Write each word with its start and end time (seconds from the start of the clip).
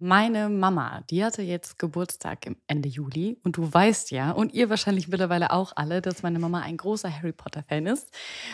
Meine 0.00 0.48
Mama, 0.48 1.02
die 1.10 1.24
hatte 1.24 1.42
jetzt 1.42 1.76
Geburtstag 1.76 2.46
im 2.46 2.54
Ende 2.68 2.88
Juli 2.88 3.36
und 3.42 3.56
du 3.56 3.72
weißt 3.72 4.12
ja, 4.12 4.30
und 4.30 4.54
ihr 4.54 4.70
wahrscheinlich 4.70 5.08
mittlerweile 5.08 5.50
auch 5.50 5.72
alle, 5.74 6.00
dass 6.00 6.22
meine 6.22 6.38
Mama 6.38 6.60
ein 6.60 6.76
großer 6.76 7.12
Harry 7.12 7.32
Potter-Fan 7.32 7.86
ist. 7.86 8.08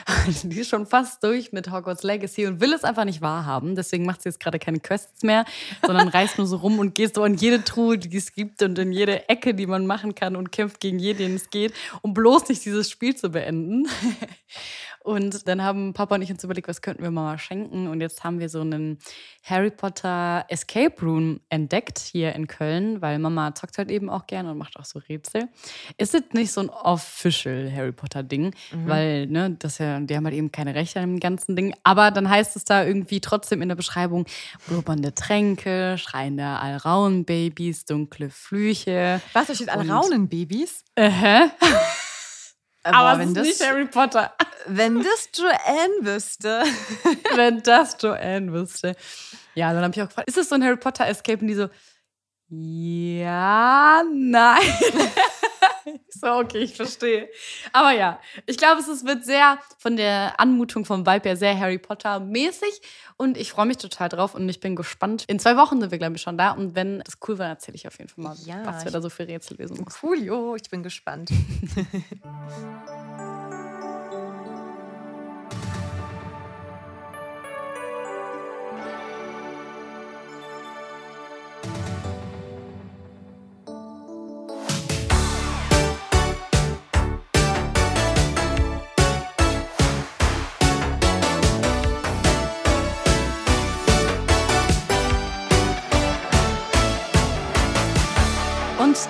Die 0.45 0.61
ist 0.61 0.71
schon 0.71 0.87
fast 0.87 1.23
durch 1.23 1.53
mit 1.53 1.71
Hogwarts 1.71 2.03
Legacy 2.03 2.47
und 2.47 2.63
will 2.63 2.73
es 2.73 2.83
einfach 2.83 3.05
nicht 3.05 3.21
wahrhaben. 3.21 3.75
Deswegen 3.77 4.07
macht 4.07 4.23
sie 4.23 4.31
jetzt 4.31 4.41
gerade 4.41 4.59
keine 4.59 4.81
Quests 4.81 5.23
mehr, 5.23 5.45
sondern 5.85 6.09
reist 6.09 6.39
nur 6.39 6.47
so 6.47 6.57
rum 6.57 6.79
und 6.79 6.95
geht 6.95 7.15
so 7.15 7.23
in 7.27 7.35
jede 7.35 7.63
Truhe, 7.63 7.99
die 7.99 8.17
es 8.17 8.33
gibt 8.33 8.63
und 8.63 8.79
in 8.79 8.91
jede 8.91 9.29
Ecke, 9.29 9.53
die 9.53 9.67
man 9.67 9.87
machen 9.87 10.15
kann 10.15 10.37
und 10.37 10.51
kämpft 10.51 10.81
gegen 10.81 10.99
jeden, 10.99 11.19
den 11.19 11.35
es 11.35 11.51
geht, 11.51 11.75
um 12.01 12.15
bloß 12.15 12.49
nicht 12.49 12.65
dieses 12.65 12.91
Spiel 12.91 13.17
zu 13.17 13.29
beenden. 13.29 13.87
Und 15.05 15.47
dann 15.47 15.63
haben 15.63 15.93
Papa 15.93 16.15
und 16.15 16.23
ich 16.23 16.31
uns 16.31 16.43
überlegt, 16.43 16.67
was 16.67 16.81
könnten 16.81 17.03
wir 17.03 17.11
Mama 17.11 17.37
schenken. 17.37 17.89
Und 17.89 18.01
jetzt 18.01 18.25
haben 18.25 18.41
wir 18.41 18.49
so 18.49 18.63
einen 18.63 18.99
Harry 19.45 19.71
Potter 19.71 20.47
Escape 20.49 20.95
Room 21.03 21.41
entdeckt 21.51 21.99
hier 21.99 22.35
in 22.35 22.47
Köln, 22.47 23.03
weil 23.03 23.19
Mama 23.19 23.55
zockt 23.55 23.77
halt 23.77 23.91
eben 23.91 24.09
auch 24.09 24.27
gerne 24.27 24.51
und 24.53 24.57
macht 24.57 24.79
auch 24.79 24.87
so 24.87 24.99
Rätsel. 25.07 25.49
Ist 25.99 26.15
jetzt 26.15 26.33
nicht 26.33 26.51
so 26.53 26.63
ein 26.63 26.71
official 26.71 27.71
Harry 27.71 27.93
Potter 27.93 28.23
Ding, 28.23 28.55
weil, 28.73 29.27
ne, 29.27 29.55
das 29.59 29.77
ja, 29.77 30.01
die 30.01 30.17
haben 30.17 30.25
halt 30.25 30.35
eben 30.35 30.51
keine 30.51 30.75
Rechte 30.75 31.01
an 31.01 31.11
dem 31.11 31.21
ganzen 31.21 31.55
Ding. 31.55 31.75
Aber 31.85 32.11
dann 32.11 32.31
heißt 32.31 32.57
es 32.57 32.65
da 32.65 32.83
irgendwie 32.83 33.21
trotzdem 33.21 33.61
in 33.61 33.69
der 33.69 33.77
Beschreibung 33.77 34.25
blubbernde 34.69 35.15
Tränke, 35.15 35.99
schreiende 35.99 36.45
Alraunbabys, 36.47 37.85
dunkle 37.85 38.31
Flüche. 38.31 39.21
Was, 39.35 39.49
da 39.49 39.55
steht 39.55 39.69
alle 39.69 39.83
Und- 39.83 39.91
Raunenbabys? 39.91 40.83
Aber 42.85 43.19
wenn 43.19 43.29
es 43.31 43.37
ist 43.37 43.37
das, 43.37 43.47
nicht 43.47 43.71
Harry 43.71 43.87
Potter. 43.87 44.33
wenn 44.67 45.03
das 45.03 45.29
Joanne 45.35 45.95
wüsste. 46.03 46.63
Wenn 47.35 47.63
das 47.63 47.97
Joanne 48.01 48.53
wüsste. 48.53 48.95
Ja, 49.55 49.73
dann 49.73 49.83
habe 49.83 49.95
ich 49.95 50.03
auch 50.03 50.09
gefragt, 50.09 50.29
ist 50.29 50.37
das 50.37 50.49
so 50.49 50.55
ein 50.55 50.65
Harry 50.65 50.77
Potter 50.77 51.07
Escape? 51.07 51.41
Und 51.41 51.49
die 51.49 51.55
so, 51.55 51.69
ja, 52.49 54.03
nein. 54.13 54.61
Ich 55.87 56.21
so, 56.21 56.27
okay, 56.33 56.59
ich 56.59 56.75
verstehe. 56.77 57.29
Aber 57.73 57.93
ja, 57.93 58.19
ich 58.47 58.57
glaube, 58.57 58.81
es 58.81 58.89
ist- 58.89 59.05
wird 59.07 59.25
sehr 59.25 59.59
von 59.79 59.97
der 59.97 60.39
Anmutung 60.41 60.85
vom 60.85 61.07
Vibe 61.07 61.29
her 61.29 61.37
sehr 61.37 61.59
Harry 61.59 61.79
Potter 61.79 62.21
mäßig. 62.21 62.81
Und 63.17 63.37
ich 63.37 63.51
freue 63.53 63.67
mich 63.67 63.77
total 63.77 64.09
drauf 64.09 64.35
und 64.35 64.49
ich 64.49 64.61
bin 64.61 64.75
gespannt. 64.77 65.25
In 65.29 65.39
zwei 65.39 65.57
Wochen 65.57 65.81
sind 65.81 65.91
wir, 65.91 65.99
glaube 65.99 66.17
ich, 66.17 66.23
schon 66.23 66.37
da. 66.39 66.51
Und 66.53 66.75
wenn 66.75 66.99
das 67.01 67.19
cool 67.29 67.39
war, 67.39 67.47
erzähle 67.49 67.77
ich 67.77 67.87
auf 67.87 67.99
jeden 67.99 68.09
Fall 68.11 68.25
mal, 68.25 68.37
Ja, 68.45 68.65
was 68.67 68.85
wir 68.85 68.91
da 68.93 69.01
so 69.01 69.09
für 69.11 69.27
Rätsel 69.29 69.57
lösen 69.59 69.77
mussten. 69.85 70.01
Coolio, 70.01 70.57
ich 70.57 70.69
bin 70.71 70.83
gespannt. 70.83 71.31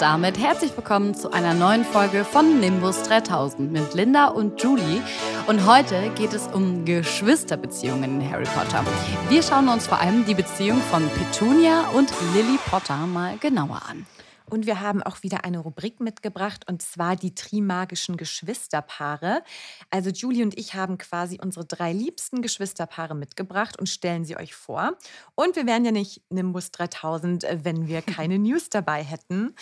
damit 0.05 0.39
herzlich 0.39 0.77
willkommen 0.77 1.15
zu 1.15 1.33
einer 1.33 1.55
neuen 1.55 1.83
Folge 1.83 2.27
von 2.27 2.61
Nimbus 2.61 3.05
3000 3.05 3.73
mit 3.73 3.95
Linda 3.95 4.27
und 4.27 4.63
Julie. 4.63 5.03
Und 5.47 5.65
heute 5.67 6.11
geht 6.11 6.35
es 6.35 6.47
um 6.47 6.85
Geschwisterbeziehungen 6.85 8.21
in 8.21 8.31
Harry 8.31 8.45
Potter. 8.45 8.85
Wir 9.31 9.43
schauen 9.43 9.67
uns 9.67 9.87
vor 9.87 9.99
allem 9.99 10.27
die 10.27 10.35
Beziehung 10.35 10.79
von 10.83 11.09
Petunia 11.09 11.89
und 11.95 12.13
Lily 12.35 12.59
Potter 12.67 12.99
mal 13.07 13.39
genauer 13.39 13.81
an. 13.89 14.05
Und 14.51 14.67
wir 14.67 14.81
haben 14.81 15.03
auch 15.03 15.23
wieder 15.23 15.45
eine 15.45 15.59
Rubrik 15.59 16.01
mitgebracht, 16.01 16.69
und 16.69 16.83
zwar 16.83 17.17
die 17.17 17.35
Trimagischen 17.35 18.19
Geschwisterpaare. 18.19 19.43
Also 19.91 20.11
Julie 20.11 20.45
und 20.45 20.59
ich 20.59 20.75
haben 20.75 20.99
quasi 20.99 21.39
unsere 21.43 21.65
drei 21.65 21.95
liebsten 21.95 22.43
Geschwisterpaare 22.43 23.15
mitgebracht 23.15 23.79
und 23.79 23.89
stellen 23.89 24.27
sie 24.27 24.37
euch 24.37 24.55
vor. 24.55 24.99
Und 25.35 25.57
wir 25.57 25.67
wären 25.67 25.87
ja 25.87 25.93
nicht 25.93 26.21
Nimbus 26.29 26.73
3000, 26.73 27.45
äh, 27.45 27.65
wenn 27.65 27.89
wir 27.89 28.03
keine 28.03 28.39
News 28.39 28.69
dabei 28.69 29.03
hätten. 29.03 29.55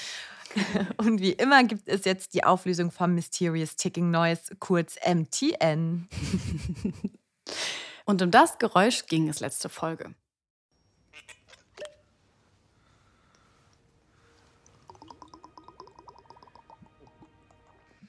Und 0.97 1.21
wie 1.21 1.33
immer 1.33 1.65
gibt 1.65 1.89
es 1.89 2.05
jetzt 2.05 2.35
die 2.35 2.45
Auflösung 2.45 2.91
vom 2.91 3.15
Mysterious 3.15 3.77
Ticking 3.77 4.11
Noise, 4.11 4.57
kurz 4.59 4.97
MTN. 5.07 6.09
Und 8.05 8.23
um 8.23 8.31
das 8.31 8.59
Geräusch 8.59 9.07
ging 9.07 9.29
es 9.29 9.41
letzte 9.41 9.69
Folge. 9.69 10.15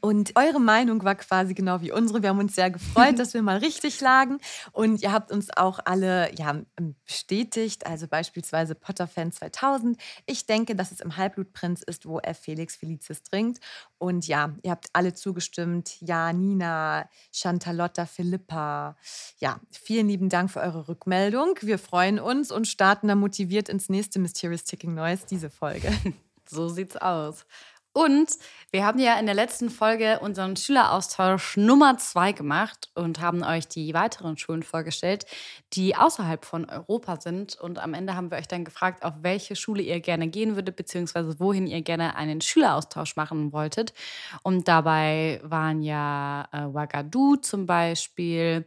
Und 0.05 0.33
eure 0.35 0.59
Meinung 0.59 1.01
war 1.05 1.15
quasi 1.15 1.53
genau 1.53 1.79
wie 1.79 1.93
unsere. 1.93 2.21
Wir 2.21 2.27
haben 2.27 2.39
uns 2.39 2.55
sehr 2.55 2.69
gefreut, 2.69 3.17
dass 3.19 3.33
wir 3.33 3.41
mal 3.41 3.59
richtig 3.59 4.01
lagen. 4.01 4.39
Und 4.73 5.01
ihr 5.01 5.13
habt 5.13 5.31
uns 5.31 5.49
auch 5.55 5.79
alle 5.85 6.29
ja, 6.35 6.61
bestätigt, 7.05 7.87
also 7.87 8.09
beispielsweise 8.09 8.75
Potter-Fan 8.75 9.31
2000. 9.31 9.97
Ich 10.25 10.45
denke, 10.45 10.75
dass 10.75 10.91
es 10.91 10.99
im 10.99 11.15
Halbblutprinz 11.15 11.83
ist, 11.83 12.05
wo 12.05 12.19
er 12.19 12.35
Felix 12.35 12.75
Felicis 12.75 13.23
trinkt. 13.23 13.61
Und 13.97 14.27
ja, 14.27 14.53
ihr 14.61 14.71
habt 14.71 14.87
alle 14.91 15.13
zugestimmt. 15.13 15.95
Ja, 16.01 16.33
Nina, 16.33 17.09
Chantalotta, 17.33 18.05
Philippa. 18.05 18.97
Ja, 19.37 19.61
vielen 19.71 20.09
lieben 20.09 20.27
Dank 20.27 20.51
für 20.51 20.59
eure 20.59 20.89
Rückmeldung. 20.89 21.57
Wir 21.61 21.79
freuen 21.79 22.19
uns 22.19 22.51
und 22.51 22.67
starten 22.67 23.07
dann 23.07 23.19
motiviert 23.19 23.69
ins 23.69 23.87
nächste 23.87 24.19
Mysterious 24.19 24.65
Ticking 24.65 24.95
Noise, 24.95 25.27
diese 25.29 25.49
Folge. 25.49 25.93
So 26.45 26.67
sieht's 26.67 26.97
aus. 26.97 27.45
Und 27.93 28.37
wir 28.71 28.85
haben 28.85 28.97
ja 28.97 29.19
in 29.19 29.27
der 29.27 29.35
letzten 29.35 29.69
Folge 29.69 30.19
unseren 30.19 30.55
Schüleraustausch 30.55 31.57
Nummer 31.57 31.99
zwei 31.99 32.31
gemacht 32.31 32.89
und 32.95 33.21
haben 33.21 33.43
euch 33.43 33.67
die 33.67 33.93
weiteren 33.93 34.35
Schulen 34.35 34.63
vorgestellt, 34.63 35.27
die 35.73 35.95
außerhalb 35.95 36.43
von 36.43 36.67
Europa 36.67 37.21
sind. 37.21 37.55
Und 37.55 37.77
am 37.77 37.93
Ende 37.93 38.15
haben 38.15 38.31
wir 38.31 38.39
euch 38.39 38.47
dann 38.47 38.65
gefragt, 38.65 39.03
auf 39.03 39.13
welche 39.21 39.55
Schule 39.55 39.83
ihr 39.83 39.99
gerne 39.99 40.27
gehen 40.27 40.55
würdet, 40.55 40.75
beziehungsweise 40.75 41.39
wohin 41.39 41.67
ihr 41.67 41.83
gerne 41.83 42.15
einen 42.15 42.41
Schüleraustausch 42.41 43.15
machen 43.15 43.53
wolltet. 43.53 43.93
Und 44.41 44.67
dabei 44.67 45.39
waren 45.43 45.83
ja 45.83 46.47
äh, 46.51 46.61
Ouagadougou 46.61 47.35
zum 47.35 47.67
Beispiel, 47.67 48.65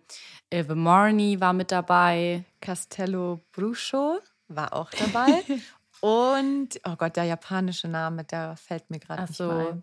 Ilvermorny 0.50 1.40
war 1.40 1.52
mit 1.52 1.72
dabei. 1.72 2.44
Castello 2.60 3.40
Bruscio 3.50 4.20
war 4.48 4.72
auch 4.72 4.90
dabei. 4.90 5.42
Und, 6.00 6.80
oh 6.84 6.96
Gott, 6.96 7.16
der 7.16 7.24
japanische 7.24 7.88
Name, 7.88 8.24
der 8.24 8.56
fällt 8.56 8.90
mir 8.90 8.98
gerade 8.98 9.22
nicht 9.22 9.34
so. 9.34 9.50
ein. 9.50 9.82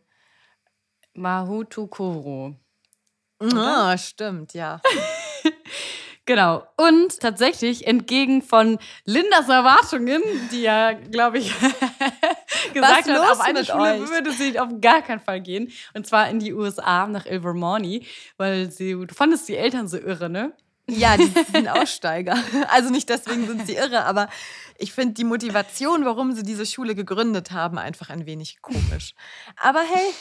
Mahutu 1.16 1.88
Koro. 1.88 2.56
Ah, 3.40 3.98
stimmt, 3.98 4.54
ja. 4.54 4.82
Genau. 6.26 6.66
Und 6.78 7.20
tatsächlich 7.20 7.86
entgegen 7.86 8.42
von 8.42 8.80
Lindas 9.04 9.50
Erwartungen, 9.50 10.22
die 10.52 10.62
ja, 10.62 10.94
glaube 10.94 11.40
ich, 11.40 11.54
gesagt 12.74 13.10
hat, 13.10 13.32
auf 13.32 13.42
eine 13.42 13.66
Schule 13.66 13.96
euch? 13.96 14.10
würde 14.10 14.32
sie 14.32 14.58
auf 14.58 14.70
gar 14.80 15.02
keinen 15.02 15.20
Fall 15.20 15.42
gehen. 15.42 15.70
Und 15.94 16.08
zwar 16.08 16.30
in 16.30 16.40
die 16.40 16.54
USA 16.54 17.08
nach 17.08 17.26
Ilvermorny, 17.26 18.08
weil 18.38 18.72
sie, 18.72 18.94
du 18.94 19.14
fandest 19.14 19.50
die 19.50 19.58
Eltern 19.58 19.90
so 19.90 19.98
irre, 19.98 20.30
ne? 20.30 20.54
Ja, 20.88 21.16
die 21.18 21.32
sind 21.52 21.68
Aussteiger. 21.68 22.38
Also 22.70 22.90
nicht 22.90 23.10
deswegen 23.10 23.48
sind 23.48 23.66
sie 23.68 23.76
irre, 23.76 24.06
aber 24.06 24.30
ich 24.78 24.92
finde 24.92 25.14
die 25.14 25.24
Motivation, 25.24 26.06
warum 26.06 26.34
sie 26.34 26.44
diese 26.44 26.66
Schule 26.66 26.96
gegründet 26.96 27.52
haben, 27.52 27.78
einfach 27.78 28.10
ein 28.10 28.26
wenig 28.26 28.62
komisch. 28.62 29.14
Aber 29.58 29.80
hey, 29.82 30.14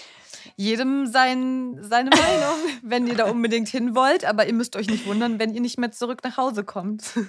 jedem 0.57 1.07
sein, 1.07 1.79
seine 1.81 2.11
Meinung, 2.11 2.59
wenn 2.83 3.07
ihr 3.07 3.17
da 3.17 3.25
unbedingt 3.31 3.69
hin 3.69 3.95
wollt. 3.95 4.25
Aber 4.25 4.47
ihr 4.47 4.55
müsst 4.55 4.77
euch 4.77 4.89
nicht 4.89 5.07
wundern, 5.07 5.39
wenn 5.39 5.55
ihr 5.55 5.61
nicht 5.61 5.79
mehr 5.79 5.93
zurück 5.93 6.21
nach 6.25 6.37
Hause 6.37 6.65
kommt. 6.65 7.05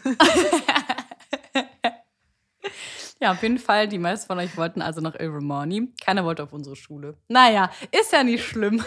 Ja, 3.19 3.31
auf 3.31 3.41
jeden 3.41 3.57
Fall. 3.57 3.87
Die 3.87 3.99
meisten 3.99 4.27
von 4.27 4.37
euch 4.37 4.57
wollten 4.57 4.81
also 4.81 4.99
nach 4.99 5.15
Ilvermorny. 5.15 5.93
Keiner 6.03 6.25
wollte 6.25 6.43
auf 6.43 6.51
unsere 6.51 6.75
Schule. 6.75 7.15
Naja, 7.29 7.71
ist 7.91 8.11
ja 8.11 8.21
nicht 8.21 8.43
schlimm. 8.43 8.83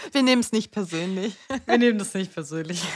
Wir 0.12 0.22
nehmen 0.22 0.40
es 0.40 0.52
nicht 0.52 0.70
persönlich. 0.70 1.34
Wir 1.66 1.78
nehmen 1.78 1.98
das 1.98 2.14
nicht 2.14 2.32
persönlich. 2.32 2.82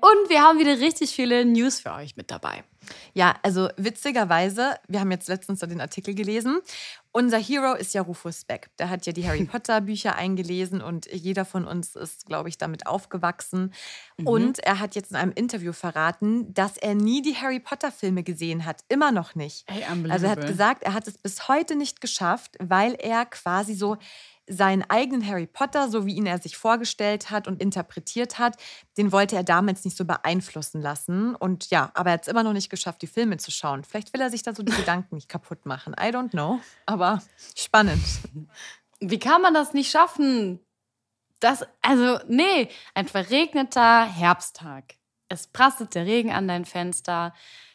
Und 0.00 0.30
wir 0.30 0.40
haben 0.40 0.58
wieder 0.58 0.80
richtig 0.80 1.10
viele 1.10 1.44
News 1.44 1.80
für 1.80 1.92
euch 1.92 2.16
mit 2.16 2.30
dabei. 2.30 2.64
Ja, 3.12 3.34
also 3.42 3.68
witzigerweise, 3.76 4.76
wir 4.88 5.00
haben 5.00 5.10
jetzt 5.10 5.28
letztens 5.28 5.60
den 5.60 5.80
Artikel 5.80 6.14
gelesen. 6.14 6.60
Unser 7.12 7.38
Hero 7.38 7.74
ist 7.74 7.92
ja 7.92 8.02
Rufus 8.02 8.44
Beck. 8.44 8.70
Der 8.78 8.88
hat 8.88 9.04
ja 9.04 9.12
die 9.12 9.26
Harry 9.26 9.44
Potter 9.44 9.80
Bücher 9.82 10.14
eingelesen 10.16 10.80
und 10.80 11.06
jeder 11.12 11.44
von 11.44 11.66
uns 11.66 11.96
ist, 11.96 12.26
glaube 12.26 12.48
ich, 12.48 12.56
damit 12.56 12.86
aufgewachsen. 12.86 13.74
Mhm. 14.16 14.26
Und 14.26 14.58
er 14.60 14.78
hat 14.78 14.94
jetzt 14.94 15.10
in 15.10 15.16
einem 15.16 15.32
Interview 15.32 15.72
verraten, 15.72 16.54
dass 16.54 16.78
er 16.78 16.94
nie 16.94 17.20
die 17.20 17.36
Harry 17.36 17.60
Potter 17.60 17.92
Filme 17.92 18.22
gesehen 18.22 18.64
hat. 18.64 18.84
Immer 18.88 19.12
noch 19.12 19.34
nicht. 19.34 19.64
Hey, 19.68 19.84
also 20.08 20.26
er 20.26 20.32
hat 20.32 20.46
gesagt, 20.46 20.82
er 20.82 20.94
hat 20.94 21.06
es 21.08 21.18
bis 21.18 21.48
heute 21.48 21.76
nicht 21.76 22.00
geschafft, 22.00 22.56
weil 22.58 22.94
er 22.94 23.26
quasi 23.26 23.74
so 23.74 23.98
seinen 24.50 24.82
eigenen 24.90 25.26
Harry 25.26 25.46
Potter, 25.46 25.88
so 25.88 26.06
wie 26.06 26.14
ihn 26.14 26.26
er 26.26 26.38
sich 26.38 26.56
vorgestellt 26.56 27.30
hat 27.30 27.46
und 27.46 27.62
interpretiert 27.62 28.38
hat, 28.38 28.56
den 28.98 29.12
wollte 29.12 29.36
er 29.36 29.44
damals 29.44 29.84
nicht 29.84 29.96
so 29.96 30.04
beeinflussen 30.04 30.82
lassen. 30.82 31.36
Und 31.36 31.70
ja, 31.70 31.90
aber 31.94 32.10
er 32.10 32.14
hat 32.14 32.22
es 32.22 32.28
immer 32.28 32.42
noch 32.42 32.52
nicht 32.52 32.68
geschafft, 32.68 33.00
die 33.02 33.06
Filme 33.06 33.36
zu 33.36 33.50
schauen. 33.50 33.84
Vielleicht 33.84 34.12
will 34.12 34.20
er 34.20 34.30
sich 34.30 34.42
da 34.42 34.52
so 34.52 34.62
die 34.62 34.72
Gedanken 34.76 35.14
nicht 35.14 35.28
kaputt 35.28 35.66
machen. 35.66 35.94
I 35.94 36.08
don't 36.08 36.30
know. 36.30 36.60
Aber 36.84 37.22
spannend. 37.56 38.02
Wie 39.00 39.18
kann 39.18 39.40
man 39.40 39.54
das 39.54 39.72
nicht 39.72 39.90
schaffen? 39.90 40.60
Das, 41.38 41.64
also, 41.80 42.18
nee, 42.28 42.68
ein 42.94 43.08
verregneter 43.08 44.04
Herbsttag. 44.04 44.96
Es 45.28 45.46
prasselt 45.46 45.94
der 45.94 46.04
Regen 46.04 46.32
an 46.32 46.48
dein 46.48 46.64
Fenster, 46.64 47.32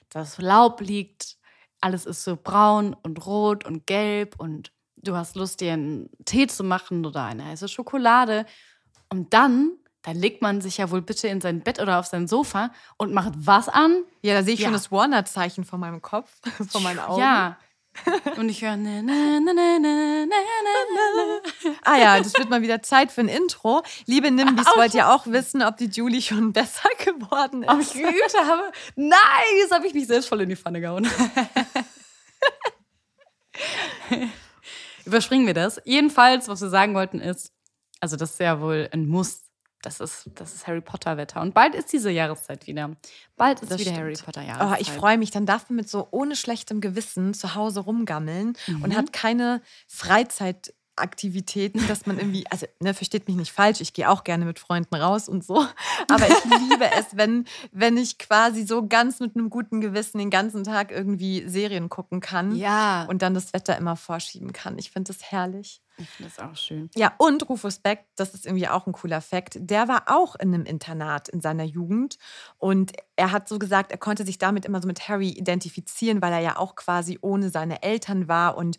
das 0.09 0.37
Laub 0.37 0.81
liegt, 0.81 1.37
alles 1.81 2.05
ist 2.05 2.23
so 2.23 2.35
braun 2.35 2.95
und 3.01 3.25
rot 3.25 3.65
und 3.65 3.87
gelb 3.87 4.39
und 4.39 4.71
du 5.07 5.15
hast 5.15 5.35
Lust, 5.35 5.61
dir 5.61 5.73
einen 5.73 6.09
Tee 6.25 6.47
zu 6.47 6.63
machen 6.63 7.05
oder 7.05 7.23
eine 7.23 7.45
heiße 7.45 7.67
Schokolade. 7.67 8.45
Und 9.09 9.33
dann, 9.33 9.71
dann 10.01 10.17
legt 10.17 10.41
man 10.41 10.61
sich 10.61 10.77
ja 10.77 10.91
wohl 10.91 11.01
bitte 11.01 11.27
in 11.27 11.41
sein 11.41 11.61
Bett 11.61 11.79
oder 11.79 11.99
auf 11.99 12.07
sein 12.07 12.27
Sofa 12.27 12.71
und 12.97 13.13
macht 13.13 13.33
was 13.35 13.69
an? 13.69 14.03
Ja, 14.21 14.33
da 14.33 14.43
sehe 14.43 14.53
ich 14.53 14.59
ja. 14.61 14.65
schon 14.65 14.73
das 14.73 14.91
Warner-Zeichen 14.91 15.63
vor 15.63 15.79
meinem 15.79 16.01
Kopf, 16.01 16.31
vor 16.69 16.81
meinen 16.81 16.99
Augen. 16.99 17.21
Ja. 17.21 17.57
Und 18.37 18.49
ich 18.49 18.61
höre. 18.61 18.77
Ah 21.83 21.97
ja, 21.97 22.19
das 22.19 22.33
wird 22.37 22.49
mal 22.49 22.61
wieder 22.61 22.81
Zeit 22.81 23.11
für 23.11 23.21
ein 23.21 23.29
Intro. 23.29 23.83
Liebe 24.05 24.29
Nimbis, 24.31 24.65
wollt 24.75 24.93
ihr 24.93 25.09
auch 25.09 25.27
wissen, 25.27 25.61
ob 25.61 25.77
die 25.77 25.85
Julie 25.85 26.21
schon 26.21 26.51
besser 26.51 26.89
geworden 27.05 27.63
ist? 27.63 27.69
Ob 27.69 27.79
ich 27.79 27.93
geübt 27.93 28.35
habe? 28.37 28.63
Nein, 28.95 29.19
das 29.63 29.71
habe 29.71 29.87
ich 29.87 29.93
mich 29.93 30.07
selbst 30.07 30.27
voll 30.27 30.41
in 30.41 30.49
die 30.49 30.55
Pfanne 30.55 30.81
gehauen. 30.81 31.07
Überspringen 35.15 35.47
wir 35.47 35.53
das. 35.53 35.81
Jedenfalls, 35.85 36.49
was 36.49 36.59
wir 36.59 36.67
sagen 36.67 36.93
wollten, 36.93 37.21
ist, 37.21 37.53
also 38.01 38.17
das 38.17 38.31
ist 38.31 38.39
ja 38.41 38.59
wohl 38.59 38.89
ein 38.91 39.07
Muss. 39.07 39.43
Das 39.81 40.01
ist, 40.01 40.29
das 40.35 40.53
ist 40.53 40.67
Harry 40.67 40.81
Potter-Wetter. 40.81 41.39
Und 41.41 41.53
bald 41.53 41.73
ist 41.73 41.93
diese 41.93 42.11
Jahreszeit 42.11 42.67
wieder. 42.67 42.97
Bald 43.37 43.61
ist 43.61 43.71
das 43.71 43.79
wieder 43.79 43.91
stimmt. 43.91 44.03
Harry 44.03 44.15
Potter-Jahreszeit. 44.15 44.77
Oh, 44.77 44.81
ich 44.81 44.91
freue 44.91 45.17
mich. 45.17 45.31
Dann 45.31 45.45
darf 45.45 45.69
man 45.69 45.77
mit 45.77 45.89
so 45.89 46.09
ohne 46.11 46.35
schlechtem 46.35 46.81
Gewissen 46.81 47.33
zu 47.33 47.55
Hause 47.55 47.79
rumgammeln 47.81 48.57
mhm. 48.67 48.83
und 48.83 48.97
hat 48.97 49.13
keine 49.13 49.61
Freizeit 49.87 50.73
Aktivitäten, 50.95 51.85
dass 51.87 52.05
man 52.05 52.17
irgendwie, 52.17 52.45
also 52.49 52.65
ne, 52.79 52.93
versteht 52.93 53.27
mich 53.27 53.37
nicht 53.37 53.51
falsch, 53.51 53.81
ich 53.81 53.93
gehe 53.93 54.09
auch 54.09 54.23
gerne 54.23 54.45
mit 54.45 54.59
Freunden 54.59 54.95
raus 54.95 55.27
und 55.27 55.43
so, 55.43 55.65
aber 56.07 56.27
ich 56.27 56.45
liebe 56.45 56.89
es, 56.97 57.17
wenn, 57.17 57.45
wenn 57.71 57.97
ich 57.97 58.17
quasi 58.17 58.65
so 58.65 58.87
ganz 58.87 59.19
mit 59.19 59.35
einem 59.35 59.49
guten 59.49 59.81
Gewissen 59.81 60.17
den 60.19 60.29
ganzen 60.29 60.63
Tag 60.63 60.91
irgendwie 60.91 61.47
Serien 61.47 61.89
gucken 61.89 62.19
kann 62.21 62.55
ja. 62.55 63.05
und 63.09 63.21
dann 63.21 63.33
das 63.33 63.53
Wetter 63.53 63.77
immer 63.77 63.95
vorschieben 63.95 64.53
kann. 64.53 64.77
Ich 64.77 64.91
finde 64.91 65.13
das 65.13 65.31
herrlich. 65.31 65.81
Ich 65.97 66.09
finde 66.09 66.31
das 66.35 66.45
auch 66.45 66.55
schön. 66.55 66.89
Ja, 66.95 67.13
und 67.17 67.47
Rufus 67.47 67.79
Beck, 67.79 68.05
das 68.15 68.33
ist 68.33 68.45
irgendwie 68.45 68.67
auch 68.67 68.85
ein 68.85 68.91
cooler 68.91 69.21
Fakt, 69.21 69.57
der 69.59 69.87
war 69.87 70.03
auch 70.07 70.35
in 70.35 70.53
einem 70.53 70.65
Internat 70.65 71.29
in 71.29 71.39
seiner 71.39 71.63
Jugend 71.63 72.17
und 72.57 72.91
er 73.15 73.31
hat 73.31 73.47
so 73.47 73.59
gesagt, 73.59 73.91
er 73.91 73.97
konnte 73.97 74.25
sich 74.25 74.37
damit 74.37 74.65
immer 74.65 74.81
so 74.81 74.87
mit 74.87 75.07
Harry 75.07 75.29
identifizieren, 75.29 76.21
weil 76.21 76.33
er 76.33 76.39
ja 76.39 76.57
auch 76.57 76.75
quasi 76.75 77.17
ohne 77.21 77.49
seine 77.49 77.81
Eltern 77.81 78.27
war 78.27 78.57
und 78.57 78.77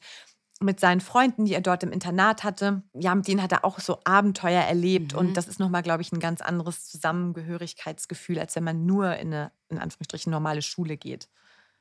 mit 0.60 0.80
seinen 0.80 1.00
Freunden, 1.00 1.44
die 1.44 1.54
er 1.54 1.60
dort 1.60 1.82
im 1.82 1.92
Internat 1.92 2.42
hatte, 2.42 2.82
ja, 2.94 3.14
mit 3.14 3.28
denen 3.28 3.42
hat 3.42 3.52
er 3.52 3.64
auch 3.64 3.78
so 3.78 4.00
Abenteuer 4.04 4.62
erlebt. 4.62 5.12
Mhm. 5.12 5.18
Und 5.18 5.36
das 5.36 5.48
ist 5.48 5.60
nochmal, 5.60 5.82
glaube 5.82 6.02
ich, 6.02 6.12
ein 6.12 6.20
ganz 6.20 6.40
anderes 6.40 6.88
Zusammengehörigkeitsgefühl, 6.88 8.38
als 8.38 8.56
wenn 8.56 8.64
man 8.64 8.86
nur 8.86 9.16
in 9.16 9.34
eine, 9.34 9.52
in 9.68 9.78
Anführungsstrichen, 9.78 10.30
normale 10.30 10.62
Schule 10.62 10.96
geht. 10.96 11.28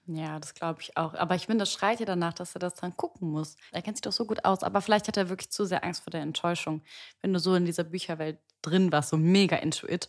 Ja, 0.07 0.39
das 0.39 0.53
glaube 0.53 0.81
ich 0.81 0.97
auch. 0.97 1.15
Aber 1.15 1.35
ich 1.35 1.47
finde, 1.47 1.63
das 1.63 1.73
schreit 1.73 1.99
ja 1.99 2.05
danach, 2.05 2.33
dass 2.33 2.55
er 2.55 2.59
das 2.59 2.75
dann 2.75 2.95
gucken 2.95 3.29
muss. 3.31 3.55
Er 3.71 3.81
kennt 3.81 3.97
sich 3.97 4.03
doch 4.03 4.11
so 4.11 4.25
gut 4.25 4.45
aus. 4.45 4.61
Aber 4.61 4.81
vielleicht 4.81 5.07
hat 5.07 5.17
er 5.17 5.29
wirklich 5.29 5.49
zu 5.49 5.65
sehr 5.65 5.83
Angst 5.83 6.03
vor 6.03 6.11
der 6.11 6.21
Enttäuschung. 6.21 6.83
Wenn 7.21 7.33
du 7.33 7.39
so 7.39 7.55
in 7.55 7.65
dieser 7.65 7.83
Bücherwelt 7.83 8.37
drin 8.61 8.91
warst, 8.91 9.09
so 9.09 9.17
mega 9.17 9.55
into 9.55 9.87
it, 9.87 10.07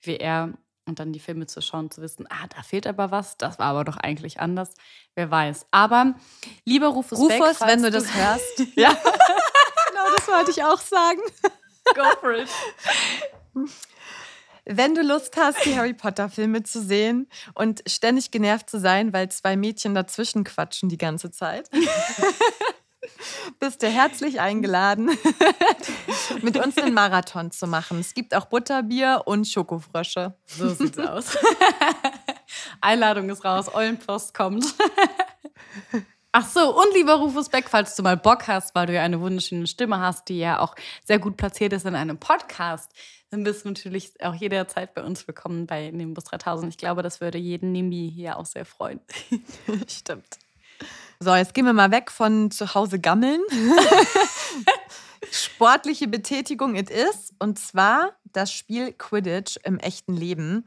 wie 0.00 0.16
er, 0.16 0.54
und 0.88 0.98
dann 0.98 1.12
die 1.12 1.20
Filme 1.20 1.46
zu 1.46 1.60
schauen, 1.60 1.90
zu 1.90 2.00
wissen, 2.00 2.26
ah, 2.30 2.46
da 2.54 2.62
fehlt 2.62 2.86
aber 2.86 3.10
was, 3.10 3.36
das 3.36 3.58
war 3.58 3.66
aber 3.66 3.84
doch 3.84 3.96
eigentlich 3.96 4.40
anders. 4.40 4.74
Wer 5.14 5.30
weiß. 5.30 5.66
Aber 5.70 6.14
lieber 6.64 6.88
Rufus, 6.88 7.18
Rufus 7.18 7.58
Beck, 7.58 7.68
wenn 7.68 7.82
du 7.82 7.90
das 7.90 8.12
hörst. 8.14 8.58
ja. 8.74 8.90
genau, 8.90 10.16
das 10.16 10.26
wollte 10.28 10.50
ich 10.50 10.64
auch 10.64 10.80
sagen. 10.80 11.20
Go 11.94 12.04
for 12.20 12.32
it. 12.32 12.48
Wenn 14.64 14.94
du 14.94 15.02
Lust 15.02 15.36
hast, 15.36 15.64
die 15.64 15.76
Harry 15.76 15.94
Potter-Filme 15.94 16.62
zu 16.62 16.82
sehen 16.82 17.28
und 17.54 17.82
ständig 17.86 18.30
genervt 18.30 18.68
zu 18.68 18.78
sein, 18.78 19.12
weil 19.14 19.30
zwei 19.30 19.56
Mädchen 19.56 19.94
dazwischen 19.94 20.44
quatschen 20.44 20.90
die 20.90 20.98
ganze 20.98 21.30
Zeit, 21.30 21.70
bist 23.60 23.82
du 23.82 23.88
herzlich 23.88 24.40
eingeladen, 24.40 25.10
mit 26.42 26.56
uns 26.56 26.76
einen 26.78 26.94
Marathon 26.94 27.50
zu 27.50 27.66
machen. 27.66 28.00
Es 28.00 28.14
gibt 28.14 28.34
auch 28.34 28.46
Butterbier 28.46 29.22
und 29.24 29.46
Schokofrösche. 29.46 30.34
So 30.46 30.68
sieht's 30.68 30.98
aus. 30.98 31.36
Einladung 32.80 33.30
ist 33.30 33.44
raus, 33.44 33.72
Eulenpost 33.72 34.34
kommt. 34.34 34.74
Ach 36.32 36.46
so, 36.46 36.76
und 36.76 36.94
lieber 36.94 37.14
Rufus 37.14 37.48
Beck, 37.48 37.68
falls 37.68 37.96
du 37.96 38.02
mal 38.02 38.16
Bock 38.16 38.46
hast, 38.48 38.74
weil 38.74 38.86
du 38.86 38.94
ja 38.94 39.02
eine 39.02 39.20
wunderschöne 39.20 39.66
Stimme 39.66 39.98
hast, 39.98 40.28
die 40.28 40.38
ja 40.38 40.60
auch 40.60 40.74
sehr 41.04 41.18
gut 41.18 41.36
platziert 41.36 41.72
ist 41.72 41.86
in 41.86 41.94
einem 41.94 42.18
Podcast, 42.18 42.92
dann 43.30 43.44
bist 43.44 43.64
du 43.64 43.68
natürlich 43.68 44.12
auch 44.22 44.34
jederzeit 44.34 44.94
bei 44.94 45.02
uns 45.02 45.26
willkommen 45.26 45.66
bei 45.66 45.90
Nimbus 45.90 46.24
3000. 46.24 46.72
Ich 46.72 46.78
glaube, 46.78 47.02
das 47.02 47.20
würde 47.20 47.38
jeden 47.38 47.72
Nimi 47.72 48.10
hier 48.14 48.38
auch 48.38 48.46
sehr 48.46 48.64
freuen. 48.64 49.00
Stimmt. 49.88 50.38
So, 51.20 51.34
jetzt 51.34 51.52
gehen 51.52 51.64
wir 51.64 51.72
mal 51.72 51.90
weg 51.90 52.12
von 52.12 52.52
zu 52.52 52.74
Hause 52.74 53.00
gammeln. 53.00 53.40
Sportliche 55.32 56.06
Betätigung 56.06 56.76
it 56.76 56.90
is. 56.90 57.34
Und 57.40 57.58
zwar 57.58 58.12
das 58.32 58.52
Spiel 58.52 58.92
Quidditch 58.92 59.58
im 59.64 59.80
echten 59.80 60.14
Leben. 60.14 60.64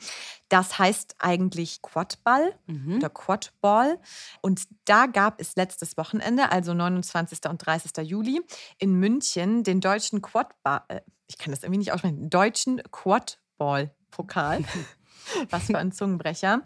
Das 0.50 0.77
heißt 0.77 1.15
eigentlich 1.20 1.81
Quadball 1.81 2.53
mhm. 2.67 2.98
oder 2.98 3.10
Quadball. 3.10 3.98
Und 4.41 4.63
da 4.84 5.05
gab 5.05 5.39
es 5.39 5.55
letztes 5.55 5.96
Wochenende, 5.96 6.51
also 6.51 6.74
29. 6.74 7.39
und 7.50 7.65
30. 7.65 8.05
Juli, 8.05 8.41
in 8.77 8.96
München 8.96 9.63
den 9.63 9.79
deutschen 9.79 10.22
Quadball, 10.22 10.81
äh, 10.89 11.00
ich 11.27 11.38
kann 11.38 11.51
das 11.51 11.63
irgendwie 11.63 11.79
nicht 11.79 11.93
aussprechen, 11.93 12.29
deutschen 12.29 12.81
Quadball-Pokal. 12.91 14.65
Was 15.50 15.67
für 15.67 15.77
ein 15.77 15.93
Zungenbrecher. 15.93 16.62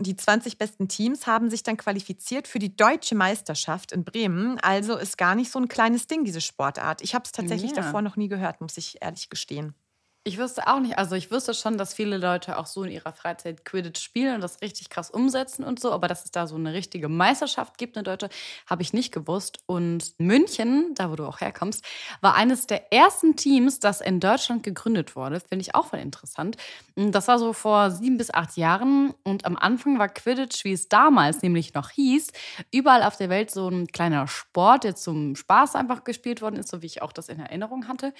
Die 0.00 0.16
20 0.16 0.56
besten 0.56 0.88
Teams 0.88 1.26
haben 1.26 1.50
sich 1.50 1.62
dann 1.62 1.76
qualifiziert 1.76 2.48
für 2.48 2.58
die 2.58 2.74
deutsche 2.74 3.14
Meisterschaft 3.14 3.92
in 3.92 4.02
Bremen. 4.02 4.58
Also 4.60 4.96
ist 4.96 5.18
gar 5.18 5.34
nicht 5.34 5.52
so 5.52 5.58
ein 5.58 5.68
kleines 5.68 6.06
Ding, 6.06 6.24
diese 6.24 6.40
Sportart. 6.40 7.02
Ich 7.02 7.14
habe 7.14 7.24
es 7.26 7.32
tatsächlich 7.32 7.72
ja. 7.72 7.82
davor 7.82 8.00
noch 8.00 8.16
nie 8.16 8.28
gehört, 8.28 8.62
muss 8.62 8.78
ich 8.78 9.02
ehrlich 9.02 9.28
gestehen. 9.28 9.74
Ich 10.22 10.36
wüsste 10.36 10.66
auch 10.68 10.80
nicht. 10.80 10.98
Also 10.98 11.14
ich 11.16 11.30
wüsste 11.30 11.54
schon, 11.54 11.78
dass 11.78 11.94
viele 11.94 12.18
Leute 12.18 12.58
auch 12.58 12.66
so 12.66 12.82
in 12.82 12.90
ihrer 12.90 13.14
Freizeit 13.14 13.64
Quidditch 13.64 14.02
spielen 14.02 14.34
und 14.34 14.42
das 14.42 14.60
richtig 14.60 14.90
krass 14.90 15.10
umsetzen 15.10 15.64
und 15.64 15.80
so. 15.80 15.92
Aber 15.92 16.08
dass 16.08 16.26
es 16.26 16.30
da 16.30 16.46
so 16.46 16.56
eine 16.56 16.74
richtige 16.74 17.08
Meisterschaft 17.08 17.78
gibt, 17.78 17.96
eine 17.96 18.04
deutsche, 18.04 18.28
habe 18.66 18.82
ich 18.82 18.92
nicht 18.92 19.12
gewusst. 19.12 19.60
Und 19.64 20.12
München, 20.18 20.92
da 20.94 21.10
wo 21.10 21.16
du 21.16 21.24
auch 21.24 21.40
herkommst, 21.40 21.82
war 22.20 22.34
eines 22.34 22.66
der 22.66 22.92
ersten 22.92 23.34
Teams, 23.36 23.80
das 23.80 24.02
in 24.02 24.20
Deutschland 24.20 24.62
gegründet 24.62 25.16
wurde. 25.16 25.40
Finde 25.40 25.62
ich 25.62 25.74
auch 25.74 25.86
voll 25.86 26.00
interessant. 26.00 26.58
Das 26.96 27.26
war 27.26 27.38
so 27.38 27.54
vor 27.54 27.90
sieben 27.90 28.18
bis 28.18 28.30
acht 28.30 28.58
Jahren. 28.58 29.14
Und 29.24 29.46
am 29.46 29.56
Anfang 29.56 29.98
war 29.98 30.10
Quidditch, 30.10 30.64
wie 30.64 30.72
es 30.74 30.90
damals 30.90 31.40
nämlich 31.40 31.72
noch 31.72 31.88
hieß, 31.88 32.28
überall 32.72 33.04
auf 33.04 33.16
der 33.16 33.30
Welt 33.30 33.50
so 33.50 33.68
ein 33.68 33.86
kleiner 33.86 34.28
Sport, 34.28 34.84
der 34.84 34.96
zum 34.96 35.34
Spaß 35.34 35.76
einfach 35.76 36.04
gespielt 36.04 36.42
worden 36.42 36.56
ist, 36.56 36.68
so 36.68 36.82
wie 36.82 36.86
ich 36.86 37.00
auch 37.00 37.12
das 37.14 37.30
in 37.30 37.40
Erinnerung 37.40 37.88
hatte. 37.88 38.12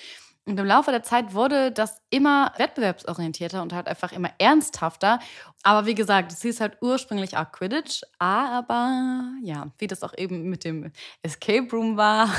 Und 0.46 0.58
im 0.58 0.66
Laufe 0.66 0.90
der 0.90 1.02
Zeit 1.02 1.34
wurde 1.34 1.70
das 1.70 2.00
immer 2.08 2.52
wettbewerbsorientierter 2.56 3.60
und 3.62 3.72
halt 3.74 3.86
einfach 3.88 4.10
immer 4.12 4.30
ernsthafter. 4.38 5.20
Aber 5.62 5.86
wie 5.86 5.94
gesagt, 5.94 6.32
es 6.32 6.40
hieß 6.40 6.60
halt 6.60 6.78
ursprünglich 6.80 7.36
auch 7.36 7.52
Quidditch. 7.52 8.02
Aber 8.18 9.30
ja, 9.42 9.70
wie 9.76 9.86
das 9.86 10.02
auch 10.02 10.14
eben 10.16 10.48
mit 10.48 10.64
dem 10.64 10.92
Escape 11.22 11.68
Room 11.70 11.98
war. 11.98 12.30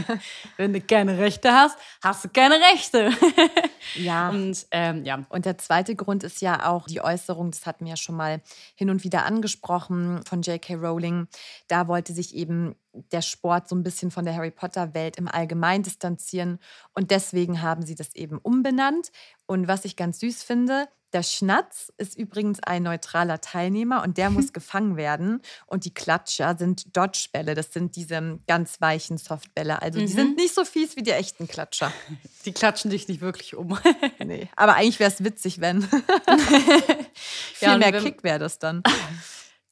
Wenn 0.56 0.72
du 0.72 0.80
keine 0.80 1.18
Rechte 1.18 1.52
hast, 1.52 1.78
hast 2.02 2.24
du 2.24 2.30
keine 2.30 2.56
Rechte. 2.72 3.10
ja. 3.96 4.30
Und 4.30 4.66
ähm, 4.70 5.04
ja. 5.04 5.22
Und 5.28 5.44
der 5.44 5.58
zweite 5.58 5.94
Grund 5.94 6.24
ist 6.24 6.40
ja 6.40 6.66
auch 6.66 6.86
die 6.86 7.02
Äußerung, 7.02 7.50
das 7.50 7.66
hatten 7.66 7.84
wir 7.84 7.90
ja 7.90 7.96
schon 7.96 8.16
mal 8.16 8.40
hin 8.74 8.88
und 8.88 9.04
wieder 9.04 9.26
angesprochen 9.26 10.22
von 10.26 10.40
J.K. 10.40 10.74
Rowling. 10.76 11.28
Da 11.68 11.86
wollte 11.86 12.14
sich 12.14 12.34
eben 12.34 12.74
der 12.92 13.22
Sport 13.22 13.68
so 13.68 13.76
ein 13.76 13.82
bisschen 13.82 14.10
von 14.10 14.24
der 14.24 14.34
Harry 14.34 14.50
Potter-Welt 14.50 15.16
im 15.16 15.28
Allgemeinen 15.28 15.82
distanzieren. 15.82 16.58
Und 16.94 17.10
deswegen 17.10 17.62
haben 17.62 17.84
sie 17.84 17.94
das 17.94 18.14
eben 18.14 18.38
umbenannt. 18.38 19.10
Und 19.46 19.68
was 19.68 19.84
ich 19.84 19.96
ganz 19.96 20.20
süß 20.20 20.42
finde, 20.42 20.88
der 21.12 21.22
Schnatz 21.22 21.92
ist 21.98 22.16
übrigens 22.16 22.60
ein 22.62 22.84
neutraler 22.84 23.40
Teilnehmer 23.40 24.02
und 24.02 24.16
der 24.16 24.30
muss 24.30 24.52
gefangen 24.54 24.96
werden. 24.96 25.42
Und 25.66 25.84
die 25.84 25.92
Klatscher 25.92 26.56
sind 26.58 26.96
Dodgebälle. 26.96 27.54
Das 27.54 27.72
sind 27.72 27.96
diese 27.96 28.38
ganz 28.46 28.80
weichen 28.80 29.18
Softbälle. 29.18 29.82
Also 29.82 29.98
die 29.98 30.06
mhm. 30.06 30.10
sind 30.10 30.36
nicht 30.36 30.54
so 30.54 30.64
fies 30.64 30.96
wie 30.96 31.02
die 31.02 31.10
echten 31.10 31.48
Klatscher. 31.48 31.92
Die 32.44 32.52
klatschen 32.52 32.90
dich 32.90 33.06
nicht 33.06 33.20
wirklich 33.20 33.54
um. 33.54 33.78
nee. 34.18 34.48
Aber 34.56 34.74
eigentlich 34.74 34.98
wäre 34.98 35.12
es 35.12 35.22
witzig, 35.22 35.60
wenn. 35.60 35.82
Viel 35.82 37.68
ja, 37.68 37.78
mehr 37.78 37.92
Kick 37.92 38.24
wäre 38.24 38.40
das 38.40 38.58
dann. 38.58 38.82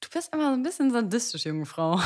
Du 0.00 0.08
bist 0.12 0.32
immer 0.32 0.50
so 0.50 0.52
ein 0.52 0.62
bisschen 0.62 0.92
sadistisch, 0.92 1.46
junge 1.46 1.66
Frau. 1.66 2.00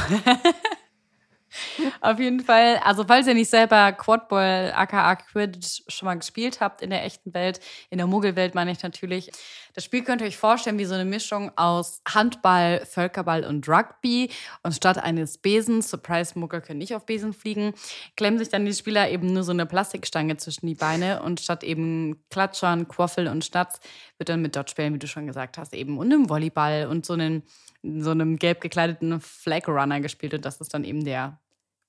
Auf 2.01 2.19
jeden 2.19 2.41
Fall, 2.41 2.81
also 2.85 3.05
falls 3.07 3.27
ihr 3.27 3.35
nicht 3.35 3.51
selber 3.51 3.93
Quadball, 3.93 4.73
aka 4.75 5.17
Quidditch 5.17 5.83
schon 5.89 6.07
mal 6.07 6.15
gespielt 6.15 6.61
habt 6.61 6.83
in 6.83 6.91
der 6.91 7.05
echten 7.05 7.35
Welt, 7.35 7.61
in 7.91 7.99
der 7.99 8.07
Muggelwelt 8.07 8.55
meine 8.55 8.73
ich 8.73 8.83
natürlich, 8.83 9.31
das 9.75 9.83
Spiel 9.83 10.05
könnt 10.05 10.21
ihr 10.21 10.29
euch 10.29 10.37
vorstellen 10.37 10.79
wie 10.79 10.85
so 10.85 10.95
eine 10.95 11.05
Mischung 11.05 11.51
aus 11.57 12.01
Handball, 12.09 12.87
Völkerball 12.87 13.45
und 13.45 13.69
Rugby. 13.69 14.31
Und 14.63 14.73
statt 14.73 14.99
eines 14.99 15.39
Besens, 15.39 15.91
Surprise, 15.91 16.39
Muggel 16.39 16.61
können 16.61 16.79
nicht 16.79 16.95
auf 16.95 17.07
Besen 17.07 17.33
fliegen, 17.33 17.75
klemmen 18.17 18.39
sich 18.39 18.49
dann 18.49 18.65
die 18.65 18.73
Spieler 18.73 19.11
eben 19.11 19.33
nur 19.33 19.43
so 19.43 19.51
eine 19.51 19.67
Plastikstange 19.67 20.37
zwischen 20.37 20.69
die 20.69 20.77
Beine 20.77 21.23
und 21.23 21.41
statt 21.41 21.65
eben 21.65 22.23
Klatschern, 22.31 22.87
Quaffel 22.87 23.27
und 23.27 23.45
Schnatz 23.45 23.81
wird 24.17 24.29
dann 24.29 24.43
mit 24.43 24.55
Dodgebällen, 24.55 24.95
wie 24.95 24.99
du 25.01 25.09
schon 25.09 25.27
gesagt 25.27 25.59
hast, 25.59 25.75
eben 25.75 25.99
und 25.99 26.13
einem 26.13 26.29
Volleyball 26.29 26.87
und 26.87 27.05
so 27.05 27.15
einem, 27.15 27.43
so 27.83 28.11
einem 28.11 28.37
gelb 28.37 28.61
gekleideten 28.61 29.21
Flag 29.21 29.67
Runner 29.67 30.01
gespielt. 30.01 30.35
Und 30.35 30.45
das 30.45 30.61
ist 30.61 30.73
dann 30.73 30.85
eben 30.85 31.05
der 31.05 31.41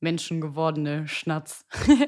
menschengewordene 0.06 1.08
Schnatz. 1.08 1.66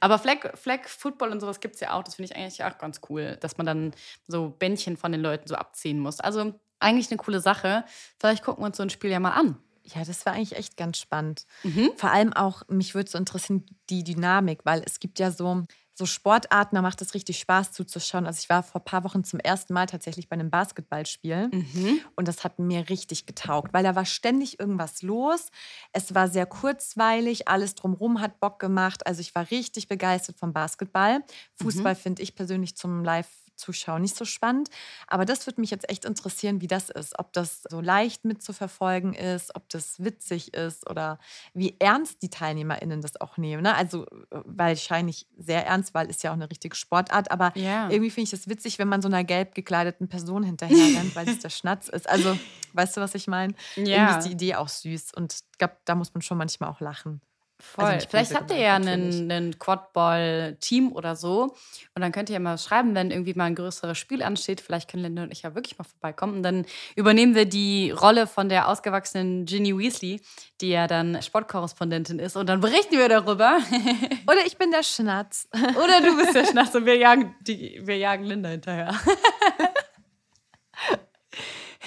Aber 0.00 0.18
Flag, 0.18 0.56
Flag 0.56 0.86
Football 0.86 1.30
und 1.30 1.40
sowas 1.40 1.60
gibt 1.60 1.74
es 1.74 1.80
ja 1.80 1.92
auch. 1.92 2.04
Das 2.04 2.14
finde 2.14 2.32
ich 2.32 2.38
eigentlich 2.38 2.64
auch 2.64 2.78
ganz 2.78 3.00
cool, 3.10 3.36
dass 3.40 3.58
man 3.58 3.66
dann 3.66 3.92
so 4.26 4.50
Bändchen 4.50 4.96
von 4.96 5.12
den 5.12 5.20
Leuten 5.20 5.48
so 5.48 5.56
abziehen 5.56 5.98
muss. 5.98 6.20
Also 6.20 6.54
eigentlich 6.78 7.10
eine 7.10 7.18
coole 7.18 7.40
Sache. 7.40 7.84
Vielleicht 8.18 8.44
gucken 8.44 8.62
wir 8.62 8.68
uns 8.68 8.76
so 8.76 8.82
ein 8.84 8.90
Spiel 8.90 9.10
ja 9.10 9.20
mal 9.20 9.32
an. 9.32 9.58
Ja, 9.82 10.04
das 10.04 10.24
war 10.24 10.34
eigentlich 10.34 10.56
echt 10.56 10.76
ganz 10.76 10.98
spannend. 10.98 11.44
Mhm. 11.64 11.90
Vor 11.96 12.10
allem 12.10 12.32
auch, 12.32 12.62
mich 12.68 12.94
würde 12.94 13.10
so 13.10 13.18
interessieren, 13.18 13.66
die 13.90 14.04
Dynamik, 14.04 14.60
weil 14.64 14.82
es 14.86 15.00
gibt 15.00 15.18
ja 15.18 15.30
so, 15.30 15.64
so 15.98 16.06
Sportarten, 16.06 16.76
da 16.76 16.82
macht 16.82 17.02
es 17.02 17.12
richtig 17.12 17.40
Spaß 17.40 17.72
zuzuschauen. 17.72 18.24
Also 18.24 18.38
ich 18.40 18.48
war 18.48 18.62
vor 18.62 18.80
ein 18.80 18.84
paar 18.84 19.02
Wochen 19.02 19.24
zum 19.24 19.40
ersten 19.40 19.74
Mal 19.74 19.86
tatsächlich 19.86 20.28
bei 20.28 20.34
einem 20.34 20.48
Basketballspiel 20.48 21.48
mhm. 21.52 22.00
und 22.14 22.28
das 22.28 22.44
hat 22.44 22.60
mir 22.60 22.88
richtig 22.88 23.26
getaugt, 23.26 23.74
weil 23.74 23.82
da 23.82 23.96
war 23.96 24.04
ständig 24.04 24.60
irgendwas 24.60 25.02
los. 25.02 25.50
Es 25.92 26.14
war 26.14 26.28
sehr 26.28 26.46
kurzweilig, 26.46 27.48
alles 27.48 27.74
drumherum 27.74 28.20
hat 28.20 28.38
Bock 28.38 28.60
gemacht. 28.60 29.06
Also 29.08 29.20
ich 29.20 29.34
war 29.34 29.50
richtig 29.50 29.88
begeistert 29.88 30.38
vom 30.38 30.52
Basketball. 30.52 31.24
Fußball 31.54 31.94
mhm. 31.94 31.98
finde 31.98 32.22
ich 32.22 32.36
persönlich 32.36 32.76
zum 32.76 33.02
Live 33.02 33.28
Zuschauer 33.58 33.98
nicht 33.98 34.16
so 34.16 34.24
spannend. 34.24 34.70
Aber 35.06 35.24
das 35.24 35.46
würde 35.46 35.60
mich 35.60 35.70
jetzt 35.70 35.88
echt 35.90 36.04
interessieren, 36.04 36.60
wie 36.60 36.66
das 36.66 36.88
ist. 36.88 37.18
Ob 37.18 37.32
das 37.32 37.62
so 37.68 37.80
leicht 37.80 38.24
mitzuverfolgen 38.24 39.14
ist, 39.14 39.54
ob 39.54 39.68
das 39.68 40.02
witzig 40.02 40.54
ist 40.54 40.88
oder 40.88 41.18
wie 41.54 41.76
ernst 41.78 42.22
die 42.22 42.30
TeilnehmerInnen 42.30 43.00
das 43.00 43.20
auch 43.20 43.36
nehmen. 43.36 43.62
Ne? 43.62 43.74
Also 43.74 44.06
wahrscheinlich 44.30 45.26
sehr 45.36 45.66
ernst, 45.66 45.94
weil 45.94 46.08
ist 46.08 46.22
ja 46.22 46.30
auch 46.30 46.34
eine 46.34 46.50
richtige 46.50 46.76
Sportart. 46.76 47.30
Aber 47.30 47.52
yeah. 47.56 47.90
irgendwie 47.90 48.10
finde 48.10 48.28
ich 48.28 48.32
es 48.32 48.48
witzig, 48.48 48.78
wenn 48.78 48.88
man 48.88 49.02
so 49.02 49.08
einer 49.08 49.24
gelb 49.24 49.54
gekleideten 49.54 50.08
Person 50.08 50.42
hinterher 50.42 50.76
rennt, 50.98 51.14
weil 51.14 51.28
es 51.28 51.40
der 51.40 51.50
Schnatz 51.50 51.88
ist. 51.88 52.08
Also, 52.08 52.38
weißt 52.72 52.96
du, 52.96 53.00
was 53.00 53.14
ich 53.14 53.26
meine? 53.26 53.54
Ja. 53.76 53.82
Irgendwie 53.84 54.18
ist 54.18 54.26
die 54.26 54.32
Idee 54.32 54.54
auch 54.54 54.68
süß. 54.68 55.14
Und 55.14 55.34
ich 55.34 55.58
glaube, 55.58 55.76
da 55.84 55.94
muss 55.94 56.14
man 56.14 56.22
schon 56.22 56.38
manchmal 56.38 56.70
auch 56.70 56.80
lachen. 56.80 57.20
Voll. 57.60 57.84
Also 57.86 58.06
Vielleicht 58.08 58.34
habt 58.34 58.52
ihr 58.52 58.58
ja 58.58 58.76
einen, 58.76 59.30
einen 59.30 59.58
Quadball-Team 59.58 60.92
oder 60.92 61.16
so. 61.16 61.56
Und 61.94 62.02
dann 62.02 62.12
könnt 62.12 62.30
ihr 62.30 62.34
ja 62.34 62.40
mal 62.40 62.56
schreiben, 62.56 62.94
wenn 62.94 63.10
irgendwie 63.10 63.34
mal 63.34 63.46
ein 63.46 63.56
größeres 63.56 63.98
Spiel 63.98 64.22
ansteht. 64.22 64.60
Vielleicht 64.60 64.88
können 64.88 65.02
Linda 65.02 65.24
und 65.24 65.32
ich 65.32 65.42
ja 65.42 65.56
wirklich 65.56 65.76
mal 65.76 65.84
vorbeikommen. 65.84 66.36
Und 66.36 66.42
dann 66.44 66.66
übernehmen 66.94 67.34
wir 67.34 67.46
die 67.46 67.90
Rolle 67.90 68.28
von 68.28 68.48
der 68.48 68.68
ausgewachsenen 68.68 69.44
Ginny 69.44 69.76
Weasley, 69.76 70.20
die 70.60 70.68
ja 70.68 70.86
dann 70.86 71.20
Sportkorrespondentin 71.20 72.20
ist. 72.20 72.36
Und 72.36 72.48
dann 72.48 72.60
berichten 72.60 72.96
wir 72.96 73.08
darüber. 73.08 73.58
Oder 74.26 74.46
ich 74.46 74.56
bin 74.56 74.70
der 74.70 74.84
Schnatz. 74.84 75.48
Oder 75.52 76.00
du 76.00 76.16
bist 76.16 76.36
der 76.36 76.46
Schnatz 76.46 76.74
und 76.76 76.86
wir 76.86 76.96
jagen, 76.96 77.34
die, 77.40 77.80
wir 77.82 77.98
jagen 77.98 78.24
Linda 78.24 78.50
hinterher. 78.50 78.94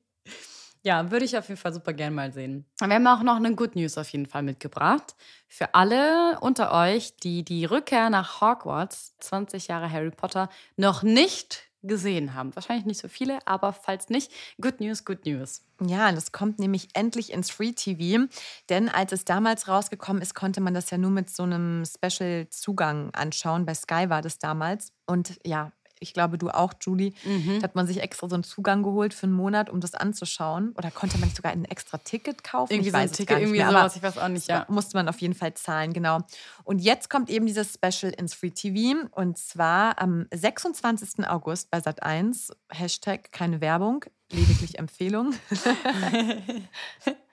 Ja, 0.89 1.11
würde 1.11 1.27
ich 1.27 1.37
auf 1.37 1.47
jeden 1.49 1.61
Fall 1.61 1.75
super 1.75 1.93
gern 1.93 2.15
mal 2.15 2.33
sehen. 2.33 2.65
Wir 2.81 2.95
haben 2.95 3.07
auch 3.07 3.23
noch 3.23 3.37
eine 3.37 3.55
Good 3.55 3.77
News 3.77 3.99
auf 3.99 4.09
jeden 4.09 4.25
Fall 4.25 4.43
mitgebracht. 4.43 5.17
Für 5.47 5.75
alle 5.75 6.41
unter 6.41 6.73
euch, 6.73 7.15
die 7.17 7.45
die 7.45 7.67
Rückkehr 7.67 8.09
nach 8.09 8.41
Hogwarts, 8.41 9.15
20 9.19 9.69
Jahre 9.69 9.93
Harry 9.93 10.11
Potter, 10.11 10.49
noch 10.79 11.03
nicht 11.03 11.69
gesehen 11.83 12.33
haben. 12.33 12.57
Wahrscheinlich 12.57 12.87
nicht 12.87 13.03
so 13.03 13.09
viele, 13.09 13.39
aber 13.47 13.75
falls 13.75 14.09
nicht, 14.09 14.33
Good 14.63 14.81
News, 14.81 15.05
Good 15.05 15.27
News. 15.27 15.63
Ja, 15.85 16.11
das 16.11 16.33
kommt 16.33 16.59
nämlich 16.59 16.89
endlich 16.95 17.35
ins 17.35 17.51
Free 17.51 17.73
TV, 17.73 18.27
denn 18.71 18.89
als 18.89 19.13
es 19.13 19.27
damals 19.27 19.69
rausgekommen 19.69 20.23
ist, 20.23 20.35
konnte 20.35 20.63
man 20.63 20.73
das 20.73 20.89
ja 20.89 20.97
nur 20.97 21.11
mit 21.11 21.29
so 21.29 21.43
einem 21.43 21.85
Special-Zugang 21.85 23.11
anschauen. 23.13 23.67
Bei 23.67 23.75
Sky 23.75 24.09
war 24.09 24.23
das 24.23 24.39
damals. 24.39 24.93
Und 25.07 25.39
ja, 25.45 25.71
ich 26.01 26.15
glaube, 26.15 26.39
du 26.39 26.51
auch, 26.51 26.75
Julie, 26.81 27.13
mhm. 27.25 27.59
da 27.61 27.65
hat 27.65 27.75
man 27.75 27.87
sich 27.87 28.01
extra 28.01 28.29
so 28.29 28.35
einen 28.35 28.45
Zugang 28.45 28.83
geholt 28.83 29.15
für 29.15 29.25
einen 29.25 29.35
Monat, 29.35 29.71
um 29.71 29.81
das 29.81 29.95
anzuschauen. 29.95 30.73
Oder 30.77 30.91
konnte 30.91 31.19
man 31.19 31.29
nicht 31.29 31.37
sogar 31.37 31.53
ein 31.53 31.65
extra 31.65 31.99
Ticket 31.99 32.45
kaufen? 32.45 32.73
Irgendwie 32.73 32.89
ich 32.89 32.95
weiß 32.95 33.11
so 33.11 33.15
ein 33.15 33.17
Ticket, 33.17 33.39
irgendwie 33.39 33.59
mehr, 33.59 33.69
sowas, 33.71 33.97
ich 33.97 34.03
weiß 34.03 34.19
auch 34.19 34.29
nicht, 34.29 34.49
ja. 34.49 34.67
Musste 34.69 34.97
man 34.97 35.09
auf 35.09 35.21
jeden 35.21 35.35
Fall 35.35 35.55
zahlen, 35.55 35.93
genau. 35.93 36.19
Und 36.65 36.81
jetzt 36.81 37.11
kommt 37.11 37.31
eben 37.31 37.47
dieses 37.47 37.75
Special 37.75 38.13
ins 38.13 38.35
Free 38.35 38.51
TV 38.51 39.09
und 39.13 39.39
zwar 39.39 40.01
am 40.01 40.27
26. 40.33 41.29
August 41.29 41.71
bei 41.71 41.79
Sat1. 41.79 42.53
Hashtag 42.71 43.33
keine 43.33 43.61
Werbung, 43.61 44.05
lediglich 44.31 44.79
Empfehlung. 44.79 45.35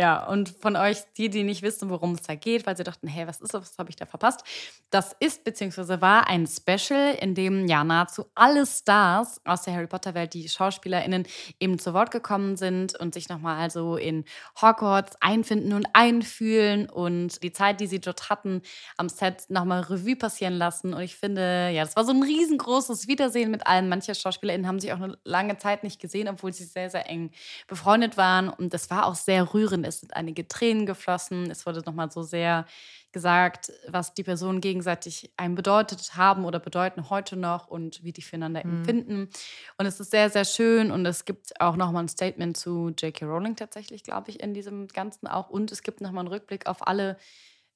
Ja, 0.00 0.26
und 0.28 0.48
von 0.48 0.76
euch, 0.76 0.96
die, 1.18 1.28
die 1.28 1.42
nicht 1.42 1.60
wissen, 1.60 1.90
worum 1.90 2.14
es 2.14 2.22
da 2.22 2.34
geht, 2.34 2.64
weil 2.66 2.74
sie 2.74 2.84
dachten, 2.84 3.06
hey, 3.06 3.26
was 3.26 3.42
ist 3.42 3.52
das, 3.52 3.60
was 3.60 3.76
habe 3.76 3.90
ich 3.90 3.96
da 3.96 4.06
verpasst? 4.06 4.42
Das 4.88 5.14
ist 5.20 5.44
bzw. 5.44 6.00
war 6.00 6.26
ein 6.26 6.46
Special, 6.46 7.14
in 7.20 7.34
dem 7.34 7.66
ja 7.68 7.84
nahezu 7.84 8.24
alle 8.34 8.64
Stars 8.64 9.42
aus 9.44 9.60
der 9.60 9.74
Harry 9.74 9.88
Potter-Welt, 9.88 10.32
die 10.32 10.48
SchauspielerInnen, 10.48 11.26
eben 11.58 11.78
zu 11.78 11.92
Wort 11.92 12.12
gekommen 12.12 12.56
sind 12.56 12.98
und 12.98 13.12
sich 13.12 13.28
nochmal 13.28 13.58
also 13.58 13.96
in 13.98 14.24
Hogwarts 14.62 15.16
einfinden 15.20 15.74
und 15.74 15.86
einfühlen 15.92 16.88
und 16.88 17.42
die 17.42 17.52
Zeit, 17.52 17.82
die 17.82 17.86
sie 17.86 18.00
dort 18.00 18.30
hatten, 18.30 18.62
am 18.96 19.10
Set 19.10 19.50
nochmal 19.50 19.82
Revue 19.82 20.16
passieren 20.16 20.54
lassen. 20.54 20.94
Und 20.94 21.02
ich 21.02 21.16
finde, 21.16 21.68
ja, 21.74 21.84
das 21.84 21.94
war 21.94 22.06
so 22.06 22.12
ein 22.12 22.22
riesengroßes 22.22 23.06
Wiedersehen 23.06 23.50
mit 23.50 23.66
allen. 23.66 23.90
Manche 23.90 24.14
SchauspielerInnen 24.14 24.66
haben 24.66 24.80
sich 24.80 24.94
auch 24.94 25.00
eine 25.00 25.18
lange 25.24 25.58
Zeit 25.58 25.84
nicht 25.84 26.00
gesehen, 26.00 26.26
obwohl 26.26 26.54
sie 26.54 26.64
sehr, 26.64 26.88
sehr 26.88 27.06
eng 27.10 27.32
befreundet 27.68 28.16
waren. 28.16 28.48
Und 28.48 28.72
das 28.72 28.88
war 28.88 29.04
auch 29.04 29.14
sehr 29.14 29.52
rührend 29.52 29.89
es 29.90 30.00
sind 30.00 30.16
einige 30.16 30.48
Tränen 30.48 30.86
geflossen. 30.86 31.50
Es 31.50 31.66
wurde 31.66 31.80
nochmal 31.80 32.10
so 32.10 32.22
sehr 32.22 32.64
gesagt, 33.12 33.72
was 33.88 34.14
die 34.14 34.22
Personen 34.22 34.60
gegenseitig 34.60 35.32
einem 35.36 35.54
bedeutet 35.54 36.16
haben 36.16 36.44
oder 36.44 36.58
bedeuten 36.58 37.10
heute 37.10 37.36
noch 37.36 37.68
und 37.68 38.02
wie 38.02 38.12
die 38.12 38.22
füreinander 38.22 38.64
mhm. 38.64 38.78
empfinden. 38.78 39.28
Und 39.76 39.86
es 39.86 40.00
ist 40.00 40.10
sehr, 40.10 40.30
sehr 40.30 40.44
schön 40.44 40.90
und 40.90 41.04
es 41.04 41.24
gibt 41.24 41.60
auch 41.60 41.76
nochmal 41.76 42.04
ein 42.04 42.08
Statement 42.08 42.56
zu 42.56 42.88
J.K. 42.98 43.26
Rowling 43.26 43.56
tatsächlich, 43.56 44.02
glaube 44.02 44.30
ich, 44.30 44.40
in 44.40 44.54
diesem 44.54 44.88
Ganzen 44.88 45.26
auch. 45.26 45.50
Und 45.50 45.72
es 45.72 45.82
gibt 45.82 46.00
nochmal 46.00 46.22
einen 46.24 46.32
Rückblick 46.32 46.66
auf 46.66 46.86
alle, 46.86 47.18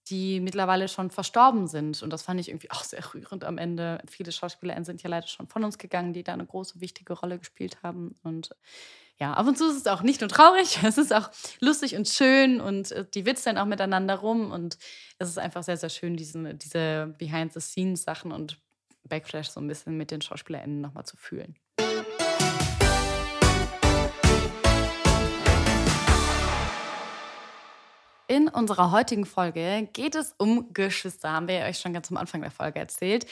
die 0.09 0.41
mittlerweile 0.41 0.89
schon 0.89 1.11
verstorben 1.11 1.67
sind. 1.67 2.03
Und 2.03 2.11
das 2.11 2.23
fand 2.23 2.41
ich 2.41 2.49
irgendwie 2.49 2.71
auch 2.71 2.85
sehr 2.85 3.03
rührend 3.15 3.45
am 3.45 3.59
Ende. 3.59 4.01
Viele 4.09 4.33
SchauspielerInnen 4.33 4.85
sind 4.85 5.03
ja 5.03 5.11
leider 5.11 5.27
schon 5.27 5.49
von 5.49 5.65
uns 5.65 5.79
gegangen, 5.79 6.13
die 6.13 6.23
da 6.23 6.33
eine 6.33 6.47
große, 6.47 6.81
wichtige 6.81 7.15
Rolle 7.15 7.39
gespielt 7.39 7.83
haben. 7.83 8.15
Und 8.23 8.55
ja, 9.21 9.33
ab 9.33 9.47
und 9.47 9.57
zu 9.57 9.69
ist 9.71 9.77
es 9.77 9.87
auch 9.87 10.03
nicht 10.03 10.21
nur 10.21 10.29
traurig, 10.29 10.79
es 10.85 10.99
ist 10.99 11.13
auch 11.13 11.31
lustig 11.61 11.97
und 11.97 12.09
schön 12.09 12.61
und 12.61 12.91
äh, 12.93 13.05
die 13.15 13.27
witzeln 13.27 13.59
auch 13.59 13.67
miteinander 13.67 14.17
rum 14.17 14.51
und 14.51 14.77
es 15.19 15.29
ist 15.29 15.39
einfach 15.39 15.63
sehr, 15.63 15.77
sehr 15.77 15.89
schön, 15.89 16.17
diesen, 16.17 16.59
diese 16.59 17.15
Behind-the-Scenes-Sachen 17.19 18.33
und 18.33 18.59
Backflash 19.05 19.51
so 19.51 19.61
ein 19.61 19.69
bisschen 19.69 19.97
mit 19.97 20.11
den 20.11 20.21
SchauspielerInnen 20.21 20.81
nochmal 20.81 21.05
zu 21.05 21.17
fühlen. 21.17 21.57
In 28.27 28.49
unserer 28.49 28.91
heutigen 28.91 29.27
Folge 29.27 29.89
geht 29.93 30.15
es 30.15 30.35
um 30.39 30.73
Geschwister, 30.73 31.31
haben 31.31 31.47
wir 31.47 31.61
euch 31.61 31.79
schon 31.79 31.93
ganz 31.93 32.11
am 32.11 32.17
Anfang 32.17 32.41
der 32.41 32.51
Folge 32.51 32.81
erzählt. 32.81 33.27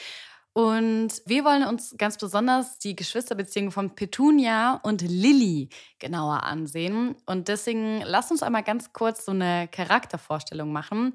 Und 0.53 1.23
wir 1.25 1.43
wollen 1.45 1.63
uns 1.63 1.95
ganz 1.97 2.17
besonders 2.17 2.77
die 2.77 2.95
Geschwisterbeziehungen 2.95 3.71
von 3.71 3.95
Petunia 3.95 4.79
und 4.83 5.01
Lilly 5.01 5.69
genauer 5.97 6.43
ansehen. 6.43 7.15
Und 7.25 7.47
deswegen 7.47 8.01
lasst 8.01 8.29
uns 8.29 8.43
einmal 8.43 8.61
ganz 8.61 8.93
kurz 8.93 9.25
so 9.25 9.31
eine 9.31 9.67
Charaktervorstellung 9.67 10.71
machen. 10.71 11.13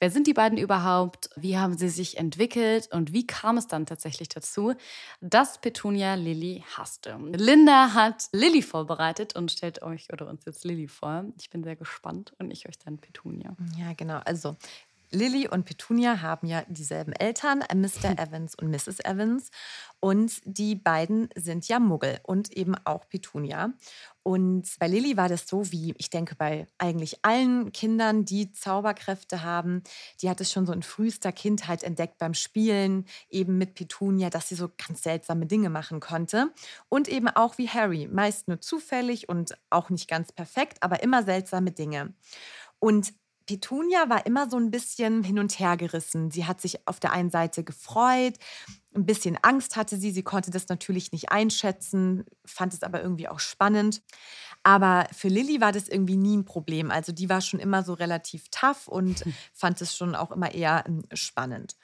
Wer 0.00 0.10
sind 0.10 0.26
die 0.26 0.34
beiden 0.34 0.58
überhaupt? 0.58 1.30
Wie 1.36 1.56
haben 1.56 1.78
sie 1.78 1.88
sich 1.88 2.18
entwickelt? 2.18 2.88
Und 2.90 3.12
wie 3.12 3.28
kam 3.28 3.58
es 3.58 3.68
dann 3.68 3.86
tatsächlich 3.86 4.28
dazu, 4.28 4.74
dass 5.20 5.60
Petunia 5.60 6.14
Lilly 6.14 6.64
hasste? 6.76 7.16
Linda 7.32 7.94
hat 7.94 8.24
Lilly 8.32 8.62
vorbereitet 8.62 9.36
und 9.36 9.52
stellt 9.52 9.82
euch 9.82 10.12
oder 10.12 10.26
uns 10.26 10.44
jetzt 10.46 10.64
Lilly 10.64 10.88
vor. 10.88 11.26
Ich 11.38 11.48
bin 11.48 11.62
sehr 11.62 11.76
gespannt 11.76 12.32
und 12.40 12.50
ich 12.50 12.68
euch 12.68 12.78
dann 12.78 12.98
Petunia. 12.98 13.54
Ja, 13.78 13.92
genau. 13.92 14.20
Also 14.24 14.56
Lily 15.12 15.48
und 15.48 15.64
Petunia 15.64 16.22
haben 16.22 16.46
ja 16.46 16.62
dieselben 16.68 17.12
Eltern, 17.12 17.62
äh, 17.62 17.74
Mr. 17.74 18.18
Evans 18.18 18.54
und 18.54 18.70
Mrs. 18.70 19.00
Evans. 19.04 19.50
Und 19.98 20.40
die 20.44 20.76
beiden 20.76 21.28
sind 21.34 21.68
ja 21.68 21.78
Muggel 21.78 22.20
und 22.22 22.52
eben 22.52 22.74
auch 22.84 23.08
Petunia. 23.08 23.72
Und 24.22 24.68
bei 24.78 24.86
Lily 24.86 25.16
war 25.16 25.28
das 25.28 25.48
so, 25.48 25.72
wie 25.72 25.94
ich 25.98 26.10
denke, 26.10 26.34
bei 26.36 26.66
eigentlich 26.78 27.24
allen 27.24 27.72
Kindern, 27.72 28.24
die 28.24 28.52
Zauberkräfte 28.52 29.42
haben. 29.42 29.82
Die 30.20 30.30
hat 30.30 30.40
es 30.40 30.52
schon 30.52 30.66
so 30.66 30.72
in 30.72 30.82
frühester 30.82 31.32
Kindheit 31.32 31.82
entdeckt 31.82 32.18
beim 32.18 32.34
Spielen, 32.34 33.06
eben 33.30 33.58
mit 33.58 33.74
Petunia, 33.74 34.30
dass 34.30 34.48
sie 34.48 34.54
so 34.54 34.70
ganz 34.86 35.02
seltsame 35.02 35.46
Dinge 35.46 35.70
machen 35.70 36.00
konnte. 36.00 36.52
Und 36.88 37.08
eben 37.08 37.28
auch 37.28 37.58
wie 37.58 37.68
Harry, 37.68 38.08
meist 38.08 38.48
nur 38.48 38.60
zufällig 38.60 39.28
und 39.28 39.58
auch 39.70 39.90
nicht 39.90 40.08
ganz 40.08 40.32
perfekt, 40.32 40.82
aber 40.82 41.02
immer 41.02 41.22
seltsame 41.22 41.72
Dinge. 41.72 42.14
Und 42.78 43.12
Petunia 43.50 44.08
war 44.08 44.26
immer 44.26 44.48
so 44.48 44.56
ein 44.58 44.70
bisschen 44.70 45.24
hin 45.24 45.40
und 45.40 45.58
her 45.58 45.76
gerissen. 45.76 46.30
Sie 46.30 46.46
hat 46.46 46.60
sich 46.60 46.86
auf 46.86 47.00
der 47.00 47.12
einen 47.12 47.30
Seite 47.30 47.64
gefreut, 47.64 48.34
ein 48.94 49.06
bisschen 49.06 49.36
Angst 49.42 49.74
hatte 49.74 49.96
sie. 49.96 50.12
Sie 50.12 50.22
konnte 50.22 50.52
das 50.52 50.68
natürlich 50.68 51.10
nicht 51.10 51.32
einschätzen, 51.32 52.24
fand 52.44 52.74
es 52.74 52.84
aber 52.84 53.02
irgendwie 53.02 53.26
auch 53.26 53.40
spannend. 53.40 54.02
Aber 54.62 55.08
für 55.12 55.26
Lilly 55.26 55.60
war 55.60 55.72
das 55.72 55.88
irgendwie 55.88 56.16
nie 56.16 56.36
ein 56.36 56.44
Problem. 56.44 56.92
Also 56.92 57.10
die 57.10 57.28
war 57.28 57.40
schon 57.40 57.58
immer 57.58 57.82
so 57.82 57.92
relativ 57.94 58.44
tough 58.52 58.86
und 58.86 59.24
fand 59.52 59.80
es 59.80 59.96
schon 59.96 60.14
auch 60.14 60.30
immer 60.30 60.54
eher 60.54 60.84
hm, 60.86 61.02
spannend. 61.12 61.74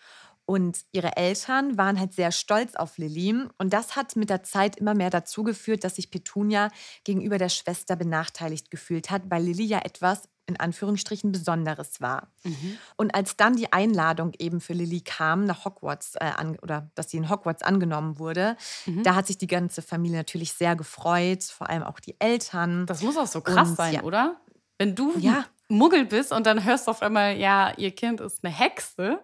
Und 0.46 0.84
ihre 0.92 1.16
Eltern 1.16 1.76
waren 1.76 1.98
halt 1.98 2.14
sehr 2.14 2.30
stolz 2.30 2.76
auf 2.76 2.98
Lilly. 2.98 3.34
Und 3.58 3.72
das 3.72 3.96
hat 3.96 4.14
mit 4.14 4.30
der 4.30 4.44
Zeit 4.44 4.76
immer 4.76 4.94
mehr 4.94 5.10
dazu 5.10 5.42
geführt, 5.42 5.82
dass 5.82 5.96
sich 5.96 6.10
Petunia 6.10 6.70
gegenüber 7.04 7.36
der 7.36 7.48
Schwester 7.48 7.96
benachteiligt 7.96 8.70
gefühlt 8.70 9.10
hat, 9.10 9.22
weil 9.28 9.42
Lilly 9.42 9.64
ja 9.64 9.80
etwas 9.80 10.28
in 10.46 10.58
Anführungsstrichen 10.58 11.32
Besonderes 11.32 12.00
war. 12.00 12.28
Mhm. 12.44 12.78
Und 12.96 13.14
als 13.14 13.36
dann 13.36 13.56
die 13.56 13.72
Einladung 13.72 14.32
eben 14.38 14.60
für 14.60 14.72
Lilly 14.72 15.00
kam 15.00 15.44
nach 15.44 15.64
Hogwarts 15.64 16.14
äh, 16.14 16.24
an, 16.24 16.56
oder 16.62 16.88
dass 16.94 17.10
sie 17.10 17.16
in 17.16 17.28
Hogwarts 17.28 17.62
angenommen 17.62 18.18
wurde, 18.18 18.56
mhm. 18.86 19.02
da 19.02 19.16
hat 19.16 19.26
sich 19.26 19.38
die 19.38 19.48
ganze 19.48 19.82
Familie 19.82 20.18
natürlich 20.18 20.52
sehr 20.52 20.76
gefreut, 20.76 21.42
vor 21.42 21.68
allem 21.68 21.82
auch 21.82 21.98
die 21.98 22.14
Eltern. 22.20 22.86
Das 22.86 23.02
muss 23.02 23.16
auch 23.16 23.26
so 23.26 23.40
krass 23.40 23.70
und, 23.70 23.76
sein, 23.76 23.94
ja. 23.94 24.02
oder? 24.02 24.36
Wenn 24.78 24.94
du 24.94 25.18
ja. 25.18 25.44
Muggel 25.68 26.04
bist 26.04 26.32
und 26.32 26.46
dann 26.46 26.62
hörst 26.64 26.86
du 26.86 26.92
auf 26.92 27.02
einmal, 27.02 27.36
ja, 27.36 27.72
ihr 27.76 27.90
Kind 27.90 28.20
ist 28.20 28.44
eine 28.44 28.54
Hexe. 28.54 29.18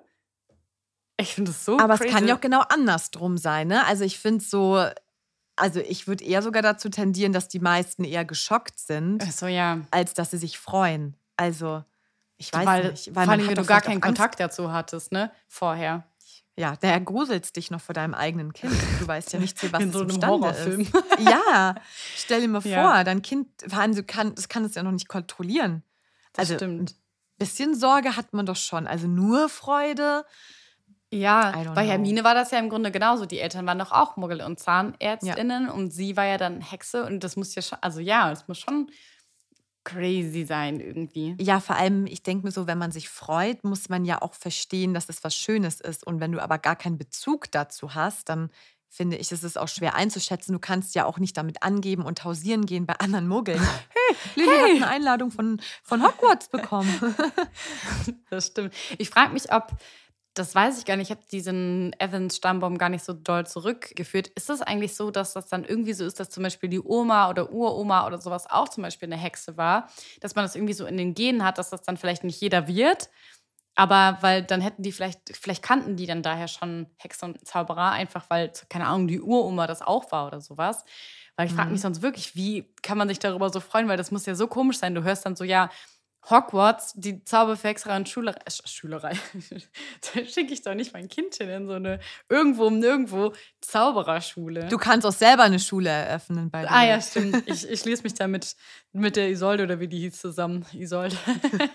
Ich 1.22 1.34
finde 1.34 1.50
es 1.50 1.64
so 1.64 1.78
Aber 1.78 1.96
crazy. 1.96 2.08
es 2.08 2.14
kann 2.14 2.28
ja 2.28 2.36
auch 2.36 2.40
genau 2.40 2.62
andersrum 2.68 3.38
sein, 3.38 3.68
ne? 3.68 3.86
Also 3.86 4.04
ich 4.04 4.18
finde 4.18 4.44
so, 4.44 4.84
also 5.56 5.80
ich 5.80 6.06
würde 6.06 6.24
eher 6.24 6.42
sogar 6.42 6.62
dazu 6.62 6.88
tendieren, 6.88 7.32
dass 7.32 7.48
die 7.48 7.60
meisten 7.60 8.04
eher 8.04 8.24
geschockt 8.24 8.78
sind, 8.78 9.22
so, 9.32 9.46
ja. 9.46 9.80
als 9.90 10.14
dass 10.14 10.30
sie 10.30 10.38
sich 10.38 10.58
freuen. 10.58 11.16
Also 11.36 11.84
ich 12.36 12.52
weiß 12.52 12.66
weil, 12.66 12.90
nicht. 12.90 13.14
Weil 13.14 13.24
vor 13.24 13.32
allem, 13.32 13.48
wenn 13.48 13.54
du 13.54 13.64
gar 13.64 13.80
keinen 13.80 14.00
Kontakt 14.00 14.40
dazu 14.40 14.72
hattest, 14.72 15.12
ne? 15.12 15.30
Vorher. 15.48 16.04
Ja, 16.56 16.76
der 16.76 17.00
gruselst 17.00 17.56
dich 17.56 17.70
noch 17.70 17.80
vor 17.80 17.94
deinem 17.94 18.12
eigenen 18.12 18.52
Kind. 18.52 18.74
Du 19.00 19.06
weißt 19.06 19.32
ja 19.32 19.38
nicht, 19.38 19.56
was 19.72 19.82
In 19.82 19.92
so 19.92 20.00
einem 20.00 20.20
Horrorfilm. 20.20 20.80
ist. 20.80 20.92
Ja, 21.20 21.74
stell 22.14 22.42
dir 22.42 22.48
mal 22.48 22.60
vor, 22.60 22.70
ja. 22.70 23.04
dein 23.04 23.22
Kind, 23.22 23.48
du 23.62 24.02
kann, 24.02 24.34
das 24.34 24.48
kann 24.48 24.64
es 24.64 24.74
ja 24.74 24.82
noch 24.82 24.92
nicht 24.92 25.08
kontrollieren. 25.08 25.82
Das 26.32 26.50
also, 26.50 26.56
stimmt. 26.56 26.90
Ein 26.90 26.96
bisschen 27.38 27.74
Sorge 27.74 28.16
hat 28.16 28.32
man 28.32 28.44
doch 28.44 28.56
schon. 28.56 28.86
Also 28.86 29.06
nur 29.06 29.48
Freude. 29.48 30.24
Ja, 31.12 31.72
bei 31.74 31.86
Hermine 31.86 32.24
war 32.24 32.34
das 32.34 32.50
ja 32.52 32.58
im 32.58 32.70
Grunde 32.70 32.90
genauso. 32.90 33.26
Die 33.26 33.38
Eltern 33.38 33.66
waren 33.66 33.78
doch 33.78 33.92
auch 33.92 34.16
Muggel 34.16 34.40
und 34.40 34.58
Zahnärztinnen 34.58 35.66
ja. 35.66 35.72
und 35.72 35.92
sie 35.92 36.16
war 36.16 36.24
ja 36.24 36.38
dann 36.38 36.62
Hexe 36.62 37.04
und 37.04 37.22
das 37.22 37.36
muss 37.36 37.54
ja 37.54 37.60
schon, 37.60 37.78
also 37.82 38.00
ja, 38.00 38.32
es 38.32 38.48
muss 38.48 38.58
schon 38.58 38.90
crazy 39.84 40.44
sein 40.44 40.80
irgendwie. 40.80 41.36
Ja, 41.38 41.60
vor 41.60 41.76
allem, 41.76 42.06
ich 42.06 42.22
denke 42.22 42.46
mir 42.46 42.52
so, 42.52 42.66
wenn 42.66 42.78
man 42.78 42.92
sich 42.92 43.08
freut, 43.08 43.62
muss 43.62 43.88
man 43.88 44.04
ja 44.04 44.22
auch 44.22 44.34
verstehen, 44.34 44.94
dass 44.94 45.08
es 45.08 45.22
was 45.22 45.34
Schönes 45.34 45.80
ist. 45.80 46.06
Und 46.06 46.20
wenn 46.20 46.32
du 46.32 46.42
aber 46.42 46.58
gar 46.58 46.76
keinen 46.76 46.98
Bezug 46.98 47.50
dazu 47.50 47.94
hast, 47.94 48.28
dann 48.28 48.50
finde 48.88 49.16
ich, 49.16 49.32
ist 49.32 49.42
es 49.42 49.56
auch 49.56 49.68
schwer 49.68 49.94
einzuschätzen. 49.94 50.52
Du 50.52 50.58
kannst 50.58 50.94
ja 50.94 51.06
auch 51.06 51.18
nicht 51.18 51.36
damit 51.36 51.62
angeben 51.62 52.04
und 52.04 52.24
hausieren 52.24 52.66
gehen 52.66 52.86
bei 52.86 52.94
anderen 52.94 53.28
Muggeln. 53.28 53.60
Hey, 54.34 54.44
Lilly 54.44 54.50
hey. 54.50 54.60
hat 54.60 54.76
eine 54.76 54.88
Einladung 54.88 55.30
von, 55.30 55.60
von 55.82 56.02
Hogwarts 56.02 56.48
bekommen. 56.48 57.14
das 58.30 58.48
stimmt. 58.48 58.74
Ich 58.98 59.08
frage 59.08 59.32
mich, 59.32 59.50
ob 59.52 59.72
das 60.34 60.54
weiß 60.54 60.78
ich 60.78 60.84
gar 60.86 60.96
nicht. 60.96 61.10
Ich 61.10 61.16
habe 61.16 61.26
diesen 61.30 61.92
Evans-Stammbaum 61.98 62.78
gar 62.78 62.88
nicht 62.88 63.04
so 63.04 63.12
doll 63.12 63.46
zurückgeführt. 63.46 64.28
Ist 64.28 64.48
das 64.48 64.62
eigentlich 64.62 64.94
so, 64.94 65.10
dass 65.10 65.34
das 65.34 65.48
dann 65.48 65.64
irgendwie 65.64 65.92
so 65.92 66.04
ist, 66.06 66.18
dass 66.20 66.30
zum 66.30 66.42
Beispiel 66.42 66.70
die 66.70 66.80
Oma 66.80 67.28
oder 67.28 67.52
Uroma 67.52 68.06
oder 68.06 68.18
sowas 68.18 68.50
auch 68.50 68.68
zum 68.68 68.82
Beispiel 68.82 69.12
eine 69.12 69.20
Hexe 69.20 69.56
war? 69.56 69.90
Dass 70.20 70.34
man 70.34 70.44
das 70.44 70.54
irgendwie 70.54 70.72
so 70.72 70.86
in 70.86 70.96
den 70.96 71.14
Genen 71.14 71.44
hat, 71.44 71.58
dass 71.58 71.70
das 71.70 71.82
dann 71.82 71.98
vielleicht 71.98 72.24
nicht 72.24 72.40
jeder 72.40 72.66
wird? 72.66 73.10
Aber 73.74 74.18
weil 74.22 74.42
dann 74.42 74.60
hätten 74.60 74.82
die 74.82 74.92
vielleicht, 74.92 75.36
vielleicht 75.36 75.62
kannten 75.62 75.96
die 75.96 76.06
dann 76.06 76.22
daher 76.22 76.48
schon 76.48 76.86
Hexe 76.98 77.24
und 77.26 77.46
Zauberer, 77.46 77.90
einfach 77.90 78.28
weil, 78.28 78.52
keine 78.68 78.86
Ahnung, 78.86 79.08
die 79.08 79.20
Uroma 79.20 79.66
das 79.66 79.82
auch 79.82 80.12
war 80.12 80.26
oder 80.26 80.40
sowas. 80.40 80.84
Weil 81.36 81.46
ich 81.46 81.54
frage 81.54 81.70
mich 81.70 81.80
mhm. 81.80 81.82
sonst 81.82 82.02
wirklich, 82.02 82.36
wie 82.36 82.72
kann 82.82 82.98
man 82.98 83.08
sich 83.08 83.18
darüber 83.18 83.50
so 83.50 83.60
freuen? 83.60 83.88
Weil 83.88 83.96
das 83.96 84.10
muss 84.10 84.26
ja 84.26 84.34
so 84.34 84.46
komisch 84.46 84.78
sein. 84.78 84.94
Du 84.94 85.02
hörst 85.02 85.24
dann 85.24 85.36
so, 85.36 85.44
ja, 85.44 85.70
Hogwarts, 86.30 86.92
die 86.94 87.24
Zauberfexerei 87.24 87.96
und 87.96 88.08
Schulerei, 88.08 88.38
äh, 88.44 88.68
Schülerei, 88.68 89.16
da 90.14 90.24
schicke 90.24 90.54
ich 90.54 90.62
doch 90.62 90.74
nicht 90.74 90.92
mein 90.92 91.08
Kind 91.08 91.34
hin 91.34 91.48
in 91.48 91.66
so 91.66 91.72
eine 91.72 91.98
irgendwo 92.28 92.66
um 92.66 92.78
nirgendwo 92.78 93.32
Zaubererschule. 93.60 94.68
Du 94.68 94.78
kannst 94.78 95.04
auch 95.04 95.12
selber 95.12 95.42
eine 95.42 95.58
Schule 95.58 95.90
eröffnen 95.90 96.50
bei 96.50 96.62
dir. 96.62 96.70
Ah 96.70 96.84
ja, 96.84 97.00
stimmt. 97.00 97.42
Ich, 97.46 97.68
ich 97.68 97.80
schließe 97.80 98.04
mich 98.04 98.14
da 98.14 98.28
mit, 98.28 98.54
mit 98.92 99.16
der 99.16 99.30
Isolde 99.30 99.64
oder 99.64 99.80
wie 99.80 99.88
die 99.88 99.98
hieß 99.98 100.20
zusammen. 100.20 100.64
Isolde. 100.72 101.16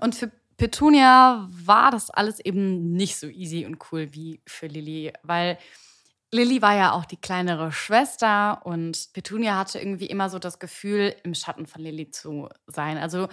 und 0.00 0.14
für 0.14 0.30
Petunia 0.56 1.48
war 1.50 1.90
das 1.90 2.10
alles 2.10 2.38
eben 2.38 2.92
nicht 2.92 3.16
so 3.16 3.26
easy 3.26 3.66
und 3.66 3.78
cool 3.90 4.10
wie 4.12 4.40
für 4.46 4.68
Lilly, 4.68 5.12
weil 5.24 5.58
Lilly 6.34 6.60
war 6.62 6.74
ja 6.74 6.92
auch 6.92 7.04
die 7.04 7.16
kleinere 7.16 7.70
Schwester 7.70 8.60
und 8.64 9.12
Petunia 9.12 9.56
hatte 9.56 9.78
irgendwie 9.78 10.06
immer 10.06 10.28
so 10.28 10.40
das 10.40 10.58
Gefühl, 10.58 11.14
im 11.22 11.32
Schatten 11.32 11.68
von 11.68 11.80
Lilly 11.80 12.10
zu 12.10 12.48
sein. 12.66 12.98
Also 12.98 13.28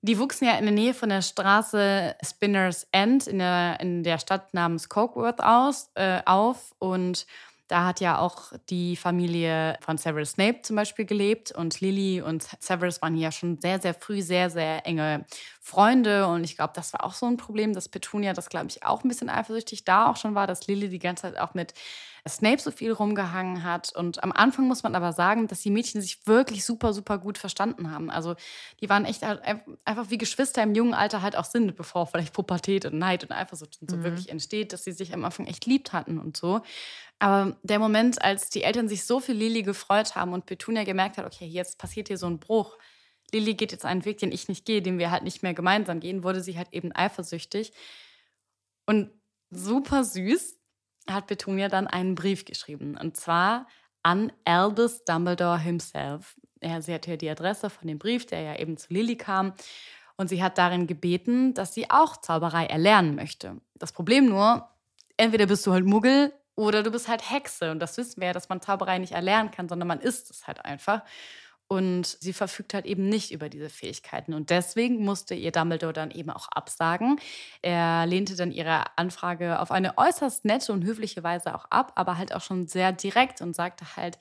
die 0.00 0.18
wuchsen 0.18 0.46
ja 0.46 0.54
in 0.54 0.64
der 0.64 0.72
Nähe 0.72 0.94
von 0.94 1.10
der 1.10 1.20
Straße 1.20 2.16
Spinners 2.24 2.88
End 2.92 3.26
in 3.26 3.40
der, 3.40 3.78
in 3.80 4.04
der 4.04 4.18
Stadt 4.18 4.54
namens 4.54 4.88
Cokeworth 4.88 5.42
aus, 5.42 5.90
äh, 5.96 6.22
auf 6.24 6.74
und 6.78 7.26
da 7.68 7.86
hat 7.86 8.00
ja 8.00 8.18
auch 8.18 8.52
die 8.68 8.96
Familie 8.96 9.78
von 9.80 9.96
Severus 9.96 10.32
Snape 10.32 10.62
zum 10.62 10.76
Beispiel 10.76 11.04
gelebt 11.04 11.52
und 11.52 11.80
Lily 11.80 12.20
und 12.20 12.46
Severus 12.60 13.00
waren 13.00 13.16
ja 13.16 13.32
schon 13.32 13.58
sehr, 13.60 13.80
sehr 13.80 13.94
früh 13.94 14.20
sehr, 14.22 14.50
sehr 14.50 14.86
enge 14.86 15.24
Freunde 15.60 16.26
und 16.26 16.44
ich 16.44 16.56
glaube, 16.56 16.72
das 16.76 16.92
war 16.92 17.04
auch 17.04 17.14
so 17.14 17.26
ein 17.26 17.36
Problem, 17.36 17.72
dass 17.72 17.88
Petunia 17.88 18.34
das, 18.34 18.50
glaube 18.50 18.66
ich, 18.68 18.84
auch 18.84 19.02
ein 19.02 19.08
bisschen 19.08 19.30
eifersüchtig 19.30 19.84
da 19.84 20.10
auch 20.10 20.16
schon 20.16 20.34
war, 20.34 20.46
dass 20.46 20.66
Lily 20.66 20.88
die 20.88 20.98
ganze 20.98 21.22
Zeit 21.22 21.38
auch 21.38 21.54
mit 21.54 21.74
Snape 22.26 22.60
so 22.60 22.70
viel 22.70 22.92
rumgehangen 22.92 23.64
hat. 23.64 23.94
Und 23.94 24.22
am 24.22 24.32
Anfang 24.32 24.66
muss 24.66 24.82
man 24.82 24.94
aber 24.94 25.12
sagen, 25.12 25.46
dass 25.46 25.60
die 25.60 25.70
Mädchen 25.70 26.00
sich 26.00 26.26
wirklich 26.26 26.64
super, 26.64 26.94
super 26.94 27.18
gut 27.18 27.36
verstanden 27.36 27.90
haben. 27.90 28.10
Also 28.10 28.34
die 28.80 28.88
waren 28.88 29.04
echt 29.04 29.22
halt 29.22 29.42
einfach 29.84 30.08
wie 30.08 30.16
Geschwister 30.16 30.62
im 30.62 30.74
jungen 30.74 30.94
Alter 30.94 31.20
halt 31.20 31.36
auch 31.36 31.44
sind, 31.44 31.76
bevor 31.76 32.06
vielleicht 32.06 32.32
Pubertät 32.32 32.86
und 32.86 32.98
Neid 32.98 33.24
und 33.24 33.32
Eifersucht 33.32 33.78
und 33.80 33.90
so 33.90 33.98
mhm. 33.98 34.04
wirklich 34.04 34.30
entsteht, 34.30 34.72
dass 34.72 34.84
sie 34.84 34.92
sich 34.92 35.12
am 35.12 35.24
Anfang 35.24 35.46
echt 35.46 35.66
liebt 35.66 35.92
hatten 35.92 36.18
und 36.18 36.36
so. 36.36 36.62
Aber 37.18 37.56
der 37.62 37.78
Moment, 37.78 38.22
als 38.22 38.50
die 38.50 38.62
Eltern 38.62 38.88
sich 38.88 39.04
so 39.04 39.20
für 39.20 39.32
Lili 39.32 39.62
gefreut 39.62 40.14
haben 40.14 40.32
und 40.32 40.46
Petunia 40.46 40.84
gemerkt 40.84 41.16
hat, 41.16 41.26
okay, 41.26 41.46
jetzt 41.46 41.78
passiert 41.78 42.08
hier 42.08 42.18
so 42.18 42.26
ein 42.26 42.38
Bruch. 42.38 42.76
Lili 43.32 43.54
geht 43.54 43.72
jetzt 43.72 43.84
einen 43.84 44.04
Weg, 44.04 44.18
den 44.18 44.32
ich 44.32 44.48
nicht 44.48 44.64
gehe, 44.64 44.82
den 44.82 44.98
wir 44.98 45.10
halt 45.10 45.22
nicht 45.22 45.42
mehr 45.42 45.54
gemeinsam 45.54 46.00
gehen, 46.00 46.22
wurde 46.22 46.42
sie 46.42 46.58
halt 46.58 46.68
eben 46.72 46.92
eifersüchtig. 46.94 47.72
Und 48.86 49.10
super 49.50 50.04
süß 50.04 50.58
hat 51.08 51.26
Petunia 51.26 51.68
dann 51.68 51.86
einen 51.86 52.14
Brief 52.14 52.44
geschrieben. 52.44 52.96
Und 53.00 53.16
zwar 53.16 53.66
an 54.02 54.32
Albus 54.44 55.04
Dumbledore 55.04 55.58
himself. 55.58 56.36
Ja, 56.62 56.80
sie 56.80 56.94
hatte 56.94 57.10
ja 57.10 57.16
die 57.16 57.30
Adresse 57.30 57.70
von 57.70 57.88
dem 57.88 57.98
Brief, 57.98 58.26
der 58.26 58.40
ja 58.40 58.56
eben 58.56 58.76
zu 58.76 58.92
Lily 58.92 59.16
kam. 59.16 59.54
Und 60.16 60.28
sie 60.28 60.42
hat 60.42 60.58
darin 60.58 60.86
gebeten, 60.86 61.54
dass 61.54 61.74
sie 61.74 61.90
auch 61.90 62.18
Zauberei 62.18 62.66
erlernen 62.66 63.16
möchte. 63.16 63.60
Das 63.74 63.92
Problem 63.92 64.26
nur, 64.26 64.68
entweder 65.16 65.46
bist 65.46 65.66
du 65.66 65.72
halt 65.72 65.84
Muggel 65.84 66.32
oder 66.56 66.82
du 66.82 66.90
bist 66.90 67.08
halt 67.08 67.30
Hexe. 67.30 67.70
Und 67.70 67.80
das 67.80 67.96
wissen 67.96 68.20
wir 68.20 68.28
ja, 68.28 68.32
dass 68.32 68.48
man 68.48 68.60
Zauberei 68.60 68.98
nicht 68.98 69.12
erlernen 69.12 69.50
kann, 69.50 69.68
sondern 69.68 69.88
man 69.88 70.00
ist 70.00 70.30
es 70.30 70.46
halt 70.46 70.64
einfach. 70.64 71.02
Und 71.66 72.06
sie 72.06 72.34
verfügt 72.34 72.74
halt 72.74 72.84
eben 72.84 73.08
nicht 73.08 73.32
über 73.32 73.48
diese 73.48 73.70
Fähigkeiten. 73.70 74.34
Und 74.34 74.50
deswegen 74.50 75.02
musste 75.02 75.34
ihr 75.34 75.50
Dumbledore 75.50 75.94
dann 75.94 76.10
eben 76.10 76.30
auch 76.30 76.48
absagen. 76.48 77.18
Er 77.62 78.06
lehnte 78.06 78.36
dann 78.36 78.52
ihre 78.52 78.84
Anfrage 78.96 79.58
auf 79.58 79.70
eine 79.70 79.96
äußerst 79.96 80.44
nette 80.44 80.72
und 80.72 80.84
höfliche 80.84 81.22
Weise 81.24 81.54
auch 81.54 81.64
ab, 81.70 81.92
aber 81.94 82.18
halt 82.18 82.34
auch 82.34 82.42
schon 82.42 82.68
sehr 82.68 82.92
direkt 82.92 83.40
und 83.40 83.56
sagte 83.56 83.96
halt, 83.96 84.18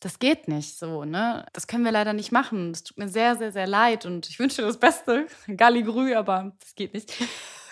das 0.00 0.18
geht 0.18 0.46
nicht 0.46 0.78
so, 0.78 1.04
ne? 1.04 1.44
Das 1.52 1.66
können 1.66 1.84
wir 1.84 1.90
leider 1.90 2.12
nicht 2.12 2.30
machen. 2.30 2.70
Es 2.70 2.84
tut 2.84 2.98
mir 2.98 3.08
sehr, 3.08 3.36
sehr, 3.36 3.50
sehr 3.50 3.66
leid 3.66 4.06
und 4.06 4.28
ich 4.28 4.38
wünsche 4.38 4.62
dir 4.62 4.68
das 4.68 4.78
Beste. 4.78 5.26
Galligrü, 5.48 6.14
aber 6.14 6.52
das 6.60 6.74
geht 6.74 6.94
nicht. 6.94 7.12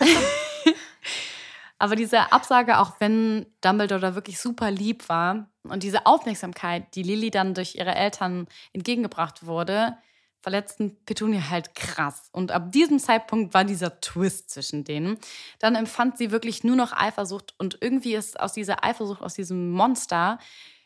aber 1.78 1.96
diese 1.96 2.32
Absage, 2.32 2.78
auch 2.78 3.00
wenn 3.00 3.46
Dumbledore 3.60 4.00
da 4.00 4.14
wirklich 4.14 4.40
super 4.40 4.70
lieb 4.70 5.08
war 5.08 5.48
und 5.64 5.82
diese 5.82 6.06
Aufmerksamkeit, 6.06 6.94
die 6.94 7.02
Lily 7.02 7.30
dann 7.30 7.54
durch 7.54 7.74
ihre 7.74 7.94
Eltern 7.94 8.46
entgegengebracht 8.72 9.46
wurde, 9.46 9.96
verletzten 10.40 10.96
Petunia 11.04 11.50
halt 11.50 11.74
krass. 11.74 12.28
Und 12.32 12.52
ab 12.52 12.70
diesem 12.70 12.98
Zeitpunkt 12.98 13.52
war 13.52 13.64
dieser 13.64 14.00
Twist 14.00 14.50
zwischen 14.50 14.84
denen. 14.84 15.18
Dann 15.58 15.74
empfand 15.74 16.18
sie 16.18 16.30
wirklich 16.30 16.62
nur 16.62 16.76
noch 16.76 16.92
Eifersucht 16.92 17.54
und 17.58 17.78
irgendwie 17.80 18.14
ist 18.14 18.38
aus 18.38 18.52
dieser 18.52 18.84
Eifersucht, 18.84 19.22
aus 19.22 19.34
diesem 19.34 19.72
Monster, 19.72 20.38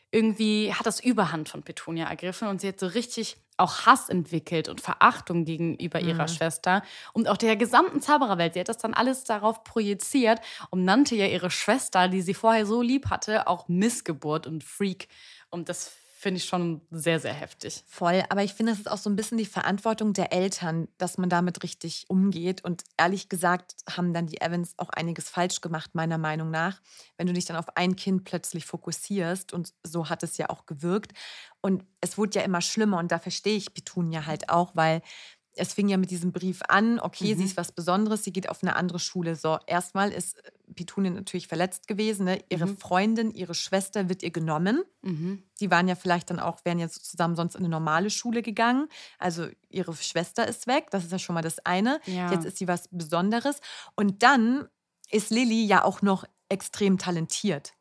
irgendwie 0.09 0.73
hat 0.73 0.85
das 0.85 0.99
Überhand 0.99 1.47
von 1.47 1.63
Petunia 1.63 2.09
ergriffen 2.09 2.47
und 2.47 2.59
sie 2.59 2.67
hat 2.69 2.79
so 2.79 2.87
richtig 2.87 3.37
auch 3.57 3.85
Hass 3.85 4.09
entwickelt 4.09 4.69
und 4.69 4.81
Verachtung 4.81 5.45
gegenüber 5.45 6.01
mhm. 6.01 6.09
ihrer 6.09 6.27
Schwester 6.27 6.83
und 7.13 7.27
auch 7.27 7.37
der 7.37 7.55
gesamten 7.55 8.01
Zaubererwelt. 8.01 8.53
Sie 8.53 8.59
hat 8.59 8.69
das 8.69 8.77
dann 8.77 8.93
alles 8.93 9.23
darauf 9.23 9.63
projiziert 9.63 10.39
und 10.69 10.83
nannte 10.83 11.15
ja 11.15 11.27
ihre 11.27 11.51
Schwester, 11.51 12.07
die 12.07 12.21
sie 12.21 12.33
vorher 12.33 12.65
so 12.65 12.81
lieb 12.81 13.09
hatte, 13.09 13.47
auch 13.47 13.67
Missgeburt 13.67 14.47
und 14.47 14.63
Freak. 14.63 15.07
Und 15.49 15.69
das 15.69 15.91
finde 16.21 16.37
ich 16.37 16.45
schon 16.45 16.81
sehr, 16.91 17.19
sehr 17.19 17.33
heftig. 17.33 17.83
Voll, 17.87 18.23
aber 18.29 18.43
ich 18.43 18.53
finde, 18.53 18.73
es 18.73 18.77
ist 18.77 18.91
auch 18.91 18.99
so 18.99 19.09
ein 19.09 19.15
bisschen 19.15 19.39
die 19.39 19.45
Verantwortung 19.45 20.13
der 20.13 20.31
Eltern, 20.31 20.87
dass 20.99 21.17
man 21.17 21.31
damit 21.31 21.63
richtig 21.63 22.05
umgeht. 22.09 22.63
Und 22.63 22.83
ehrlich 22.95 23.27
gesagt 23.27 23.73
haben 23.89 24.13
dann 24.13 24.27
die 24.27 24.39
Evans 24.39 24.75
auch 24.77 24.89
einiges 24.89 25.29
falsch 25.29 25.61
gemacht, 25.61 25.95
meiner 25.95 26.19
Meinung 26.19 26.51
nach, 26.51 26.79
wenn 27.17 27.25
du 27.25 27.33
dich 27.33 27.45
dann 27.45 27.57
auf 27.57 27.75
ein 27.75 27.95
Kind 27.95 28.23
plötzlich 28.23 28.67
fokussierst. 28.67 29.51
Und 29.51 29.73
so 29.83 30.09
hat 30.09 30.21
es 30.21 30.37
ja 30.37 30.51
auch 30.51 30.67
gewirkt. 30.67 31.13
Und 31.59 31.85
es 32.01 32.19
wurde 32.19 32.37
ja 32.37 32.45
immer 32.45 32.61
schlimmer 32.61 32.99
und 32.99 33.11
da 33.11 33.17
verstehe 33.17 33.57
ich 33.57 33.73
Petunia 33.73 34.27
halt 34.27 34.49
auch, 34.49 34.75
weil 34.75 35.01
es 35.55 35.73
fing 35.73 35.89
ja 35.89 35.97
mit 35.97 36.11
diesem 36.11 36.31
Brief 36.31 36.61
an, 36.67 36.99
okay, 36.99 37.33
mhm. 37.33 37.39
sie 37.39 37.45
ist 37.45 37.57
was 37.57 37.71
Besonderes, 37.71 38.23
sie 38.23 38.31
geht 38.31 38.49
auf 38.49 38.63
eine 38.63 38.75
andere 38.75 38.99
Schule. 38.99 39.35
So, 39.35 39.57
erstmal 39.67 40.11
ist 40.11 40.39
äh, 40.45 40.51
Petunia 40.73 41.11
natürlich 41.11 41.47
verletzt 41.47 41.87
gewesen. 41.87 42.25
Ne? 42.25 42.43
Ihre 42.49 42.67
mhm. 42.67 42.77
Freundin, 42.77 43.31
ihre 43.31 43.53
Schwester 43.53 44.07
wird 44.07 44.23
ihr 44.23 44.31
genommen. 44.31 44.83
Mhm. 45.01 45.43
Die 45.59 45.69
waren 45.69 45.87
ja 45.87 45.95
vielleicht 45.95 46.29
dann 46.29 46.39
auch, 46.39 46.63
wären 46.63 46.79
jetzt 46.79 47.05
zusammen 47.05 47.35
sonst 47.35 47.55
in 47.55 47.61
eine 47.61 47.69
normale 47.69 48.09
Schule 48.09 48.41
gegangen. 48.41 48.87
Also 49.19 49.47
ihre 49.69 49.93
Schwester 49.95 50.47
ist 50.47 50.67
weg, 50.67 50.87
das 50.91 51.03
ist 51.03 51.11
ja 51.11 51.19
schon 51.19 51.33
mal 51.33 51.41
das 51.41 51.59
eine. 51.65 51.99
Ja. 52.05 52.31
Jetzt 52.31 52.45
ist 52.45 52.57
sie 52.57 52.67
was 52.67 52.87
Besonderes. 52.89 53.59
Und 53.95 54.23
dann 54.23 54.67
ist 55.09 55.29
Lilly 55.29 55.65
ja 55.65 55.83
auch 55.83 56.01
noch 56.01 56.23
extrem 56.47 56.97
talentiert. 56.97 57.73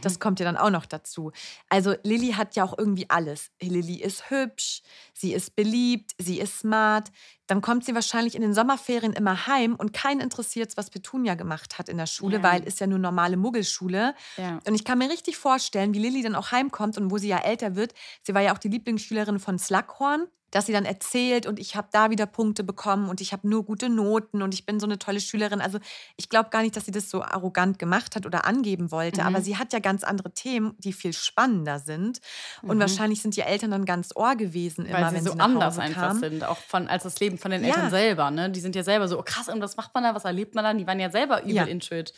Das 0.00 0.14
mhm. 0.14 0.18
kommt 0.18 0.40
ja 0.40 0.44
dann 0.44 0.56
auch 0.56 0.70
noch 0.70 0.86
dazu. 0.86 1.32
Also 1.68 1.94
Lilly 2.02 2.32
hat 2.32 2.56
ja 2.56 2.64
auch 2.64 2.76
irgendwie 2.76 3.08
alles. 3.08 3.50
Lilly 3.60 3.96
ist 3.96 4.30
hübsch, 4.30 4.82
sie 5.12 5.32
ist 5.32 5.56
beliebt, 5.56 6.12
sie 6.18 6.40
ist 6.40 6.60
smart. 6.60 7.10
Dann 7.46 7.60
kommt 7.60 7.84
sie 7.84 7.94
wahrscheinlich 7.94 8.34
in 8.34 8.42
den 8.42 8.54
Sommerferien 8.54 9.12
immer 9.12 9.46
heim 9.46 9.74
und 9.74 9.92
keinen 9.92 10.20
interessiert 10.20 10.76
was 10.76 10.90
Petunia 10.90 11.34
gemacht 11.34 11.78
hat 11.78 11.88
in 11.88 11.98
der 11.98 12.06
Schule, 12.06 12.36
ja. 12.38 12.42
weil 12.42 12.64
ist 12.64 12.80
ja 12.80 12.86
nur 12.86 12.98
normale 12.98 13.36
Muggelschule. 13.36 14.14
Ja. 14.36 14.60
Und 14.66 14.74
ich 14.74 14.84
kann 14.84 14.98
mir 14.98 15.10
richtig 15.10 15.36
vorstellen, 15.36 15.92
wie 15.94 15.98
Lilly 15.98 16.22
dann 16.22 16.34
auch 16.34 16.52
heimkommt 16.52 16.96
und 16.96 17.10
wo 17.10 17.18
sie 17.18 17.28
ja 17.28 17.38
älter 17.38 17.76
wird. 17.76 17.92
Sie 18.22 18.34
war 18.34 18.40
ja 18.40 18.54
auch 18.54 18.58
die 18.58 18.68
Lieblingsschülerin 18.68 19.38
von 19.38 19.58
Slughorn 19.58 20.26
dass 20.54 20.66
sie 20.66 20.72
dann 20.72 20.84
erzählt 20.84 21.46
und 21.46 21.58
ich 21.58 21.74
habe 21.74 21.88
da 21.90 22.10
wieder 22.10 22.26
Punkte 22.26 22.62
bekommen 22.62 23.08
und 23.08 23.20
ich 23.20 23.32
habe 23.32 23.48
nur 23.48 23.64
gute 23.64 23.88
Noten 23.88 24.40
und 24.40 24.54
ich 24.54 24.64
bin 24.64 24.78
so 24.78 24.86
eine 24.86 25.00
tolle 25.00 25.18
Schülerin. 25.20 25.60
Also 25.60 25.80
ich 26.16 26.28
glaube 26.28 26.50
gar 26.50 26.62
nicht, 26.62 26.76
dass 26.76 26.84
sie 26.84 26.92
das 26.92 27.10
so 27.10 27.22
arrogant 27.22 27.80
gemacht 27.80 28.14
hat 28.14 28.24
oder 28.24 28.44
angeben 28.44 28.92
wollte, 28.92 29.22
mhm. 29.22 29.26
aber 29.26 29.40
sie 29.40 29.56
hat 29.56 29.72
ja 29.72 29.80
ganz 29.80 30.04
andere 30.04 30.30
Themen, 30.32 30.76
die 30.78 30.92
viel 30.92 31.12
spannender 31.12 31.80
sind. 31.80 32.20
Und 32.62 32.76
mhm. 32.76 32.80
wahrscheinlich 32.82 33.20
sind 33.20 33.34
die 33.34 33.40
Eltern 33.40 33.72
dann 33.72 33.84
ganz 33.84 34.12
ohr 34.14 34.36
gewesen, 34.36 34.84
Weil 34.84 34.98
immer 34.98 35.10
sie 35.10 35.16
wenn 35.16 35.24
so 35.24 35.32
sie 35.32 35.38
nach 35.38 35.44
anders 35.44 35.74
Hause 35.74 35.82
einfach 35.82 36.14
sind, 36.14 36.44
auch 36.44 36.58
von, 36.58 36.86
als 36.86 37.02
das 37.02 37.18
Leben 37.18 37.36
von 37.36 37.50
den 37.50 37.64
Eltern 37.64 37.84
ja. 37.84 37.90
selber. 37.90 38.30
Ne? 38.30 38.48
Die 38.50 38.60
sind 38.60 38.76
ja 38.76 38.84
selber 38.84 39.08
so, 39.08 39.18
oh 39.18 39.24
krass, 39.24 39.48
und 39.48 39.60
was 39.60 39.76
macht 39.76 39.92
man 39.92 40.04
da, 40.04 40.14
was 40.14 40.24
erlebt 40.24 40.54
man 40.54 40.62
da? 40.62 40.72
Die 40.72 40.86
waren 40.86 41.00
ja 41.00 41.10
selber 41.10 41.42
übel 41.42 41.54
ja. 41.54 41.64
in 41.64 41.80
Schuld. 41.80 42.12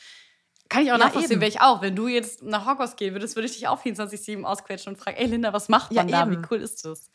Kann 0.68 0.82
ich 0.82 0.92
auch 0.92 0.98
ja, 0.98 1.04
nachvollziehen, 1.04 1.40
wäre 1.40 1.48
ich 1.48 1.62
auch. 1.62 1.80
Wenn 1.80 1.96
du 1.96 2.08
jetzt 2.08 2.42
nach 2.42 2.66
Hogwarts 2.66 2.96
gehen 2.96 3.14
würdest, 3.14 3.34
würde 3.36 3.46
ich 3.46 3.54
dich 3.54 3.68
auch 3.68 3.82
24-7 3.82 4.42
ausquetschen 4.42 4.92
und 4.92 4.98
fragen, 4.98 5.16
ey 5.16 5.26
Linda, 5.26 5.54
was 5.54 5.70
macht 5.70 5.92
man 5.92 6.08
ja, 6.08 6.24
da? 6.24 6.30
Eben. 6.30 6.42
Wie 6.42 6.46
cool 6.50 6.60
ist 6.60 6.84
das? 6.84 7.10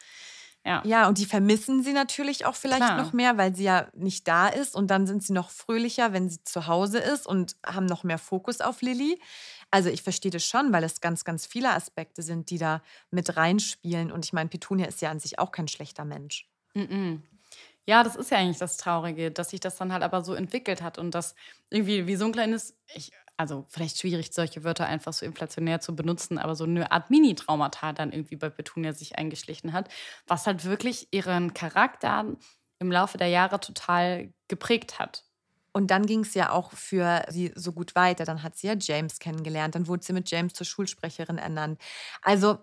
Ja. 0.63 0.83
ja, 0.85 1.07
und 1.07 1.17
die 1.17 1.25
vermissen 1.25 1.81
sie 1.81 1.93
natürlich 1.93 2.45
auch 2.45 2.53
vielleicht 2.55 2.83
Klar. 2.83 2.97
noch 2.97 3.13
mehr, 3.13 3.37
weil 3.37 3.55
sie 3.55 3.63
ja 3.63 3.87
nicht 3.95 4.27
da 4.27 4.47
ist. 4.47 4.75
Und 4.75 4.91
dann 4.91 5.07
sind 5.07 5.23
sie 5.23 5.33
noch 5.33 5.49
fröhlicher, 5.49 6.13
wenn 6.13 6.29
sie 6.29 6.43
zu 6.43 6.67
Hause 6.67 6.99
ist 6.99 7.25
und 7.25 7.55
haben 7.65 7.87
noch 7.87 8.03
mehr 8.03 8.19
Fokus 8.19 8.61
auf 8.61 8.81
Lilly. 8.81 9.19
Also 9.71 9.89
ich 9.89 10.03
verstehe 10.03 10.31
das 10.31 10.45
schon, 10.45 10.71
weil 10.71 10.83
es 10.83 11.01
ganz, 11.01 11.23
ganz 11.23 11.47
viele 11.47 11.71
Aspekte 11.71 12.21
sind, 12.21 12.51
die 12.51 12.59
da 12.59 12.83
mit 13.09 13.37
reinspielen. 13.37 14.11
Und 14.11 14.25
ich 14.25 14.33
meine, 14.33 14.49
Petunia 14.49 14.85
ist 14.85 15.01
ja 15.01 15.09
an 15.09 15.19
sich 15.19 15.39
auch 15.39 15.51
kein 15.51 15.67
schlechter 15.67 16.05
Mensch. 16.05 16.47
Mm 16.75 16.81
-mm. 16.81 17.19
Ja, 17.87 18.03
das 18.03 18.15
ist 18.15 18.29
ja 18.29 18.37
eigentlich 18.37 18.59
das 18.59 18.77
Traurige, 18.77 19.31
dass 19.31 19.49
sich 19.49 19.59
das 19.59 19.77
dann 19.77 19.91
halt 19.91 20.03
aber 20.03 20.23
so 20.23 20.35
entwickelt 20.35 20.83
hat 20.83 20.99
und 20.99 21.15
das 21.15 21.33
irgendwie 21.71 22.05
wie 22.05 22.15
so 22.15 22.25
ein 22.25 22.31
kleines, 22.31 22.77
ich 22.93 23.11
also 23.41 23.65
vielleicht 23.69 23.99
schwierig, 23.99 24.31
solche 24.33 24.63
Wörter 24.63 24.85
einfach 24.85 25.13
so 25.13 25.25
inflationär 25.25 25.81
zu 25.81 25.95
benutzen, 25.95 26.37
aber 26.37 26.55
so 26.55 26.63
eine 26.63 26.91
Art 26.91 27.09
Mini-Traumata 27.09 27.93
dann 27.93 28.11
irgendwie 28.11 28.35
bei 28.35 28.49
Petunia 28.49 28.93
sich 28.93 29.17
eingeschlichen 29.17 29.73
hat, 29.73 29.89
was 30.27 30.47
halt 30.47 30.63
wirklich 30.65 31.07
ihren 31.11 31.53
Charakter 31.53 32.25
im 32.79 32.91
Laufe 32.91 33.17
der 33.17 33.27
Jahre 33.27 33.59
total 33.59 34.33
geprägt 34.47 34.99
hat. 34.99 35.23
Und 35.73 35.89
dann 35.89 36.05
ging 36.05 36.21
es 36.21 36.33
ja 36.33 36.51
auch 36.51 36.71
für 36.73 37.23
sie 37.29 37.51
so 37.55 37.71
gut 37.71 37.95
weiter. 37.95 38.25
Dann 38.25 38.43
hat 38.43 38.57
sie 38.57 38.67
ja 38.67 38.75
James 38.77 39.19
kennengelernt. 39.19 39.75
Dann 39.75 39.87
wurde 39.87 40.03
sie 40.03 40.13
mit 40.13 40.29
James 40.29 40.53
zur 40.53 40.65
Schulsprecherin 40.65 41.37
ernannt. 41.37 41.81
Also 42.21 42.59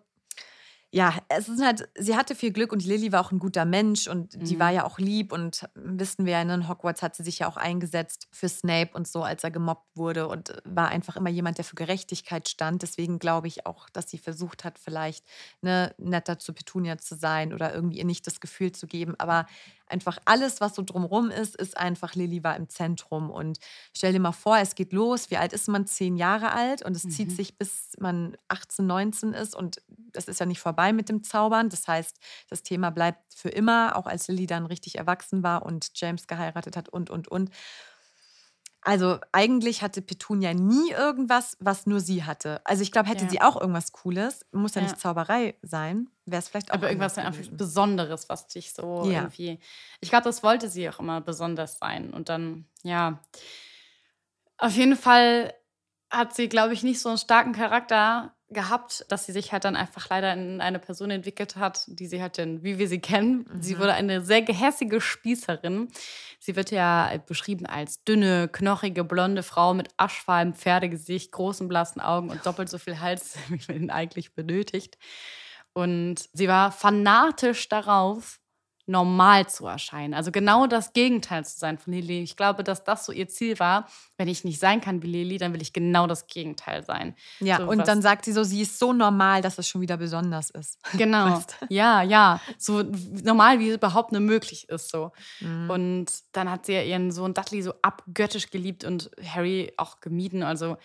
ja, 0.91 1.15
es 1.29 1.49
ist 1.49 1.63
halt, 1.63 1.87
sie 1.99 2.17
hatte 2.17 2.35
viel 2.35 2.51
Glück 2.51 2.73
und 2.73 2.83
Lilly 2.83 3.13
war 3.13 3.21
auch 3.21 3.31
ein 3.31 3.39
guter 3.39 3.67
Mensch 3.67 4.07
und 4.07 4.35
mhm. 4.35 4.45
die 4.45 4.59
war 4.59 4.71
ja 4.71 4.85
auch 4.85 4.99
lieb 4.99 5.33
und 5.33 5.69
wissen 5.75 6.25
wir 6.25 6.33
ja, 6.33 6.41
in 6.43 6.69
Hogwarts 6.69 7.03
hat 7.03 7.15
sie 7.15 7.23
sich 7.23 7.41
ja 7.41 7.49
auch 7.49 7.59
eingesetzt 7.59 8.27
für 8.33 8.49
Snape 8.49 8.93
und 8.95 9.07
so, 9.07 9.23
als 9.23 9.45
er 9.45 9.51
gemobbt 9.51 9.95
wurde 9.97 10.29
und 10.29 10.55
war 10.65 10.89
einfach 10.89 11.17
immer 11.17 11.29
jemand, 11.29 11.59
der 11.59 11.67
für 11.67 11.77
Gerechtigkeit 11.77 12.49
stand. 12.49 12.81
Deswegen 12.81 13.19
glaube 13.19 13.49
ich 13.49 13.67
auch, 13.67 13.91
dass 13.91 14.09
sie 14.09 14.17
versucht 14.17 14.65
hat, 14.65 14.79
vielleicht 14.79 15.27
ne, 15.61 15.95
netter 15.99 16.39
zu 16.39 16.55
Petunia 16.55 16.97
zu 16.97 17.17
sein 17.17 17.53
oder 17.53 17.75
irgendwie 17.75 17.99
ihr 17.99 18.07
nicht 18.07 18.27
das 18.27 18.41
Gefühl 18.41 18.73
zu 18.73 18.87
geben. 18.87 19.15
Aber 19.19 19.45
einfach 19.91 20.19
alles, 20.25 20.61
was 20.61 20.75
so 20.75 20.83
drumrum 20.83 21.31
ist, 21.31 21.57
ist 21.57 21.77
einfach, 21.77 22.15
Lilly 22.15 22.43
war 22.45 22.57
im 22.57 22.69
Zentrum. 22.69 23.31
Und 23.31 23.59
stell 23.95 24.13
dir 24.13 24.21
mal 24.21 24.33
vor, 24.33 24.59
es 24.59 24.75
geht 24.75 24.93
los. 24.93 25.31
Wie 25.31 25.37
alt 25.37 25.53
ist 25.53 25.69
man? 25.69 25.87
Zehn 25.87 26.17
Jahre 26.17 26.53
alt 26.53 26.83
und 26.83 26.97
es 26.97 27.05
mhm. 27.05 27.11
zieht 27.11 27.33
sich, 27.33 27.59
bis 27.59 27.93
man 27.99 28.37
18, 28.49 28.87
19 28.87 29.33
ist. 29.33 29.55
Und 29.55 29.81
das 30.13 30.29
ist 30.29 30.41
ja 30.41 30.47
nicht 30.47 30.61
vorbei 30.61 30.93
mit 30.93 31.09
dem 31.09 31.23
Zaubern. 31.23 31.69
Das 31.69 31.87
heißt, 31.87 32.19
das 32.49 32.63
Thema 32.63 32.91
bleibt 32.91 33.35
für 33.35 33.49
immer, 33.49 33.97
auch 33.97 34.07
als 34.07 34.29
Lilly 34.29 34.47
dann 34.47 34.67
richtig 34.67 34.99
erwachsen 34.99 35.43
war 35.43 35.65
und 35.65 35.91
James 35.95 36.27
geheiratet 36.27 36.77
hat 36.77 36.89
und, 36.89 37.11
und, 37.11 37.29
und. 37.29 37.51
Also 38.83 39.19
eigentlich 39.33 39.83
hatte 39.83 40.03
Petunia 40.03 40.55
nie 40.55 40.91
irgendwas, 40.93 41.57
was 41.61 41.87
nur 41.87 42.01
sie 42.01 42.25
hatte. 42.25 42.61
Also 42.65 42.83
ich 42.83 42.93
glaube, 42.93 43.09
hätte 43.09 43.25
ja. 43.25 43.31
sie 43.31 43.41
auch 43.41 43.61
irgendwas 43.61 43.93
Cooles, 43.93 44.47
muss 44.53 44.75
ja, 44.75 44.83
ja. 44.83 44.89
nicht 44.89 45.01
Zauberei 45.01 45.57
sein, 45.63 46.09
wäre 46.27 46.41
es 46.41 46.49
vielleicht 46.49 46.71
auch. 46.71 46.75
Aber 46.75 46.89
irgendwas 46.89 47.19
einfach 47.19 47.43
Besonderes, 47.51 48.29
was 48.29 48.47
dich 48.47 48.73
so 48.73 49.05
ja. 49.05 49.23
irgendwie. 49.23 49.59
Ich 50.01 50.11
glaube, 50.11 50.25
das 50.25 50.43
wollte 50.43 50.69
sie 50.69 50.89
auch 50.89 51.01
immer 51.01 51.21
besonders 51.21 51.79
sein. 51.79 52.13
Und 52.13 52.29
dann, 52.29 52.67
ja. 52.83 53.19
Auf 54.59 54.73
jeden 54.73 54.97
Fall 54.97 55.55
hat 56.11 56.35
sie, 56.35 56.49
glaube 56.49 56.73
ich, 56.73 56.83
nicht 56.83 57.01
so 57.01 57.09
einen 57.09 57.19
starken 57.19 57.53
Charakter 57.53 58.35
gehabt, 58.51 59.05
dass 59.09 59.27
sie 59.27 59.33
sich 59.33 59.53
halt 59.53 59.65
dann 59.65 59.77
einfach 59.77 60.09
leider 60.09 60.33
in 60.33 60.61
eine 60.61 60.79
Person 60.79 61.11
entwickelt 61.11 61.57
hat, 61.57 61.85
die 61.87 62.07
sie 62.07 62.23
halt 62.23 62.39
dann, 62.39 62.63
wie 62.63 62.79
wir 62.79 62.89
sie 62.89 63.01
kennen. 63.01 63.47
Mhm. 63.51 63.63
Sie 63.63 63.79
wurde 63.79 63.93
eine 63.93 64.23
sehr 64.23 64.43
gehässige 64.43 65.01
Spießerin. 65.01 65.89
Sie 66.39 66.57
wird 66.57 66.71
ja 66.71 67.13
beschrieben 67.27 67.67
als 67.67 68.05
dünne, 68.05 68.49
knochige, 68.49 69.05
blonde 69.05 69.43
Frau 69.43 69.75
mit 69.75 69.89
aschfahlem 69.99 70.55
Pferdegesicht, 70.55 71.31
großen 71.33 71.69
blassen 71.69 72.01
Augen 72.01 72.31
und 72.31 72.45
doppelt 72.47 72.71
so 72.71 72.79
viel 72.79 73.01
Hals, 73.01 73.37
wie 73.49 73.61
man 73.69 73.83
ihn 73.83 73.91
eigentlich 73.91 74.35
benötigt. 74.35 74.97
Und 75.75 76.29
sie 76.33 76.49
war 76.49 76.73
fanatisch 76.73 77.69
darauf, 77.69 78.41
normal 78.89 79.49
zu 79.49 79.67
erscheinen. 79.67 80.15
Also 80.15 80.33
genau 80.33 80.67
das 80.67 80.93
Gegenteil 80.93 81.45
zu 81.45 81.59
sein 81.59 81.79
von 81.79 81.93
Lili. 81.93 82.23
Ich 82.23 82.37
glaube, 82.37 82.65
dass 82.65 82.85
das 82.85 83.05
so 83.05 83.13
ihr 83.13 83.29
Ziel 83.29 83.59
war. 83.59 83.87
Wenn 84.17 84.29
ich 84.29 84.45
nicht 84.45 84.59
sein 84.59 84.81
kann 84.81 85.03
wie 85.03 85.07
Lili, 85.07 85.37
dann 85.37 85.53
will 85.53 85.63
ich 85.63 85.73
genau 85.73 86.07
das 86.07 86.27
Gegenteil 86.27 86.83
sein. 86.83 87.15
Ja, 87.41 87.59
so, 87.59 87.69
und 87.69 87.87
dann 87.87 88.03
sagt 88.03 88.25
sie 88.25 88.33
so, 88.33 88.43
sie 88.45 88.63
ist 88.63 88.79
so 88.79 88.93
normal, 88.93 89.43
dass 89.43 89.59
es 89.59 89.69
schon 89.69 89.81
wieder 89.81 89.97
besonders 89.97 90.51
ist. 90.51 90.79
Genau. 90.99 91.37
Weißt? 91.37 91.57
Ja, 91.69 92.03
ja. 92.03 92.41
So 92.57 92.83
normal, 93.23 93.61
wie 93.61 93.69
es 93.69 93.77
überhaupt 93.77 94.11
nur 94.11 94.21
möglich 94.21 94.69
ist. 94.69 94.91
So. 94.91 95.13
Mhm. 95.41 95.71
Und 95.71 96.07
dann 96.33 96.51
hat 96.51 96.67
sie 96.67 96.73
ja 96.73 96.83
ihren 96.83 97.13
Sohn 97.13 97.35
Dudley 97.35 97.63
so 97.63 97.75
abgöttisch 97.83 98.51
geliebt 98.51 98.85
und 98.85 99.11
Harry 99.23 99.73
auch 99.77 100.01
gemieden. 100.01 100.43
Also 100.43 100.77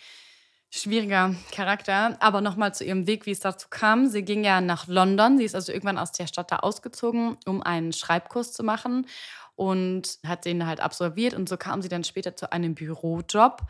Schwieriger 0.75 1.35
Charakter. 1.51 2.17
Aber 2.19 2.41
nochmal 2.41 2.73
zu 2.73 2.83
ihrem 2.83 3.05
Weg, 3.05 3.27
wie 3.27 3.31
es 3.31 3.41
dazu 3.41 3.67
kam. 3.69 4.07
Sie 4.07 4.23
ging 4.23 4.43
ja 4.43 4.59
nach 4.59 4.87
London. 4.87 5.37
Sie 5.37 5.43
ist 5.43 5.53
also 5.53 5.71
irgendwann 5.71 5.99
aus 5.99 6.11
der 6.11 6.25
Stadt 6.25 6.51
da 6.51 6.57
ausgezogen, 6.57 7.37
um 7.45 7.61
einen 7.61 7.93
Schreibkurs 7.93 8.53
zu 8.53 8.63
machen 8.63 9.05
und 9.55 10.17
hat 10.25 10.45
den 10.45 10.65
halt 10.65 10.79
absolviert. 10.79 11.35
Und 11.35 11.47
so 11.47 11.57
kam 11.57 11.83
sie 11.83 11.89
dann 11.89 12.03
später 12.03 12.35
zu 12.35 12.51
einem 12.51 12.73
Bürojob 12.73 13.61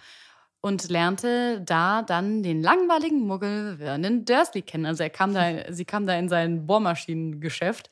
und 0.61 0.87
lernte 0.87 1.59
da 1.59 2.03
dann 2.03 2.41
den 2.41 2.63
langweiligen 2.63 3.27
Muggel 3.27 3.79
Vernon 3.79 4.23
Dursley 4.23 4.61
kennen. 4.61 4.85
Also 4.85 5.03
er 5.03 5.09
kam 5.09 5.33
da, 5.33 5.73
sie 5.73 5.83
kam 5.83 6.07
da 6.07 6.15
in 6.15 6.29
sein 6.29 6.65
Bohrmaschinengeschäft 6.65 7.89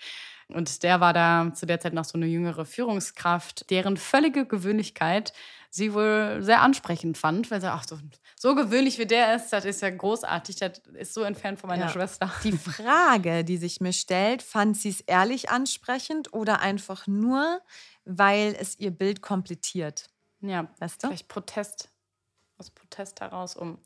und 0.53 0.83
der 0.83 0.99
war 0.99 1.13
da 1.13 1.51
zu 1.53 1.65
der 1.65 1.79
Zeit 1.79 1.93
noch 1.93 2.05
so 2.05 2.17
eine 2.17 2.25
jüngere 2.25 2.65
Führungskraft, 2.65 3.69
deren 3.69 3.97
völlige 3.97 4.45
Gewöhnlichkeit 4.45 5.33
sie 5.69 5.93
wohl 5.93 6.39
sehr 6.41 6.61
ansprechend 6.61 7.17
fand, 7.17 7.49
weil 7.49 7.61
sie 7.61 7.73
auch 7.73 7.83
so, 7.83 7.97
so 8.35 8.55
gewöhnlich 8.55 8.99
wie 8.99 9.05
der 9.05 9.35
ist, 9.35 9.51
das 9.51 9.63
ist 9.63 9.81
ja 9.81 9.89
großartig, 9.89 10.57
das 10.57 10.79
ist 10.93 11.13
so 11.13 11.23
entfernt 11.23 11.59
von 11.59 11.69
meiner 11.69 11.85
ja. 11.85 11.89
Schwester. 11.89 12.29
Die 12.43 12.51
Frage, 12.51 13.45
die 13.45 13.57
sich 13.57 13.79
mir 13.79 13.93
stellt, 13.93 14.43
fand 14.43 14.75
sie 14.75 14.89
es 14.89 15.01
ehrlich 15.01 15.49
ansprechend 15.49 16.33
oder 16.33 16.59
einfach 16.59 17.07
nur, 17.07 17.61
weil 18.03 18.55
es 18.59 18.77
ihr 18.79 18.91
Bild 18.91 19.21
komplettiert? 19.21 20.09
Ja, 20.41 20.67
weißt 20.79 21.03
du? 21.03 21.07
vielleicht 21.07 21.29
Protest 21.29 21.89
aus 22.57 22.69
Protest 22.69 23.21
heraus, 23.21 23.55
um 23.55 23.79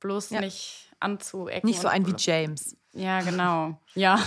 bloß 0.00 0.30
ja. 0.30 0.40
nicht 0.40 0.90
anzuecken. 1.00 1.68
Nicht 1.68 1.80
so 1.80 1.88
ein 1.88 2.06
wie 2.06 2.14
James. 2.16 2.76
Ja, 2.92 3.22
genau. 3.22 3.80
Ja. 3.94 4.22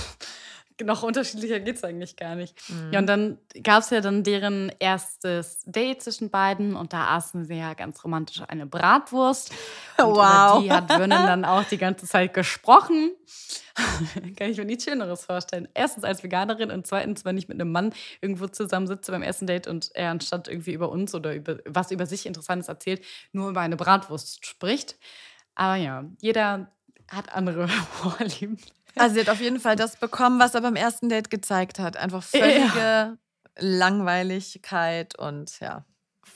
Noch 0.83 1.03
unterschiedlicher 1.03 1.61
geht 1.61 1.77
es 1.77 1.83
eigentlich 1.83 2.17
gar 2.17 2.35
nicht. 2.35 2.57
Mhm. 2.69 2.91
Ja, 2.91 2.99
und 2.99 3.07
dann 3.07 3.38
gab 3.63 3.83
es 3.83 3.91
ja 3.91 4.01
dann 4.01 4.23
deren 4.23 4.71
erstes 4.79 5.61
Date 5.65 6.01
zwischen 6.01 6.29
beiden 6.29 6.75
und 6.75 6.91
da 6.91 7.15
aßen 7.15 7.45
sie 7.45 7.55
ja 7.55 7.73
ganz 7.73 8.03
romantisch 8.03 8.41
eine 8.47 8.65
Bratwurst. 8.65 9.51
Und 9.97 10.07
wow. 10.07 10.57
Über 10.57 10.63
die 10.63 10.71
hat 10.71 10.88
Vernon 10.88 11.25
dann 11.25 11.45
auch 11.45 11.63
die 11.63 11.77
ganze 11.77 12.05
Zeit 12.05 12.33
gesprochen. 12.33 13.11
Kann 14.35 14.49
ich 14.49 14.57
mir 14.57 14.65
nichts 14.65 14.83
Schöneres 14.83 15.23
vorstellen. 15.23 15.69
Erstens 15.73 16.03
als 16.03 16.23
Veganerin 16.23 16.71
und 16.71 16.85
zweitens, 16.85 17.23
wenn 17.23 17.38
ich 17.38 17.47
mit 17.47 17.59
einem 17.59 17.71
Mann 17.71 17.93
irgendwo 18.21 18.47
zusammensitze 18.47 19.11
beim 19.11 19.21
ersten 19.21 19.47
Date 19.47 19.67
und 19.67 19.91
er 19.93 20.11
anstatt 20.11 20.47
irgendwie 20.47 20.73
über 20.73 20.89
uns 20.89 21.15
oder 21.15 21.33
über 21.33 21.59
was 21.65 21.91
über 21.91 22.05
sich 22.05 22.25
Interessantes 22.25 22.67
erzählt, 22.67 23.03
nur 23.31 23.49
über 23.49 23.61
eine 23.61 23.77
Bratwurst 23.77 24.45
spricht. 24.45 24.97
Aber 25.55 25.75
ja, 25.75 26.05
jeder 26.19 26.71
hat 27.09 27.33
andere 27.33 27.67
Vorlieben. 27.67 28.57
Also 28.95 29.15
sie 29.15 29.21
hat 29.21 29.29
auf 29.29 29.41
jeden 29.41 29.60
Fall 29.60 29.75
das 29.75 29.97
bekommen, 29.97 30.39
was 30.39 30.55
er 30.55 30.62
beim 30.62 30.75
ersten 30.75 31.10
Date 31.10 31.29
gezeigt 31.29 31.79
hat. 31.79 31.97
Einfach 31.97 32.23
völlige 32.23 32.79
ja. 32.79 33.17
Langweiligkeit 33.58 35.17
und 35.17 35.60
ja. 35.60 35.86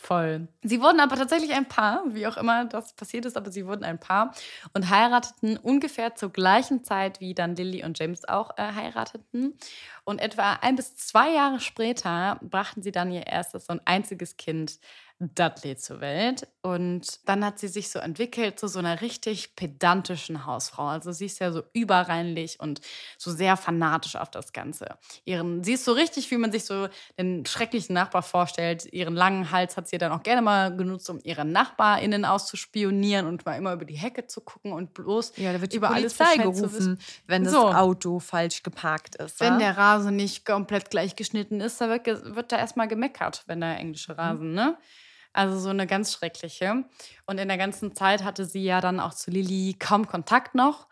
Voll. 0.02 0.48
Sie 0.64 0.82
wurden 0.82 1.00
aber 1.00 1.16
tatsächlich 1.16 1.52
ein 1.54 1.68
Paar, 1.68 2.04
wie 2.08 2.26
auch 2.28 2.38
immer 2.38 2.66
das 2.66 2.94
passiert 2.94 3.26
ist, 3.26 3.36
aber 3.36 3.52
sie 3.52 3.66
wurden 3.66 3.84
ein 3.84 4.00
Paar 4.00 4.34
und 4.74 4.90
heirateten 4.90 5.58
ungefähr 5.58 6.16
zur 6.16 6.32
gleichen 6.32 6.84
Zeit, 6.84 7.20
wie 7.20 7.34
dann 7.34 7.56
Lily 7.56 7.84
und 7.84 8.00
James 8.00 8.28
auch 8.28 8.58
äh, 8.58 8.72
heirateten. 8.74 9.58
Und 10.06 10.20
etwa 10.20 10.54
ein 10.62 10.76
bis 10.76 10.96
zwei 10.96 11.34
Jahre 11.34 11.60
später 11.60 12.40
brachten 12.42 12.82
sie 12.82 12.92
dann 12.92 13.12
ihr 13.12 13.28
erstes 13.28 13.68
und 13.68 13.82
einziges 13.86 14.38
Kind 14.38 14.80
Dudley 15.20 15.76
zur 15.76 16.00
Welt. 16.00 16.48
Und 16.62 17.28
dann 17.28 17.44
hat 17.44 17.60
sie 17.60 17.68
sich 17.68 17.90
so 17.90 18.00
entwickelt 18.00 18.60
zu 18.60 18.68
so 18.68 18.80
einer 18.80 19.02
richtig 19.02 19.56
pedantischen 19.56 20.46
Hausfrau. 20.46 20.88
Also 20.88 21.12
sie 21.12 21.26
ist 21.26 21.40
ja 21.40 21.52
so 21.52 21.64
überreinlich 21.74 22.60
und 22.60 22.80
so 23.18 23.32
sehr 23.32 23.58
fanatisch 23.58 24.16
auf 24.16 24.32
das 24.32 24.54
Ganze. 24.54 24.98
Ihren, 25.26 25.64
sie 25.64 25.74
ist 25.74 25.84
so 25.84 25.92
richtig, 25.92 26.32
wie 26.32 26.38
man 26.38 26.52
sich 26.52 26.64
so 26.64 26.88
den 27.18 27.46
schrecklichen 27.46 27.94
Nachbar 27.94 28.24
vorstellt. 28.24 28.92
Ihren 28.94 29.16
langen 29.16 29.52
Hals 29.52 29.76
hat 29.76 29.90
sie 29.90 29.98
dann 29.98 30.12
auch 30.14 30.24
gerne 30.24 30.42
mal 30.42 30.76
genutzt, 30.76 31.10
um 31.10 31.20
ihre 31.24 31.44
NachbarInnen 31.44 32.24
auszuspionieren 32.24 33.28
und 33.28 33.46
mal 33.46 33.56
immer 33.56 33.74
über 33.74 33.86
die 33.86 33.98
Hecke 33.98 34.28
zu 34.28 34.40
gucken 34.42 34.72
und 34.72 34.94
bloß 34.94 35.34
ja, 35.36 35.52
da 35.52 35.60
wird 35.60 35.74
über 35.74 35.92
alles 35.92 36.18
gerufen, 36.18 37.00
wenn 37.28 37.44
das 37.44 37.54
so. 37.54 37.72
Auto 37.72 38.20
falsch 38.20 38.64
geparkt 38.64 39.16
ist. 39.16 39.40
Wenn 39.42 39.54
ja? 39.54 39.60
der 39.60 39.78
Rasen 39.78 40.16
nicht 40.16 40.46
komplett 40.46 40.90
gleich 40.90 41.16
geschnitten 41.16 41.60
ist, 41.60 41.82
da 41.82 41.90
wird, 41.90 42.06
wird 42.36 42.52
da 42.52 42.58
erstmal 42.58 42.88
gemeckert, 42.88 43.44
wenn 43.48 43.60
der 43.60 43.78
englische 43.78 44.18
Rasen, 44.18 44.50
mhm. 44.50 44.56
ne? 44.56 44.78
Also 45.34 45.60
so 45.60 45.70
eine 45.70 45.88
ganz 45.88 46.14
schreckliche. 46.14 46.86
Und 47.26 47.38
in 47.38 47.48
der 47.48 47.58
ganzen 47.58 47.96
Zeit 47.96 48.24
hatte 48.24 48.46
sie 48.46 48.64
ja 48.64 48.82
dann 48.82 49.00
auch 49.00 49.14
zu 49.14 49.32
Lilly 49.32 49.76
kaum 49.78 50.08
Kontakt 50.08 50.56
noch. 50.56 50.88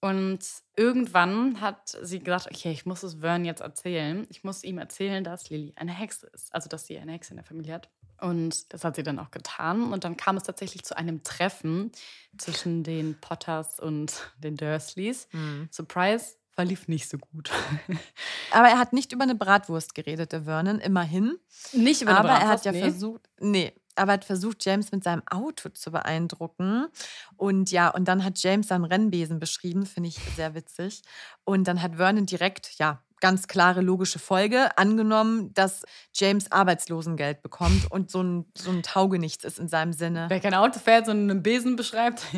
Und 0.00 0.40
irgendwann 0.76 1.60
hat 1.60 1.96
sie 2.02 2.20
gesagt, 2.20 2.46
okay, 2.46 2.70
ich 2.70 2.86
muss 2.86 3.02
es 3.02 3.16
Vern 3.16 3.44
jetzt 3.44 3.60
erzählen. 3.60 4.26
Ich 4.30 4.44
muss 4.44 4.62
ihm 4.62 4.78
erzählen, 4.78 5.24
dass 5.24 5.50
Lilly 5.50 5.72
eine 5.76 5.92
Hexe 5.92 6.26
ist. 6.28 6.54
Also, 6.54 6.68
dass 6.68 6.86
sie 6.86 6.98
eine 6.98 7.12
Hexe 7.12 7.30
in 7.30 7.36
der 7.36 7.44
Familie 7.44 7.74
hat. 7.74 7.88
Und 8.20 8.72
das 8.72 8.84
hat 8.84 8.96
sie 8.96 9.02
dann 9.02 9.18
auch 9.18 9.30
getan. 9.30 9.92
Und 9.92 10.04
dann 10.04 10.16
kam 10.16 10.36
es 10.36 10.44
tatsächlich 10.44 10.84
zu 10.84 10.96
einem 10.96 11.22
Treffen 11.22 11.92
zwischen 12.36 12.82
den 12.84 13.20
Potters 13.20 13.80
und 13.80 14.32
den 14.38 14.56
Dursleys. 14.56 15.28
Mhm. 15.32 15.68
Surprise, 15.72 16.36
verlief 16.58 16.88
nicht 16.88 17.08
so 17.08 17.18
gut. 17.18 17.52
Aber 18.50 18.66
er 18.66 18.80
hat 18.80 18.92
nicht 18.92 19.12
über 19.12 19.22
eine 19.22 19.36
Bratwurst 19.36 19.94
geredet, 19.94 20.32
der 20.32 20.42
Vernon, 20.42 20.80
immerhin. 20.80 21.36
Nicht 21.72 22.02
über 22.02 22.10
eine 22.10 22.18
aber 22.18 22.28
Bratwurst. 22.30 22.42
Aber 22.42 22.50
er 22.50 22.52
hat 22.52 22.64
ja 22.64 22.72
nee. 22.72 22.80
versucht, 22.80 23.28
nee, 23.38 23.72
aber 23.94 24.12
hat 24.14 24.24
versucht, 24.24 24.64
James 24.64 24.90
mit 24.90 25.04
seinem 25.04 25.22
Auto 25.30 25.68
zu 25.68 25.92
beeindrucken. 25.92 26.88
Und 27.36 27.70
ja, 27.70 27.90
und 27.90 28.08
dann 28.08 28.24
hat 28.24 28.42
James 28.42 28.66
seinen 28.66 28.86
Rennbesen 28.86 29.38
beschrieben, 29.38 29.86
finde 29.86 30.08
ich 30.08 30.18
sehr 30.34 30.56
witzig. 30.56 31.02
Und 31.44 31.68
dann 31.68 31.80
hat 31.80 31.94
Vernon 31.94 32.26
direkt, 32.26 32.76
ja, 32.78 33.04
ganz 33.20 33.46
klare 33.46 33.80
logische 33.80 34.18
Folge 34.18 34.76
angenommen, 34.76 35.54
dass 35.54 35.84
James 36.12 36.50
Arbeitslosengeld 36.50 37.40
bekommt 37.40 37.88
und 37.88 38.10
so 38.10 38.20
ein, 38.20 38.46
so 38.56 38.72
ein 38.72 38.82
Taugenichts 38.82 39.44
ist 39.44 39.60
in 39.60 39.68
seinem 39.68 39.92
Sinne. 39.92 40.26
Wer 40.28 40.40
kein 40.40 40.54
Auto 40.54 40.80
fährt, 40.80 41.06
sondern 41.06 41.30
einen 41.30 41.42
Besen 41.44 41.76
beschreibt. 41.76 42.26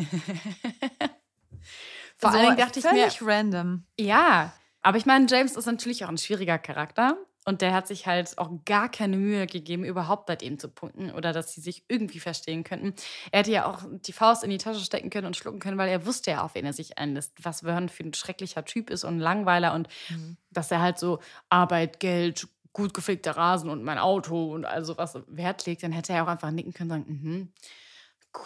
Vor 2.21 2.31
so, 2.31 2.37
allen 2.37 2.55
Dingen 2.55 2.57
dachte 2.57 2.79
ich 2.79 2.85
mir. 2.85 3.27
random. 3.27 3.83
Ja, 3.99 4.53
aber 4.81 4.97
ich 4.97 5.05
meine, 5.05 5.25
James 5.29 5.55
ist 5.55 5.65
natürlich 5.65 6.05
auch 6.05 6.09
ein 6.09 6.17
schwieriger 6.17 6.57
Charakter. 6.57 7.17
Und 7.43 7.61
der 7.61 7.73
hat 7.73 7.87
sich 7.87 8.05
halt 8.05 8.37
auch 8.37 8.51
gar 8.65 8.87
keine 8.87 9.17
Mühe 9.17 9.47
gegeben, 9.47 9.83
überhaupt 9.83 10.27
bei 10.27 10.35
dem 10.35 10.59
zu 10.59 10.69
punkten 10.69 11.09
oder 11.09 11.33
dass 11.33 11.53
sie 11.53 11.61
sich 11.61 11.83
irgendwie 11.87 12.19
verstehen 12.19 12.63
könnten. 12.63 12.93
Er 13.31 13.39
hätte 13.39 13.51
ja 13.51 13.65
auch 13.65 13.81
die 13.89 14.13
Faust 14.13 14.43
in 14.43 14.51
die 14.51 14.59
Tasche 14.59 14.81
stecken 14.81 15.09
können 15.09 15.25
und 15.25 15.35
schlucken 15.35 15.59
können, 15.59 15.79
weil 15.79 15.89
er 15.89 16.05
wusste 16.05 16.29
ja, 16.29 16.43
auf 16.43 16.53
wen 16.53 16.67
er 16.67 16.73
sich 16.73 16.99
einlässt. 16.99 17.33
Was 17.41 17.61
Vern 17.61 17.89
für 17.89 18.03
ein 18.03 18.13
schrecklicher 18.13 18.63
Typ 18.63 18.91
ist 18.91 19.03
und 19.03 19.15
ein 19.15 19.19
Langweiler 19.19 19.73
und 19.73 19.87
mhm. 20.09 20.37
dass 20.51 20.69
er 20.69 20.81
halt 20.81 20.99
so 20.99 21.19
Arbeit, 21.49 21.99
Geld, 21.99 22.47
gut 22.73 22.93
gepflegter 22.93 23.35
Rasen 23.35 23.71
und 23.71 23.83
mein 23.83 23.97
Auto 23.97 24.53
und 24.53 24.65
also 24.65 24.99
was 24.99 25.17
Wert 25.25 25.65
legt, 25.65 25.81
dann 25.81 25.91
hätte 25.91 26.13
er 26.13 26.23
auch 26.23 26.27
einfach 26.27 26.51
nicken 26.51 26.73
können 26.73 26.91
und 26.91 26.97
sagen, 26.99 27.21
mhm. 27.23 27.53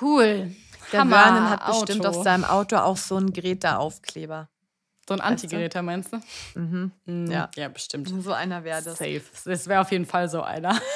Cool. 0.02 0.56
Der 0.92 1.00
Hammer, 1.02 1.18
Vernon 1.18 1.50
hat 1.50 1.66
bestimmt 1.68 2.06
Auto. 2.06 2.18
auf 2.20 2.24
seinem 2.24 2.44
Auto 2.46 2.78
auch 2.78 2.98
so 2.98 3.18
ein 3.18 3.34
Greta-Aufkleber. 3.34 4.50
So 5.08 5.14
ein 5.14 5.22
Anti-Greta, 5.22 5.82
meinst 5.82 6.14
du? 6.14 6.20
Mhm. 6.60 6.92
mhm. 7.06 7.32
Ja. 7.32 7.50
ja, 7.56 7.68
bestimmt. 7.68 8.10
So 8.24 8.34
einer 8.34 8.64
wäre 8.64 8.82
das. 8.82 8.98
Safe. 8.98 9.22
Das 9.46 9.68
wäre 9.68 9.82
auf 9.82 9.92
jeden 9.92 10.06
Fall 10.06 10.30
so 10.30 10.42
einer. 10.42 10.80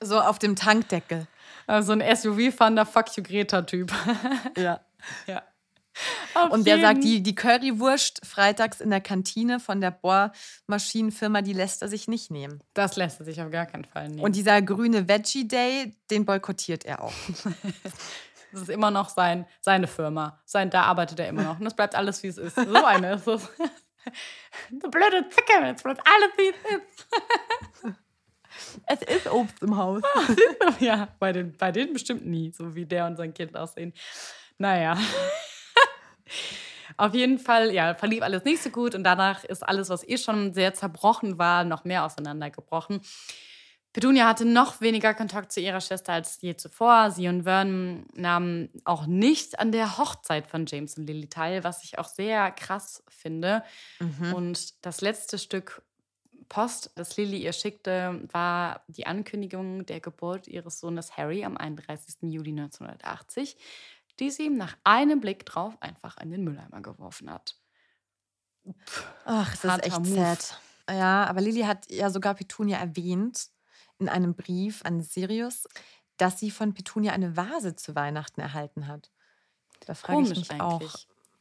So 0.00 0.20
auf 0.20 0.38
dem 0.38 0.54
Tankdeckel. 0.54 1.26
Also 1.66 1.92
ein 1.92 2.02
SUV-fahrender 2.02 2.84
Fuck 2.84 3.16
you 3.16 3.22
Greta-Typ. 3.22 3.90
Ja. 4.54 4.80
ja. 5.26 5.42
Auf 6.34 6.50
und 6.50 6.66
der 6.66 6.80
sagt, 6.80 7.04
die, 7.04 7.22
die 7.22 7.34
Currywurst 7.34 8.26
freitags 8.26 8.80
in 8.80 8.90
der 8.90 9.00
Kantine 9.00 9.60
von 9.60 9.80
der 9.80 9.90
Bohrmaschinenfirma, 9.90 11.42
die 11.42 11.52
lässt 11.52 11.82
er 11.82 11.88
sich 11.88 12.08
nicht 12.08 12.30
nehmen. 12.30 12.62
Das 12.74 12.96
lässt 12.96 13.20
er 13.20 13.26
sich 13.26 13.40
auf 13.40 13.50
gar 13.50 13.66
keinen 13.66 13.84
Fall 13.84 14.08
nehmen. 14.08 14.20
Und 14.20 14.36
dieser 14.36 14.60
grüne 14.62 15.08
Veggie 15.08 15.46
Day, 15.46 15.94
den 16.10 16.24
boykottiert 16.24 16.84
er 16.84 17.02
auch. 17.02 17.12
Das 18.52 18.62
ist 18.62 18.70
immer 18.70 18.92
noch 18.92 19.08
sein, 19.08 19.46
seine 19.60 19.88
Firma. 19.88 20.40
Sein, 20.44 20.70
da 20.70 20.84
arbeitet 20.84 21.18
er 21.18 21.26
immer 21.26 21.42
noch. 21.42 21.58
Und 21.58 21.66
es 21.66 21.74
bleibt 21.74 21.96
alles, 21.96 22.22
wie 22.22 22.28
es 22.28 22.38
ist. 22.38 22.54
So 22.54 22.84
eine 22.84 23.14
ist 23.14 23.26
es. 23.26 23.48
Du 24.70 24.90
blöde 24.90 25.28
Zicke, 25.30 25.54
jetzt 25.64 25.82
bleibt 25.82 26.00
alles, 26.06 26.30
wie 26.36 26.50
es 26.50 26.76
ist. 26.76 27.94
Es 28.86 29.16
ist 29.16 29.32
Obst 29.32 29.62
im 29.62 29.76
Haus. 29.76 30.02
ja, 30.78 31.08
bei, 31.18 31.32
den, 31.32 31.56
bei 31.56 31.72
denen 31.72 31.94
bestimmt 31.94 32.26
nie, 32.26 32.52
so 32.52 32.74
wie 32.74 32.84
der 32.84 33.06
und 33.06 33.16
sein 33.16 33.34
Kind 33.34 33.56
aussehen. 33.56 33.92
Naja. 34.58 34.96
Auf 36.96 37.14
jeden 37.14 37.38
Fall, 37.38 37.72
ja, 37.72 37.94
verlief 37.94 38.22
alles 38.22 38.44
nicht 38.44 38.62
so 38.62 38.70
gut 38.70 38.94
und 38.94 39.04
danach 39.04 39.44
ist 39.44 39.66
alles, 39.66 39.88
was 39.88 40.06
eh 40.06 40.18
schon 40.18 40.52
sehr 40.52 40.74
zerbrochen 40.74 41.38
war, 41.38 41.64
noch 41.64 41.84
mehr 41.84 42.04
auseinandergebrochen. 42.04 43.00
Petunia 43.94 44.26
hatte 44.26 44.44
noch 44.44 44.80
weniger 44.80 45.14
Kontakt 45.14 45.52
zu 45.52 45.60
ihrer 45.60 45.80
Schwester 45.80 46.12
als 46.12 46.40
je 46.40 46.56
zuvor. 46.56 47.12
Sie 47.12 47.28
und 47.28 47.44
Vernon 47.44 48.06
nahmen 48.12 48.68
auch 48.84 49.06
nicht 49.06 49.60
an 49.60 49.70
der 49.70 49.98
Hochzeit 49.98 50.48
von 50.48 50.66
James 50.66 50.98
und 50.98 51.06
Lily 51.06 51.28
teil, 51.28 51.62
was 51.62 51.84
ich 51.84 51.96
auch 51.98 52.08
sehr 52.08 52.50
krass 52.50 53.04
finde. 53.08 53.62
Mhm. 54.00 54.34
Und 54.34 54.84
das 54.84 55.00
letzte 55.00 55.38
Stück 55.38 55.80
Post, 56.48 56.90
das 56.96 57.16
Lily 57.16 57.38
ihr 57.38 57.52
schickte, 57.52 58.20
war 58.32 58.82
die 58.88 59.06
Ankündigung 59.06 59.86
der 59.86 60.00
Geburt 60.00 60.48
ihres 60.48 60.80
Sohnes 60.80 61.16
Harry 61.16 61.44
am 61.44 61.56
31. 61.56 62.16
Juli 62.22 62.50
1980, 62.50 63.56
die 64.20 64.30
sie 64.30 64.46
ihm 64.46 64.56
nach 64.56 64.76
einem 64.84 65.20
Blick 65.20 65.46
drauf 65.46 65.76
einfach 65.80 66.18
in 66.18 66.30
den 66.30 66.44
Mülleimer 66.44 66.80
geworfen 66.80 67.30
hat. 67.30 67.56
Ach, 69.24 69.56
das 69.56 69.78
ist 69.78 69.86
echt 69.86 69.98
Move. 70.00 70.14
sad. 70.14 70.60
Ja, 70.90 71.24
aber 71.24 71.40
Lily 71.40 71.62
hat 71.62 71.90
ja 71.90 72.10
sogar 72.10 72.34
Petunia 72.34 72.78
erwähnt 72.78 73.48
in 73.98 74.08
einem 74.08 74.34
Brief 74.34 74.82
an 74.84 75.00
Sirius, 75.02 75.66
dass 76.16 76.38
sie 76.38 76.50
von 76.50 76.74
Petunia 76.74 77.12
eine 77.12 77.36
Vase 77.36 77.76
zu 77.76 77.94
Weihnachten 77.94 78.40
erhalten 78.40 78.86
hat. 78.86 79.10
Da 79.86 79.94
frage 79.94 80.22
ich 80.22 80.28
mich 80.30 80.50
eigentlich. 80.50 80.60
auch. 80.60 80.98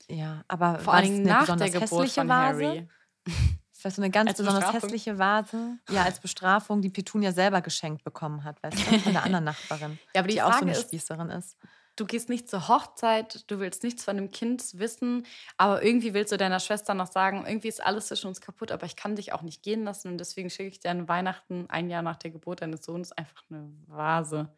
Ja, 0.09 0.43
aber 0.47 0.79
vor 0.79 0.93
allem 0.93 1.23
nach 1.23 1.55
der 1.55 1.69
Geburt 1.69 2.09
von 2.09 2.27
Vase? 2.27 2.65
Harry. 2.67 2.87
Vielleicht 3.71 3.95
so 3.97 4.01
eine 4.01 4.11
ganz 4.11 4.29
als 4.29 4.37
besonders 4.37 4.63
Bestrafung? 4.63 4.89
hässliche 4.89 5.19
Vase. 5.19 5.77
Ja, 5.89 6.03
als 6.03 6.19
Bestrafung, 6.19 6.81
die 6.81 6.89
Petunia 6.89 7.33
selber 7.33 7.61
geschenkt 7.61 8.03
bekommen 8.03 8.45
hat, 8.45 8.61
weißt 8.63 8.77
du, 8.77 8.99
von 8.99 9.09
einer 9.09 9.23
anderen 9.25 9.43
Nachbarin. 9.45 9.99
ja, 10.15 10.21
aber 10.21 10.27
die, 10.29 10.35
die 10.35 10.41
auch 10.41 10.53
so 10.53 10.61
eine 10.61 10.71
ist, 10.71 10.83
Spießerin 10.83 11.29
ist. 11.29 11.57
Du 11.95 12.05
gehst 12.05 12.27
nicht 12.27 12.49
zur 12.49 12.67
Hochzeit, 12.67 13.49
du 13.51 13.59
willst 13.59 13.83
nichts 13.83 14.03
von 14.03 14.15
dem 14.17 14.31
Kind 14.31 14.79
wissen, 14.79 15.27
aber 15.57 15.83
irgendwie 15.83 16.15
willst 16.15 16.31
du 16.31 16.37
deiner 16.37 16.59
Schwester 16.59 16.95
noch 16.95 17.11
sagen, 17.11 17.45
irgendwie 17.45 17.67
ist 17.67 17.83
alles 17.83 18.07
zwischen 18.07 18.27
uns 18.27 18.41
kaputt, 18.41 18.71
aber 18.71 18.87
ich 18.87 18.95
kann 18.95 19.15
dich 19.15 19.31
auch 19.31 19.43
nicht 19.43 19.61
gehen 19.61 19.83
lassen 19.83 20.07
und 20.07 20.17
deswegen 20.17 20.49
schicke 20.49 20.69
ich 20.69 20.79
dir 20.79 20.89
an 20.89 21.07
Weihnachten, 21.07 21.67
ein 21.69 21.91
Jahr 21.91 22.01
nach 22.01 22.15
der 22.15 22.31
Geburt 22.31 22.61
deines 22.61 22.83
Sohnes, 22.83 23.11
einfach 23.11 23.43
eine 23.51 23.71
Vase. 23.85 24.51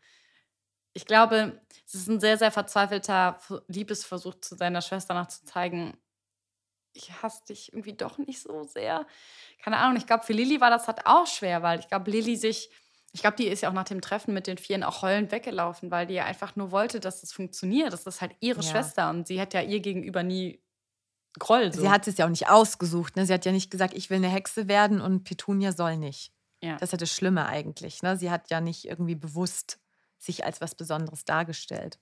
Ich 0.93 1.06
glaube, 1.06 1.62
es 1.86 1.95
ist 1.95 2.08
ein 2.08 2.21
sehr, 2.21 2.38
sehr 2.38 2.52
verzweifelter 2.52 3.39
Liebesversuch 3.67 4.36
zu 4.36 4.56
seiner 4.56 4.82
Schwester 4.82 5.13
noch 5.13 5.28
zu 5.28 5.43
zeigen, 5.43 5.98
ich 6.93 7.21
hasse 7.21 7.45
dich 7.50 7.74
irgendwie 7.74 7.93
doch 7.93 8.17
nicht 8.17 8.41
so 8.41 8.63
sehr. 8.63 9.06
Keine 9.62 9.78
Ahnung, 9.78 9.98
ich 9.98 10.08
glaube, 10.08 10.24
für 10.26 10.34
Lilly 10.34 10.62
war 10.62 10.69
das 10.69 10.88
halt 10.88 11.06
auch 11.06 11.28
schwer, 11.28 11.62
weil 11.62 11.80
ich 11.80 11.89
glaube, 11.89 12.10
Lilly 12.10 12.38
sich 12.38 12.69
ich 13.15 13.21
glaube, 13.21 13.38
die 13.38 13.47
ist 13.47 13.62
ja 13.62 13.69
auch 13.69 13.73
nach 13.73 13.86
dem 13.86 14.01
Treffen 14.01 14.34
mit 14.34 14.45
den 14.45 14.58
Vieren 14.58 14.84
auch 14.84 15.01
heulend 15.01 15.32
weggelaufen, 15.32 15.89
weil 15.89 16.06
die 16.06 16.15
ja 16.15 16.25
einfach 16.25 16.58
nur 16.58 16.71
wollte, 16.71 16.99
dass 16.99 17.21
das 17.21 17.32
funktioniert. 17.32 17.93
Das 17.93 18.06
ist 18.06 18.19
halt 18.19 18.36
ihre 18.41 18.60
ja. 18.60 18.69
Schwester 18.69 19.10
und 19.10 19.25
sie 19.25 19.39
hat 19.39 19.54
ja 19.54 19.62
ihr 19.62 19.80
gegenüber 19.80 20.21
nie 20.21 20.62
Groll. 21.39 21.71
So. 21.73 21.82
Sie 21.82 21.89
hat 21.89 22.08
es 22.08 22.17
ja 22.17 22.25
auch 22.25 22.30
nicht 22.30 22.49
ausgesucht. 22.49 23.15
Ne? 23.15 23.25
Sie 23.25 23.34
hat 23.34 23.45
ja 23.45 23.51
nicht 23.51 23.71
gesagt, 23.71 23.93
ich 23.93 24.10
will 24.10 24.17
eine 24.17 24.28
Hexe 24.28 24.67
werden 24.67 24.99
und 24.99 25.23
Petunia 25.23 25.71
soll 25.71 25.97
nicht. 25.97 26.34
Ja. 26.62 26.73
Das 26.73 26.89
ist 26.89 26.91
ja 26.91 26.97
das 26.97 27.12
Schlimme 27.12 27.45
eigentlich. 27.45 28.01
Ne? 28.04 28.17
Sie 28.17 28.32
hat 28.32 28.49
ja 28.49 28.60
nicht 28.60 28.86
irgendwie 28.86 29.15
bewusst 29.15 29.80
sich 30.17 30.45
als 30.45 30.60
was 30.60 30.75
Besonderes 30.75 31.23
dargestellt. 31.23 31.99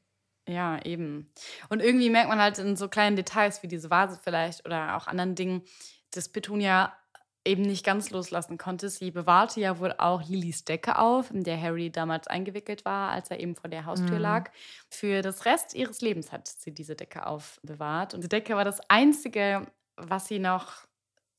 Ja, 0.48 0.84
eben. 0.84 1.32
Und 1.70 1.82
irgendwie 1.82 2.10
merkt 2.10 2.30
man 2.30 2.40
halt 2.40 2.58
in 2.58 2.76
so 2.76 2.90
kleinen 2.90 3.16
Details 3.16 3.64
wie 3.64 3.68
diese 3.68 3.90
Vase 3.90 4.20
vielleicht 4.22 4.66
oder 4.66 4.98
auch 4.98 5.08
anderen 5.08 5.36
Dingen, 5.36 5.64
dass 6.12 6.30
Petunia 6.30 6.94
eben 7.46 7.64
nicht 7.64 7.86
ganz 7.86 8.10
loslassen 8.10 8.58
konnte. 8.58 8.90
Sie 8.90 9.12
bewahrte 9.12 9.60
ja 9.60 9.80
wohl 9.80 9.94
auch 9.98 10.24
Lillys 10.28 10.64
Decke 10.64 10.98
auf, 10.98 11.32
in 11.32 11.44
der 11.44 11.62
Harry 11.62 11.90
damals 11.90 12.28
eingewickelt 12.28 12.86
war, 12.86 13.12
als 13.12 13.30
er 13.32 13.40
eben 13.40 13.56
vor 13.56 13.70
der 13.70 13.86
Haustür 13.86 14.16
mhm. 14.16 14.22
lag. 14.22 14.52
Für 14.90 15.22
das 15.22 15.46
Rest 15.46 15.74
ihres 15.74 16.02
Lebens 16.02 16.32
hat 16.32 16.48
sie 16.48 16.74
diese 16.74 16.96
Decke 16.96 17.26
aufbewahrt. 17.26 18.14
Und 18.14 18.24
die 18.24 18.30
Decke 18.30 18.56
war 18.56 18.64
das 18.64 18.80
Einzige, 18.90 19.68
was 19.98 20.28
sie 20.28 20.40
noch 20.40 20.86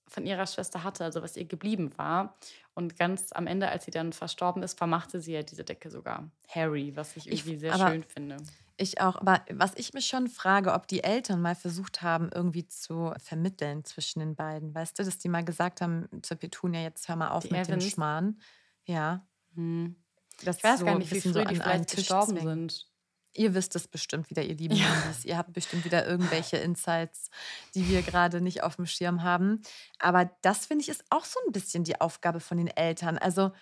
von 0.07 0.27
ihrer 0.27 0.47
Schwester 0.47 0.85
hatte, 0.85 1.05
also 1.05 1.23
was 1.23 1.37
ihr 1.37 1.47
geblieben 1.47 1.91
war. 1.97 2.37
Und 2.75 2.99
ganz 2.99 3.33
am 3.33 3.47
Ende, 3.47 3.69
als 3.69 3.85
sie 3.85 3.91
dann 3.91 4.13
verstorben 4.13 4.63
ist, 4.63 4.77
vermachte 4.77 5.21
sie 5.21 5.33
ja 5.33 5.43
diese 5.43 5.65
Decke 5.65 5.91
sogar 5.91 6.31
Harry, 6.49 6.95
was 6.95 7.17
ich 7.17 7.27
irgendwie 7.27 7.55
ich, 7.55 7.61
sehr 7.61 7.79
schön 7.79 8.05
finde. 8.05 8.37
Ich 8.77 9.01
auch. 9.01 9.17
Aber 9.17 9.45
was 9.51 9.75
ich 9.77 9.95
mich 9.95 10.07
schon 10.07 10.29
frage, 10.29 10.73
ob 10.73 10.89
die 10.89 11.05
Eltern 11.05 11.41
mal 11.41 11.55
versucht 11.55 12.03
haben, 12.03 12.31
irgendwie 12.35 12.67
zu 12.67 13.13
vermitteln 13.23 13.85
zwischen 13.85 14.19
den 14.19 14.35
beiden. 14.35 14.75
Weißt 14.75 14.99
du, 14.99 15.05
dass 15.05 15.19
die 15.19 15.29
mal 15.29 15.45
gesagt 15.45 15.81
haben 15.81 16.09
zur 16.23 16.37
Petunia, 16.37 16.81
jetzt 16.83 17.09
hör 17.09 17.17
mal 17.17 17.31
auf 17.31 17.45
die 17.45 17.53
mit 17.53 17.69
Evans. 17.69 17.85
dem 17.85 17.91
Schmarrn. 17.91 18.41
Ja. 18.85 19.27
Hm. 19.55 19.97
Das 20.43 20.59
ich 20.59 20.65
weiß 20.65 20.81
so 20.81 20.87
gar 20.87 20.99
nicht, 20.99 21.11
wie 21.13 21.21
früh 21.21 21.33
so 21.33 21.45
die 21.45 21.55
vielleicht 21.55 21.95
gestorben 21.95 22.37
zwingen. 22.37 22.69
sind. 22.69 22.89
Ihr 23.37 23.55
wisst 23.55 23.75
es 23.75 23.89
bestimmt 23.89 24.31
wieder, 24.31 24.43
ihr 24.43 24.55
lieben 24.55 24.77
ja. 24.77 24.87
Ihr 25.25 25.37
habt 25.37 25.53
bestimmt 25.53 25.85
wieder 25.85 26.07
irgendwelche 26.07 26.57
Insights, 26.57 27.31
die 27.75 27.89
wir 27.89 28.03
gerade 28.03 28.41
nicht 28.41 28.63
auf 28.63 28.77
dem 28.77 28.87
Schirm 28.87 29.23
haben. 29.23 29.63
Aber 29.99 30.31
das, 30.43 30.67
finde 30.67 30.83
ich, 30.83 30.89
ist 30.89 31.05
auch 31.11 31.25
so 31.25 31.41
ein 31.47 31.53
bisschen 31.53 31.83
die 31.83 32.01
Aufgabe 32.01 32.39
von 32.41 32.59
den 32.59 32.69
Eltern. 32.69 33.19
Also 33.19 33.53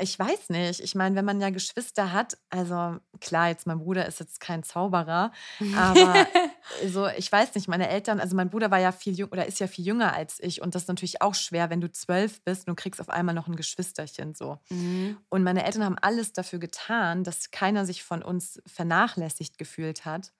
ich 0.00 0.18
weiß 0.18 0.50
nicht. 0.50 0.80
Ich 0.80 0.94
meine, 0.94 1.16
wenn 1.16 1.24
man 1.24 1.40
ja 1.40 1.50
Geschwister 1.50 2.12
hat, 2.12 2.36
also 2.48 2.96
klar, 3.20 3.48
jetzt 3.48 3.66
mein 3.66 3.78
Bruder 3.78 4.06
ist 4.06 4.20
jetzt 4.20 4.40
kein 4.40 4.62
Zauberer, 4.62 5.32
aber 5.76 6.26
so, 6.88 7.06
ich 7.08 7.30
weiß 7.30 7.54
nicht, 7.54 7.68
meine 7.68 7.88
Eltern, 7.88 8.20
also 8.20 8.36
mein 8.36 8.50
Bruder 8.50 8.70
war 8.70 8.78
ja 8.78 8.92
viel 8.92 9.14
jünger 9.14 9.32
oder 9.32 9.46
ist 9.46 9.60
ja 9.60 9.66
viel 9.66 9.84
jünger 9.84 10.12
als 10.12 10.40
ich 10.40 10.62
und 10.62 10.74
das 10.74 10.82
ist 10.82 10.88
natürlich 10.88 11.22
auch 11.22 11.34
schwer, 11.34 11.70
wenn 11.70 11.80
du 11.80 11.90
zwölf 11.90 12.42
bist 12.42 12.66
und 12.66 12.78
du 12.78 12.82
kriegst 12.82 13.00
auf 13.00 13.10
einmal 13.10 13.34
noch 13.34 13.48
ein 13.48 13.56
Geschwisterchen 13.56 14.34
so. 14.34 14.58
Mhm. 14.70 15.18
Und 15.28 15.42
meine 15.42 15.64
Eltern 15.64 15.84
haben 15.84 15.98
alles 16.00 16.32
dafür 16.32 16.58
getan, 16.58 17.24
dass 17.24 17.50
keiner 17.50 17.86
sich 17.86 18.02
von 18.02 18.22
uns 18.22 18.62
vernachlässigt 18.66 19.58
gefühlt 19.58 20.04
hat. 20.04 20.32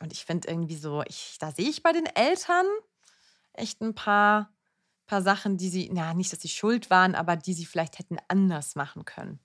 Und 0.00 0.12
ich 0.12 0.24
finde 0.24 0.48
irgendwie 0.48 0.76
so, 0.76 1.02
ich, 1.08 1.36
da 1.40 1.50
sehe 1.50 1.68
ich 1.68 1.82
bei 1.82 1.92
den 1.92 2.06
Eltern 2.06 2.66
echt 3.52 3.80
ein 3.80 3.94
paar 3.94 4.52
paar 5.08 5.22
Sachen, 5.22 5.56
die 5.56 5.68
sie, 5.68 5.90
na, 5.92 6.14
nicht, 6.14 6.32
dass 6.32 6.40
sie 6.40 6.48
schuld 6.48 6.90
waren, 6.90 7.16
aber 7.16 7.34
die 7.34 7.54
sie 7.54 7.66
vielleicht 7.66 7.98
hätten 7.98 8.18
anders 8.28 8.76
machen 8.76 9.04
können. 9.04 9.40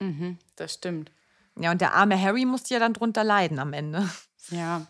Mhm, 0.00 0.38
das 0.56 0.74
stimmt. 0.74 1.12
Ja, 1.60 1.70
und 1.70 1.80
der 1.80 1.94
arme 1.94 2.20
Harry 2.20 2.44
musste 2.44 2.74
ja 2.74 2.80
dann 2.80 2.94
drunter 2.94 3.22
leiden 3.22 3.60
am 3.60 3.72
Ende. 3.72 4.08
Ja. 4.50 4.88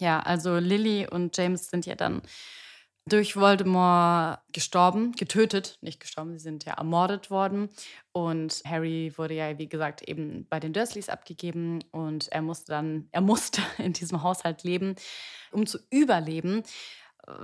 Ja, 0.00 0.18
also 0.18 0.56
Lily 0.58 1.06
und 1.08 1.36
James 1.36 1.70
sind 1.70 1.86
ja 1.86 1.94
dann 1.94 2.20
durch 3.06 3.36
Voldemort 3.36 4.40
gestorben, 4.52 5.12
getötet, 5.12 5.78
nicht 5.82 6.00
gestorben, 6.00 6.32
sie 6.32 6.42
sind 6.42 6.64
ja 6.64 6.74
ermordet 6.74 7.30
worden. 7.30 7.68
Und 8.10 8.62
Harry 8.66 9.12
wurde 9.16 9.34
ja, 9.34 9.58
wie 9.58 9.68
gesagt, 9.68 10.02
eben 10.02 10.46
bei 10.48 10.58
den 10.58 10.72
Dursleys 10.72 11.08
abgegeben 11.08 11.84
und 11.92 12.26
er 12.32 12.42
musste 12.42 12.72
dann, 12.72 13.08
er 13.12 13.20
musste 13.20 13.62
in 13.78 13.92
diesem 13.92 14.24
Haushalt 14.24 14.64
leben, 14.64 14.96
um 15.52 15.64
zu 15.64 15.78
überleben 15.90 16.64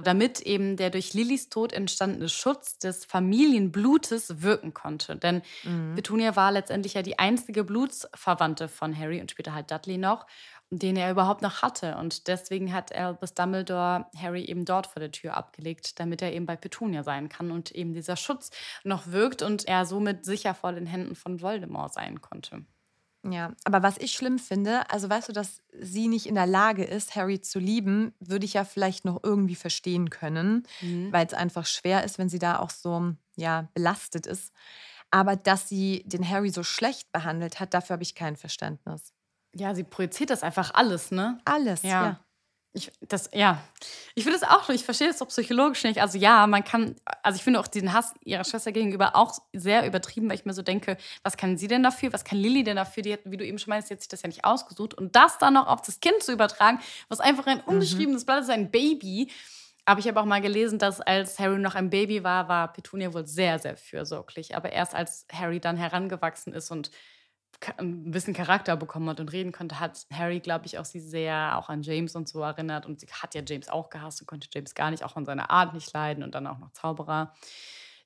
damit 0.02 0.40
eben 0.40 0.76
der 0.76 0.90
durch 0.90 1.14
Lillys 1.14 1.50
Tod 1.50 1.72
entstandene 1.72 2.28
Schutz 2.28 2.78
des 2.78 3.04
Familienblutes 3.04 4.42
wirken 4.42 4.74
konnte. 4.74 5.16
Denn 5.16 5.42
mhm. 5.62 5.94
Petunia 5.94 6.34
war 6.34 6.50
letztendlich 6.50 6.94
ja 6.94 7.02
die 7.02 7.18
einzige 7.18 7.62
Blutsverwandte 7.62 8.68
von 8.68 8.96
Harry 8.98 9.20
und 9.20 9.30
später 9.30 9.54
halt 9.54 9.70
Dudley 9.70 9.96
noch, 9.96 10.26
den 10.70 10.96
er 10.96 11.10
überhaupt 11.10 11.42
noch 11.42 11.62
hatte. 11.62 11.96
Und 11.96 12.26
deswegen 12.26 12.72
hat 12.72 12.92
Albus 12.92 13.34
Dumbledore 13.34 14.06
Harry 14.16 14.44
eben 14.44 14.64
dort 14.64 14.88
vor 14.88 15.00
der 15.00 15.12
Tür 15.12 15.36
abgelegt, 15.36 16.00
damit 16.00 16.22
er 16.22 16.32
eben 16.32 16.46
bei 16.46 16.56
Petunia 16.56 17.04
sein 17.04 17.28
kann 17.28 17.52
und 17.52 17.70
eben 17.70 17.92
dieser 17.92 18.16
Schutz 18.16 18.50
noch 18.82 19.06
wirkt 19.06 19.42
und 19.42 19.68
er 19.68 19.86
somit 19.86 20.24
sicher 20.24 20.54
vor 20.54 20.72
den 20.72 20.86
Händen 20.86 21.14
von 21.14 21.40
Voldemort 21.40 21.94
sein 21.94 22.20
konnte. 22.20 22.64
Ja, 23.32 23.52
aber 23.64 23.82
was 23.82 23.98
ich 23.98 24.12
schlimm 24.12 24.38
finde, 24.38 24.90
also 24.90 25.08
weißt 25.08 25.28
du, 25.28 25.32
dass 25.32 25.62
sie 25.72 26.08
nicht 26.08 26.26
in 26.26 26.34
der 26.34 26.46
Lage 26.46 26.84
ist, 26.84 27.16
Harry 27.16 27.40
zu 27.40 27.58
lieben, 27.58 28.14
würde 28.20 28.44
ich 28.44 28.54
ja 28.54 28.64
vielleicht 28.64 29.04
noch 29.04 29.20
irgendwie 29.22 29.54
verstehen 29.54 30.10
können, 30.10 30.64
mhm. 30.80 31.12
weil 31.12 31.26
es 31.26 31.34
einfach 31.34 31.66
schwer 31.66 32.04
ist, 32.04 32.18
wenn 32.18 32.28
sie 32.28 32.38
da 32.38 32.58
auch 32.58 32.70
so 32.70 33.14
ja, 33.36 33.68
belastet 33.74 34.26
ist. 34.26 34.52
Aber 35.10 35.36
dass 35.36 35.68
sie 35.68 36.02
den 36.06 36.28
Harry 36.28 36.50
so 36.50 36.62
schlecht 36.62 37.10
behandelt 37.12 37.60
hat, 37.60 37.72
dafür 37.74 37.94
habe 37.94 38.02
ich 38.02 38.14
kein 38.14 38.36
Verständnis. 38.36 39.14
Ja, 39.54 39.74
sie 39.74 39.84
projiziert 39.84 40.30
das 40.30 40.42
einfach 40.42 40.74
alles, 40.74 41.10
ne? 41.10 41.38
Alles, 41.44 41.82
ja. 41.82 42.04
ja. 42.04 42.20
Ich, 42.74 42.92
das, 43.00 43.30
ja, 43.32 43.62
ich 44.14 44.24
finde 44.24 44.36
es 44.36 44.44
auch, 44.44 44.68
ich 44.68 44.84
verstehe 44.84 45.08
das 45.08 45.18
doch 45.18 45.28
psychologisch 45.28 45.84
nicht. 45.84 46.00
Also 46.00 46.18
ja, 46.18 46.46
man 46.46 46.64
kann, 46.64 46.96
also 47.22 47.36
ich 47.36 47.42
finde 47.42 47.60
auch 47.60 47.66
diesen 47.66 47.92
Hass 47.92 48.12
ihrer 48.24 48.44
Schwester 48.44 48.72
gegenüber 48.72 49.16
auch 49.16 49.32
sehr 49.54 49.86
übertrieben, 49.86 50.28
weil 50.28 50.36
ich 50.36 50.44
mir 50.44 50.52
so 50.52 50.62
denke, 50.62 50.98
was 51.22 51.36
kann 51.36 51.56
sie 51.56 51.66
denn 51.66 51.82
dafür, 51.82 52.12
was 52.12 52.24
kann 52.24 52.38
Lilly 52.38 52.64
denn 52.64 52.76
dafür? 52.76 53.02
Die 53.02 53.12
hat, 53.14 53.20
wie 53.24 53.38
du 53.38 53.44
eben 53.44 53.58
schon 53.58 53.70
meinst, 53.70 53.88
die 53.88 53.94
hat 53.94 54.00
sich 54.00 54.08
das 54.08 54.22
ja 54.22 54.28
nicht 54.28 54.44
ausgesucht. 54.44 54.94
Und 54.94 55.16
das 55.16 55.38
dann 55.38 55.54
noch 55.54 55.66
auf 55.66 55.80
das 55.80 56.00
Kind 56.00 56.22
zu 56.22 56.32
übertragen, 56.32 56.78
was 57.08 57.20
einfach 57.20 57.46
ein 57.46 57.60
unbeschriebenes 57.60 58.22
mhm. 58.22 58.26
Blatt 58.26 58.42
ist, 58.42 58.50
ein 58.50 58.70
Baby. 58.70 59.30
Aber 59.86 60.00
ich 60.00 60.06
habe 60.06 60.20
auch 60.20 60.26
mal 60.26 60.42
gelesen, 60.42 60.78
dass 60.78 61.00
als 61.00 61.38
Harry 61.38 61.58
noch 61.58 61.74
ein 61.74 61.88
Baby 61.88 62.22
war, 62.22 62.48
war 62.48 62.70
Petunia 62.74 63.14
wohl 63.14 63.26
sehr, 63.26 63.58
sehr 63.58 63.78
fürsorglich. 63.78 64.54
Aber 64.54 64.70
erst 64.70 64.94
als 64.94 65.26
Harry 65.32 65.58
dann 65.60 65.78
herangewachsen 65.78 66.52
ist 66.52 66.70
und 66.70 66.90
ein 67.76 68.10
bisschen 68.10 68.34
Charakter 68.34 68.76
bekommen 68.76 69.08
hat 69.08 69.20
und 69.20 69.32
reden 69.32 69.52
konnte, 69.52 69.80
hat 69.80 70.06
Harry, 70.12 70.40
glaube 70.40 70.66
ich, 70.66 70.78
auch 70.78 70.84
sie 70.84 71.00
sehr 71.00 71.58
auch 71.58 71.68
an 71.68 71.82
James 71.82 72.14
und 72.14 72.28
so 72.28 72.40
erinnert. 72.42 72.86
Und 72.86 73.00
sie 73.00 73.06
hat 73.06 73.34
ja 73.34 73.42
James 73.46 73.68
auch 73.68 73.90
gehasst 73.90 74.20
und 74.20 74.26
konnte 74.26 74.48
James 74.52 74.74
gar 74.74 74.90
nicht, 74.90 75.04
auch 75.04 75.16
an 75.16 75.24
seiner 75.24 75.50
Art 75.50 75.74
nicht 75.74 75.92
leiden 75.92 76.22
und 76.22 76.34
dann 76.34 76.46
auch 76.46 76.58
noch 76.58 76.72
Zauberer. 76.72 77.34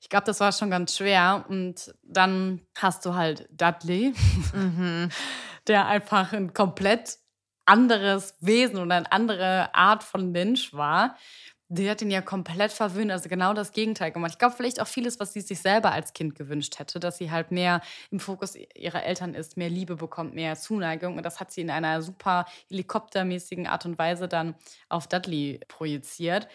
Ich 0.01 0.09
glaube, 0.09 0.25
das 0.25 0.41
war 0.41 0.53
schon 0.53 0.71
ganz 0.71 0.97
schwer. 0.97 1.45
Und 1.49 1.95
dann 2.03 2.63
hast 2.77 3.05
du 3.07 3.15
halt 3.15 3.49
Dudley, 3.51 4.15
mhm. 4.55 5.11
der 5.67 5.87
einfach 5.87 6.33
ein 6.33 6.53
komplett 6.55 7.19
anderes 7.65 8.35
Wesen 8.41 8.79
und 8.79 8.91
eine 8.91 9.13
andere 9.13 9.75
Art 9.75 10.03
von 10.03 10.33
Mensch 10.33 10.73
war 10.73 11.17
die 11.75 11.89
hat 11.89 12.03
ihn 12.03 12.11
ja 12.11 12.21
komplett 12.21 12.71
verwöhnt, 12.71 13.11
also 13.11 13.31
genau 13.31 13.55
das 13.55 13.73
Gegenteil 13.73 14.13
gemacht. 14.13 14.33
Ich 14.33 14.39
glaube, 14.39 14.55
vielleicht 14.55 14.81
auch 14.81 14.87
vieles, 14.87 15.19
was 15.21 15.33
sie 15.33 15.41
sich 15.41 15.61
selber 15.61 15.91
als 15.93 16.13
Kind 16.13 16.35
gewünscht 16.35 16.79
hätte, 16.79 17.01
dass 17.01 17.17
sie 17.17 17.31
halt 17.31 17.51
mehr 17.51 17.81
im 18.11 18.21
Fokus 18.21 18.57
ihrer 18.75 19.05
Eltern 19.05 19.35
ist, 19.35 19.57
mehr 19.57 19.71
Liebe 19.71 19.97
bekommt, 19.97 20.35
mehr 20.35 20.57
Zuneigung. 20.57 21.17
Und 21.17 21.25
das 21.25 21.41
hat 21.41 21.51
sie 21.51 21.63
in 21.63 21.71
einer 21.71 22.03
super 22.03 22.45
helikoptermäßigen 22.69 23.67
Art 23.67 23.87
und 23.87 23.99
Weise 23.99 24.29
dann 24.29 24.55
auf 24.91 25.07
Dudley 25.07 25.61
projiziert. 25.67 26.47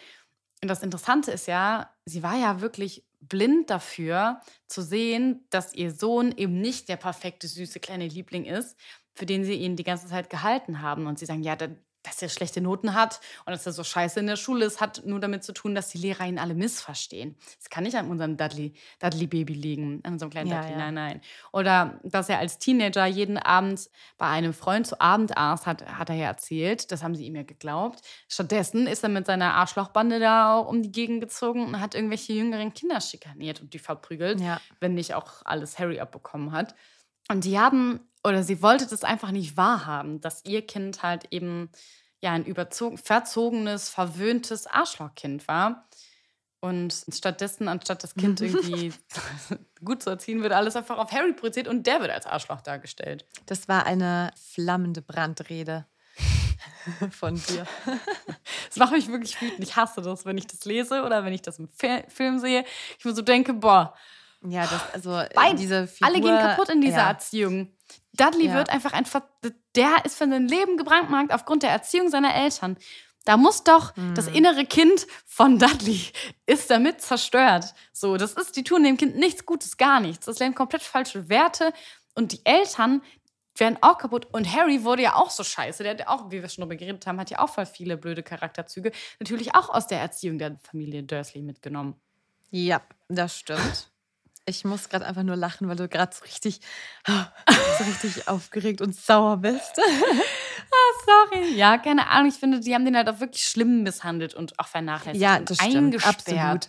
Und 0.62 0.68
das 0.68 0.84
Interessante 0.84 1.32
ist 1.32 1.48
ja, 1.48 1.92
sie 2.04 2.22
war 2.22 2.36
ja 2.36 2.60
wirklich 2.60 3.04
blind 3.20 3.70
dafür 3.70 4.40
zu 4.68 4.82
sehen, 4.82 5.46
dass 5.50 5.74
ihr 5.74 5.90
Sohn 5.90 6.32
eben 6.36 6.60
nicht 6.60 6.88
der 6.88 6.96
perfekte, 6.96 7.48
süße 7.48 7.80
kleine 7.80 8.06
Liebling 8.06 8.44
ist, 8.44 8.78
für 9.16 9.26
den 9.26 9.44
sie 9.44 9.54
ihn 9.54 9.74
die 9.74 9.84
ganze 9.84 10.06
Zeit 10.06 10.30
gehalten 10.30 10.80
haben. 10.80 11.08
Und 11.08 11.18
sie 11.18 11.26
sagen, 11.26 11.42
ja, 11.42 11.56
dass 12.08 12.22
er 12.22 12.28
schlechte 12.28 12.60
Noten 12.60 12.94
hat 12.94 13.20
und 13.46 13.52
dass 13.52 13.66
er 13.66 13.72
so 13.72 13.84
scheiße 13.84 14.20
in 14.20 14.26
der 14.26 14.36
Schule 14.36 14.64
ist, 14.64 14.80
hat 14.80 15.02
nur 15.04 15.20
damit 15.20 15.44
zu 15.44 15.52
tun, 15.52 15.74
dass 15.74 15.88
die 15.90 15.98
Lehrer 15.98 16.26
ihn 16.26 16.38
alle 16.38 16.54
missverstehen. 16.54 17.36
Das 17.58 17.70
kann 17.70 17.84
nicht 17.84 17.96
an 17.96 18.10
unserem 18.10 18.36
Dudley, 18.36 18.74
Dudley 18.98 19.26
Baby 19.26 19.54
liegen, 19.54 20.00
an 20.04 20.14
unserem 20.14 20.30
kleinen 20.30 20.48
Ja, 20.50 20.56
Dudley, 20.60 20.72
ja. 20.72 20.78
nein, 20.78 20.94
nein. 20.94 21.20
Oder 21.52 22.00
dass 22.02 22.28
er 22.28 22.38
als 22.38 22.58
Teenager 22.58 23.06
jeden 23.06 23.38
Abend 23.38 23.88
bei 24.16 24.26
einem 24.26 24.52
Freund 24.54 24.86
zu 24.86 25.00
Abend 25.00 25.36
aß, 25.36 25.66
hat, 25.66 25.86
hat 25.86 26.10
er 26.10 26.16
ja 26.16 26.26
erzählt. 26.26 26.90
Das 26.90 27.02
haben 27.02 27.14
sie 27.14 27.26
ihm 27.26 27.36
ja 27.36 27.42
geglaubt. 27.42 28.00
Stattdessen 28.28 28.86
ist 28.86 29.02
er 29.02 29.08
mit 29.08 29.26
seiner 29.26 29.54
Arschlochbande 29.54 30.18
da 30.20 30.54
auch 30.56 30.68
um 30.68 30.82
die 30.82 30.92
Gegend 30.92 31.20
gezogen 31.20 31.64
und 31.66 31.80
hat 31.80 31.94
irgendwelche 31.94 32.32
jüngeren 32.32 32.72
Kinder 32.74 33.00
schikaniert 33.00 33.60
und 33.60 33.74
die 33.74 33.78
verprügelt, 33.78 34.40
Ja. 34.40 34.60
wenn 34.80 34.94
nicht 34.94 35.14
auch 35.14 35.42
alles 35.44 35.78
Harry 35.78 36.00
abbekommen 36.00 36.52
hat. 36.52 36.74
Und 37.30 37.44
die 37.44 37.58
haben, 37.58 38.00
oder 38.24 38.42
sie 38.42 38.62
wollte 38.62 38.86
das 38.86 39.04
einfach 39.04 39.30
nicht 39.32 39.56
wahrhaben, 39.56 40.20
dass 40.20 40.44
ihr 40.46 40.66
Kind 40.66 41.02
halt 41.02 41.26
eben 41.30 41.70
ja 42.20 42.32
ein 42.32 42.44
überzogen, 42.44 42.98
verzogenes, 42.98 43.88
verwöhntes 43.88 44.66
Arschlochkind 44.66 45.46
war. 45.48 45.86
Und 46.60 46.92
stattdessen, 47.12 47.68
anstatt 47.68 48.02
das 48.02 48.14
Kind 48.16 48.40
irgendwie 48.40 48.92
gut 49.84 50.02
zu 50.02 50.10
erziehen, 50.10 50.42
wird 50.42 50.52
alles 50.52 50.74
einfach 50.74 50.98
auf 50.98 51.12
Harry 51.12 51.32
projiziert 51.32 51.68
und 51.68 51.86
der 51.86 52.00
wird 52.00 52.10
als 52.10 52.26
Arschloch 52.26 52.60
dargestellt. 52.62 53.24
Das 53.46 53.68
war 53.68 53.86
eine 53.86 54.32
flammende 54.36 55.00
Brandrede 55.00 55.86
von 57.12 57.36
dir. 57.36 57.66
Das 58.68 58.76
macht 58.76 58.92
mich 58.92 59.08
wirklich 59.08 59.40
wütend. 59.40 59.60
Ich 59.64 59.76
hasse 59.76 60.02
das, 60.02 60.26
wenn 60.26 60.36
ich 60.36 60.46
das 60.46 60.64
lese 60.66 61.02
oder 61.02 61.24
wenn 61.24 61.32
ich 61.32 61.40
das 61.42 61.58
im 61.58 61.68
Fi- 61.70 62.04
Film 62.08 62.38
sehe. 62.38 62.64
Ich 62.98 63.04
mir 63.04 63.14
so 63.14 63.22
denke, 63.22 63.54
boah, 63.54 63.94
Ja, 64.46 64.66
das, 64.66 64.92
also 64.92 65.16
äh, 65.16 65.28
Beide. 65.34 65.56
diese 65.56 65.86
Figur. 65.86 66.06
alle 66.06 66.20
gehen 66.20 66.38
kaputt 66.38 66.68
in 66.68 66.80
dieser 66.82 66.98
ja. 66.98 67.08
Erziehung. 67.08 67.72
Dudley 68.12 68.46
Ja. 68.48 68.54
wird 68.54 68.68
einfach 68.68 68.92
einfach, 68.92 69.22
der 69.78 70.04
ist 70.04 70.18
für 70.18 70.28
sein 70.28 70.48
Leben 70.48 70.76
gebrandmarkt 70.76 71.32
aufgrund 71.32 71.62
der 71.62 71.70
Erziehung 71.70 72.10
seiner 72.10 72.34
Eltern. 72.34 72.76
Da 73.24 73.36
muss 73.36 73.62
doch 73.62 73.92
das 74.14 74.26
Mhm. 74.28 74.34
innere 74.34 74.64
Kind 74.64 75.06
von 75.26 75.58
Dudley 75.58 76.00
ist 76.46 76.70
damit 76.70 77.00
zerstört. 77.02 77.74
So, 77.92 78.16
das 78.16 78.32
ist, 78.32 78.56
die 78.56 78.64
tun 78.64 78.82
dem 78.84 78.96
Kind 78.96 79.16
nichts 79.16 79.44
Gutes, 79.46 79.76
gar 79.76 80.00
nichts. 80.00 80.26
Das 80.26 80.38
lernt 80.38 80.56
komplett 80.56 80.82
falsche 80.82 81.28
Werte 81.28 81.72
und 82.14 82.32
die 82.32 82.40
Eltern 82.44 83.02
werden 83.56 83.76
auch 83.82 83.98
kaputt. 83.98 84.26
Und 84.32 84.50
Harry 84.54 84.82
wurde 84.84 85.02
ja 85.02 85.14
auch 85.16 85.30
so 85.30 85.44
scheiße. 85.44 85.82
Der 85.82 85.92
hat 85.92 86.00
ja 86.00 86.08
auch, 86.08 86.30
wie 86.30 86.40
wir 86.40 86.48
schon 86.48 86.62
drüber 86.62 86.76
geredet 86.76 87.06
haben, 87.06 87.20
hat 87.20 87.30
ja 87.30 87.40
auch 87.40 87.50
voll 87.50 87.66
viele 87.66 87.96
blöde 87.96 88.22
Charakterzüge. 88.22 88.92
Natürlich 89.20 89.54
auch 89.54 89.68
aus 89.68 89.86
der 89.88 90.00
Erziehung 90.00 90.38
der 90.38 90.58
Familie 90.62 91.02
Dursley 91.02 91.42
mitgenommen. 91.42 91.96
Ja, 92.50 92.80
das 93.08 93.36
stimmt. 93.36 93.90
Ich 94.48 94.64
muss 94.64 94.88
gerade 94.88 95.06
einfach 95.06 95.22
nur 95.22 95.36
lachen, 95.36 95.68
weil 95.68 95.76
du 95.76 95.88
gerade 95.88 96.14
so 96.14 96.24
richtig, 96.24 96.60
so 97.06 97.84
richtig 97.84 98.28
aufgeregt 98.28 98.80
und 98.80 98.94
sauer 98.96 99.36
bist. 99.38 99.76
Sorry. 101.06 101.54
Ja, 101.54 101.78
keine 101.78 102.08
Ahnung. 102.08 102.28
Ich 102.28 102.34
finde, 102.34 102.60
die 102.60 102.74
haben 102.74 102.84
den 102.84 102.96
halt 102.96 103.08
auch 103.08 103.20
wirklich 103.20 103.44
schlimm 103.44 103.82
misshandelt 103.82 104.34
und 104.34 104.58
auch 104.58 104.66
vernachlässigt. 104.66 105.22
Ja, 105.22 105.36
und 105.36 105.48
das 105.48 105.58
stimmt. 105.58 105.76
eingesperrt. 105.76 106.14
Absolut. 106.16 106.68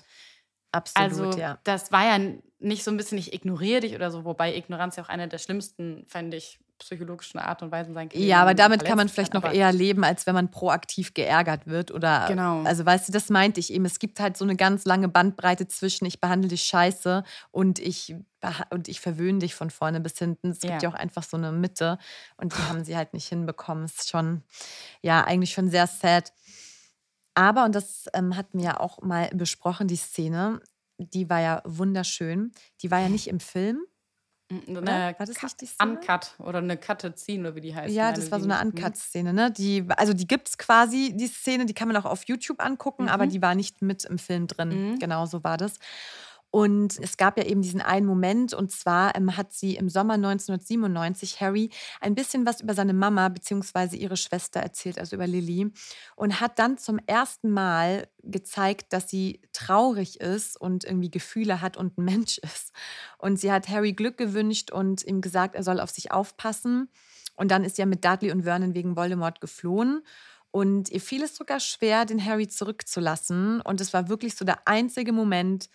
Absolut, 0.71 1.11
Also, 1.27 1.39
ja. 1.39 1.59
das 1.63 1.91
war 1.91 2.05
ja 2.05 2.33
nicht 2.59 2.83
so 2.83 2.91
ein 2.91 2.97
bisschen, 2.97 3.17
ich 3.17 3.33
ignoriere 3.33 3.81
dich 3.81 3.95
oder 3.95 4.11
so, 4.11 4.23
wobei 4.23 4.55
Ignoranz 4.55 4.97
ja 4.97 5.03
auch 5.03 5.09
eine 5.09 5.27
der 5.27 5.39
schlimmsten, 5.39 6.05
fände 6.07 6.37
ich, 6.37 6.59
psychologischen 6.79 7.39
Art 7.39 7.61
und 7.61 7.71
Weisen 7.71 7.93
sein 7.93 8.09
kann. 8.09 8.21
Ja, 8.21 8.41
aber 8.41 8.53
damit 8.53 8.83
kann 8.83 8.97
man 8.97 9.07
vielleicht 9.09 9.33
hat, 9.35 9.43
noch 9.43 9.51
eher 9.51 9.71
leben, 9.71 10.03
als 10.03 10.25
wenn 10.25 10.33
man 10.33 10.49
proaktiv 10.49 11.13
geärgert 11.13 11.67
wird 11.67 11.91
oder. 11.91 12.25
Genau. 12.27 12.63
Also, 12.63 12.85
weißt 12.85 13.07
du, 13.07 13.11
das 13.11 13.29
meinte 13.29 13.59
ich 13.59 13.71
eben. 13.71 13.85
Es 13.85 13.99
gibt 13.99 14.19
halt 14.19 14.37
so 14.37 14.45
eine 14.45 14.55
ganz 14.55 14.85
lange 14.85 15.07
Bandbreite 15.07 15.67
zwischen, 15.67 16.05
ich 16.05 16.19
behandle 16.19 16.47
dich 16.49 16.63
scheiße 16.63 17.23
und 17.51 17.79
ich, 17.79 18.15
und 18.71 18.87
ich 18.87 18.99
verwöhne 19.01 19.39
dich 19.39 19.53
von 19.55 19.69
vorne 19.69 19.99
bis 19.99 20.17
hinten. 20.17 20.49
Es 20.49 20.59
gibt 20.59 20.73
Ja. 20.73 20.79
ja 20.79 20.89
auch 20.89 20.99
einfach 20.99 21.23
so 21.23 21.37
eine 21.37 21.51
Mitte 21.51 21.99
und 22.37 22.57
die 22.57 22.63
haben 22.63 22.83
sie 22.83 22.97
halt 22.97 23.13
nicht 23.13 23.27
hinbekommen. 23.27 23.85
Ist 23.85 24.09
schon, 24.09 24.43
ja, 25.01 25.23
eigentlich 25.23 25.51
schon 25.51 25.69
sehr 25.69 25.87
sad. 25.87 26.33
Aber, 27.35 27.65
und 27.65 27.75
das 27.75 28.05
ähm, 28.13 28.35
hatten 28.35 28.57
wir 28.57 28.65
ja 28.65 28.79
auch 28.79 29.01
mal 29.01 29.29
besprochen, 29.33 29.87
die 29.87 29.95
Szene, 29.95 30.61
die 30.97 31.29
war 31.29 31.39
ja 31.39 31.61
wunderschön. 31.65 32.51
Die 32.81 32.91
war 32.91 32.99
ja 32.99 33.09
nicht 33.09 33.27
im 33.27 33.39
Film. 33.39 33.79
Eine 34.51 35.15
War 35.17 35.25
das 35.25 35.41
nicht 35.41 35.61
die 35.61 35.65
Szene? 35.67 35.91
Uncut 35.91 36.33
oder 36.39 36.57
eine 36.57 36.75
Cutte 36.75 37.13
ziehen, 37.13 37.41
oder 37.41 37.55
wie 37.55 37.61
die 37.61 37.75
heißt. 37.75 37.93
Ja, 37.93 38.11
das 38.11 38.31
war 38.31 38.39
so 38.39 38.49
eine 38.49 38.59
Uncut-Szene, 38.59 39.31
ne? 39.31 39.51
Die, 39.51 39.85
also 39.95 40.13
die 40.13 40.25
gibt 40.25 40.49
es 40.49 40.57
quasi, 40.57 41.13
die 41.15 41.27
Szene, 41.27 41.67
die 41.67 41.75
kann 41.75 41.87
man 41.87 41.97
auch 41.97 42.05
auf 42.05 42.23
YouTube 42.25 42.59
angucken, 42.59 43.09
aber 43.09 43.27
die 43.27 43.41
war 43.41 43.53
nicht 43.53 43.83
mit 43.83 44.05
im 44.05 44.17
Film 44.17 44.47
drin. 44.47 44.93
Mhm. 44.93 44.99
Genau 44.99 45.27
so 45.27 45.43
war 45.43 45.57
das. 45.57 45.73
Und 46.51 46.97
es 46.99 47.17
gab 47.17 47.37
ja 47.37 47.45
eben 47.45 47.61
diesen 47.61 47.81
einen 47.81 48.07
Moment, 48.07 48.53
und 48.55 48.71
zwar 48.71 49.15
ähm, 49.15 49.37
hat 49.37 49.53
sie 49.53 49.75
im 49.75 49.87
Sommer 49.87 50.15
1997 50.15 51.39
Harry 51.41 51.69
ein 52.01 52.15
bisschen 52.15 52.45
was 52.45 52.61
über 52.61 52.73
seine 52.73 52.93
Mama 52.93 53.29
bzw. 53.29 53.95
ihre 53.95 54.17
Schwester 54.17 54.59
erzählt, 54.59 54.97
also 54.97 55.15
über 55.15 55.27
Lily, 55.27 55.71
und 56.15 56.41
hat 56.41 56.57
dann 56.57 56.79
zum 56.79 56.99
ersten 57.05 57.51
Mal 57.51 58.07
gezeigt, 58.23 58.93
dass 58.93 59.09
sie 59.09 59.41
traurig 59.53 60.19
ist 60.19 60.59
und 60.59 60.85
irgendwie 60.85 61.11
Gefühle 61.11 61.61
hat 61.61 61.77
und 61.77 61.97
ein 61.97 62.05
Mensch 62.05 62.37
ist. 62.43 62.73
Und 63.19 63.39
sie 63.39 63.51
hat 63.51 63.69
Harry 63.69 63.93
Glück 63.93 64.17
gewünscht 64.17 64.71
und 64.71 65.03
ihm 65.05 65.21
gesagt, 65.21 65.55
er 65.55 65.63
soll 65.63 65.79
auf 65.79 65.91
sich 65.91 66.11
aufpassen. 66.11 66.89
Und 67.35 67.51
dann 67.51 67.63
ist 67.63 67.75
sie 67.75 67.83
ja 67.83 67.85
mit 67.85 68.03
Dudley 68.03 68.31
und 68.31 68.43
Vernon 68.43 68.73
wegen 68.73 68.97
Voldemort 68.97 69.39
geflohen. 69.39 70.01
Und 70.51 70.89
ihr 70.89 70.99
fiel 70.99 71.23
es 71.23 71.35
sogar 71.35 71.59
schwer, 71.59 72.05
den 72.05 72.23
Harry 72.25 72.47
zurückzulassen. 72.47 73.61
Und 73.61 73.81
es 73.81 73.93
war 73.93 74.09
wirklich 74.09 74.35
so 74.35 74.43
der 74.43 74.67
einzige 74.67 75.13
Moment, 75.13 75.69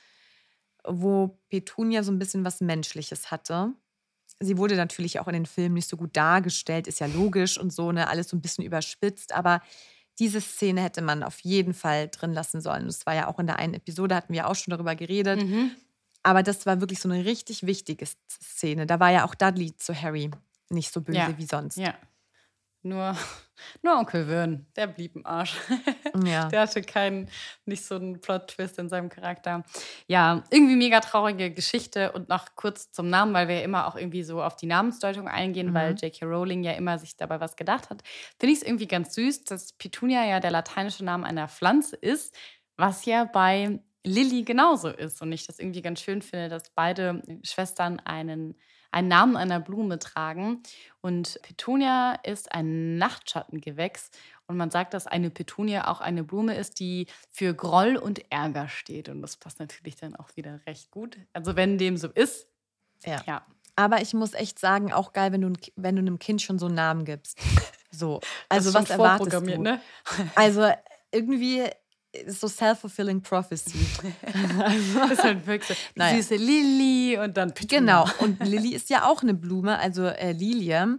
wo 0.87 1.39
Petunia 1.49 2.03
so 2.03 2.13
ein 2.13 2.19
bisschen 2.19 2.45
was 2.45 2.61
Menschliches 2.61 3.31
hatte. 3.31 3.73
Sie 4.41 4.59
wurde 4.59 4.77
natürlich 4.77 5.21
auch 5.21 5.29
in 5.29 5.35
den 5.35 5.47
Filmen 5.47 5.75
nicht 5.75 5.89
so 5.89 5.97
gut 5.97 6.17
dargestellt, 6.17 6.87
ist 6.87 7.01
ja 7.01 7.07
logisch 7.07 7.59
und 7.59 7.73
so, 7.73 7.93
ne, 7.93 8.09
alles 8.09 8.29
so 8.29 8.37
ein 8.37 8.43
bisschen 8.43 8.65
überspitzt, 8.65 9.33
aber 9.33 9.61
diese 10.19 10.41
Szene 10.41 10.83
hätte 10.83 11.03
man 11.03 11.23
auf 11.23 11.41
jeden 11.41 11.75
Fall 11.75 12.09
drin 12.09 12.33
lassen 12.33 12.61
sollen. 12.61 12.87
Das 12.87 13.05
war 13.07 13.15
ja 13.15 13.27
auch 13.29 13.39
in 13.39 13.47
der 13.47 13.59
einen 13.59 13.75
Episode, 13.75 14.15
hatten 14.15 14.33
wir 14.33 14.49
auch 14.49 14.55
schon 14.55 14.73
darüber 14.73 14.95
geredet. 14.95 15.43
Mhm. 15.43 15.73
Aber 16.23 16.43
das 16.43 16.67
war 16.67 16.81
wirklich 16.81 17.01
so 17.01 17.09
eine 17.09 17.25
richtig 17.25 17.67
wichtige 17.67 18.07
Szene. 18.07 18.87
Da 18.87 19.01
war 19.01 19.11
ja 19.11 19.25
auch 19.27 19.35
Dudley 19.35 19.77
zu 19.77 19.95
Harry 19.95 20.31
nicht 20.71 20.93
so 20.93 21.01
böse 21.01 21.19
Ja. 21.19 21.39
wie 21.39 21.47
sonst. 21.47 21.77
Ja. 21.77 21.95
Nur, 22.85 23.17
nur 23.83 23.99
Onkel 23.99 24.27
Vern, 24.27 24.67
der 24.77 24.87
blieb 24.87 25.17
im 25.17 25.27
Arsch. 25.27 25.57
Ja. 26.25 26.47
Der 26.49 26.61
hatte 26.61 26.81
keinen, 26.83 27.29
nicht 27.65 27.85
so 27.85 27.97
einen 27.97 28.21
Plot-Twist 28.21 28.79
in 28.79 28.89
seinem 28.89 29.09
Charakter. 29.09 29.65
Ja, 30.07 30.45
irgendwie 30.51 30.77
mega 30.77 31.01
traurige 31.01 31.51
Geschichte 31.51 32.13
und 32.13 32.29
noch 32.29 32.55
kurz 32.55 32.93
zum 32.93 33.11
Namen, 33.11 33.35
weil 33.35 33.49
wir 33.49 33.57
ja 33.57 33.63
immer 33.63 33.89
auch 33.89 33.97
irgendwie 33.97 34.23
so 34.23 34.41
auf 34.41 34.55
die 34.55 34.67
Namensdeutung 34.67 35.27
eingehen, 35.27 35.71
Mhm. 35.71 35.75
weil 35.75 35.95
J.K. 35.97 36.25
Rowling 36.25 36.63
ja 36.63 36.71
immer 36.73 37.01
sich 37.01 37.17
dabei 37.17 37.41
was 37.41 37.57
gedacht 37.57 37.91
hat. 37.91 38.03
Finde 38.39 38.53
ich 38.53 38.61
es 38.61 38.65
irgendwie 38.65 38.87
ganz 38.87 39.13
süß, 39.17 39.43
dass 39.43 39.73
Petunia 39.73 40.25
ja 40.25 40.39
der 40.39 40.53
lateinische 40.53 41.05
Name 41.05 41.27
einer 41.27 41.49
Pflanze 41.49 41.97
ist, 41.97 42.33
was 42.77 43.05
ja 43.07 43.25
bei 43.25 43.81
Lilly 44.05 44.45
genauso 44.45 44.91
ist. 44.91 45.21
Und 45.21 45.33
ich 45.33 45.49
das 45.49 45.59
irgendwie 45.59 45.83
ganz 45.83 46.01
schön 46.01 46.23
finde, 46.23 46.49
dass 46.49 46.71
beide 46.71 47.23
Schwestern 47.43 47.99
einen, 47.99 48.55
einen 48.95 49.09
Namen 49.09 49.37
einer 49.37 49.61
Blume 49.61 49.99
tragen. 49.99 50.63
Und 51.01 51.39
Petunia 51.43 52.15
ist 52.23 52.53
ein 52.53 52.97
Nachtschattengewächs. 52.97 54.11
Und 54.47 54.57
man 54.57 54.71
sagt, 54.71 54.95
dass 54.95 55.07
eine 55.07 55.31
Petunia 55.31 55.89
auch 55.89 56.01
eine 56.01 56.23
Blume 56.23 56.55
ist, 56.57 56.79
die 56.79 57.09
für 57.31 57.55
Groll 57.55 57.97
und 57.97 58.31
Ärger 58.31 58.69
steht. 58.69 59.09
Und 59.09 59.21
das 59.21 59.37
passt 59.37 59.59
natürlich 59.59 59.97
dann 59.97 60.15
auch 60.15 60.37
wieder 60.37 60.61
recht 60.67 60.91
gut. 60.91 61.19
Also 61.33 61.57
wenn 61.57 61.77
dem 61.77 61.97
so 61.97 62.09
ist, 62.09 62.47
Ja. 63.05 63.23
ja. 63.27 63.47
Aber 63.77 64.01
ich 64.01 64.15
muss 64.15 64.35
echt 64.35 64.61
sagen, 64.61 64.93
auch 64.93 65.13
geil, 65.13 65.33
wenn 65.33 65.41
du, 65.41 65.53
wenn 65.75 65.97
du 65.97 66.01
einem 66.01 66.21
Kind 66.21 66.41
schon 66.41 66.61
so 66.61 66.67
einen 66.67 66.77
Namen 66.77 67.05
gibst. 67.05 67.39
So. 67.91 68.21
Also 68.49 68.73
was 68.73 68.91
erwartest 68.91 69.33
du? 69.33 69.61
Ne? 69.61 69.81
Also 70.37 70.71
irgendwie 71.11 71.65
so 72.29 72.49
self-fulfilling 72.49 73.23
prophecy. 73.23 73.87
Das 74.95 75.11
ist 75.13 75.23
halt 75.25 75.47
wirklich 75.47 75.69
so. 75.69 75.75
Die 75.95 75.99
Naja. 75.99 76.17
süße 76.17 76.37
Lilly 76.37 77.19
und 77.19 77.37
dann 77.37 77.55
Petunia. 77.55 78.05
Genau. 78.05 78.25
Und 78.25 78.45
Lilly 78.47 78.75
ist 78.75 78.91
ja 78.91 79.07
auch 79.07 79.23
eine 79.23 79.35
Blume, 79.35 79.79
also 79.79 80.05
äh, 80.07 80.33
Lilie. 80.33 80.99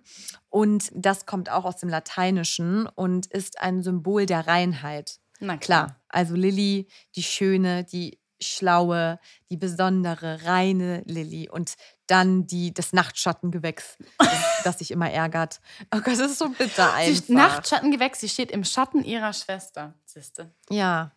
Und 0.50 0.90
das 0.94 1.26
kommt 1.26 1.50
auch 1.50 1.66
aus 1.66 1.78
dem 1.78 1.90
Lateinischen 1.90 2.88
und 2.88 3.26
ist 3.28 3.62
ein 3.62 3.84
Symbol 3.84 4.26
der 4.26 4.48
Reinheit. 4.48 5.20
Na 5.40 5.58
Klar, 5.58 6.00
also 6.08 6.36
Lilly, 6.36 6.88
die 7.16 7.24
schöne, 7.24 7.84
die 7.84 8.20
schlaue, 8.42 9.20
die 9.50 9.58
besondere, 9.58 10.46
reine 10.46 11.02
Lilly. 11.06 11.50
Und 11.50 11.74
dann 12.08 12.48
die, 12.48 12.74
das 12.74 12.94
Nachtschattengewächs, 12.94 13.98
das, 14.18 14.30
das 14.64 14.80
sich 14.80 14.92
immer 14.92 15.10
ärgert. 15.10 15.60
Oh 15.94 15.98
Gott, 16.00 16.20
das 16.20 16.32
ist 16.32 16.38
so 16.40 16.50
bitter 16.50 16.94
einfach. 16.94 17.30
Nachtschattengewächs, 17.30 18.20
sie 18.20 18.30
steht 18.30 18.52
im 18.52 18.64
Schatten 18.64 19.04
ihrer 19.04 19.34
Schwester. 19.34 19.94
Siehste. 20.16 20.54
ja, 20.70 21.12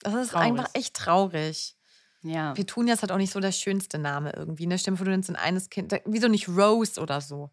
das 0.00 0.14
ist 0.14 0.30
Traurig. 0.30 0.48
einfach 0.48 0.70
echt 0.72 0.94
traurig. 0.94 1.76
Ja. 2.22 2.52
Petunia 2.54 2.94
ist 2.94 3.02
halt 3.02 3.12
auch 3.12 3.18
nicht 3.18 3.32
so 3.32 3.40
der 3.40 3.52
schönste 3.52 3.98
Name 3.98 4.32
irgendwie. 4.34 4.66
Ne? 4.66 4.78
Stell 4.78 4.94
dir 4.94 4.98
vor, 4.98 5.04
du 5.04 5.10
nennst 5.10 5.28
ein 5.30 5.36
eines 5.36 5.68
Kind, 5.68 5.94
wieso 6.06 6.28
nicht 6.28 6.48
Rose 6.48 6.98
oder 7.00 7.20
so? 7.20 7.50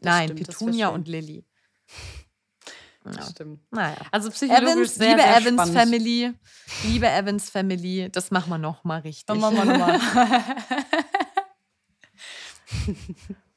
Nein, 0.00 0.28
stimmt, 0.28 0.48
das 0.48 0.58
Petunia 0.58 0.88
und 0.88 1.08
Lilly. 1.08 1.44
Das 3.04 3.30
stimmt. 3.30 3.60
Naja. 3.70 3.96
Also 4.10 4.30
psychologisch 4.30 4.72
Evans, 4.72 4.94
sehr, 4.94 5.08
liebe 5.10 5.22
sehr 5.22 5.36
Evans 5.36 5.54
spannend. 5.54 5.76
Family, 5.78 6.32
liebe 6.84 7.08
Evans 7.08 7.50
Family, 7.50 8.08
das 8.10 8.30
machen 8.30 8.50
wir 8.50 8.58
noch 8.58 8.84
mal 8.84 9.00
richtig. 9.00 9.26
Dann 9.26 9.40
machen 9.40 9.56
wir 9.56 9.64
nochmal. 9.64 10.00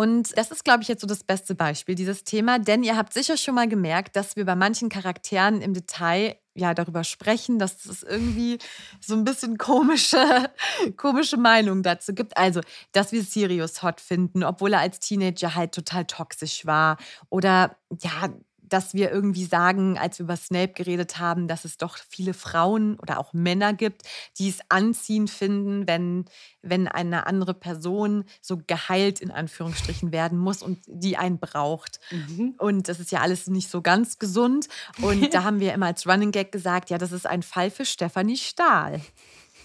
Und 0.00 0.34
das 0.38 0.50
ist, 0.50 0.64
glaube 0.64 0.82
ich, 0.82 0.88
jetzt 0.88 1.02
so 1.02 1.06
das 1.06 1.24
beste 1.24 1.54
Beispiel, 1.54 1.94
dieses 1.94 2.24
Thema. 2.24 2.58
Denn 2.58 2.82
ihr 2.82 2.96
habt 2.96 3.12
sicher 3.12 3.36
schon 3.36 3.54
mal 3.54 3.68
gemerkt, 3.68 4.16
dass 4.16 4.34
wir 4.34 4.46
bei 4.46 4.56
manchen 4.56 4.88
Charakteren 4.88 5.60
im 5.60 5.74
Detail 5.74 6.36
ja 6.54 6.72
darüber 6.72 7.04
sprechen, 7.04 7.58
dass 7.58 7.84
es 7.84 8.02
irgendwie 8.02 8.56
so 8.98 9.14
ein 9.14 9.24
bisschen 9.24 9.58
komische, 9.58 10.50
komische 10.96 11.36
Meinungen 11.36 11.82
dazu 11.82 12.14
gibt. 12.14 12.38
Also, 12.38 12.62
dass 12.92 13.12
wir 13.12 13.22
Sirius 13.22 13.82
hot 13.82 14.00
finden, 14.00 14.42
obwohl 14.42 14.72
er 14.72 14.80
als 14.80 15.00
Teenager 15.00 15.54
halt 15.54 15.72
total 15.72 16.06
toxisch 16.06 16.64
war. 16.64 16.96
Oder 17.28 17.76
ja, 18.00 18.30
dass 18.72 18.94
wir 18.94 19.10
irgendwie 19.10 19.44
sagen, 19.44 19.98
als 19.98 20.18
wir 20.18 20.24
über 20.24 20.36
Snape 20.36 20.72
geredet 20.72 21.18
haben, 21.18 21.48
dass 21.48 21.64
es 21.64 21.76
doch 21.76 21.98
viele 22.08 22.34
Frauen 22.34 22.98
oder 22.98 23.18
auch 23.18 23.32
Männer 23.32 23.72
gibt, 23.74 24.02
die 24.38 24.48
es 24.48 24.60
anziehend 24.68 25.30
finden, 25.30 25.86
wenn, 25.86 26.24
wenn 26.62 26.88
eine 26.88 27.26
andere 27.26 27.54
Person 27.54 28.24
so 28.40 28.60
geheilt 28.66 29.20
in 29.20 29.30
Anführungsstrichen 29.30 30.12
werden 30.12 30.38
muss 30.38 30.62
und 30.62 30.78
die 30.86 31.16
einen 31.16 31.38
braucht. 31.38 32.00
Mhm. 32.10 32.54
Und 32.58 32.88
das 32.88 33.00
ist 33.00 33.10
ja 33.10 33.20
alles 33.20 33.46
nicht 33.48 33.70
so 33.70 33.82
ganz 33.82 34.18
gesund. 34.18 34.68
Und 35.02 35.34
da 35.34 35.44
haben 35.44 35.60
wir 35.60 35.74
immer 35.74 35.86
als 35.86 36.06
Running 36.06 36.32
Gag 36.32 36.52
gesagt, 36.52 36.90
ja, 36.90 36.98
das 36.98 37.12
ist 37.12 37.26
ein 37.26 37.42
Fall 37.42 37.70
für 37.70 37.84
Stefanie 37.84 38.36
Stahl. 38.36 39.00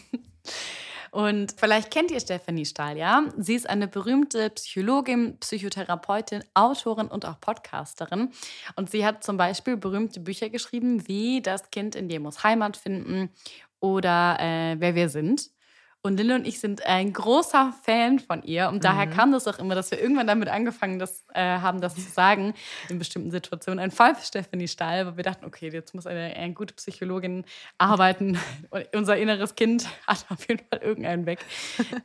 Und 1.12 1.54
vielleicht 1.58 1.92
kennt 1.92 2.12
ihr 2.12 2.20
Stephanie 2.20 2.66
Stahl, 2.66 2.98
ja? 2.98 3.24
Sie 3.38 3.56
ist 3.56 3.70
eine 3.70 3.88
berühmte 3.88 4.50
Psychologin, 4.52 5.38
Psychotherapeutin, 5.40 6.44
Autorin 6.54 7.08
und 7.08 7.26
auch 7.26 7.40
Podcasterin. 7.40 8.32
Und 8.76 8.90
sie 8.90 9.06
hat 9.06 9.24
zum 9.24 9.38
Beispiel 9.38 9.78
berühmte 9.78 10.20
Bücher 10.20 10.50
geschrieben, 10.50 11.08
wie 11.08 11.42
Das 11.42 11.70
Kind 11.72 11.96
in 11.96 12.10
dir 12.10 12.20
muss 12.20 12.44
Heimat 12.44 12.78
finden 12.78 13.30
oder 13.80 14.38
äh, 14.40 14.76
Wer 14.80 14.96
wir 14.96 15.10
sind. 15.10 15.50
Und 16.04 16.18
Lille 16.18 16.36
und 16.36 16.48
ich 16.48 16.60
sind 16.60 16.86
ein 16.86 17.12
großer 17.12 17.74
Fan 17.84 18.20
von 18.20 18.44
ihr. 18.44 18.70
Und 18.70 18.84
daher 18.84 19.08
mhm. 19.08 19.12
kam 19.12 19.32
das 19.32 19.48
auch 19.48 19.60
immer, 19.60 19.76
dass 19.76 19.92
wir 19.92 20.00
irgendwann 20.00 20.28
damit 20.28 20.48
angefangen 20.48 21.00
das, 21.00 21.26
äh, 21.34 21.42
haben, 21.42 21.82
das 21.82 21.96
zu 21.96 22.02
sagen, 22.02 22.54
in 22.88 23.00
bestimmten 23.00 23.32
Situationen. 23.32 23.80
Ein 23.80 23.92
Fall 23.92 24.16
für 24.16 24.26
Stephanie 24.26 24.68
Stahl, 24.68 25.06
weil 25.06 25.18
wir 25.18 25.24
dachten, 25.24 25.44
okay, 25.46 25.70
jetzt 25.70 25.94
muss 25.96 26.08
eine, 26.08 26.36
eine 26.36 26.54
gute 26.54 26.74
Psychologin 26.76 27.46
arbeiten. 27.78 28.40
Und 28.70 28.88
unser 28.96 29.18
inneres 29.18 29.56
Kind 29.56 29.88
hat 30.08 30.26
auf 30.30 30.48
jeden 30.48 30.64
Fall 30.70 30.80
irgendeinen 30.82 31.26
weg. 31.26 31.40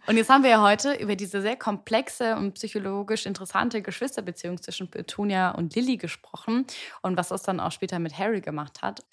Und 0.06 0.16
jetzt 0.16 0.30
haben 0.30 0.42
wir 0.42 0.50
ja 0.50 0.62
heute 0.62 0.94
über 0.94 1.14
diese 1.14 1.40
sehr 1.42 1.56
komplexe 1.56 2.34
und 2.36 2.54
psychologisch 2.54 3.26
interessante 3.26 3.82
Geschwisterbeziehung 3.82 4.60
zwischen 4.60 4.90
Petunia 4.90 5.50
und 5.50 5.74
Lilly 5.76 5.96
gesprochen 5.96 6.66
und 7.02 7.16
was 7.16 7.28
das 7.28 7.42
dann 7.42 7.60
auch 7.60 7.72
später 7.72 7.98
mit 7.98 8.18
Harry 8.18 8.40
gemacht 8.40 8.82
hat. 8.82 9.04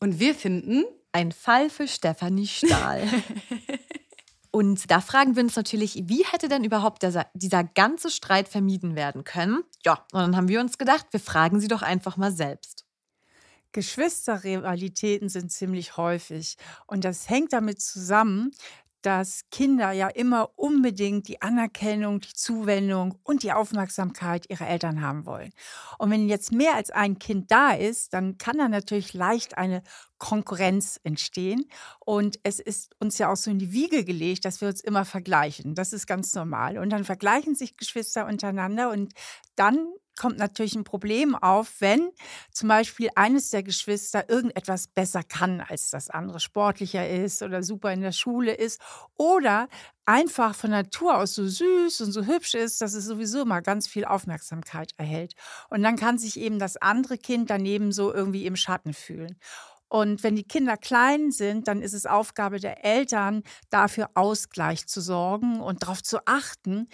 Und 0.00 0.18
wir 0.18 0.34
finden. 0.34 0.84
Ein 1.12 1.30
Fall 1.30 1.70
für 1.70 1.86
Stephanie 1.86 2.48
Stahl. 2.48 3.06
Und 4.54 4.88
da 4.88 5.00
fragen 5.00 5.34
wir 5.34 5.42
uns 5.42 5.56
natürlich, 5.56 6.04
wie 6.06 6.24
hätte 6.24 6.46
denn 6.48 6.62
überhaupt 6.62 7.02
dieser, 7.02 7.26
dieser 7.34 7.64
ganze 7.64 8.08
Streit 8.08 8.46
vermieden 8.46 8.94
werden 8.94 9.24
können? 9.24 9.64
Ja, 9.84 10.06
und 10.12 10.20
dann 10.20 10.36
haben 10.36 10.46
wir 10.46 10.60
uns 10.60 10.78
gedacht, 10.78 11.08
wir 11.10 11.18
fragen 11.18 11.58
sie 11.58 11.66
doch 11.66 11.82
einfach 11.82 12.16
mal 12.16 12.30
selbst. 12.30 12.86
Geschwisterrivalitäten 13.72 15.28
sind 15.28 15.50
ziemlich 15.50 15.96
häufig. 15.96 16.56
Und 16.86 17.04
das 17.04 17.28
hängt 17.28 17.52
damit 17.52 17.82
zusammen, 17.82 18.52
dass 19.04 19.42
Kinder 19.50 19.92
ja 19.92 20.08
immer 20.08 20.50
unbedingt 20.56 21.28
die 21.28 21.42
Anerkennung, 21.42 22.20
die 22.20 22.32
Zuwendung 22.32 23.18
und 23.22 23.42
die 23.42 23.52
Aufmerksamkeit 23.52 24.48
ihrer 24.48 24.66
Eltern 24.66 25.02
haben 25.02 25.26
wollen. 25.26 25.52
Und 25.98 26.10
wenn 26.10 26.28
jetzt 26.28 26.52
mehr 26.52 26.74
als 26.74 26.90
ein 26.90 27.18
Kind 27.18 27.50
da 27.50 27.72
ist, 27.72 28.14
dann 28.14 28.38
kann 28.38 28.56
da 28.56 28.68
natürlich 28.68 29.12
leicht 29.12 29.58
eine 29.58 29.82
Konkurrenz 30.18 30.98
entstehen. 31.04 31.66
Und 32.00 32.40
es 32.44 32.60
ist 32.60 32.94
uns 32.98 33.18
ja 33.18 33.30
auch 33.30 33.36
so 33.36 33.50
in 33.50 33.58
die 33.58 33.72
Wiege 33.72 34.04
gelegt, 34.04 34.46
dass 34.46 34.62
wir 34.62 34.68
uns 34.68 34.80
immer 34.80 35.04
vergleichen. 35.04 35.74
Das 35.74 35.92
ist 35.92 36.06
ganz 36.06 36.34
normal. 36.34 36.78
Und 36.78 36.90
dann 36.90 37.04
vergleichen 37.04 37.54
sich 37.54 37.76
Geschwister 37.76 38.26
untereinander 38.26 38.90
und 38.90 39.12
dann 39.54 39.86
kommt 40.18 40.38
natürlich 40.38 40.74
ein 40.74 40.84
Problem 40.84 41.34
auf, 41.34 41.80
wenn 41.80 42.10
zum 42.52 42.68
Beispiel 42.68 43.10
eines 43.14 43.50
der 43.50 43.62
Geschwister 43.62 44.28
irgendetwas 44.28 44.88
besser 44.88 45.22
kann 45.22 45.60
als 45.60 45.90
das 45.90 46.10
andere, 46.10 46.40
sportlicher 46.40 47.08
ist 47.08 47.42
oder 47.42 47.62
super 47.62 47.92
in 47.92 48.00
der 48.00 48.12
Schule 48.12 48.54
ist 48.54 48.80
oder 49.16 49.68
einfach 50.06 50.54
von 50.54 50.70
Natur 50.70 51.18
aus 51.18 51.34
so 51.34 51.46
süß 51.46 52.00
und 52.02 52.12
so 52.12 52.24
hübsch 52.24 52.54
ist, 52.54 52.80
dass 52.80 52.94
es 52.94 53.06
sowieso 53.06 53.42
immer 53.42 53.62
ganz 53.62 53.86
viel 53.86 54.04
Aufmerksamkeit 54.04 54.92
erhält. 54.96 55.34
Und 55.70 55.82
dann 55.82 55.96
kann 55.96 56.18
sich 56.18 56.38
eben 56.38 56.58
das 56.58 56.76
andere 56.76 57.18
Kind 57.18 57.50
daneben 57.50 57.92
so 57.92 58.12
irgendwie 58.12 58.46
im 58.46 58.56
Schatten 58.56 58.92
fühlen. 58.92 59.38
Und 59.88 60.24
wenn 60.24 60.34
die 60.34 60.42
Kinder 60.42 60.76
klein 60.76 61.30
sind, 61.30 61.68
dann 61.68 61.80
ist 61.80 61.92
es 61.92 62.04
Aufgabe 62.04 62.58
der 62.58 62.84
Eltern, 62.84 63.44
dafür 63.70 64.10
Ausgleich 64.14 64.88
zu 64.88 65.00
sorgen 65.00 65.60
und 65.60 65.84
darauf 65.84 66.02
zu 66.02 66.26
achten, 66.26 66.88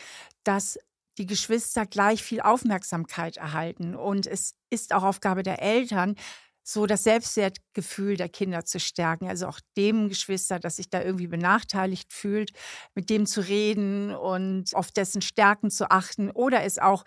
dass 0.45 0.79
die 1.21 1.27
Geschwister 1.27 1.85
gleich 1.85 2.23
viel 2.23 2.41
Aufmerksamkeit 2.41 3.37
erhalten. 3.37 3.95
Und 3.95 4.27
es 4.27 4.55
ist 4.71 4.95
auch 4.95 5.03
Aufgabe 5.03 5.43
der 5.43 5.61
Eltern, 5.61 6.14
so 6.62 6.87
das 6.87 7.05
Selbstwertgefühl 7.05 8.16
der 8.16 8.31
Kinder 8.31 8.64
zu 8.64 8.81
stärken. 8.81 9.29
Also 9.29 9.47
auch 9.47 9.61
dem 9.77 10.09
Geschwister, 10.09 10.59
das 10.59 10.77
sich 10.77 10.89
da 10.89 11.03
irgendwie 11.03 11.27
benachteiligt 11.27 12.11
fühlt, 12.14 12.53
mit 12.95 13.11
dem 13.11 13.27
zu 13.27 13.43
reden 13.43 14.14
und 14.14 14.75
auf 14.75 14.93
dessen 14.93 15.21
Stärken 15.21 15.71
zu 15.71 15.91
achten 15.91 16.31
oder 16.31 16.64
es 16.64 16.79
auch 16.79 17.05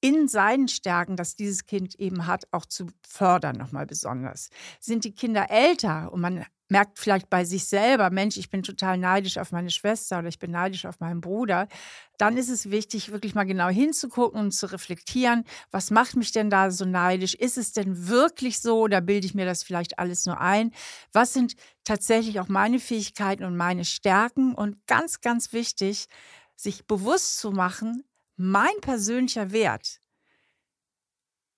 in 0.00 0.26
seinen 0.26 0.66
Stärken, 0.66 1.14
das 1.14 1.36
dieses 1.36 1.66
Kind 1.66 1.94
eben 2.00 2.26
hat, 2.26 2.46
auch 2.50 2.66
zu 2.66 2.88
fördern, 3.08 3.56
nochmal 3.56 3.86
besonders. 3.86 4.48
Sind 4.80 5.04
die 5.04 5.14
Kinder 5.14 5.50
älter 5.50 6.12
und 6.12 6.20
man 6.20 6.44
merkt 6.68 6.98
vielleicht 6.98 7.30
bei 7.30 7.44
sich 7.44 7.66
selber, 7.66 8.10
Mensch, 8.10 8.36
ich 8.36 8.50
bin 8.50 8.62
total 8.62 8.98
neidisch 8.98 9.38
auf 9.38 9.52
meine 9.52 9.70
Schwester 9.70 10.18
oder 10.18 10.28
ich 10.28 10.38
bin 10.38 10.50
neidisch 10.50 10.84
auf 10.84 11.00
meinen 11.00 11.20
Bruder, 11.20 11.68
dann 12.18 12.36
ist 12.36 12.48
es 12.48 12.70
wichtig, 12.70 13.12
wirklich 13.12 13.34
mal 13.34 13.44
genau 13.44 13.68
hinzugucken 13.68 14.40
und 14.40 14.52
zu 14.52 14.70
reflektieren, 14.70 15.44
was 15.70 15.90
macht 15.90 16.16
mich 16.16 16.32
denn 16.32 16.50
da 16.50 16.70
so 16.70 16.84
neidisch? 16.84 17.34
Ist 17.34 17.58
es 17.58 17.72
denn 17.72 18.08
wirklich 18.08 18.60
so 18.60 18.80
oder 18.80 19.00
bilde 19.00 19.26
ich 19.26 19.34
mir 19.34 19.46
das 19.46 19.62
vielleicht 19.62 19.98
alles 19.98 20.26
nur 20.26 20.40
ein? 20.40 20.72
Was 21.12 21.32
sind 21.32 21.54
tatsächlich 21.84 22.40
auch 22.40 22.48
meine 22.48 22.80
Fähigkeiten 22.80 23.44
und 23.44 23.56
meine 23.56 23.84
Stärken? 23.84 24.54
Und 24.54 24.86
ganz, 24.86 25.20
ganz 25.20 25.52
wichtig, 25.52 26.08
sich 26.56 26.86
bewusst 26.86 27.38
zu 27.38 27.50
machen, 27.50 28.04
mein 28.36 28.80
persönlicher 28.80 29.52
Wert 29.52 30.00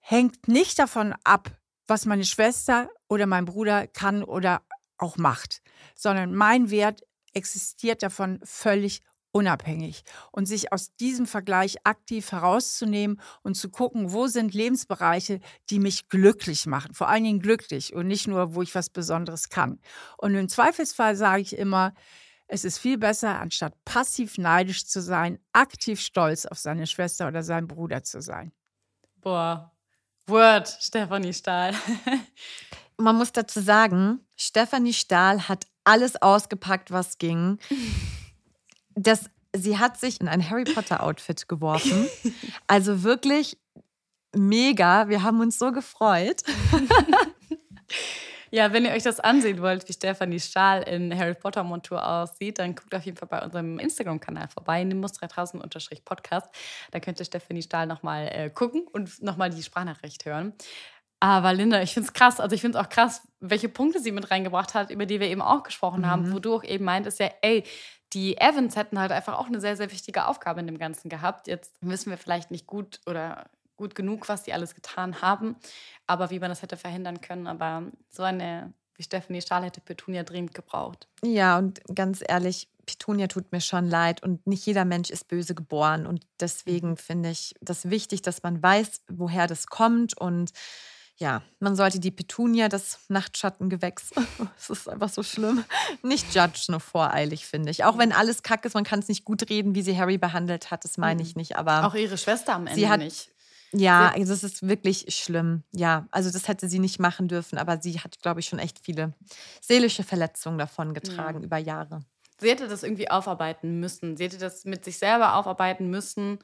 hängt 0.00 0.48
nicht 0.48 0.78
davon 0.78 1.14
ab, 1.24 1.50
was 1.86 2.06
meine 2.06 2.24
Schwester 2.24 2.88
oder 3.08 3.26
mein 3.26 3.44
Bruder 3.44 3.86
kann 3.86 4.22
oder 4.22 4.62
auch 4.98 5.16
macht, 5.16 5.62
sondern 5.94 6.34
mein 6.34 6.70
Wert 6.70 7.02
existiert 7.32 8.02
davon 8.02 8.40
völlig 8.42 9.02
unabhängig 9.30 10.02
und 10.32 10.46
sich 10.46 10.72
aus 10.72 10.94
diesem 10.96 11.26
Vergleich 11.26 11.76
aktiv 11.84 12.32
herauszunehmen 12.32 13.20
und 13.42 13.54
zu 13.54 13.68
gucken, 13.68 14.12
wo 14.12 14.26
sind 14.26 14.54
Lebensbereiche, 14.54 15.40
die 15.70 15.78
mich 15.78 16.08
glücklich 16.08 16.66
machen, 16.66 16.94
vor 16.94 17.08
allen 17.08 17.24
Dingen 17.24 17.40
glücklich 17.40 17.94
und 17.94 18.06
nicht 18.06 18.26
nur, 18.26 18.54
wo 18.54 18.62
ich 18.62 18.74
was 18.74 18.90
Besonderes 18.90 19.48
kann. 19.48 19.80
Und 20.16 20.34
im 20.34 20.48
Zweifelsfall 20.48 21.14
sage 21.14 21.42
ich 21.42 21.56
immer, 21.56 21.94
es 22.46 22.64
ist 22.64 22.78
viel 22.78 22.96
besser, 22.96 23.38
anstatt 23.38 23.74
passiv 23.84 24.38
neidisch 24.38 24.86
zu 24.86 25.02
sein, 25.02 25.38
aktiv 25.52 26.00
stolz 26.00 26.46
auf 26.46 26.58
seine 26.58 26.86
Schwester 26.86 27.28
oder 27.28 27.42
seinen 27.42 27.68
Bruder 27.68 28.02
zu 28.02 28.22
sein. 28.22 28.52
Boah, 29.16 29.70
Word, 30.26 30.68
Stefanie 30.80 31.34
Stahl. 31.34 31.74
Man 32.98 33.16
muss 33.16 33.32
dazu 33.32 33.60
sagen, 33.60 34.20
Stefanie 34.36 34.92
Stahl 34.92 35.48
hat 35.48 35.66
alles 35.84 36.20
ausgepackt, 36.20 36.90
was 36.90 37.18
ging. 37.18 37.58
Das, 38.94 39.30
sie 39.54 39.78
hat 39.78 39.98
sich 39.98 40.20
in 40.20 40.28
ein 40.28 40.48
Harry 40.48 40.64
Potter 40.64 41.02
Outfit 41.02 41.48
geworfen. 41.48 42.08
Also 42.66 43.02
wirklich 43.02 43.56
mega. 44.36 45.08
Wir 45.08 45.22
haben 45.22 45.40
uns 45.40 45.58
so 45.58 45.72
gefreut. 45.72 46.42
Ja, 48.50 48.72
wenn 48.72 48.84
ihr 48.84 48.92
euch 48.92 49.02
das 49.02 49.20
ansehen 49.20 49.60
wollt, 49.60 49.86
wie 49.88 49.92
Stefanie 49.92 50.40
Stahl 50.40 50.82
in 50.82 51.16
Harry 51.16 51.34
Potter 51.34 51.64
Montur 51.64 52.06
aussieht, 52.06 52.58
dann 52.58 52.74
guckt 52.74 52.94
auf 52.94 53.04
jeden 53.04 53.18
Fall 53.18 53.28
bei 53.28 53.42
unserem 53.42 53.78
Instagram-Kanal 53.78 54.48
vorbei, 54.48 54.82
nimbus 54.84 55.12
3000-podcast. 55.20 56.46
Da 56.90 57.00
könnt 57.00 57.20
ihr 57.20 57.26
Stefanie 57.26 57.62
Stahl 57.62 57.86
nochmal 57.86 58.28
äh, 58.32 58.48
gucken 58.48 58.86
und 58.90 59.22
nochmal 59.22 59.50
die 59.50 59.62
Sprachnachricht 59.62 60.24
hören. 60.24 60.54
Aber 61.20 61.52
Linda, 61.52 61.82
ich 61.82 61.94
finde 61.94 62.06
es 62.06 62.12
krass. 62.12 62.40
Also 62.40 62.54
ich 62.54 62.60
finde 62.60 62.78
es 62.78 62.84
auch 62.84 62.88
krass, 62.88 63.22
welche 63.40 63.68
Punkte 63.68 64.00
sie 64.00 64.12
mit 64.12 64.30
reingebracht 64.30 64.74
hat, 64.74 64.90
über 64.90 65.06
die 65.06 65.20
wir 65.20 65.28
eben 65.28 65.42
auch 65.42 65.62
gesprochen 65.62 66.02
mhm. 66.02 66.06
haben, 66.06 66.32
wo 66.32 66.38
du 66.38 66.54
auch 66.54 66.64
eben 66.64 66.84
meintest, 66.84 67.18
ja, 67.18 67.30
ey, 67.42 67.64
die 68.12 68.38
Evans 68.38 68.76
hätten 68.76 68.98
halt 68.98 69.12
einfach 69.12 69.38
auch 69.38 69.46
eine 69.46 69.60
sehr, 69.60 69.76
sehr 69.76 69.90
wichtige 69.90 70.26
Aufgabe 70.26 70.60
in 70.60 70.66
dem 70.66 70.78
Ganzen 70.78 71.08
gehabt. 71.08 71.46
Jetzt 71.46 71.74
wissen 71.80 72.10
wir 72.10 72.18
vielleicht 72.18 72.50
nicht 72.50 72.66
gut 72.66 73.00
oder 73.06 73.50
gut 73.76 73.94
genug, 73.94 74.28
was 74.28 74.42
die 74.42 74.52
alles 74.52 74.74
getan 74.74 75.20
haben, 75.20 75.56
aber 76.06 76.30
wie 76.30 76.40
man 76.40 76.48
das 76.48 76.62
hätte 76.62 76.76
verhindern 76.76 77.20
können. 77.20 77.46
Aber 77.46 77.82
so 78.08 78.22
eine 78.22 78.72
wie 78.98 79.04
Stephanie 79.04 79.40
Stahl 79.40 79.64
hätte 79.64 79.80
Petunia 79.80 80.24
dringend 80.24 80.54
gebraucht. 80.54 81.08
Ja, 81.22 81.56
und 81.56 81.80
ganz 81.94 82.22
ehrlich, 82.26 82.68
Petunia 82.84 83.28
tut 83.28 83.52
mir 83.52 83.60
schon 83.60 83.88
leid 83.88 84.22
und 84.22 84.46
nicht 84.46 84.66
jeder 84.66 84.84
Mensch 84.84 85.10
ist 85.10 85.28
böse 85.28 85.54
geboren. 85.54 86.06
Und 86.06 86.26
deswegen 86.40 86.90
mhm. 86.90 86.96
finde 86.96 87.30
ich 87.30 87.54
das 87.60 87.90
wichtig, 87.90 88.22
dass 88.22 88.42
man 88.42 88.62
weiß, 88.62 89.02
woher 89.08 89.46
das 89.46 89.68
kommt 89.68 90.18
und 90.18 90.50
ja, 91.18 91.42
man 91.58 91.74
sollte 91.74 91.98
die 91.98 92.10
Petunia, 92.12 92.68
das 92.68 93.00
Nachtschattengewächs, 93.08 94.10
es 94.58 94.70
ist 94.70 94.88
einfach 94.88 95.08
so 95.08 95.22
schlimm, 95.22 95.64
nicht 96.02 96.34
judgen 96.34 96.62
nur 96.68 96.80
voreilig, 96.80 97.46
finde 97.46 97.70
ich. 97.70 97.84
Auch 97.84 97.98
wenn 97.98 98.12
alles 98.12 98.42
kacke 98.42 98.68
ist, 98.68 98.74
man 98.74 98.84
kann 98.84 99.00
es 99.00 99.08
nicht 99.08 99.24
gut 99.24 99.50
reden, 99.50 99.74
wie 99.74 99.82
sie 99.82 99.98
Harry 99.98 100.18
behandelt 100.18 100.70
hat, 100.70 100.84
das 100.84 100.96
meine 100.96 101.22
ich 101.22 101.34
nicht. 101.36 101.56
Aber 101.56 101.86
Auch 101.86 101.94
ihre 101.94 102.16
Schwester 102.18 102.54
am 102.54 102.66
Ende 102.66 102.88
hat, 102.88 103.00
nicht. 103.00 103.30
Ja, 103.72 104.12
also 104.14 104.32
es 104.32 104.44
ist 104.44 104.66
wirklich 104.66 105.06
schlimm. 105.14 105.62
Ja, 105.72 106.06
also 106.10 106.30
das 106.30 106.48
hätte 106.48 106.68
sie 106.68 106.78
nicht 106.78 107.00
machen 107.00 107.28
dürfen, 107.28 107.58
aber 107.58 107.80
sie 107.82 108.00
hat, 108.00 108.18
glaube 108.22 108.40
ich, 108.40 108.46
schon 108.46 108.58
echt 108.58 108.78
viele 108.78 109.12
seelische 109.60 110.04
Verletzungen 110.04 110.56
davon 110.58 110.94
getragen 110.94 111.40
Ja. 111.40 111.44
über 111.44 111.58
Jahre. 111.58 112.00
Sie 112.40 112.48
hätte 112.48 112.68
das 112.68 112.82
irgendwie 112.84 113.10
aufarbeiten 113.10 113.80
müssen. 113.80 114.16
Sie 114.16 114.24
hätte 114.24 114.38
das 114.38 114.64
mit 114.64 114.84
sich 114.84 114.98
selber 114.98 115.34
aufarbeiten 115.34 115.90
müssen 115.90 116.38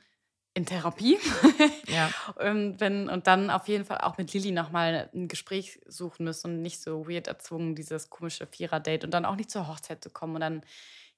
in 0.55 0.67
Therapie. 0.67 1.19
Ja. 1.87 2.11
und, 2.37 2.81
wenn, 2.81 3.09
und 3.09 3.27
dann 3.29 3.51
auf 3.51 3.69
jeden 3.69 3.85
Fall 3.85 3.99
auch 3.99 4.17
mit 4.19 4.33
Lilly 4.33 4.51
nochmal 4.51 5.11
ein 5.15 5.29
Gespräch 5.29 5.81
suchen 5.87 6.25
müssen 6.25 6.51
und 6.51 6.63
nicht 6.63 6.81
so 6.83 7.07
weird 7.09 7.29
erzwungen, 7.29 7.77
dieses 7.77 8.11
komische 8.11 8.47
Vierer-Date 8.47 9.05
und 9.05 9.13
dann 9.13 9.25
auch 9.25 9.37
nicht 9.37 9.51
zur 9.51 9.69
Hochzeit 9.69 10.03
zu 10.03 10.11
kommen. 10.11 10.35
Und 10.35 10.41
dann, 10.41 10.63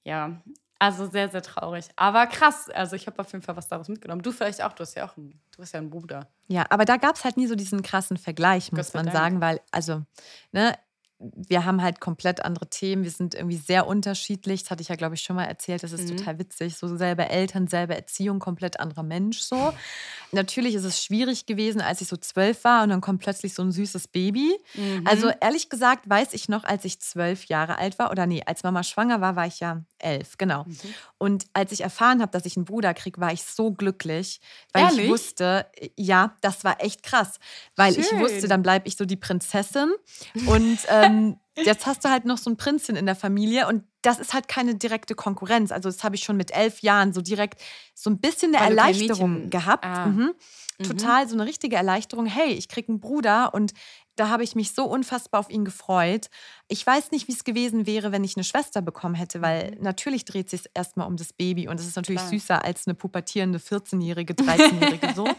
ja, 0.03 0.41
also 0.77 1.09
sehr, 1.09 1.29
sehr 1.29 1.41
traurig. 1.41 1.85
Aber 1.95 2.27
krass. 2.27 2.69
Also 2.69 2.95
ich 2.95 3.07
habe 3.07 3.19
auf 3.19 3.31
jeden 3.31 3.43
Fall 3.43 3.55
was 3.55 3.67
daraus 3.67 3.87
mitgenommen. 3.87 4.21
Du 4.21 4.31
vielleicht 4.31 4.61
auch. 4.61 4.73
Du 4.73 4.81
hast 4.81 4.95
ja 4.95 5.07
auch 5.09 5.17
einen, 5.17 5.39
du 5.55 5.61
hast 5.61 5.71
ja 5.71 5.79
einen 5.79 5.89
Bruder. 5.89 6.27
Ja, 6.47 6.65
aber 6.69 6.85
da 6.85 6.97
gab 6.97 7.15
es 7.15 7.23
halt 7.23 7.37
nie 7.37 7.47
so 7.47 7.55
diesen 7.55 7.81
krassen 7.81 8.17
Vergleich, 8.17 8.71
muss 8.71 8.93
man 8.93 9.05
Dank. 9.05 9.17
sagen, 9.17 9.41
weil, 9.41 9.61
also, 9.71 10.03
ne, 10.51 10.77
wir 11.19 11.65
haben 11.65 11.81
halt 11.81 11.99
komplett 11.99 12.45
andere 12.45 12.69
Themen. 12.69 13.03
Wir 13.03 13.09
sind 13.11 13.33
irgendwie 13.33 13.57
sehr 13.57 13.87
unterschiedlich. 13.87 14.61
Das 14.63 14.71
hatte 14.71 14.81
ich 14.83 14.89
ja, 14.89 14.95
glaube 14.95 15.15
ich, 15.15 15.21
schon 15.23 15.35
mal 15.35 15.45
erzählt. 15.45 15.81
Das 15.81 15.91
ist 15.91 16.07
Mhm. 16.09 16.17
total 16.17 16.37
witzig. 16.39 16.77
So 16.77 16.95
selber 16.95 17.29
Eltern, 17.29 17.67
selber 17.67 17.95
Erziehung, 17.95 18.37
komplett 18.39 18.79
anderer 18.79 19.01
Mensch 19.03 19.39
so. 19.39 19.73
Natürlich 20.31 20.75
ist 20.75 20.83
es 20.83 21.03
schwierig 21.03 21.45
gewesen, 21.45 21.81
als 21.81 22.01
ich 22.01 22.07
so 22.07 22.17
zwölf 22.17 22.63
war 22.63 22.83
und 22.83 22.89
dann 22.89 23.01
kommt 23.01 23.21
plötzlich 23.21 23.53
so 23.55 23.63
ein 23.63 23.71
süßes 23.71 24.09
Baby. 24.09 24.55
Mhm. 24.75 25.03
Also 25.05 25.31
ehrlich 25.41 25.69
gesagt 25.69 26.07
weiß 26.09 26.33
ich 26.33 26.49
noch, 26.49 26.63
als 26.65 26.85
ich 26.85 26.99
zwölf 26.99 27.45
Jahre 27.45 27.77
alt 27.79 27.97
war, 27.97 28.11
oder 28.11 28.27
nee, 28.27 28.43
als 28.45 28.63
Mama 28.63 28.83
schwanger 28.83 29.19
war, 29.21 29.35
war 29.35 29.47
ich 29.47 29.59
ja 29.59 29.83
elf, 29.99 30.37
genau. 30.37 30.65
Mhm. 30.65 30.77
Und 31.17 31.45
als 31.53 31.71
ich 31.71 31.81
erfahren 31.81 32.21
habe, 32.21 32.31
dass 32.31 32.45
ich 32.45 32.55
einen 32.57 32.65
Bruder 32.65 32.93
kriege, 32.93 33.19
war 33.19 33.33
ich 33.33 33.43
so 33.43 33.71
glücklich, 33.71 34.39
weil 34.73 34.83
ich 34.91 34.97
Ehrlich? 34.97 35.09
wusste, 35.09 35.65
ja, 35.95 36.35
das 36.41 36.63
war 36.63 36.83
echt 36.83 37.01
krass, 37.01 37.39
weil 37.75 37.97
ich 37.97 38.07
Schön. 38.07 38.19
wusste, 38.19 38.47
dann 38.47 38.61
bleibe 38.61 38.87
ich 38.87 38.95
so 38.97 39.05
die 39.05 39.15
Prinzessin 39.15 39.91
und 40.45 40.77
ähm, 41.07 41.39
jetzt 41.55 41.85
hast 41.85 42.05
du 42.05 42.09
halt 42.09 42.25
noch 42.25 42.37
so 42.37 42.49
ein 42.49 42.57
Prinzchen 42.57 42.95
in 42.95 43.05
der 43.05 43.15
Familie 43.15 43.67
und 43.67 43.83
das 44.01 44.19
ist 44.19 44.33
halt 44.33 44.47
keine 44.47 44.75
direkte 44.75 45.15
Konkurrenz. 45.15 45.71
Also 45.71 45.89
das 45.89 46.03
habe 46.03 46.15
ich 46.15 46.23
schon 46.23 46.37
mit 46.37 46.51
elf 46.51 46.81
Jahren 46.81 47.13
so 47.13 47.21
direkt 47.21 47.61
so 47.93 48.09
ein 48.09 48.19
bisschen 48.19 48.55
eine 48.55 48.63
Weil 48.63 48.77
Erleichterung 48.77 49.49
gehabt. 49.49 49.85
Ah. 49.85 50.07
Mhm. 50.07 50.33
Total 50.83 51.27
so 51.27 51.33
eine 51.33 51.45
richtige 51.45 51.75
Erleichterung. 51.75 52.27
Hey, 52.27 52.53
ich 52.53 52.69
kriege 52.69 52.89
einen 52.89 52.99
Bruder 52.99 53.53
und 53.53 53.73
da 54.17 54.29
habe 54.29 54.43
ich 54.43 54.55
mich 54.55 54.73
so 54.73 54.83
unfassbar 54.85 55.39
auf 55.39 55.49
ihn 55.49 55.63
gefreut. 55.63 56.29
Ich 56.67 56.85
weiß 56.85 57.11
nicht, 57.11 57.27
wie 57.27 57.33
es 57.33 57.43
gewesen 57.43 57.85
wäre, 57.85 58.11
wenn 58.11 58.23
ich 58.23 58.35
eine 58.35 58.43
Schwester 58.43 58.81
bekommen 58.81 59.15
hätte, 59.15 59.41
weil 59.41 59.77
natürlich 59.79 60.25
dreht 60.25 60.49
sich 60.49 60.63
erstmal 60.73 61.07
um 61.07 61.17
das 61.17 61.33
Baby 61.33 61.67
und 61.67 61.79
es 61.79 61.87
ist 61.87 61.95
natürlich 61.95 62.21
Klar. 62.21 62.31
süßer 62.31 62.65
als 62.65 62.87
eine 62.87 62.95
pubertierende 62.95 63.59
14-Jährige, 63.59 64.33
13-Jährige 64.33 65.13
so. 65.15 65.29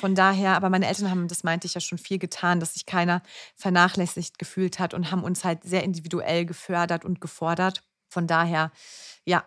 Von 0.00 0.14
daher, 0.14 0.56
aber 0.56 0.70
meine 0.70 0.88
Eltern 0.88 1.08
haben, 1.08 1.28
das 1.28 1.44
meinte 1.44 1.66
ich 1.66 1.74
ja 1.74 1.80
schon 1.80 1.98
viel 1.98 2.18
getan, 2.18 2.58
dass 2.58 2.74
sich 2.74 2.84
keiner 2.84 3.22
vernachlässigt 3.54 4.38
gefühlt 4.38 4.80
hat 4.80 4.92
und 4.92 5.10
haben 5.12 5.22
uns 5.22 5.44
halt 5.44 5.62
sehr 5.62 5.84
individuell 5.84 6.44
gefördert 6.44 7.04
und 7.04 7.20
gefordert. 7.20 7.82
Von 8.08 8.26
daher, 8.26 8.72
ja, 9.24 9.44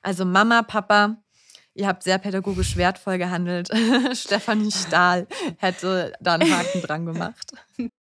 also 0.00 0.24
Mama, 0.24 0.62
Papa, 0.62 1.16
ihr 1.74 1.86
habt 1.88 2.02
sehr 2.04 2.18
pädagogisch 2.18 2.76
wertvoll 2.76 3.18
gehandelt. 3.18 3.68
Stefanie 4.12 4.70
Stahl 4.70 5.26
hätte 5.58 6.12
da 6.20 6.34
einen 6.34 6.52
Haken 6.52 6.82
dran 6.82 7.06
gemacht. 7.06 7.52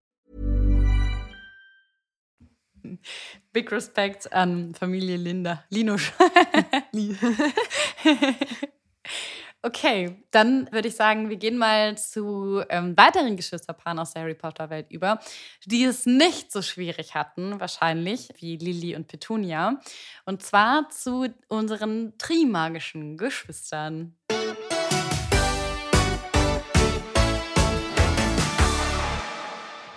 Big 3.53 3.71
Respect 3.71 4.31
an 4.33 4.73
Familie 4.75 5.17
Linda. 5.17 5.63
Linusch. 5.69 6.11
Li- 6.93 7.15
okay, 9.63 10.23
dann 10.31 10.71
würde 10.71 10.87
ich 10.87 10.95
sagen, 10.95 11.29
wir 11.29 11.37
gehen 11.37 11.57
mal 11.57 11.97
zu 11.97 12.63
ähm, 12.69 12.95
weiteren 12.97 13.35
Geschwisterpaaren 13.35 13.99
aus 13.99 14.13
der 14.13 14.23
Harry 14.23 14.33
Potter-Welt 14.35 14.87
über, 14.89 15.19
die 15.65 15.83
es 15.83 16.05
nicht 16.05 16.51
so 16.51 16.61
schwierig 16.61 17.13
hatten, 17.15 17.59
wahrscheinlich, 17.59 18.29
wie 18.37 18.57
Lily 18.57 18.95
und 18.95 19.07
Petunia. 19.07 19.79
Und 20.25 20.41
zwar 20.43 20.89
zu 20.89 21.27
unseren 21.47 22.17
trimagischen 22.17 23.17
Geschwistern. 23.17 24.17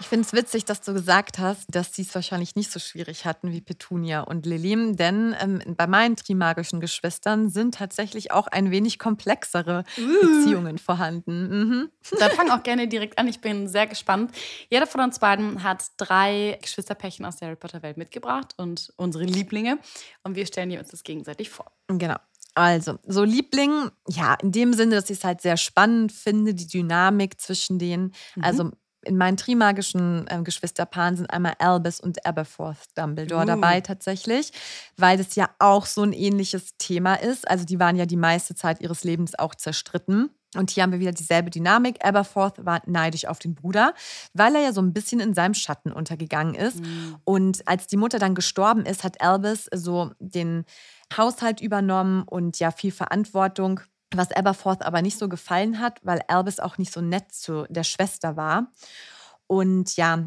Ich 0.04 0.08
finde 0.10 0.26
es 0.26 0.34
witzig, 0.34 0.66
dass 0.66 0.82
du 0.82 0.92
gesagt 0.92 1.38
hast, 1.38 1.64
dass 1.74 1.94
sie 1.94 2.02
es 2.02 2.14
wahrscheinlich 2.14 2.56
nicht 2.56 2.70
so 2.70 2.78
schwierig 2.78 3.24
hatten 3.24 3.52
wie 3.52 3.62
Petunia 3.62 4.20
und 4.20 4.44
Lilim, 4.44 4.96
denn 4.96 5.34
ähm, 5.40 5.62
bei 5.78 5.86
meinen 5.86 6.14
trimagischen 6.14 6.78
Geschwistern 6.78 7.48
sind 7.48 7.76
tatsächlich 7.76 8.30
auch 8.30 8.46
ein 8.46 8.70
wenig 8.70 8.98
komplexere 8.98 9.82
Beziehungen 9.96 10.76
vorhanden. 10.76 11.48
Mhm. 11.48 11.90
Dann 12.18 12.30
fang 12.32 12.50
auch 12.50 12.62
gerne 12.62 12.86
direkt 12.86 13.18
an. 13.18 13.28
Ich 13.28 13.40
bin 13.40 13.66
sehr 13.66 13.86
gespannt. 13.86 14.32
Jeder 14.68 14.86
von 14.86 15.00
uns 15.00 15.20
beiden 15.20 15.62
hat 15.62 15.86
drei 15.96 16.58
Geschwisterpärchen 16.60 17.24
aus 17.24 17.36
der 17.36 17.48
Harry 17.48 17.56
Potter-Welt 17.56 17.96
mitgebracht 17.96 18.52
und 18.58 18.92
unsere 18.98 19.24
Lieblinge. 19.24 19.78
Und 20.22 20.36
wir 20.36 20.44
stellen 20.44 20.78
uns 20.78 20.88
das 20.88 21.02
gegenseitig 21.02 21.48
vor. 21.48 21.72
Genau. 21.88 22.16
Also, 22.54 22.98
so 23.06 23.24
Liebling, 23.24 23.90
ja, 24.06 24.34
in 24.34 24.52
dem 24.52 24.74
Sinne, 24.74 24.96
dass 24.96 25.08
ich 25.08 25.16
es 25.18 25.24
halt 25.24 25.40
sehr 25.40 25.56
spannend 25.56 26.12
finde, 26.12 26.52
die 26.52 26.66
Dynamik 26.66 27.40
zwischen 27.40 27.78
denen. 27.78 28.14
Also, 28.40 28.70
in 29.04 29.16
meinen 29.16 29.36
trimagischen 29.36 30.26
ähm, 30.28 30.44
Geschwisterpaaren 30.44 31.16
sind 31.16 31.30
einmal 31.30 31.54
Albus 31.58 32.00
und 32.00 32.24
Aberforth 32.26 32.78
Dumbledore 32.94 33.44
Uh. 33.44 33.46
dabei 33.46 33.80
tatsächlich, 33.80 34.52
weil 34.96 35.16
das 35.16 35.34
ja 35.34 35.50
auch 35.58 35.86
so 35.86 36.02
ein 36.02 36.12
ähnliches 36.12 36.76
Thema 36.78 37.14
ist. 37.14 37.48
Also, 37.48 37.64
die 37.64 37.78
waren 37.80 37.96
ja 37.96 38.06
die 38.06 38.16
meiste 38.16 38.54
Zeit 38.54 38.80
ihres 38.80 39.04
Lebens 39.04 39.38
auch 39.38 39.54
zerstritten. 39.54 40.30
Und 40.56 40.70
hier 40.70 40.84
haben 40.84 40.92
wir 40.92 41.00
wieder 41.00 41.12
dieselbe 41.12 41.50
Dynamik. 41.50 42.04
Aberforth 42.04 42.64
war 42.64 42.80
neidisch 42.86 43.26
auf 43.26 43.40
den 43.40 43.56
Bruder, 43.56 43.92
weil 44.34 44.54
er 44.54 44.62
ja 44.62 44.72
so 44.72 44.80
ein 44.80 44.92
bisschen 44.92 45.18
in 45.18 45.34
seinem 45.34 45.54
Schatten 45.54 45.92
untergegangen 45.92 46.54
ist. 46.54 46.80
Und 47.24 47.66
als 47.66 47.88
die 47.88 47.96
Mutter 47.96 48.20
dann 48.20 48.36
gestorben 48.36 48.86
ist, 48.86 49.02
hat 49.02 49.20
Albus 49.20 49.68
so 49.74 50.12
den 50.20 50.64
Haushalt 51.16 51.60
übernommen 51.60 52.22
und 52.22 52.58
ja 52.60 52.70
viel 52.70 52.92
Verantwortung, 52.92 53.80
was 54.16 54.32
Aberforth 54.32 54.82
aber 54.82 55.02
nicht 55.02 55.18
so 55.18 55.28
gefallen 55.28 55.80
hat, 55.80 56.00
weil 56.02 56.20
Albus 56.28 56.60
auch 56.60 56.78
nicht 56.78 56.92
so 56.92 57.00
nett 57.00 57.32
zu 57.32 57.66
der 57.68 57.84
Schwester 57.84 58.36
war. 58.36 58.70
Und 59.46 59.96
ja, 59.96 60.26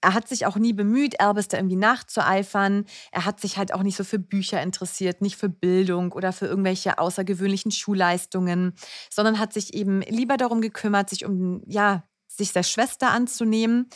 er 0.00 0.14
hat 0.14 0.28
sich 0.28 0.46
auch 0.46 0.56
nie 0.56 0.72
bemüht, 0.72 1.20
Albus 1.20 1.48
da 1.48 1.56
irgendwie 1.56 1.76
nachzueifern. 1.76 2.84
Er 3.10 3.24
hat 3.24 3.40
sich 3.40 3.56
halt 3.58 3.74
auch 3.74 3.82
nicht 3.82 3.96
so 3.96 4.04
für 4.04 4.18
Bücher 4.20 4.62
interessiert, 4.62 5.20
nicht 5.22 5.36
für 5.36 5.48
Bildung 5.48 6.12
oder 6.12 6.32
für 6.32 6.46
irgendwelche 6.46 6.98
außergewöhnlichen 6.98 7.72
Schulleistungen, 7.72 8.74
sondern 9.10 9.38
hat 9.40 9.52
sich 9.52 9.74
eben 9.74 10.02
lieber 10.02 10.36
darum 10.36 10.60
gekümmert, 10.60 11.10
sich 11.10 11.24
um, 11.24 11.62
ja, 11.66 12.04
sich 12.28 12.52
der 12.52 12.62
Schwester 12.62 13.10
anzunehmen. 13.10 13.88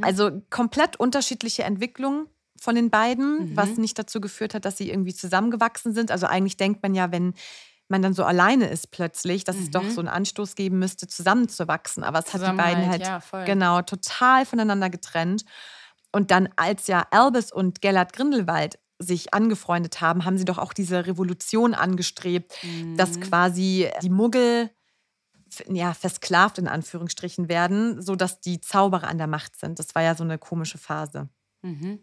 Also 0.00 0.30
komplett 0.48 0.96
unterschiedliche 0.98 1.64
Entwicklungen 1.64 2.26
von 2.58 2.74
den 2.74 2.88
beiden, 2.88 3.50
Mhm. 3.50 3.56
was 3.56 3.76
nicht 3.76 3.98
dazu 3.98 4.20
geführt 4.20 4.54
hat, 4.54 4.64
dass 4.64 4.78
sie 4.78 4.88
irgendwie 4.90 5.14
zusammengewachsen 5.14 5.92
sind. 5.92 6.10
Also 6.10 6.26
eigentlich 6.26 6.56
denkt 6.56 6.82
man 6.82 6.94
ja, 6.94 7.12
wenn 7.12 7.34
man 7.90 8.02
dann 8.02 8.14
so 8.14 8.24
alleine 8.24 8.66
ist 8.68 8.90
plötzlich, 8.90 9.44
dass 9.44 9.56
es 9.56 9.70
doch 9.70 9.82
Mhm. 9.84 9.90
so 9.90 10.00
einen 10.00 10.08
Anstoß 10.08 10.54
geben 10.54 10.78
müsste, 10.78 11.06
zusammenzuwachsen. 11.08 12.02
Aber 12.04 12.18
es 12.20 12.32
hat 12.32 12.40
die 12.42 12.56
beiden 12.56 12.84
halt 12.90 13.02
ja, 13.02 13.20
genau 13.44 13.82
total 13.82 14.46
voneinander 14.46 14.90
getrennt. 14.90 15.44
Und 16.12 16.30
dann, 16.30 16.48
als 16.56 16.86
ja 16.88 17.06
Albus 17.10 17.52
und 17.52 17.80
Gellert 17.82 18.12
Grindelwald 18.12 18.78
sich 18.98 19.32
angefreundet 19.32 20.00
haben, 20.00 20.24
haben 20.24 20.36
sie 20.38 20.44
doch 20.44 20.58
auch 20.58 20.72
diese 20.72 21.06
Revolution 21.06 21.74
angestrebt, 21.74 22.52
dass 22.96 23.16
Mhm. 23.16 23.20
quasi 23.22 23.90
die 24.02 24.10
Muggel 24.10 24.70
ja, 25.68 25.94
versklavt 25.94 26.58
in 26.58 26.68
Anführungsstrichen 26.68 27.48
werden, 27.48 28.00
sodass 28.02 28.40
die 28.40 28.60
Zauberer 28.60 29.08
an 29.08 29.18
der 29.18 29.26
Macht 29.26 29.56
sind. 29.58 29.78
Das 29.78 29.94
war 29.94 30.02
ja 30.02 30.14
so 30.14 30.22
eine 30.22 30.38
komische 30.38 30.78
Phase. 30.78 31.28
Mhm. 31.62 32.00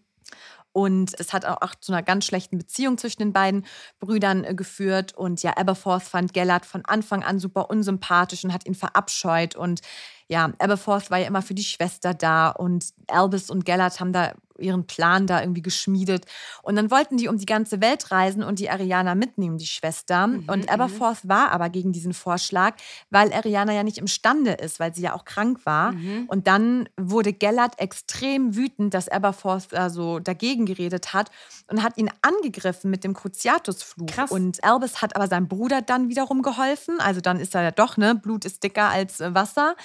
Und 0.77 1.19
es 1.19 1.33
hat 1.33 1.43
auch 1.43 1.73
zu 1.73 1.91
einer 1.91 2.03
ganz 2.03 2.25
schlechten 2.25 2.59
Beziehung 2.59 2.99
zwischen 2.99 3.23
den 3.23 3.33
beiden 3.33 3.65
Brüdern 3.99 4.43
äh, 4.43 4.53
geführt. 4.53 5.17
Und 5.17 5.41
ja, 5.41 5.57
Aberforth 5.57 6.03
fand 6.03 6.35
Gellert 6.35 6.67
von 6.67 6.85
Anfang 6.85 7.23
an 7.23 7.39
super 7.39 7.71
unsympathisch 7.71 8.43
und 8.43 8.53
hat 8.53 8.67
ihn 8.67 8.75
verabscheut. 8.75 9.55
Und 9.55 9.81
ja, 10.27 10.53
Aberforth 10.59 11.09
war 11.09 11.17
ja 11.17 11.25
immer 11.25 11.41
für 11.41 11.55
die 11.55 11.63
Schwester 11.63 12.13
da 12.13 12.49
und 12.49 12.93
Albus 13.07 13.49
und 13.49 13.65
Gellert 13.65 13.99
haben 13.99 14.13
da 14.13 14.33
ihren 14.59 14.87
Plan 14.87 15.27
da 15.27 15.41
irgendwie 15.41 15.61
geschmiedet. 15.61 16.25
Und 16.61 16.75
dann 16.75 16.91
wollten 16.91 17.17
die 17.17 17.27
um 17.27 17.37
die 17.37 17.45
ganze 17.45 17.81
Welt 17.81 18.11
reisen 18.11 18.43
und 18.43 18.59
die 18.59 18.69
Ariana 18.69 19.15
mitnehmen, 19.15 19.57
die 19.57 19.67
Schwester. 19.67 20.27
Mhm, 20.27 20.45
und 20.47 20.69
Aberforth 20.69 21.23
mhm. 21.23 21.29
war 21.29 21.51
aber 21.51 21.69
gegen 21.69 21.91
diesen 21.91 22.13
Vorschlag, 22.13 22.75
weil 23.09 23.33
Ariana 23.33 23.73
ja 23.73 23.83
nicht 23.83 23.97
imstande 23.97 24.51
ist, 24.51 24.79
weil 24.79 24.93
sie 24.93 25.03
ja 25.03 25.13
auch 25.13 25.25
krank 25.25 25.65
war. 25.65 25.93
Mhm. 25.93 26.25
Und 26.27 26.47
dann 26.47 26.89
wurde 26.97 27.33
Gellert 27.33 27.79
extrem 27.79 28.55
wütend, 28.55 28.93
dass 28.93 29.09
Aberforth 29.09 29.67
da 29.71 29.89
so 29.89 30.19
dagegen 30.19 30.65
geredet 30.65 31.13
hat 31.13 31.31
und 31.69 31.83
hat 31.83 31.97
ihn 31.97 32.09
angegriffen 32.21 32.89
mit 32.89 33.03
dem 33.03 33.13
Cruciatusfluch. 33.13 34.29
Und 34.29 34.63
Albus 34.63 35.01
hat 35.01 35.15
aber 35.15 35.27
seinem 35.27 35.47
Bruder 35.47 35.81
dann 35.81 36.09
wiederum 36.09 36.41
geholfen. 36.41 36.99
Also 36.99 37.21
dann 37.21 37.39
ist 37.39 37.55
er 37.55 37.63
ja 37.63 37.71
doch, 37.71 37.97
ne, 37.97 38.15
Blut 38.15 38.45
ist 38.45 38.63
dicker 38.63 38.89
als 38.89 39.19
äh, 39.19 39.33
Wasser. 39.33 39.75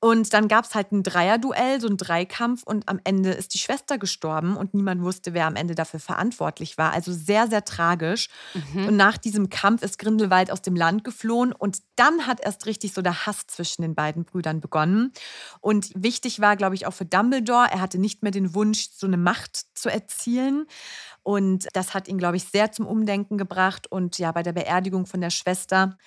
Und 0.00 0.32
dann 0.32 0.46
gab 0.46 0.64
es 0.64 0.76
halt 0.76 0.92
ein 0.92 1.02
Dreierduell, 1.02 1.80
so 1.80 1.88
ein 1.88 1.96
Dreikampf 1.96 2.62
und 2.62 2.88
am 2.88 3.00
Ende 3.02 3.30
ist 3.30 3.54
die 3.54 3.58
Schwester 3.58 3.98
gestorben 3.98 4.56
und 4.56 4.72
niemand 4.72 5.02
wusste, 5.02 5.34
wer 5.34 5.46
am 5.46 5.56
Ende 5.56 5.74
dafür 5.74 5.98
verantwortlich 5.98 6.78
war. 6.78 6.92
Also 6.92 7.12
sehr, 7.12 7.48
sehr 7.48 7.64
tragisch. 7.64 8.28
Mhm. 8.54 8.86
Und 8.86 8.96
nach 8.96 9.18
diesem 9.18 9.50
Kampf 9.50 9.82
ist 9.82 9.98
Grindelwald 9.98 10.52
aus 10.52 10.62
dem 10.62 10.76
Land 10.76 11.02
geflohen 11.02 11.52
und 11.52 11.78
dann 11.96 12.28
hat 12.28 12.40
erst 12.40 12.66
richtig 12.66 12.92
so 12.92 13.02
der 13.02 13.26
Hass 13.26 13.48
zwischen 13.48 13.82
den 13.82 13.96
beiden 13.96 14.24
Brüdern 14.24 14.60
begonnen. 14.60 15.12
Und 15.60 15.90
wichtig 15.96 16.40
war, 16.40 16.54
glaube 16.54 16.76
ich, 16.76 16.86
auch 16.86 16.94
für 16.94 17.04
Dumbledore, 17.04 17.66
er 17.68 17.80
hatte 17.80 17.98
nicht 17.98 18.22
mehr 18.22 18.32
den 18.32 18.54
Wunsch, 18.54 18.90
so 18.94 19.06
eine 19.08 19.16
Macht 19.16 19.66
zu 19.74 19.88
erzielen. 19.88 20.66
Und 21.24 21.66
das 21.72 21.92
hat 21.92 22.06
ihn, 22.06 22.18
glaube 22.18 22.36
ich, 22.36 22.44
sehr 22.44 22.70
zum 22.70 22.86
Umdenken 22.86 23.36
gebracht. 23.36 23.90
Und 23.90 24.18
ja, 24.18 24.30
bei 24.30 24.44
der 24.44 24.52
Beerdigung 24.52 25.06
von 25.06 25.20
der 25.20 25.30
Schwester 25.30 25.98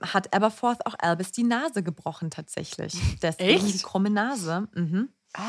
hat 0.00 0.34
Aberforth 0.34 0.86
auch 0.86 0.94
Albus 0.98 1.32
die 1.32 1.44
Nase 1.44 1.82
gebrochen 1.82 2.30
tatsächlich. 2.30 2.94
Deswegen 3.22 3.66
Echt? 3.66 3.74
die 3.74 3.82
krumme 3.82 4.10
Nase. 4.10 4.68
Mhm. 4.74 5.08
Ah. 5.34 5.42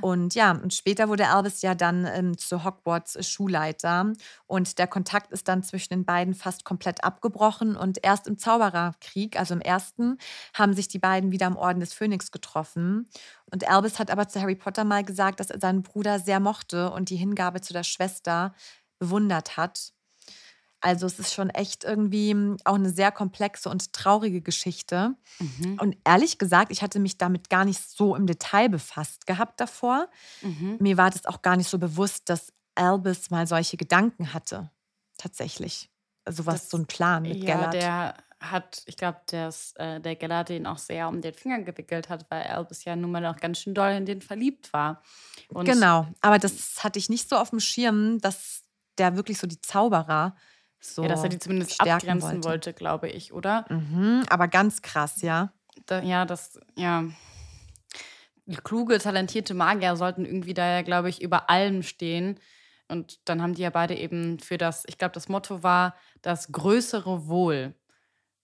Und 0.00 0.34
ja, 0.34 0.50
und 0.50 0.74
später 0.74 1.08
wurde 1.08 1.28
Albus 1.28 1.62
ja 1.62 1.76
dann 1.76 2.06
ähm, 2.06 2.36
zu 2.36 2.64
Hogwarts 2.64 3.24
Schulleiter 3.24 4.12
und 4.46 4.78
der 4.78 4.88
Kontakt 4.88 5.30
ist 5.30 5.46
dann 5.46 5.62
zwischen 5.62 5.90
den 5.94 6.04
beiden 6.04 6.34
fast 6.34 6.64
komplett 6.64 7.04
abgebrochen 7.04 7.76
und 7.76 7.98
erst 8.02 8.26
im 8.26 8.36
Zaubererkrieg, 8.36 9.38
also 9.38 9.54
im 9.54 9.60
ersten, 9.60 10.18
haben 10.54 10.74
sich 10.74 10.88
die 10.88 10.98
beiden 10.98 11.30
wieder 11.30 11.46
im 11.46 11.56
Orden 11.56 11.78
des 11.78 11.94
Phönix 11.94 12.32
getroffen. 12.32 13.08
Und 13.52 13.68
Albus 13.68 14.00
hat 14.00 14.10
aber 14.10 14.26
zu 14.26 14.40
Harry 14.40 14.56
Potter 14.56 14.82
mal 14.82 15.04
gesagt, 15.04 15.38
dass 15.38 15.50
er 15.50 15.60
seinen 15.60 15.82
Bruder 15.82 16.18
sehr 16.18 16.40
mochte 16.40 16.90
und 16.90 17.08
die 17.08 17.16
Hingabe 17.16 17.60
zu 17.60 17.72
der 17.72 17.84
Schwester 17.84 18.54
bewundert 18.98 19.56
hat. 19.56 19.92
Also 20.82 21.06
es 21.06 21.20
ist 21.20 21.32
schon 21.32 21.48
echt 21.50 21.84
irgendwie 21.84 22.32
hm, 22.32 22.56
auch 22.64 22.74
eine 22.74 22.90
sehr 22.90 23.12
komplexe 23.12 23.70
und 23.70 23.92
traurige 23.92 24.40
Geschichte. 24.40 25.14
Mhm. 25.38 25.78
Und 25.80 25.96
ehrlich 26.04 26.38
gesagt, 26.38 26.72
ich 26.72 26.82
hatte 26.82 26.98
mich 26.98 27.18
damit 27.18 27.48
gar 27.48 27.64
nicht 27.64 27.80
so 27.80 28.16
im 28.16 28.26
Detail 28.26 28.68
befasst 28.68 29.26
gehabt 29.26 29.60
davor. 29.60 30.08
Mhm. 30.42 30.78
Mir 30.80 30.96
war 30.96 31.10
das 31.10 31.24
auch 31.24 31.40
gar 31.40 31.56
nicht 31.56 31.70
so 31.70 31.78
bewusst, 31.78 32.28
dass 32.28 32.52
Albus 32.74 33.30
mal 33.30 33.46
solche 33.46 33.76
Gedanken 33.76 34.34
hatte. 34.34 34.70
Tatsächlich. 35.18 35.88
Also 36.24 36.46
was, 36.46 36.62
das, 36.62 36.70
so 36.70 36.78
ein 36.78 36.86
Plan 36.86 37.22
mit 37.22 37.44
ja, 37.44 37.54
Gellert. 37.54 37.74
Der 37.74 38.14
hat, 38.40 38.82
ich 38.86 38.96
glaube, 38.96 39.20
äh, 39.30 40.00
der 40.00 40.16
Gellert 40.16 40.48
den 40.48 40.66
auch 40.66 40.78
sehr 40.78 41.06
um 41.06 41.20
den 41.20 41.34
Finger 41.34 41.60
gewickelt 41.60 42.08
hat, 42.08 42.26
weil 42.28 42.42
Albus 42.42 42.84
ja 42.84 42.96
nun 42.96 43.12
mal 43.12 43.20
noch 43.20 43.38
ganz 43.38 43.60
schön 43.60 43.72
doll 43.72 43.92
in 43.92 44.04
den 44.04 44.20
verliebt 44.20 44.72
war. 44.72 45.00
Und 45.48 45.64
genau, 45.64 46.08
aber 46.20 46.40
das 46.40 46.82
hatte 46.82 46.98
ich 46.98 47.08
nicht 47.08 47.28
so 47.28 47.36
auf 47.36 47.50
dem 47.50 47.60
Schirm, 47.60 48.20
dass 48.20 48.64
der 48.98 49.16
wirklich 49.16 49.38
so 49.38 49.46
die 49.46 49.60
Zauberer 49.60 50.34
so 50.84 51.02
ja, 51.02 51.08
dass 51.08 51.22
er 51.22 51.28
die 51.28 51.38
zumindest 51.38 51.80
abgrenzen 51.80 52.28
wollte, 52.28 52.48
wollte 52.48 52.72
glaube 52.72 53.08
ich, 53.08 53.32
oder? 53.32 53.64
Mhm, 53.68 54.24
aber 54.28 54.48
ganz 54.48 54.82
krass, 54.82 55.22
ja. 55.22 55.52
Da, 55.86 56.02
ja, 56.02 56.24
das, 56.24 56.58
ja. 56.76 57.04
Kluge, 58.64 58.98
talentierte 58.98 59.54
Magier 59.54 59.96
sollten 59.96 60.24
irgendwie 60.24 60.54
da 60.54 60.66
ja, 60.66 60.82
glaube 60.82 61.08
ich, 61.08 61.22
über 61.22 61.48
allem 61.48 61.82
stehen. 61.82 62.38
Und 62.88 63.20
dann 63.28 63.40
haben 63.40 63.54
die 63.54 63.62
ja 63.62 63.70
beide 63.70 63.94
eben 63.94 64.40
für 64.40 64.58
das, 64.58 64.82
ich 64.86 64.98
glaube, 64.98 65.14
das 65.14 65.28
Motto 65.28 65.62
war 65.62 65.94
das 66.20 66.50
größere 66.50 67.28
Wohl. 67.28 67.74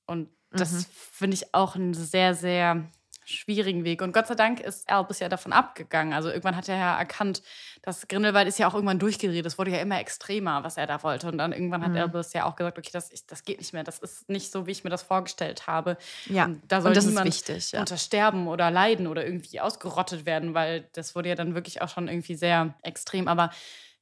Und 0.06 0.30
das 0.52 0.72
mhm. 0.72 0.86
finde 1.12 1.34
ich 1.34 1.54
auch 1.54 1.74
ein 1.74 1.92
sehr, 1.92 2.34
sehr 2.34 2.88
schwierigen 3.28 3.84
Weg. 3.84 4.02
Und 4.02 4.12
Gott 4.12 4.26
sei 4.26 4.34
Dank 4.34 4.60
ist 4.60 4.88
Albus 4.88 5.20
ja 5.20 5.28
davon 5.28 5.52
abgegangen. 5.52 6.12
Also 6.12 6.28
irgendwann 6.28 6.56
hat 6.56 6.68
er 6.68 6.76
ja 6.76 6.98
erkannt, 6.98 7.42
dass 7.82 8.08
Grindelwald 8.08 8.48
ist 8.48 8.58
ja 8.58 8.68
auch 8.68 8.74
irgendwann 8.74 8.98
durchgedreht. 8.98 9.44
Es 9.44 9.58
wurde 9.58 9.70
ja 9.70 9.78
immer 9.78 10.00
extremer, 10.00 10.64
was 10.64 10.76
er 10.76 10.86
da 10.86 11.02
wollte. 11.02 11.28
Und 11.28 11.38
dann 11.38 11.52
irgendwann 11.52 11.82
hat 11.82 11.92
mhm. 11.92 11.98
Albus 11.98 12.32
ja 12.32 12.44
auch 12.44 12.56
gesagt, 12.56 12.78
okay, 12.78 12.90
das, 12.92 13.10
das 13.26 13.44
geht 13.44 13.58
nicht 13.58 13.72
mehr. 13.72 13.84
Das 13.84 13.98
ist 13.98 14.28
nicht 14.28 14.50
so, 14.50 14.66
wie 14.66 14.70
ich 14.70 14.84
mir 14.84 14.90
das 14.90 15.02
vorgestellt 15.02 15.66
habe. 15.66 15.96
Ja, 16.26 16.46
und 16.46 16.62
da 16.68 16.80
soll 16.80 16.90
und 16.90 16.96
das 16.96 17.06
niemand 17.06 17.28
ist 17.28 17.48
wichtig, 17.48 17.72
ja. 17.72 17.80
untersterben 17.80 18.48
oder 18.48 18.70
leiden 18.70 19.06
oder 19.06 19.24
irgendwie 19.24 19.60
ausgerottet 19.60 20.26
werden, 20.26 20.54
weil 20.54 20.88
das 20.92 21.14
wurde 21.14 21.28
ja 21.28 21.34
dann 21.34 21.54
wirklich 21.54 21.82
auch 21.82 21.88
schon 21.88 22.08
irgendwie 22.08 22.34
sehr 22.34 22.74
extrem. 22.82 23.28
Aber 23.28 23.50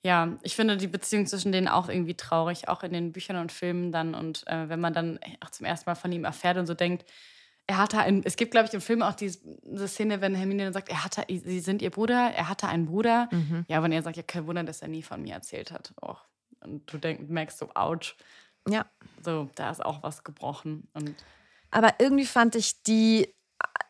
ja, 0.03 0.39
ich 0.43 0.55
finde 0.55 0.77
die 0.77 0.87
Beziehung 0.87 1.27
zwischen 1.27 1.51
denen 1.51 1.67
auch 1.67 1.89
irgendwie 1.89 2.15
traurig, 2.15 2.69
auch 2.69 2.85
in 2.85 2.93
den 2.93 3.13
Büchern 3.13 3.39
und 3.39 3.51
Filmen 3.51 3.91
dann. 3.91 4.15
Und 4.15 4.47
äh, 4.47 4.69
wenn 4.69 4.79
man 4.81 4.95
dann 4.95 5.19
auch 5.45 5.51
zum 5.51 5.67
ersten 5.67 5.91
Mal 5.91 5.97
von 5.97 6.13
ihm 6.13 6.25
erfährt 6.25 6.59
und 6.59 6.67
so 6.67 6.75
denkt, 6.75 7.05
er 7.67 7.79
hatte 7.79 7.99
ein, 7.99 8.23
es 8.25 8.37
gibt, 8.37 8.53
glaube 8.53 8.69
ich, 8.69 8.75
im 8.75 8.81
Film 8.81 9.03
auch 9.03 9.15
diese, 9.15 9.41
diese 9.65 9.89
Szene, 9.89 10.21
wenn 10.21 10.35
Hermine 10.35 10.65
dann 10.65 10.73
sagt, 10.73 10.89
er 10.89 11.05
hatte, 11.05 11.25
sie 11.29 11.61
sind 11.61 11.83
ihr 11.83 11.91
Bruder, 11.91 12.33
er 12.33 12.49
hatte 12.49 12.69
einen 12.69 12.87
Bruder. 12.87 13.29
Mhm. 13.33 13.65
Ja, 13.69 13.83
wenn 13.83 13.93
er 13.93 14.03
sagt, 14.03 14.17
ja, 14.17 14.23
kein 14.23 14.47
Wunder, 14.47 14.63
dass 14.63 14.83
er 14.83 14.89
nie 14.89 15.03
von 15.03 15.23
mir 15.23 15.35
erzählt 15.35 15.73
hat. 15.73 15.93
Och. 16.01 16.25
Und 16.61 16.91
du 16.93 16.99
denk, 16.99 17.29
merkst 17.29 17.59
so, 17.59 17.71
ouch. 17.75 18.15
Ja. 18.69 18.87
So, 19.23 19.51
da 19.55 19.71
ist 19.71 19.85
auch 19.85 20.03
was 20.03 20.23
gebrochen. 20.23 20.89
Und 20.95 21.15
Aber 21.71 21.95
irgendwie 21.99 22.27
fand 22.27 22.55
ich 22.55 22.83
die 22.83 23.35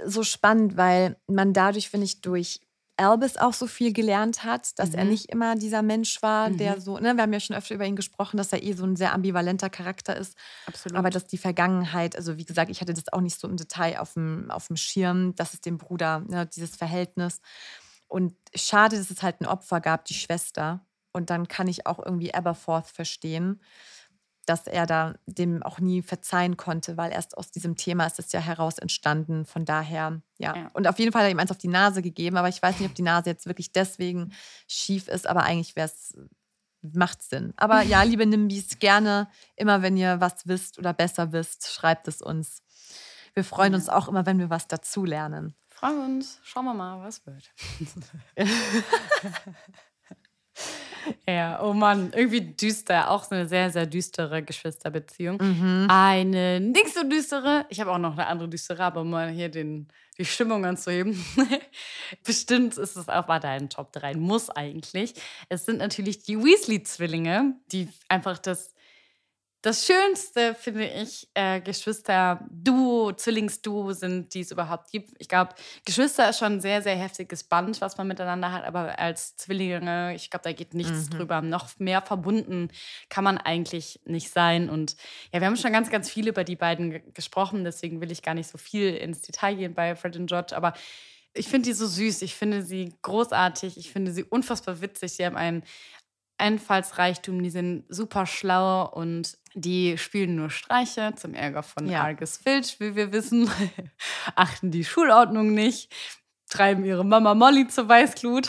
so 0.04 0.22
spannend, 0.22 0.76
weil 0.76 1.16
man 1.26 1.52
dadurch, 1.52 1.90
finde 1.90 2.04
ich, 2.06 2.20
durch 2.20 2.60
Albus 2.96 3.36
auch 3.36 3.52
so 3.52 3.66
viel 3.66 3.92
gelernt 3.92 4.44
hat, 4.44 4.78
dass 4.78 4.90
mhm. 4.92 4.98
er 4.98 5.04
nicht 5.04 5.26
immer 5.26 5.54
dieser 5.54 5.82
Mensch 5.82 6.22
war, 6.22 6.48
mhm. 6.48 6.56
der 6.58 6.80
so, 6.80 6.98
ne, 6.98 7.14
wir 7.14 7.22
haben 7.22 7.32
ja 7.32 7.40
schon 7.40 7.56
öfter 7.56 7.74
über 7.74 7.84
ihn 7.84 7.96
gesprochen, 7.96 8.36
dass 8.36 8.52
er 8.52 8.62
eh 8.62 8.72
so 8.72 8.84
ein 8.84 8.96
sehr 8.96 9.12
ambivalenter 9.12 9.70
Charakter 9.70 10.16
ist. 10.16 10.36
Absolut. 10.66 10.96
Aber 10.98 11.10
dass 11.10 11.26
die 11.26 11.38
Vergangenheit, 11.38 12.16
also 12.16 12.38
wie 12.38 12.44
gesagt, 12.44 12.70
ich 12.70 12.80
hatte 12.80 12.94
das 12.94 13.12
auch 13.12 13.20
nicht 13.20 13.38
so 13.38 13.48
im 13.48 13.56
Detail 13.56 13.98
auf 13.98 14.14
dem, 14.14 14.50
auf 14.50 14.68
dem 14.68 14.76
Schirm, 14.76 15.34
dass 15.34 15.54
es 15.54 15.60
dem 15.60 15.78
Bruder, 15.78 16.20
ne, 16.28 16.46
dieses 16.46 16.76
Verhältnis. 16.76 17.40
Und 18.08 18.34
schade, 18.54 18.96
dass 18.96 19.10
es 19.10 19.22
halt 19.22 19.40
ein 19.40 19.46
Opfer 19.46 19.80
gab, 19.80 20.04
die 20.04 20.14
Schwester. 20.14 20.86
Und 21.12 21.30
dann 21.30 21.48
kann 21.48 21.68
ich 21.68 21.86
auch 21.86 21.98
irgendwie 21.98 22.34
Aberforth 22.34 22.86
verstehen 22.88 23.60
dass 24.46 24.66
er 24.66 24.86
da 24.86 25.14
dem 25.26 25.62
auch 25.62 25.80
nie 25.80 26.02
verzeihen 26.02 26.56
konnte, 26.56 26.96
weil 26.96 27.12
erst 27.12 27.36
aus 27.36 27.50
diesem 27.50 27.76
Thema 27.76 28.06
ist 28.06 28.18
es 28.18 28.32
ja 28.32 28.40
heraus 28.40 28.78
entstanden. 28.78 29.44
Von 29.44 29.64
daher, 29.64 30.22
ja. 30.38 30.56
ja. 30.56 30.70
Und 30.72 30.86
auf 30.86 30.98
jeden 30.98 31.12
Fall 31.12 31.22
hat 31.22 31.28
er 31.28 31.32
ihm 31.32 31.38
eins 31.38 31.50
auf 31.50 31.58
die 31.58 31.68
Nase 31.68 32.02
gegeben, 32.02 32.36
aber 32.36 32.48
ich 32.48 32.62
weiß 32.62 32.78
nicht, 32.78 32.88
ob 32.88 32.94
die 32.94 33.02
Nase 33.02 33.30
jetzt 33.30 33.46
wirklich 33.46 33.72
deswegen 33.72 34.32
schief 34.68 35.08
ist, 35.08 35.26
aber 35.26 35.42
eigentlich 35.42 35.76
wäre 35.76 35.86
es, 35.88 36.16
macht 36.82 37.22
Sinn. 37.22 37.52
Aber 37.56 37.82
ja, 37.82 38.02
liebe 38.02 38.26
Nimbis, 38.26 38.78
gerne 38.78 39.28
immer, 39.56 39.82
wenn 39.82 39.96
ihr 39.96 40.20
was 40.20 40.46
wisst 40.46 40.78
oder 40.78 40.92
besser 40.92 41.32
wisst, 41.32 41.68
schreibt 41.70 42.08
es 42.08 42.22
uns. 42.22 42.62
Wir 43.34 43.44
freuen 43.44 43.72
ja. 43.72 43.78
uns 43.78 43.88
auch 43.88 44.08
immer, 44.08 44.24
wenn 44.24 44.38
wir 44.38 44.50
was 44.50 44.68
dazulernen. 44.68 45.54
Freuen 45.68 46.16
uns. 46.16 46.40
Schauen 46.42 46.64
wir 46.64 46.74
mal, 46.74 47.04
was 47.04 47.26
wird. 47.26 47.52
Ja, 51.28 51.62
oh 51.62 51.72
Mann, 51.72 52.12
irgendwie 52.14 52.40
düster. 52.40 53.10
Auch 53.10 53.30
eine 53.30 53.46
sehr, 53.46 53.70
sehr 53.70 53.86
düstere 53.86 54.42
Geschwisterbeziehung. 54.42 55.38
Mhm. 55.40 55.86
Eine 55.90 56.60
nicht 56.60 56.94
so 56.94 57.02
düstere, 57.02 57.66
ich 57.68 57.80
habe 57.80 57.92
auch 57.92 57.98
noch 57.98 58.12
eine 58.12 58.26
andere 58.26 58.48
düstere, 58.48 58.84
aber 58.84 59.00
um 59.02 59.10
mal 59.10 59.28
hier 59.30 59.48
den, 59.48 59.88
die 60.18 60.24
Stimmung 60.24 60.64
anzuheben. 60.64 61.24
Bestimmt 62.24 62.76
ist 62.78 62.96
es 62.96 63.08
auch 63.08 63.28
weiterhin 63.28 63.68
Top 63.68 63.92
3, 63.92 64.14
muss 64.14 64.50
eigentlich. 64.50 65.14
Es 65.48 65.66
sind 65.66 65.78
natürlich 65.78 66.22
die 66.22 66.38
Weasley-Zwillinge, 66.38 67.54
die 67.72 67.88
einfach 68.08 68.38
das 68.38 68.75
das 69.66 69.84
Schönste, 69.84 70.54
finde 70.54 70.86
ich, 70.86 71.26
äh, 71.34 71.60
Geschwister-Duo, 71.60 73.14
Zwillingsduo 73.14 73.92
sind, 73.94 74.32
die 74.32 74.42
es 74.42 74.52
überhaupt 74.52 74.92
gibt. 74.92 75.10
Ich 75.18 75.28
glaube, 75.28 75.56
Geschwister 75.84 76.30
ist 76.30 76.38
schon 76.38 76.52
ein 76.52 76.60
sehr, 76.60 76.82
sehr 76.82 76.94
heftiges 76.94 77.42
Band, 77.42 77.80
was 77.80 77.96
man 77.96 78.06
miteinander 78.06 78.52
hat, 78.52 78.64
aber 78.64 78.96
als 78.96 79.36
Zwillinge, 79.36 80.14
ich 80.14 80.30
glaube, 80.30 80.44
da 80.44 80.52
geht 80.52 80.72
nichts 80.72 81.10
mhm. 81.10 81.14
drüber. 81.14 81.42
Noch 81.42 81.68
mehr 81.80 82.00
verbunden 82.00 82.68
kann 83.08 83.24
man 83.24 83.38
eigentlich 83.38 83.98
nicht 84.04 84.30
sein. 84.30 84.70
Und 84.70 84.96
ja, 85.32 85.40
wir 85.40 85.48
haben 85.48 85.56
schon 85.56 85.72
ganz, 85.72 85.90
ganz 85.90 86.08
viel 86.08 86.28
über 86.28 86.44
die 86.44 86.54
beiden 86.54 87.02
gesprochen, 87.12 87.64
deswegen 87.64 88.00
will 88.00 88.12
ich 88.12 88.22
gar 88.22 88.34
nicht 88.34 88.48
so 88.48 88.58
viel 88.58 88.94
ins 88.94 89.22
Detail 89.22 89.56
gehen 89.56 89.74
bei 89.74 89.96
Fred 89.96 90.16
und 90.16 90.26
George, 90.28 90.56
aber 90.56 90.74
ich 91.34 91.48
finde 91.48 91.70
die 91.70 91.74
so 91.74 91.88
süß, 91.88 92.22
ich 92.22 92.36
finde 92.36 92.62
sie 92.62 92.94
großartig, 93.02 93.76
ich 93.76 93.90
finde 93.90 94.12
sie 94.12 94.22
unfassbar 94.22 94.80
witzig. 94.80 95.12
Sie 95.12 95.26
haben 95.26 95.36
einen 95.36 95.64
Einfallsreichtum, 96.38 97.42
die 97.42 97.50
sind 97.50 97.84
super 97.88 98.26
schlau 98.26 98.88
und 98.88 99.36
die 99.54 99.96
spielen 99.98 100.36
nur 100.36 100.50
Streiche 100.50 101.14
zum 101.16 101.32
Ärger 101.34 101.62
von 101.62 101.88
ja. 101.88 102.02
Argus 102.02 102.36
Filch, 102.36 102.76
wie 102.78 102.94
wir 102.94 103.12
wissen, 103.12 103.50
achten 104.34 104.70
die 104.70 104.84
Schulordnung 104.84 105.52
nicht. 105.54 105.90
treiben 106.48 106.84
ihre 106.84 107.04
Mama 107.04 107.34
Molly 107.34 107.66
zur 107.66 107.88
Weißglut. 107.88 108.48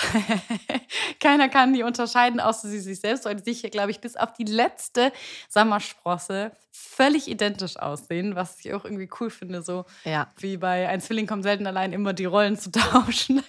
Keiner 1.19 1.49
kann 1.49 1.73
die 1.73 1.81
unterscheiden, 1.83 2.39
außer 2.39 2.67
sie 2.67 2.79
sich 2.79 2.99
selbst, 2.99 3.25
weil 3.25 3.35
die 3.35 3.43
sich 3.43 3.61
hier, 3.61 3.69
glaube 3.71 3.89
ich, 3.91 3.99
bis 4.01 4.15
auf 4.15 4.33
die 4.33 4.43
letzte 4.43 5.11
Sommersprosse 5.49 6.51
völlig 6.71 7.27
identisch 7.27 7.77
aussehen, 7.77 8.35
was 8.35 8.59
ich 8.63 8.73
auch 8.73 8.85
irgendwie 8.85 9.09
cool 9.19 9.29
finde, 9.31 9.61
so 9.63 9.85
Ja. 10.03 10.31
wie 10.37 10.57
bei 10.57 10.87
Ein 10.87 11.01
Zwilling 11.01 11.25
kommt 11.25 11.43
selten 11.43 11.65
allein, 11.65 11.91
immer 11.93 12.13
die 12.13 12.25
Rollen 12.25 12.57
zu 12.57 12.69
tauschen. 12.71 13.41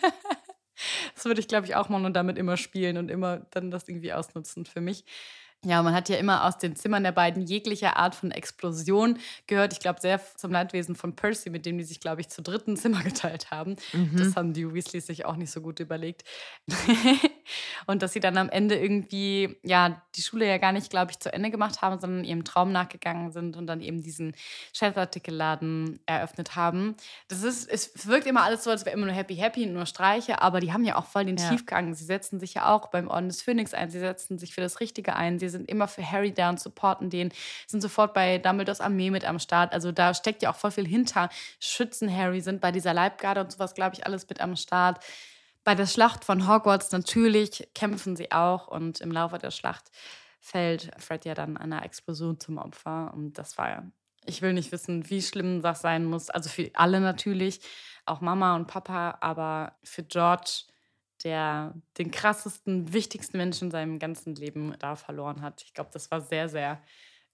Das 1.14 1.24
würde 1.24 1.40
ich, 1.40 1.48
glaube 1.48 1.66
ich, 1.66 1.74
auch 1.76 1.88
machen 1.88 2.04
und 2.06 2.14
damit 2.14 2.38
immer 2.38 2.56
spielen 2.56 2.96
und 2.98 3.10
immer 3.10 3.38
dann 3.50 3.70
das 3.70 3.88
irgendwie 3.88 4.12
ausnutzen 4.12 4.64
für 4.66 4.80
mich. 4.80 5.04
Ja, 5.64 5.82
man 5.82 5.92
hat 5.92 6.08
ja 6.08 6.16
immer 6.16 6.44
aus 6.44 6.56
den 6.56 6.76
Zimmern 6.76 7.02
der 7.02 7.10
beiden 7.10 7.42
jegliche 7.42 7.96
Art 7.96 8.14
von 8.14 8.30
Explosion 8.30 9.18
gehört. 9.48 9.72
Ich 9.72 9.80
glaube, 9.80 10.00
sehr 10.00 10.20
zum 10.36 10.52
Leidwesen 10.52 10.94
von 10.94 11.16
Percy, 11.16 11.50
mit 11.50 11.66
dem 11.66 11.78
die 11.78 11.84
sich, 11.84 11.98
glaube 11.98 12.20
ich, 12.20 12.28
zu 12.28 12.42
dritten 12.42 12.76
Zimmer 12.76 13.02
geteilt 13.04 13.50
haben. 13.50 13.74
Das 14.14 14.36
haben 14.36 14.52
die 14.52 14.72
Weasleys 14.72 15.06
sich 15.06 15.24
auch 15.24 15.34
nicht 15.34 15.50
so 15.50 15.60
gut 15.60 15.80
überlegt. 15.80 16.22
und 17.86 18.02
dass 18.02 18.12
sie 18.12 18.20
dann 18.20 18.38
am 18.38 18.48
Ende 18.50 18.76
irgendwie, 18.76 19.56
ja, 19.64 20.00
die 20.14 20.22
Schule 20.22 20.46
ja 20.46 20.58
gar 20.58 20.70
nicht, 20.70 20.90
glaube 20.90 21.10
ich, 21.10 21.18
zu 21.18 21.32
Ende 21.32 21.50
gemacht 21.50 21.82
haben, 21.82 21.98
sondern 21.98 22.22
ihrem 22.24 22.44
Traum 22.44 22.70
nachgegangen 22.70 23.32
sind 23.32 23.56
und 23.56 23.66
dann 23.66 23.80
eben 23.80 24.00
diesen 24.02 24.34
Chefartikelladen 24.72 26.00
eröffnet 26.06 26.56
haben. 26.56 26.96
Das 27.28 27.42
ist, 27.42 27.68
es 27.68 28.06
wirkt 28.06 28.26
immer 28.26 28.42
alles 28.44 28.64
so, 28.64 28.70
als 28.70 28.84
wäre 28.84 28.96
immer 28.96 29.06
nur 29.06 29.14
happy, 29.14 29.36
happy 29.36 29.66
und 29.66 29.72
nur 29.72 29.86
Streiche, 29.86 30.40
aber 30.42 30.60
die 30.60 30.72
haben 30.72 30.84
ja 30.84 30.96
auch 30.96 31.06
voll 31.06 31.24
den 31.24 31.36
Ja. 31.36 31.48
Tiefgang. 31.50 31.94
Sie 31.94 32.04
setzen 32.04 32.38
sich 32.40 32.54
ja 32.54 32.72
auch 32.72 32.88
beim 32.88 33.08
Orden 33.08 33.28
des 33.28 33.42
Phönix 33.42 33.74
ein, 33.74 33.90
sie 33.90 33.98
setzen 33.98 34.38
sich 34.38 34.54
für 34.54 34.60
das 34.60 34.80
Richtige 34.80 35.16
ein, 35.16 35.38
sie 35.38 35.47
sind 35.50 35.68
immer 35.68 35.88
für 35.88 36.08
Harry 36.08 36.32
da 36.32 36.50
und 36.50 36.60
supporten 36.60 37.10
den, 37.10 37.32
sind 37.66 37.80
sofort 37.80 38.14
bei 38.14 38.38
Dumbledores 38.38 38.80
Armee 38.80 39.10
mit 39.10 39.24
am 39.24 39.38
Start. 39.38 39.72
Also 39.72 39.92
da 39.92 40.14
steckt 40.14 40.42
ja 40.42 40.50
auch 40.50 40.56
voll 40.56 40.70
viel 40.70 40.86
hinter. 40.86 41.28
Schützen 41.60 42.14
Harry 42.14 42.40
sind 42.40 42.60
bei 42.60 42.72
dieser 42.72 42.94
Leibgarde 42.94 43.40
und 43.40 43.52
sowas, 43.52 43.74
glaube 43.74 43.96
ich, 43.96 44.06
alles 44.06 44.28
mit 44.28 44.40
am 44.40 44.56
Start. 44.56 45.04
Bei 45.64 45.74
der 45.74 45.86
Schlacht 45.86 46.24
von 46.24 46.48
Hogwarts 46.48 46.92
natürlich 46.92 47.68
kämpfen 47.74 48.16
sie 48.16 48.32
auch 48.32 48.68
und 48.68 49.00
im 49.00 49.12
Laufe 49.12 49.38
der 49.38 49.50
Schlacht 49.50 49.90
fällt 50.40 50.90
Fred 50.98 51.24
ja 51.24 51.34
dann 51.34 51.56
einer 51.56 51.84
Explosion 51.84 52.38
zum 52.38 52.58
Opfer 52.58 53.12
und 53.14 53.38
das 53.38 53.58
war 53.58 53.68
ja 53.68 53.82
ich 54.28 54.42
will 54.42 54.52
nicht 54.52 54.72
wissen, 54.72 55.08
wie 55.10 55.22
schlimm 55.22 55.62
das 55.62 55.80
sein 55.80 56.04
muss. 56.04 56.30
Also 56.30 56.48
für 56.48 56.70
alle 56.74 57.00
natürlich, 57.00 57.60
auch 58.04 58.20
Mama 58.20 58.56
und 58.56 58.66
Papa, 58.66 59.18
aber 59.20 59.72
für 59.82 60.02
George, 60.02 60.64
der 61.24 61.74
den 61.98 62.10
krassesten, 62.10 62.92
wichtigsten 62.92 63.36
Menschen 63.38 63.66
in 63.66 63.70
seinem 63.70 63.98
ganzen 63.98 64.34
Leben 64.34 64.74
da 64.78 64.96
verloren 64.96 65.42
hat. 65.42 65.62
Ich 65.62 65.74
glaube, 65.74 65.90
das 65.92 66.10
war 66.10 66.20
sehr, 66.20 66.48
sehr 66.48 66.82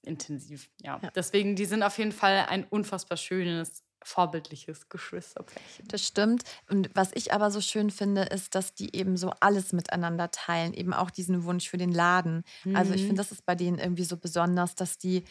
intensiv. 0.03 0.71
Ja. 0.83 1.01
Ja. 1.03 1.11
Deswegen, 1.15 1.57
die 1.57 1.65
sind 1.65 1.83
auf 1.83 1.99
jeden 1.99 2.13
Fall 2.13 2.47
ein 2.49 2.65
unfassbar 2.65 3.17
schönes, 3.17 3.83
vorbildliches 4.03 4.89
Geschwisterpärchen. 4.91 5.89
Das 5.89 6.07
stimmt. 6.07 6.43
Und 6.69 6.91
was 6.95 7.11
ich 7.15 7.33
aber 7.33 7.51
so 7.51 7.61
schön 7.63 7.91
finde, 7.91 8.23
ist, 8.23 8.55
dass 8.55 8.75
die 8.75 8.95
eben 8.95 9.17
so 9.17 9.31
alles 9.41 9.73
miteinander 9.73 10.31
teilen. 10.31 10.75
Eben 10.75 10.93
auch 10.93 11.11
diesen 11.11 11.45
Wunsch 11.45 11.69
für 11.71 11.79
den 11.79 11.91
Laden. 11.93 12.45
Also 12.75 12.93
ich 12.93 13.03
Mhm. 13.03 13.07
finde, 13.07 13.21
das 13.21 13.33
ist 13.33 13.47
bei 13.47 13.55
denen 13.55 13.79
irgendwie 13.79 14.05
so 14.05 14.19
besonders, 14.19 14.75
dass 14.75 14.99
die, 14.99 15.25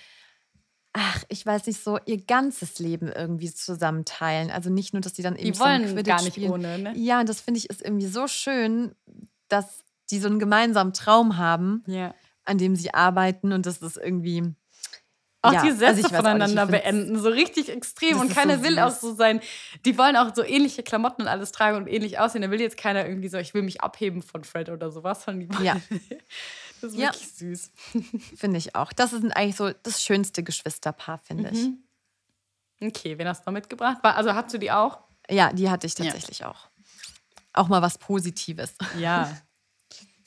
ach, 0.93 1.23
ich 1.27 1.45
weiß 1.45 1.65
nicht, 1.67 1.83
so 1.83 1.99
ihr 2.05 2.23
ganzes 2.23 2.79
Leben 2.79 3.11
irgendwie 3.11 3.51
zusammenteilen. 3.53 4.51
Also 4.51 4.69
nicht 4.69 4.93
nur, 4.93 5.01
dass 5.01 5.13
die 5.13 5.23
dann 5.23 5.35
eben 5.35 5.51
Die 5.51 5.57
so 5.57 5.63
wollen 5.63 5.85
Quidditch 5.85 6.05
gar 6.07 6.21
nicht 6.21 6.33
spielen. 6.35 6.51
ohne, 6.51 6.77
ne? 6.79 6.93
Ja, 6.95 7.19
und 7.19 7.27
das 7.29 7.41
finde 7.41 7.57
ich 7.57 7.69
ist 7.69 7.81
irgendwie 7.81 8.07
so 8.07 8.27
schön, 8.27 8.93
dass 9.49 9.83
die 10.11 10.19
so 10.19 10.27
einen 10.27 10.39
gemeinsamen 10.39 10.93
Traum 10.93 11.37
haben, 11.37 11.83
Ja. 11.87 12.13
an 12.45 12.57
dem 12.57 12.75
sie 12.75 12.93
arbeiten 12.93 13.51
und 13.53 13.65
das 13.65 13.77
ist 13.81 13.97
irgendwie. 13.97 14.53
Auch 15.45 15.51
ja, 15.51 15.61
die 15.61 15.67
also 15.71 15.79
Sätze 15.79 16.01
nicht, 16.03 16.15
voneinander 16.15 16.67
beenden, 16.67 17.19
so 17.19 17.27
richtig 17.27 17.67
extrem. 17.69 18.17
Und 18.19 18.33
keiner 18.33 18.59
so 18.59 18.63
will 18.63 18.79
auch 18.79 18.91
so 18.91 19.13
sein. 19.13 19.41
Die 19.85 19.97
wollen 19.97 20.15
auch 20.15 20.33
so 20.33 20.41
ähnliche 20.41 20.83
Klamotten 20.83 21.23
und 21.23 21.27
alles 21.27 21.51
tragen 21.51 21.75
und 21.75 21.87
ähnlich 21.87 22.17
aussehen. 22.17 22.43
Da 22.43 22.49
will 22.49 22.61
jetzt 22.61 22.77
keiner 22.77 23.05
irgendwie 23.05 23.27
so, 23.27 23.37
ich 23.37 23.53
will 23.53 23.61
mich 23.61 23.81
abheben 23.81 24.21
von 24.21 24.45
Fred 24.45 24.69
oder 24.69 24.89
sowas. 24.89 25.25
Von 25.25 25.41
die 25.41 25.49
Ja. 25.61 25.75
Das 26.83 26.91
ist 26.91 26.99
Ja. 26.99 27.13
wirklich 27.13 27.31
süß. 27.31 27.71
Finde 28.35 28.57
ich 28.57 28.75
auch. 28.75 28.91
Das 28.91 29.13
ist 29.13 29.23
eigentlich 29.37 29.55
so 29.55 29.71
das 29.83 30.03
schönste 30.03 30.43
Geschwisterpaar, 30.43 31.17
finde 31.17 31.49
ich. 31.49 31.69
Mhm. 31.69 31.77
Okay, 32.81 33.17
wen 33.17 33.25
hast 33.25 33.45
du 33.45 33.51
noch 33.51 33.53
mitgebracht? 33.53 33.99
Also 34.03 34.33
hast 34.33 34.53
du 34.53 34.57
die 34.57 34.69
auch? 34.69 34.99
Ja, 35.29 35.53
die 35.53 35.69
hatte 35.69 35.87
ich 35.87 35.95
tatsächlich 35.95 36.43
auch. 36.43 36.67
Auch 37.53 37.69
mal 37.69 37.81
was 37.81 37.97
Positives. 37.97 38.73
Ja. 38.99 39.33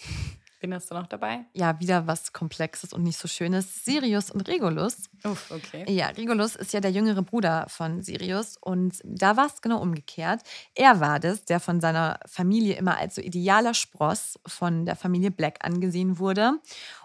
wen 0.60 0.74
hast 0.74 0.90
du 0.90 0.94
noch 0.94 1.06
dabei? 1.06 1.44
Ja, 1.52 1.78
wieder 1.80 2.06
was 2.06 2.32
Komplexes 2.32 2.92
und 2.92 3.02
nicht 3.02 3.18
so 3.18 3.28
Schönes. 3.28 3.84
Sirius 3.84 4.30
und 4.30 4.48
Regulus. 4.48 5.08
Uff, 5.24 5.50
okay. 5.50 5.84
Ja, 5.90 6.08
Regulus 6.08 6.56
ist 6.56 6.72
ja 6.72 6.80
der 6.80 6.90
jüngere 6.90 7.22
Bruder 7.22 7.66
von 7.68 8.02
Sirius 8.02 8.56
und 8.60 9.00
da 9.04 9.36
war 9.36 9.46
es 9.46 9.60
genau 9.60 9.80
umgekehrt. 9.80 10.42
Er 10.74 11.00
war 11.00 11.20
das, 11.20 11.44
der 11.44 11.60
von 11.60 11.80
seiner 11.80 12.20
Familie 12.26 12.76
immer 12.76 12.98
als 12.98 13.16
so 13.16 13.20
idealer 13.20 13.74
Spross 13.74 14.38
von 14.46 14.86
der 14.86 14.96
Familie 14.96 15.30
Black 15.30 15.64
angesehen 15.64 16.18
wurde. 16.18 16.60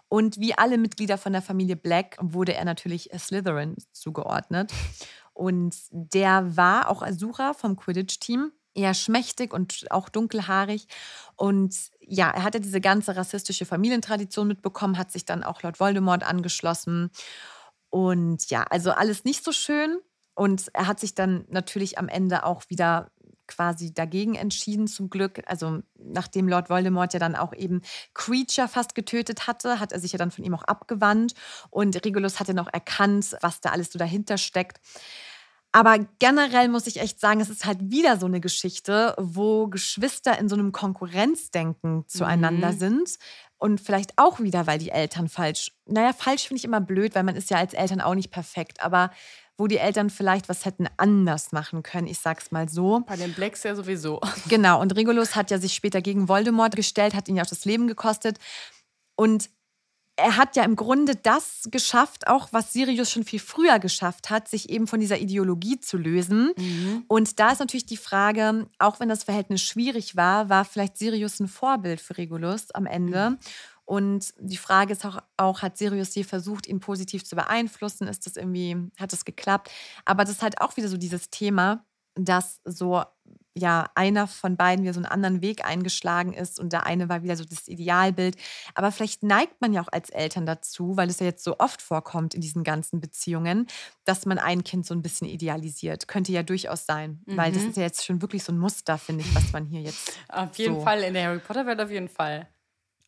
Und 0.08 0.40
wie 0.40 0.58
alle 0.58 0.78
Mitglieder 0.78 1.18
von 1.18 1.32
der 1.32 1.42
Familie 1.42 1.78
Black 1.78 2.18
wurde 2.20 2.54
er 2.54 2.66
natürlich 2.66 3.10
Slytherin 3.18 3.78
zugeordnet. 3.94 4.74
Und 5.34 5.76
der 5.90 6.58
war 6.58 6.90
auch 6.90 7.02
Asura 7.02 7.54
vom 7.54 7.78
Quidditch-Team. 7.78 8.52
Eher 8.74 8.94
schmächtig 8.94 9.54
und 9.54 9.86
auch 9.90 10.10
dunkelhaarig. 10.10 10.88
Und 11.36 11.76
ja, 12.00 12.30
er 12.30 12.44
hatte 12.44 12.62
diese 12.62 12.82
ganze 12.82 13.16
rassistische 13.16 13.66
Familientradition 13.66 14.48
mitbekommen, 14.48 14.98
hat 14.98 15.12
sich 15.12 15.26
dann 15.26 15.44
auch 15.44 15.62
Lord 15.62 15.80
Voldemort 15.80 16.24
angeschlossen. 16.24 17.12
Und 17.90 18.50
ja, 18.50 18.64
also 18.64 18.92
alles 18.92 19.26
nicht 19.26 19.44
so 19.44 19.52
schön. 19.52 20.00
Und 20.34 20.70
er 20.74 20.88
hat 20.88 21.00
sich 21.00 21.14
dann 21.14 21.46
natürlich 21.50 21.98
am 21.98 22.08
Ende 22.08 22.46
auch 22.46 22.64
wieder 22.70 23.12
quasi 23.52 23.94
dagegen 23.94 24.36
entschieden, 24.36 24.88
zum 24.88 25.10
Glück. 25.10 25.42
Also 25.46 25.82
nachdem 25.98 26.48
Lord 26.48 26.70
Voldemort 26.70 27.14
ja 27.14 27.20
dann 27.20 27.36
auch 27.36 27.54
eben 27.54 27.82
Creature 28.14 28.68
fast 28.68 28.96
getötet 28.96 29.46
hatte, 29.48 29.80
hat 29.80 29.92
er 29.92 30.00
sich 30.00 30.14
ja 30.14 30.18
dann 30.18 30.32
von 30.32 30.46
ihm 30.46 30.56
auch 30.56 30.64
abgewandt. 30.64 31.34
Und 31.70 32.04
Regulus 32.06 32.40
hat 32.40 32.48
ja 32.48 32.54
noch 32.54 32.72
erkannt, 32.72 33.36
was 33.42 33.62
da 33.62 33.72
alles 33.72 33.92
so 33.92 34.00
dahinter 34.00 34.38
steckt. 34.38 34.80
Aber 35.74 36.00
generell 36.20 36.68
muss 36.68 36.86
ich 36.88 37.00
echt 37.00 37.20
sagen, 37.20 37.40
es 37.40 37.50
ist 37.50 37.66
halt 37.66 37.78
wieder 37.82 38.18
so 38.18 38.26
eine 38.26 38.42
Geschichte, 38.42 39.16
wo 39.18 39.68
Geschwister 39.68 40.38
in 40.38 40.50
so 40.50 40.56
einem 40.56 40.72
Konkurrenzdenken 40.74 42.06
zueinander 42.08 42.74
Mhm. 42.74 42.78
sind. 42.80 43.10
Und 43.58 43.80
vielleicht 43.80 44.14
auch 44.18 44.40
wieder, 44.40 44.66
weil 44.68 44.80
die 44.80 44.90
Eltern 44.90 45.30
falsch. 45.30 45.72
Naja, 45.86 46.14
falsch 46.14 46.48
finde 46.48 46.58
ich 46.58 46.66
immer 46.66 46.82
blöd, 46.82 47.14
weil 47.16 47.24
man 47.24 47.36
ist 47.36 47.52
ja 47.52 47.58
als 47.58 47.74
Eltern 47.74 48.02
auch 48.02 48.16
nicht 48.16 48.32
perfekt. 48.32 48.82
Aber 48.84 49.12
wo 49.56 49.68
die 49.68 49.78
Eltern 49.78 50.10
vielleicht 50.10 50.50
was 50.50 50.66
hätten 50.66 50.88
anders 50.98 51.52
machen 51.52 51.84
können, 51.84 52.08
ich 52.08 52.18
sag's 52.20 52.50
mal 52.52 52.68
so. 52.68 53.02
Bei 53.06 53.16
den 53.16 53.34
Blacks 53.34 53.62
ja 53.64 53.76
sowieso. 53.76 54.20
Genau, 54.50 54.82
und 54.82 54.96
Regulus 54.96 55.36
hat 55.36 55.52
ja 55.52 55.60
sich 55.60 55.74
später 55.76 56.02
gegen 56.02 56.28
Voldemort 56.28 56.76
gestellt, 56.76 57.14
hat 57.14 57.28
ihn 57.30 57.36
ja 57.38 57.44
auch 57.44 57.48
das 57.50 57.64
Leben 57.66 57.88
gekostet. 57.88 58.40
Und 59.16 59.50
er 60.18 60.38
hat 60.38 60.56
ja 60.56 60.64
im 60.64 60.76
Grunde 60.76 61.16
das 61.16 61.68
geschafft, 61.72 62.28
auch 62.28 62.50
was 62.52 62.74
Sirius 62.74 63.10
schon 63.10 63.24
viel 63.24 63.40
früher 63.40 63.80
geschafft 63.80 64.30
hat, 64.30 64.48
sich 64.48 64.70
eben 64.70 64.88
von 64.88 65.00
dieser 65.00 65.20
Ideologie 65.20 65.80
zu 65.80 65.98
lösen. 65.98 66.52
Und 67.08 67.40
da 67.40 67.52
ist 67.52 67.60
natürlich 67.60 67.86
die 67.86 67.98
Frage, 67.98 68.68
auch 68.78 69.00
wenn 69.00 69.10
das 69.10 69.24
Verhältnis 69.24 69.62
schwierig 69.62 70.16
war, 70.16 70.50
war 70.50 70.66
vielleicht 70.66 70.98
Sirius 70.98 71.40
ein 71.40 71.48
Vorbild 71.48 72.02
für 72.02 72.18
Regulus 72.18 72.72
am 72.72 72.86
Ende. 72.86 73.38
Und 73.86 74.34
die 74.40 74.58
Frage 74.58 74.94
ist 74.94 75.06
auch, 75.06 75.18
auch, 75.38 75.62
hat 75.62 75.78
Sirius 75.78 76.16
je 76.16 76.24
versucht, 76.24 76.68
ihn 76.68 76.80
positiv 76.80 77.26
zu 77.26 77.36
beeinflussen? 77.36 78.08
Ist 78.08 78.26
das 78.26 78.38
irgendwie, 78.38 78.78
hat 78.98 79.12
das 79.12 79.26
geklappt? 79.26 79.70
Aber 80.06 80.24
das 80.24 80.36
ist 80.36 80.42
halt 80.44 80.62
auch 80.62 80.78
wieder 80.78 80.88
so 80.88 80.98
dieses 80.98 81.30
Thema, 81.30 81.84
dass 82.16 82.62
so 82.64 83.04
ja 83.54 83.90
einer 83.96 84.28
von 84.28 84.56
beiden 84.56 84.84
wieder 84.84 84.94
so 84.94 85.00
einen 85.00 85.06
anderen 85.12 85.42
Weg 85.42 85.66
eingeschlagen 85.66 86.34
ist 86.34 86.60
und 86.60 86.72
der 86.72 86.86
eine 86.86 87.10
war 87.10 87.22
wieder 87.24 87.36
so 87.36 87.44
das 87.44 87.68
Idealbild. 87.68 88.36
Aber 88.76 88.92
vielleicht 88.92 89.24
neigt 89.24 89.60
man 89.60 89.74
ja 89.74 89.82
auch 89.82 89.90
als 89.92 90.10
Eltern 90.10 90.46
dazu, 90.46 90.96
weil 90.96 91.10
es 91.10 91.20
ja 91.20 91.26
jetzt 91.26 91.44
so 91.44 91.60
oft 91.60 91.82
vorkommt 91.82 92.34
in 92.34 92.42
diesen 92.42 92.64
ganzen 92.64 93.02
Beziehungen, 93.02 93.68
dass 94.06 94.26
man 94.26 94.38
ein 94.40 94.64
Kind 94.64 94.86
so 94.86 94.94
ein 94.94 95.02
bisschen 95.02 95.28
idealisiert. 95.28 96.08
Könnte 96.08 96.32
ja 96.32 96.44
durchaus 96.44 96.86
sein, 96.86 97.22
weil 97.26 97.52
das 97.52 97.64
Mhm. 97.64 97.70
ist 97.70 97.76
ja 97.78 97.84
jetzt 97.84 98.06
schon 98.06 98.22
wirklich 98.22 98.44
so 98.44 98.54
ein 98.54 98.58
Muster, 98.58 98.98
finde 98.98 99.24
ich, 99.24 99.36
was 99.36 99.52
man 99.52 99.66
hier 99.66 99.82
jetzt. 99.82 100.14
Auf 100.30 100.56
jeden 100.58 100.76
So. 100.76 100.82
Fall, 100.82 101.02
in 101.04 101.14
der 101.14 101.26
Harry 101.26 101.40
Potter-Welt 101.40 101.82
auf 101.82 101.92
jeden 101.92 102.10
Fall. 102.10 102.48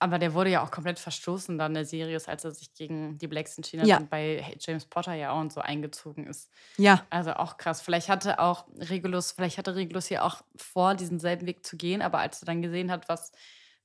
Aber 0.03 0.19
der 0.19 0.33
wurde 0.33 0.49
ja 0.49 0.61
auch 0.61 0.69
komplett 0.69 0.99
verstoßen 0.99 1.57
dann, 1.57 1.73
der 1.73 1.85
Sirius, 1.85 2.27
als 2.27 2.43
er 2.43 2.51
sich 2.51 2.73
gegen 2.73 3.17
die 3.19 3.27
Blacks 3.27 3.55
entschieden 3.57 3.83
hat 3.83 3.87
Ja. 3.87 3.97
und 3.99 4.09
bei 4.09 4.53
James 4.59 4.85
Potter 4.85 5.13
ja 5.13 5.31
auch 5.31 5.39
und 5.39 5.53
so 5.53 5.61
eingezogen 5.61 6.27
ist. 6.27 6.49
Ja, 6.77 7.05
Also 7.09 7.33
auch 7.35 7.55
krass. 7.55 7.79
Vielleicht 7.81 8.09
hatte 8.09 8.39
auch 8.39 8.65
Regulus, 8.77 9.31
vielleicht 9.31 9.57
hatte 9.57 9.75
Regulus 9.75 10.07
hier 10.07 10.25
auch 10.25 10.41
vor, 10.57 10.95
diesen 10.95 11.19
selben 11.21 11.45
Weg 11.47 11.65
zu 11.65 11.77
gehen, 11.77 12.01
aber 12.01 12.19
als 12.19 12.41
er 12.41 12.47
dann 12.47 12.61
gesehen 12.61 12.91
hat, 12.91 13.07
was 13.07 13.31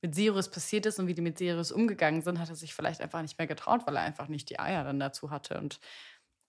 mit 0.03 0.15
Sirius 0.17 0.51
passiert 0.51 0.87
ist 0.87 0.99
und 0.99 1.07
wie 1.07 1.15
die 1.15 1.23
mit 1.23 1.39
Sirius 1.39 1.71
umgegangen 1.71 2.23
sind, 2.23 2.41
hat 2.41 2.49
er 2.49 2.57
sich 2.57 2.75
vielleicht 2.75 3.01
einfach 3.01 3.23
nicht 3.23 3.39
mehr 3.39 3.47
getraut, 3.47 3.83
weil 3.87 3.95
er 3.97 4.03
einfach 4.03 4.27
nicht 4.27 4.51
die 4.51 4.59
Eier 4.59 4.83
dann 4.85 4.99
dazu 4.99 5.31
hatte 5.31 5.59
und 5.59 5.79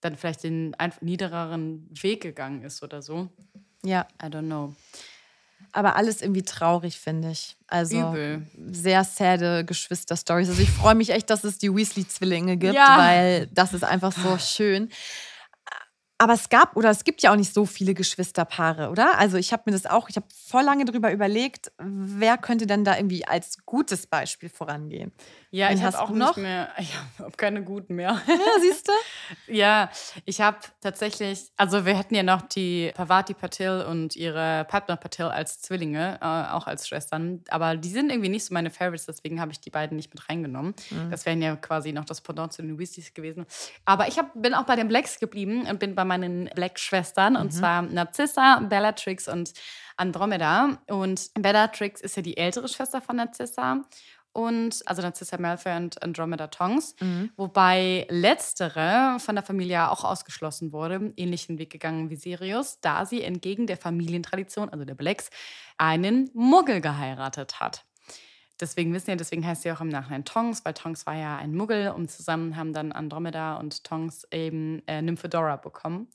dann 0.00 0.16
vielleicht 0.16 0.42
den 0.42 0.74
einfach 0.76 1.00
niedereren 1.02 1.88
Weg 2.02 2.22
gegangen 2.22 2.62
ist 2.62 2.82
oder 2.82 3.02
so. 3.02 3.28
ja. 3.84 4.06
I 4.22 4.26
don't 4.26 4.46
know. 4.46 4.74
Aber 5.72 5.96
alles 5.96 6.20
irgendwie 6.22 6.42
traurig, 6.42 6.98
finde 6.98 7.30
ich. 7.30 7.56
Also 7.68 8.10
Übel. 8.10 8.46
sehr 8.72 9.04
sade 9.04 9.64
Geschwister-Stories. 9.64 10.48
Also 10.48 10.60
ich 10.62 10.70
freue 10.70 10.94
mich 10.96 11.10
echt, 11.10 11.30
dass 11.30 11.44
es 11.44 11.58
die 11.58 11.70
Weasley-Zwillinge 11.74 12.56
gibt, 12.56 12.74
Ja. 12.74 12.98
weil 12.98 13.46
das 13.52 13.72
ist 13.72 13.84
einfach 13.84 14.12
so 14.12 14.36
schön. 14.38 14.90
Aber 16.18 16.34
es 16.34 16.50
gab 16.50 16.76
oder 16.76 16.90
es 16.90 17.04
gibt 17.04 17.22
ja 17.22 17.32
auch 17.32 17.36
nicht 17.36 17.54
so 17.54 17.64
viele 17.64 17.94
Geschwisterpaare, 17.94 18.90
oder? 18.90 19.16
Also 19.18 19.38
ich 19.38 19.52
habe 19.54 19.62
mir 19.66 19.72
das 19.72 19.86
auch, 19.86 20.10
ich 20.10 20.16
habe 20.16 20.26
voll 20.48 20.62
lange 20.64 20.84
drüber 20.84 21.10
überlegt, 21.12 21.72
wer 21.78 22.36
könnte 22.36 22.66
denn 22.66 22.84
da 22.84 22.96
irgendwie 22.96 23.26
als 23.26 23.64
gutes 23.64 24.06
Beispiel 24.06 24.50
vorangehen. 24.50 25.12
Ja, 25.52 25.72
ich 25.72 25.82
habe 25.82 25.98
auch 26.00 26.10
noch? 26.10 26.36
mehr, 26.36 26.68
ich 26.78 26.92
habe 27.18 27.32
keine 27.36 27.64
guten 27.64 27.96
mehr. 27.96 28.20
Ja, 28.26 28.60
siehst 28.60 28.88
du? 28.88 28.92
Ja, 29.46 29.90
ich 30.24 30.40
habe 30.40 30.58
tatsächlich, 30.80 31.50
also 31.56 31.84
wir 31.84 31.96
hätten 31.96 32.14
ja 32.14 32.22
noch 32.22 32.42
die 32.42 32.92
Pavati 32.94 33.34
Patil 33.34 33.84
und 33.88 34.14
ihre 34.14 34.64
Padma 34.68 34.96
Patil 34.96 35.26
als 35.26 35.60
Zwillinge, 35.60 36.18
äh, 36.20 36.52
auch 36.52 36.66
als 36.66 36.86
Schwestern, 36.86 37.42
aber 37.48 37.76
die 37.76 37.88
sind 37.88 38.10
irgendwie 38.10 38.28
nicht 38.28 38.44
so 38.44 38.54
meine 38.54 38.70
Favorites, 38.70 39.06
deswegen 39.06 39.40
habe 39.40 39.52
ich 39.52 39.60
die 39.60 39.70
beiden 39.70 39.96
nicht 39.96 40.12
mit 40.14 40.28
reingenommen. 40.28 40.74
Das 41.10 41.26
wären 41.26 41.42
ja 41.42 41.56
quasi 41.56 41.92
noch 41.92 42.04
das 42.04 42.20
Pendant 42.20 42.52
zu 42.52 42.62
den 42.62 42.78
Weasleys 42.78 43.14
gewesen. 43.14 43.46
Aber 43.84 44.08
ich 44.08 44.18
hab, 44.18 44.30
bin 44.34 44.54
auch 44.54 44.64
bei 44.64 44.76
den 44.76 44.88
Blacks 44.88 45.18
geblieben 45.18 45.66
und 45.66 45.78
bin 45.80 45.94
bei 45.94 46.04
meinen 46.04 46.48
Black-Schwestern 46.54 47.36
und 47.36 47.50
zwar 47.52 47.82
Narcissa, 47.82 48.60
Bellatrix 48.60 49.28
und 49.28 49.52
Andromeda. 49.96 50.78
Und 50.86 51.30
Bellatrix 51.34 52.00
ist 52.00 52.16
ja 52.16 52.22
die 52.22 52.36
ältere 52.36 52.68
Schwester 52.68 53.00
von 53.00 53.16
Narcissa 53.16 53.82
und 54.32 54.80
also 54.86 55.02
Narcissa 55.02 55.38
Malfoy 55.38 55.76
und 55.76 56.02
Andromeda 56.02 56.46
Tonks, 56.48 56.94
wobei 57.36 58.06
letztere 58.10 59.16
von 59.18 59.34
der 59.34 59.44
Familie 59.44 59.90
auch 59.90 60.04
ausgeschlossen 60.04 60.72
wurde, 60.72 61.12
ähnlichen 61.16 61.58
Weg 61.58 61.70
gegangen 61.70 62.10
wie 62.10 62.16
Sirius, 62.16 62.80
da 62.80 63.06
sie 63.06 63.22
entgegen 63.22 63.66
der 63.66 63.76
Familientradition, 63.76 64.68
also 64.68 64.84
der 64.84 64.94
Blacks, 64.94 65.30
einen 65.78 66.30
Muggel 66.34 66.80
geheiratet 66.80 67.60
hat. 67.60 67.84
Deswegen 68.60 68.92
wissen 68.92 69.10
ja, 69.10 69.16
deswegen 69.16 69.44
heißt 69.46 69.62
sie 69.62 69.72
auch 69.72 69.80
im 69.80 69.88
Nachhinein 69.88 70.24
Tonks, 70.24 70.64
weil 70.64 70.74
Tonks 70.74 71.06
war 71.06 71.14
ja 71.16 71.38
ein 71.38 71.54
Muggel 71.54 71.90
und 71.90 72.10
zusammen 72.10 72.56
haben 72.56 72.72
dann 72.72 72.92
Andromeda 72.92 73.56
und 73.56 73.84
Tonks 73.84 74.26
eben 74.30 74.82
äh, 74.86 75.00
Nymphedora 75.00 75.56
bekommen. 75.56 76.08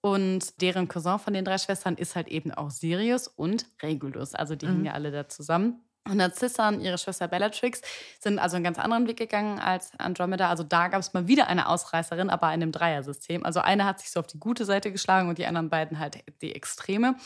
Und 0.00 0.60
deren 0.62 0.88
Cousin 0.88 1.18
von 1.18 1.34
den 1.34 1.44
drei 1.44 1.58
Schwestern 1.58 1.96
ist 1.96 2.16
halt 2.16 2.28
eben 2.28 2.52
auch 2.52 2.70
Sirius 2.70 3.28
und 3.28 3.66
Regulus. 3.82 4.34
Also 4.34 4.54
die 4.54 4.66
hängen 4.66 4.84
ja 4.84 4.92
alle 4.92 5.10
da 5.10 5.28
zusammen. 5.28 5.85
Und 6.06 6.18
Narcissa 6.18 6.68
und 6.68 6.80
ihre 6.80 6.98
Schwester 6.98 7.26
Bellatrix 7.26 7.82
sind 8.20 8.38
also 8.38 8.56
einen 8.56 8.64
ganz 8.64 8.78
anderen 8.78 9.08
Weg 9.08 9.16
gegangen 9.16 9.58
als 9.58 9.90
Andromeda. 9.98 10.48
Also 10.48 10.62
da 10.62 10.88
gab 10.88 11.00
es 11.00 11.12
mal 11.12 11.26
wieder 11.26 11.48
eine 11.48 11.68
Ausreißerin, 11.68 12.30
aber 12.30 12.46
in 12.48 12.62
einem 12.62 12.72
Dreiersystem. 12.72 13.44
Also 13.44 13.60
eine 13.60 13.84
hat 13.84 14.00
sich 14.00 14.10
so 14.10 14.20
auf 14.20 14.26
die 14.26 14.38
gute 14.38 14.64
Seite 14.64 14.92
geschlagen 14.92 15.28
und 15.28 15.38
die 15.38 15.46
anderen 15.46 15.68
beiden 15.68 15.98
halt 15.98 16.18
die 16.40 16.54
Extreme. 16.54 17.16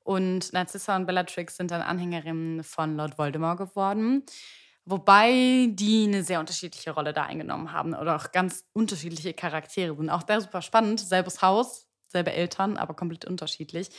Und 0.00 0.52
Narcissa 0.52 0.96
und 0.96 1.06
Bellatrix 1.06 1.56
sind 1.56 1.70
dann 1.70 1.82
Anhängerinnen 1.82 2.64
von 2.64 2.96
Lord 2.96 3.18
Voldemort 3.18 3.58
geworden. 3.58 4.24
Wobei 4.84 5.68
die 5.70 6.06
eine 6.08 6.24
sehr 6.24 6.40
unterschiedliche 6.40 6.90
Rolle 6.90 7.12
da 7.12 7.24
eingenommen 7.24 7.70
haben 7.70 7.94
oder 7.94 8.16
auch 8.16 8.32
ganz 8.32 8.64
unterschiedliche 8.72 9.32
Charaktere 9.32 9.94
sind. 9.94 10.10
Auch 10.10 10.24
da 10.24 10.40
super 10.40 10.62
spannend. 10.62 10.98
Selbes 10.98 11.40
Haus, 11.40 11.86
selbe 12.08 12.32
Eltern, 12.32 12.76
aber 12.78 12.94
komplett 12.94 13.24
unterschiedlich. 13.24 13.90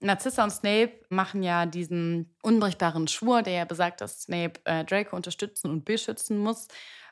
Narcissa 0.00 0.42
und 0.42 0.50
Snape 0.50 0.92
machen 1.10 1.42
ja 1.42 1.66
diesen 1.66 2.34
unbrechbaren 2.42 3.06
Schwur, 3.06 3.42
der 3.42 3.52
ja 3.52 3.64
besagt, 3.64 4.00
dass 4.00 4.22
Snape 4.22 4.54
äh, 4.64 4.84
Draco 4.84 5.14
unterstützen 5.14 5.70
und 5.70 5.84
beschützen 5.84 6.38
muss. 6.38 6.68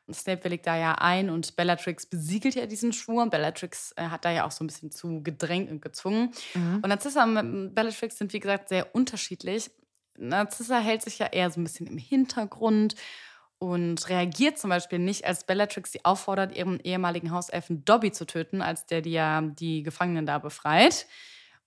Und 0.07 0.14
Snape 0.14 0.45
willigt 0.45 0.66
da 0.66 0.74
ja 0.76 0.95
ein 0.95 1.28
und 1.28 1.55
Bellatrix 1.55 2.07
besiegelt 2.07 2.55
ja 2.55 2.64
diesen 2.64 2.95
Schwur. 2.95 3.22
Und 3.22 3.30
Bellatrix 3.30 3.93
äh, 3.97 4.05
hat 4.05 4.24
da 4.24 4.30
ja 4.30 4.47
auch 4.47 4.51
so 4.51 4.64
ein 4.64 4.66
bisschen 4.66 4.91
zu 4.91 5.22
gedrängt 5.22 5.70
und 5.70 5.82
gezwungen. 5.82 6.32
Und 6.76 6.89
Narcissa 6.89 7.24
und 7.24 7.74
Bellatrix 7.74 8.16
sind, 8.16 8.32
wie 8.32 8.41
gesagt, 8.41 8.70
sehr 8.70 8.95
unterschiedlich. 8.95 9.70
Narcissa 10.16 10.78
hält 10.78 11.03
sich 11.03 11.18
ja 11.18 11.26
eher 11.26 11.51
so 11.51 11.61
ein 11.61 11.64
bisschen 11.64 11.86
im 11.86 11.99
Hintergrund 11.99 12.95
und 13.59 14.09
reagiert 14.09 14.59
zum 14.59 14.70
Beispiel 14.70 14.99
nicht, 14.99 15.26
als 15.26 15.45
Bellatrix 15.45 15.93
sie 15.93 16.05
auffordert, 16.05 16.57
ihren 16.57 16.80
ehemaligen 16.80 17.32
Hauselfen 17.32 17.84
Dobby 17.84 18.11
zu 18.11 18.24
töten, 18.24 18.62
als 18.62 18.86
der 18.86 19.03
die 19.03 19.12
ja 19.12 19.43
die 19.43 19.82
Gefangenen 19.82 20.24
da 20.26 20.39
befreit. 20.39 21.07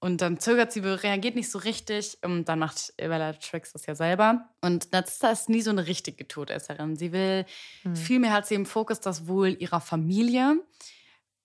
Und 0.04 0.22
dann 0.22 0.40
zögert 0.40 0.72
sie, 0.72 0.80
reagiert 0.80 1.36
nicht 1.36 1.52
so 1.52 1.60
richtig. 1.60 2.18
Und 2.24 2.46
dann 2.46 2.58
macht 2.58 2.92
Bellatrix 2.98 3.72
das 3.72 3.86
ja 3.86 3.94
selber. 3.94 4.50
Und 4.60 4.92
Narcissa 4.92 5.30
ist 5.30 5.48
nie 5.48 5.62
so 5.62 5.70
eine 5.70 5.86
richtige 5.86 6.28
Todesserin. 6.28 6.96
Sie 6.96 7.12
will, 7.12 7.46
vielmehr 7.94 8.34
hat 8.34 8.48
sie 8.48 8.56
im 8.56 8.66
Fokus 8.66 9.00
das 9.00 9.28
Wohl 9.28 9.56
ihrer 9.60 9.80
Familie. 9.80 10.60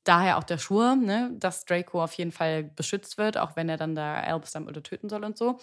Daher 0.04 0.38
auch 0.38 0.44
der 0.44 0.57
Schwur, 0.57 0.96
ne, 0.96 1.32
dass 1.34 1.66
Draco 1.66 2.02
auf 2.02 2.14
jeden 2.14 2.32
Fall 2.32 2.64
beschützt 2.64 3.18
wird, 3.18 3.36
auch 3.36 3.57
wenn 3.57 3.68
er 3.68 3.76
dann 3.76 3.94
da 3.94 4.20
Albus 4.20 4.52
Dumbledore 4.52 4.82
töten 4.82 5.11
soll 5.11 5.24
und 5.24 5.36
so. 5.36 5.59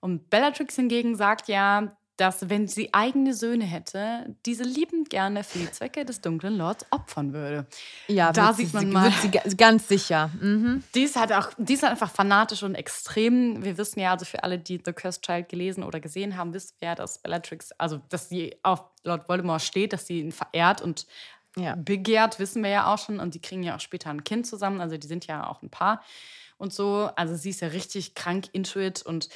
Und 0.00 0.28
Bellatrix 0.28 0.74
hingegen 0.74 1.14
sagt 1.14 1.46
ja, 1.46 1.96
dass 2.16 2.48
wenn 2.48 2.68
sie 2.68 2.94
eigene 2.94 3.34
Söhne 3.34 3.64
hätte, 3.64 4.34
diese 4.46 4.62
liebend 4.62 5.10
gerne 5.10 5.42
für 5.42 5.58
die 5.58 5.70
Zwecke 5.70 6.04
des 6.04 6.20
dunklen 6.20 6.56
Lords 6.56 6.86
opfern 6.90 7.32
würde. 7.32 7.66
Ja, 8.06 8.32
Da 8.32 8.52
sieht 8.52 8.68
sie, 8.68 8.74
man 8.76 8.86
sie, 8.86 8.92
mal- 8.92 9.04
Wird 9.04 9.20
sie 9.22 9.30
ga- 9.30 9.42
ganz 9.56 9.88
sicher. 9.88 10.30
Mhm. 10.40 10.84
Die 10.94 11.02
ist 11.02 11.16
halt 11.16 11.32
auch, 11.32 11.50
die 11.58 11.74
ist 11.74 11.82
halt 11.82 11.92
einfach 11.92 12.10
fanatisch 12.10 12.62
und 12.62 12.74
extrem. 12.76 13.64
Wir 13.64 13.76
wissen 13.78 13.98
ja, 14.00 14.12
also 14.12 14.24
für 14.24 14.42
alle, 14.44 14.58
die 14.58 14.80
The 14.84 14.92
Cursed 14.92 15.22
Child 15.24 15.48
gelesen 15.48 15.82
oder 15.82 15.98
gesehen 16.00 16.36
haben, 16.36 16.54
wissen 16.54 16.74
wir 16.78 16.88
ja, 16.90 16.94
dass 16.94 17.18
Bellatrix, 17.18 17.72
also 17.78 18.00
dass 18.10 18.28
sie 18.28 18.56
auf 18.62 18.84
Lord 19.02 19.28
Voldemort 19.28 19.62
steht, 19.62 19.92
dass 19.92 20.06
sie 20.06 20.20
ihn 20.20 20.32
verehrt 20.32 20.80
und 20.82 21.06
Ja. 21.56 21.74
begehrt, 21.76 22.38
wissen 22.38 22.62
wir 22.62 22.70
ja 22.70 22.92
auch 22.92 22.98
schon. 22.98 23.18
Und 23.20 23.34
die 23.34 23.40
kriegen 23.40 23.62
ja 23.62 23.76
auch 23.76 23.80
später 23.80 24.10
ein 24.10 24.24
Kind 24.24 24.46
zusammen. 24.46 24.80
Also 24.80 24.96
die 24.96 25.06
sind 25.06 25.26
ja 25.26 25.46
auch 25.48 25.62
ein 25.62 25.70
Paar 25.70 26.02
und 26.58 26.72
so. 26.72 27.10
Also 27.16 27.34
sie 27.36 27.50
ist 27.50 27.60
ja 27.60 27.68
richtig 27.68 28.14
krank 28.14 28.46
intuit 28.52 29.02
und 29.02 29.28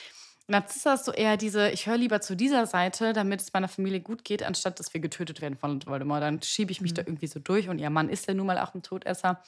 Narzissa 0.49 0.95
ist 0.95 1.05
so 1.05 1.13
eher 1.13 1.37
diese, 1.37 1.71
ich 1.71 1.87
höre 1.87 1.99
lieber 1.99 2.21
zu 2.23 2.35
dieser 2.35 2.67
Seite, 2.67 3.13
damit 3.13 3.43
es 3.43 3.53
meiner 3.53 3.69
Familie 3.69 4.01
gut 4.01 4.25
geht, 4.25 4.43
anstatt 4.43 4.81
dass 4.81 4.93
wir 4.95 5.01
getötet 5.01 5.41
werden 5.43 5.57
von 5.59 5.85
Voldemort. 5.87 6.23
Dann 6.23 6.43
schiebe 6.43 6.73
ich 6.73 6.81
mich 6.81 6.95
da 6.95 7.03
irgendwie 7.03 7.27
so 7.27 7.39
durch 7.39 7.69
und 7.69 7.79
ihr 7.79 7.91
Mann 7.91 8.09
ist 8.09 8.27
ja 8.27 8.35
nun 8.35 8.47
mal 8.47 8.59
auch 8.59 8.75
ein 8.75 8.83
Todesser. 8.83 9.43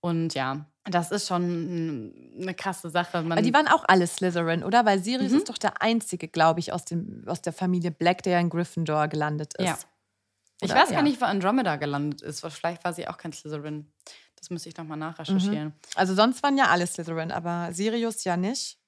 Und 0.00 0.34
ja, 0.34 0.64
das 0.84 1.10
ist 1.10 1.26
schon 1.26 2.14
eine 2.40 2.54
krasse 2.54 2.88
Sache. 2.88 3.20
Man, 3.22 3.32
Aber 3.32 3.42
die 3.42 3.52
waren 3.52 3.66
auch 3.66 3.84
alle 3.88 4.06
Slytherin, 4.06 4.62
oder? 4.62 4.86
Weil 4.86 5.02
Sirius 5.02 5.32
Mhm. 5.32 5.38
ist 5.38 5.48
doch 5.48 5.58
der 5.58 5.82
einzige, 5.82 6.28
glaube 6.28 6.60
ich, 6.60 6.72
aus, 6.72 6.84
dem, 6.84 7.24
aus 7.26 7.42
der 7.42 7.52
Familie 7.52 7.90
Black, 7.90 8.22
der 8.22 8.38
in 8.38 8.48
Gryffindor 8.48 9.08
gelandet 9.08 9.54
ist. 9.54 9.66
Ja. 9.66 9.76
ich 10.60 10.70
weiß 10.72 10.90
Ja. 10.90 10.96
gar 10.96 11.02
nicht, 11.02 11.20
wo 11.20 11.24
Andromeda 11.24 11.74
gelandet 11.76 12.22
ist. 12.22 12.46
Vielleicht 12.46 12.84
war 12.84 12.92
sie 12.92 13.08
auch 13.08 13.18
kein 13.18 13.32
Slytherin. 13.32 13.90
Das 14.36 14.50
müsste 14.50 14.68
ich 14.68 14.76
nochmal 14.76 14.98
nachrecherchieren. 14.98 15.72
Also 15.96 16.14
sonst 16.14 16.44
waren 16.44 16.56
ja 16.56 16.66
alle 16.66 16.86
Slytherin, 16.86 17.32
aber 17.32 17.72
Sirius 17.72 18.22
ja 18.22 18.36
nicht. 18.36 18.78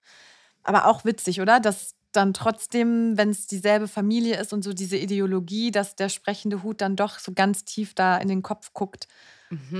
Aber 0.62 0.86
auch 0.86 1.04
witzig, 1.04 1.40
oder? 1.40 1.61
Dass 1.61 1.94
dann 2.12 2.34
trotzdem, 2.34 3.16
wenn 3.16 3.30
es 3.30 3.46
dieselbe 3.46 3.86
Familie 3.88 4.36
ist 4.38 4.52
und 4.52 4.62
so 4.62 4.72
diese 4.72 4.96
Ideologie, 4.96 5.70
dass 5.70 5.94
der 5.96 6.08
sprechende 6.08 6.62
Hut 6.62 6.80
dann 6.80 6.96
doch 6.96 7.18
so 7.18 7.32
ganz 7.32 7.64
tief 7.64 7.94
da 7.94 8.16
in 8.16 8.28
den 8.28 8.42
Kopf 8.42 8.72
guckt 8.72 9.06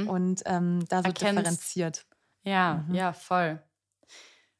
und 0.09 0.43
ähm, 0.47 0.85
da 0.89 0.99
so 1.03 1.09
Erkennst. 1.09 1.39
differenziert. 1.39 2.07
Ja, 2.45 2.85
ja, 2.93 3.13
voll. 3.13 3.61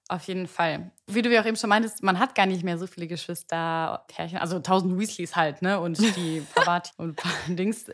Auf 0.09 0.25
jeden 0.25 0.49
Fall. 0.49 0.91
Wie 1.07 1.23
du 1.23 1.33
ja 1.33 1.41
auch 1.41 1.47
eben 1.47 1.57
schon 1.57 1.71
meintest, 1.71 2.03
man 2.03 2.19
hat 2.19 2.35
gar 2.35 2.47
nicht 2.47 2.65
mehr 2.65 2.77
so 2.79 2.89
viele 2.89 3.07
Geschwister, 3.07 4.05
Pärchen, 4.09 4.39
also 4.39 4.59
tausend 4.59 4.99
Weasleys 4.99 5.37
halt, 5.37 5.63
ne? 5.63 5.79
Und 5.79 5.99
die 6.17 6.41
Pavati 6.55 6.91
und 6.97 7.21
Dings. 7.47 7.87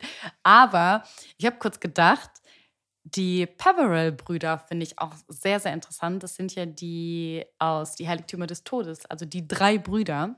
Aber 0.42 1.02
ich 1.36 1.44
habe 1.44 1.56
kurz 1.58 1.78
gedacht, 1.78 2.30
die 3.14 3.46
Peverell-Brüder 3.46 4.58
finde 4.58 4.84
ich 4.84 4.98
auch 4.98 5.14
sehr, 5.28 5.60
sehr 5.60 5.72
interessant. 5.72 6.22
Das 6.22 6.34
sind 6.34 6.54
ja 6.54 6.66
die 6.66 7.44
aus 7.58 7.94
Die 7.94 8.08
Heiligtümer 8.08 8.46
des 8.46 8.64
Todes, 8.64 9.06
also 9.06 9.24
die 9.24 9.46
drei 9.46 9.78
Brüder. 9.78 10.36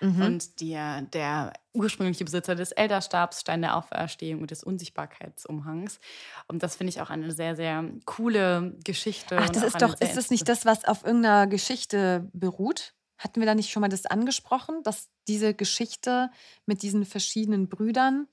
Und 0.00 0.60
die, 0.60 0.78
der 1.12 1.52
ursprüngliche 1.72 2.24
Besitzer 2.24 2.54
des 2.54 2.72
Elderstabs, 2.72 3.40
Stein 3.40 3.62
der 3.62 3.76
Auferstehung 3.76 4.42
und 4.42 4.50
des 4.50 4.62
Unsichtbarkeitsumhangs. 4.62 5.98
Und 6.46 6.62
das 6.62 6.76
finde 6.76 6.90
ich 6.90 7.00
auch 7.00 7.10
eine 7.10 7.30
sehr, 7.32 7.56
sehr 7.56 7.84
coole 8.04 8.76
Geschichte. 8.84 9.38
Ach, 9.38 9.48
das 9.48 9.62
ist 9.62 9.80
doch, 9.80 9.98
ist 10.00 10.16
das 10.16 10.30
nicht 10.30 10.48
das, 10.48 10.66
was 10.66 10.84
auf 10.84 11.04
irgendeiner 11.04 11.46
Geschichte 11.46 12.28
beruht? 12.34 12.94
Hatten 13.16 13.40
wir 13.40 13.46
da 13.46 13.54
nicht 13.54 13.70
schon 13.70 13.80
mal 13.80 13.88
das 13.88 14.04
angesprochen, 14.04 14.82
dass 14.82 15.08
diese 15.26 15.54
Geschichte 15.54 16.30
mit 16.66 16.82
diesen 16.82 17.06
verschiedenen 17.06 17.68
Brüdern, 17.68 18.28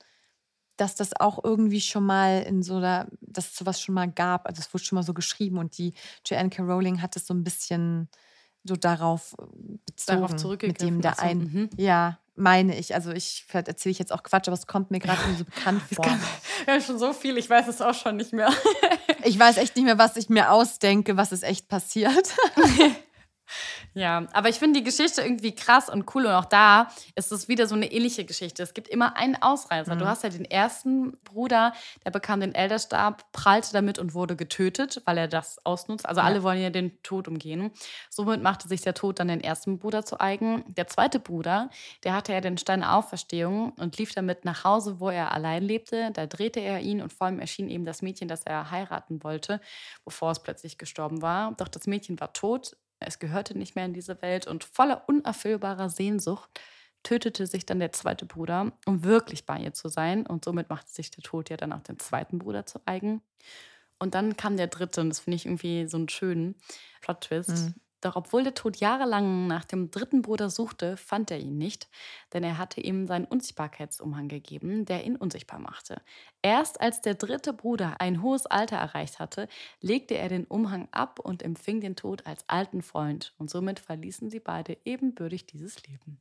dass 0.76 0.94
das 0.94 1.18
auch 1.18 1.42
irgendwie 1.42 1.80
schon 1.80 2.04
mal 2.04 2.42
in 2.42 2.62
so 2.62 2.76
einer, 2.76 3.06
dass 3.20 3.50
es 3.50 3.56
sowas 3.56 3.80
schon 3.80 3.94
mal 3.94 4.10
gab, 4.10 4.46
also 4.46 4.60
es 4.60 4.72
wurde 4.72 4.84
schon 4.84 4.96
mal 4.96 5.02
so 5.02 5.14
geschrieben 5.14 5.58
und 5.58 5.78
die 5.78 5.94
Joanne 6.26 6.50
K. 6.50 6.62
Rowling 6.62 7.02
hat 7.02 7.16
es 7.16 7.26
so 7.26 7.34
ein 7.34 7.44
bisschen 7.44 8.08
so 8.64 8.76
darauf 8.76 9.34
äh, 9.38 9.44
bezogen, 9.86 10.18
Darauf 10.18 10.30
mit 10.30 10.40
zurückgegriffen, 10.40 10.86
dem 10.86 11.00
der 11.00 11.12
ach 11.12 11.18
so, 11.18 11.24
ein, 11.24 11.38
mhm. 11.38 11.70
ja, 11.76 12.18
meine 12.34 12.78
ich, 12.78 12.94
also 12.94 13.10
ich, 13.10 13.44
vielleicht 13.46 13.68
erzähle 13.68 13.90
ich 13.90 13.98
jetzt 13.98 14.12
auch 14.12 14.22
Quatsch, 14.22 14.48
aber 14.48 14.56
es 14.56 14.66
kommt 14.66 14.90
mir 14.90 15.00
gerade 15.00 15.20
so 15.36 15.44
bekannt 15.44 15.82
vor. 15.92 16.06
Ja, 16.66 16.80
schon 16.80 16.96
so 16.96 17.12
viel, 17.12 17.36
ich 17.38 17.50
weiß 17.50 17.66
es 17.66 17.80
auch 17.80 17.94
schon 17.94 18.16
nicht 18.16 18.32
mehr. 18.32 18.48
Ich 19.24 19.36
weiß 19.36 19.56
echt 19.56 19.74
nicht 19.74 19.84
mehr, 19.84 19.98
was 19.98 20.16
ich 20.16 20.28
mir 20.28 20.52
ausdenke, 20.52 21.16
was 21.16 21.32
ist 21.32 21.42
echt 21.42 21.68
passiert. 21.68 22.34
Ja, 23.94 24.26
aber 24.32 24.48
ich 24.48 24.56
finde 24.56 24.80
die 24.80 24.84
Geschichte 24.84 25.22
irgendwie 25.22 25.54
krass 25.54 25.88
und 25.88 26.14
cool. 26.14 26.26
Und 26.26 26.32
auch 26.32 26.44
da 26.46 26.88
ist 27.14 27.32
es 27.32 27.48
wieder 27.48 27.66
so 27.66 27.74
eine 27.74 27.92
ähnliche 27.92 28.24
Geschichte. 28.24 28.62
Es 28.62 28.74
gibt 28.74 28.88
immer 28.88 29.16
einen 29.16 29.36
Ausreißer. 29.40 29.94
Mhm. 29.94 29.98
Du 29.98 30.06
hast 30.06 30.24
ja 30.24 30.30
den 30.30 30.44
ersten 30.44 31.18
Bruder, 31.24 31.72
der 32.04 32.10
bekam 32.10 32.40
den 32.40 32.54
Elderstab, 32.54 33.30
prallte 33.32 33.72
damit 33.72 33.98
und 33.98 34.14
wurde 34.14 34.36
getötet, 34.36 35.02
weil 35.04 35.18
er 35.18 35.28
das 35.28 35.64
ausnutzt. 35.64 36.06
Also 36.06 36.20
ja. 36.20 36.26
alle 36.26 36.42
wollen 36.42 36.60
ja 36.60 36.70
den 36.70 37.02
Tod 37.02 37.28
umgehen. 37.28 37.70
Somit 38.08 38.42
machte 38.42 38.68
sich 38.68 38.80
der 38.80 38.94
Tod 38.94 39.18
dann 39.18 39.28
den 39.28 39.42
ersten 39.42 39.78
Bruder 39.78 40.04
zu 40.04 40.20
eigen. 40.20 40.64
Der 40.68 40.86
zweite 40.86 41.20
Bruder, 41.20 41.70
der 42.04 42.14
hatte 42.14 42.32
ja 42.32 42.40
den 42.40 42.58
Stein 42.58 42.82
Auferstehung 42.82 43.72
und 43.78 43.98
lief 43.98 44.14
damit 44.14 44.44
nach 44.44 44.64
Hause, 44.64 45.00
wo 45.00 45.10
er 45.10 45.32
allein 45.32 45.62
lebte. 45.62 46.10
Da 46.12 46.26
drehte 46.26 46.60
er 46.60 46.80
ihn 46.80 47.02
und 47.02 47.12
vor 47.12 47.28
ihm 47.28 47.40
erschien 47.40 47.68
eben 47.68 47.84
das 47.84 48.02
Mädchen, 48.02 48.28
das 48.28 48.42
er 48.44 48.70
heiraten 48.70 49.22
wollte, 49.22 49.60
bevor 50.04 50.30
es 50.30 50.42
plötzlich 50.42 50.78
gestorben 50.78 51.22
war. 51.22 51.52
Doch 51.52 51.68
das 51.68 51.86
Mädchen 51.86 52.18
war 52.20 52.32
tot 52.32 52.76
es 53.06 53.18
gehörte 53.18 53.56
nicht 53.56 53.76
mehr 53.76 53.84
in 53.84 53.94
diese 53.94 54.20
Welt 54.22 54.46
und 54.46 54.64
voller 54.64 55.08
unerfüllbarer 55.08 55.88
Sehnsucht 55.88 56.60
tötete 57.02 57.46
sich 57.46 57.66
dann 57.66 57.80
der 57.80 57.92
zweite 57.92 58.26
Bruder, 58.26 58.72
um 58.86 59.04
wirklich 59.04 59.44
bei 59.44 59.58
ihr 59.58 59.72
zu 59.72 59.88
sein. 59.88 60.26
Und 60.26 60.44
somit 60.44 60.68
machte 60.68 60.90
sich 60.90 61.10
der 61.10 61.22
Tod 61.22 61.50
ja 61.50 61.56
dann 61.56 61.72
auch 61.72 61.82
den 61.82 61.98
zweiten 61.98 62.38
Bruder 62.38 62.66
zu 62.66 62.80
eigen. 62.86 63.22
Und 63.98 64.14
dann 64.14 64.36
kam 64.36 64.56
der 64.56 64.66
dritte, 64.66 65.00
und 65.00 65.10
das 65.10 65.20
finde 65.20 65.36
ich 65.36 65.46
irgendwie 65.46 65.86
so 65.86 65.96
einen 65.96 66.08
schönen 66.08 66.56
Plot-Twist. 67.02 67.50
Mhm. 67.50 67.74
Doch 68.02 68.16
obwohl 68.16 68.42
der 68.42 68.54
Tod 68.54 68.78
jahrelang 68.78 69.46
nach 69.46 69.64
dem 69.64 69.92
dritten 69.92 70.22
Bruder 70.22 70.50
suchte, 70.50 70.96
fand 70.96 71.30
er 71.30 71.38
ihn 71.38 71.56
nicht, 71.56 71.88
denn 72.32 72.42
er 72.42 72.58
hatte 72.58 72.80
ihm 72.80 73.06
seinen 73.06 73.26
Unsichtbarkeitsumhang 73.26 74.26
gegeben, 74.26 74.84
der 74.84 75.04
ihn 75.04 75.14
unsichtbar 75.14 75.60
machte. 75.60 76.02
Erst 76.42 76.80
als 76.80 77.00
der 77.00 77.14
dritte 77.14 77.52
Bruder 77.52 78.00
ein 78.00 78.20
hohes 78.20 78.44
Alter 78.46 78.76
erreicht 78.76 79.20
hatte, 79.20 79.48
legte 79.80 80.18
er 80.18 80.28
den 80.28 80.44
Umhang 80.44 80.88
ab 80.90 81.20
und 81.20 81.44
empfing 81.44 81.80
den 81.80 81.94
Tod 81.94 82.26
als 82.26 82.44
alten 82.48 82.82
Freund, 82.82 83.34
und 83.38 83.48
somit 83.48 83.78
verließen 83.78 84.30
sie 84.30 84.40
beide 84.40 84.76
ebenbürtig 84.84 85.46
dieses 85.46 85.86
Leben. 85.86 86.18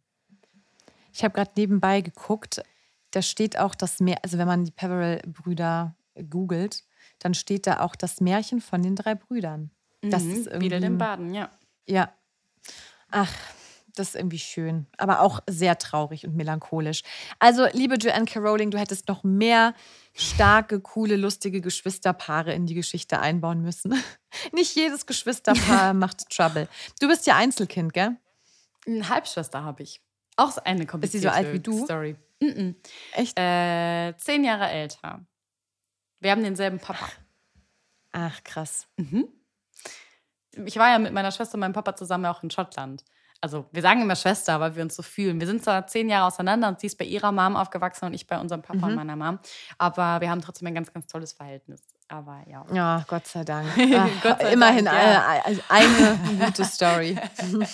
Ich 1.11 1.23
habe 1.23 1.33
gerade 1.33 1.51
nebenbei 1.57 2.01
geguckt, 2.01 2.61
da 3.09 3.23
steht 3.23 3.57
auch 3.57 3.73
das 3.73 3.99
Meer, 3.99 4.19
also 4.21 4.37
wenn 4.37 4.47
man 4.47 4.65
die 4.65 4.71
Peverell-Brüder 4.71 5.95
googelt, 6.29 6.83
dann 7.17 7.33
steht 7.33 7.65
da 7.65 7.79
auch 7.79 7.95
das 7.95 8.21
Märchen 8.21 8.61
von 8.61 8.83
den 8.83 8.95
drei 8.95 9.15
Brüdern. 9.15 9.71
Das 10.01 10.23
mhm, 10.23 10.31
ist 10.31 10.47
irgendwie, 10.47 10.89
Baden, 10.89 11.33
ja. 11.33 11.49
Ja. 11.91 12.13
Ach, 13.09 13.33
das 13.95 14.09
ist 14.09 14.15
irgendwie 14.15 14.39
schön, 14.39 14.87
aber 14.97 15.19
auch 15.19 15.41
sehr 15.47 15.77
traurig 15.77 16.25
und 16.25 16.35
melancholisch. 16.35 17.03
Also, 17.39 17.67
liebe 17.73 17.95
Joanne 17.95 18.23
K. 18.23 18.39
Rowling, 18.39 18.71
du 18.71 18.79
hättest 18.79 19.09
noch 19.09 19.25
mehr 19.25 19.75
starke, 20.13 20.79
coole, 20.79 21.17
lustige 21.17 21.59
Geschwisterpaare 21.59 22.53
in 22.53 22.65
die 22.65 22.75
Geschichte 22.75 23.19
einbauen 23.19 23.61
müssen. 23.61 23.93
Nicht 24.53 24.73
jedes 24.75 25.05
Geschwisterpaar 25.05 25.93
macht 25.93 26.29
Trouble. 26.29 26.69
Du 27.01 27.09
bist 27.09 27.27
ja 27.27 27.35
Einzelkind, 27.35 27.93
gell? 27.93 28.15
Eine 28.87 29.09
Halbschwester 29.09 29.63
habe 29.63 29.83
ich. 29.83 30.01
Auch 30.37 30.57
eine 30.59 30.85
komplizierte 30.85 31.27
Ist 31.27 31.33
sie 31.33 31.41
so 31.41 31.45
alt 31.45 31.53
wie 31.53 31.59
du? 31.59 31.83
Story. 31.83 32.15
Mm 32.39 32.45
-mm. 32.45 32.75
Echt? 33.11 33.37
Äh, 33.37 34.15
zehn 34.17 34.45
Jahre 34.45 34.69
älter. 34.69 35.25
Wir 36.21 36.31
haben 36.31 36.43
denselben 36.43 36.79
Papa. 36.79 37.09
Ach, 38.13 38.41
krass. 38.45 38.87
Mhm 38.95 39.27
ich 40.65 40.77
war 40.77 40.89
ja 40.89 40.99
mit 40.99 41.13
meiner 41.13 41.31
Schwester 41.31 41.55
und 41.55 41.61
meinem 41.61 41.73
Papa 41.73 41.95
zusammen 41.95 42.25
auch 42.25 42.43
in 42.43 42.51
Schottland. 42.51 43.03
Also 43.43 43.65
wir 43.71 43.81
sagen 43.81 44.03
immer 44.03 44.15
Schwester, 44.15 44.59
weil 44.59 44.75
wir 44.75 44.83
uns 44.83 44.95
so 44.95 45.01
fühlen. 45.01 45.39
Wir 45.39 45.47
sind 45.47 45.63
zwar 45.63 45.87
zehn 45.87 46.09
Jahre 46.09 46.27
auseinander 46.27 46.67
und 46.67 46.79
sie 46.79 46.87
ist 46.87 46.97
bei 46.97 47.05
ihrer 47.05 47.31
Mom 47.31 47.55
aufgewachsen 47.55 48.05
und 48.05 48.13
ich 48.13 48.27
bei 48.27 48.39
unserem 48.39 48.61
Papa 48.61 48.77
mhm. 48.77 48.83
und 48.83 48.95
meiner 48.95 49.15
Mom. 49.15 49.39
Aber 49.79 50.21
wir 50.21 50.29
haben 50.29 50.41
trotzdem 50.41 50.67
ein 50.67 50.75
ganz, 50.75 50.93
ganz 50.93 51.07
tolles 51.07 51.33
Verhältnis. 51.33 51.81
Aber 52.07 52.43
ja. 52.47 52.65
Ja, 52.71 53.05
Gott 53.07 53.25
sei 53.25 53.43
Dank. 53.43 53.67
Gott 54.23 54.41
sei 54.41 54.53
immerhin 54.53 54.85
Dank, 54.85 54.97
ja. 54.97 55.43
eine, 55.69 56.19
eine 56.19 56.45
gute 56.45 56.65
Story. 56.65 57.17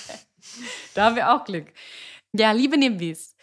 da 0.93 1.05
haben 1.05 1.15
wir 1.15 1.34
auch 1.34 1.43
Glück. 1.43 1.67
Ja, 2.34 2.51
liebe 2.51 2.78
Nimbis, 2.78 3.36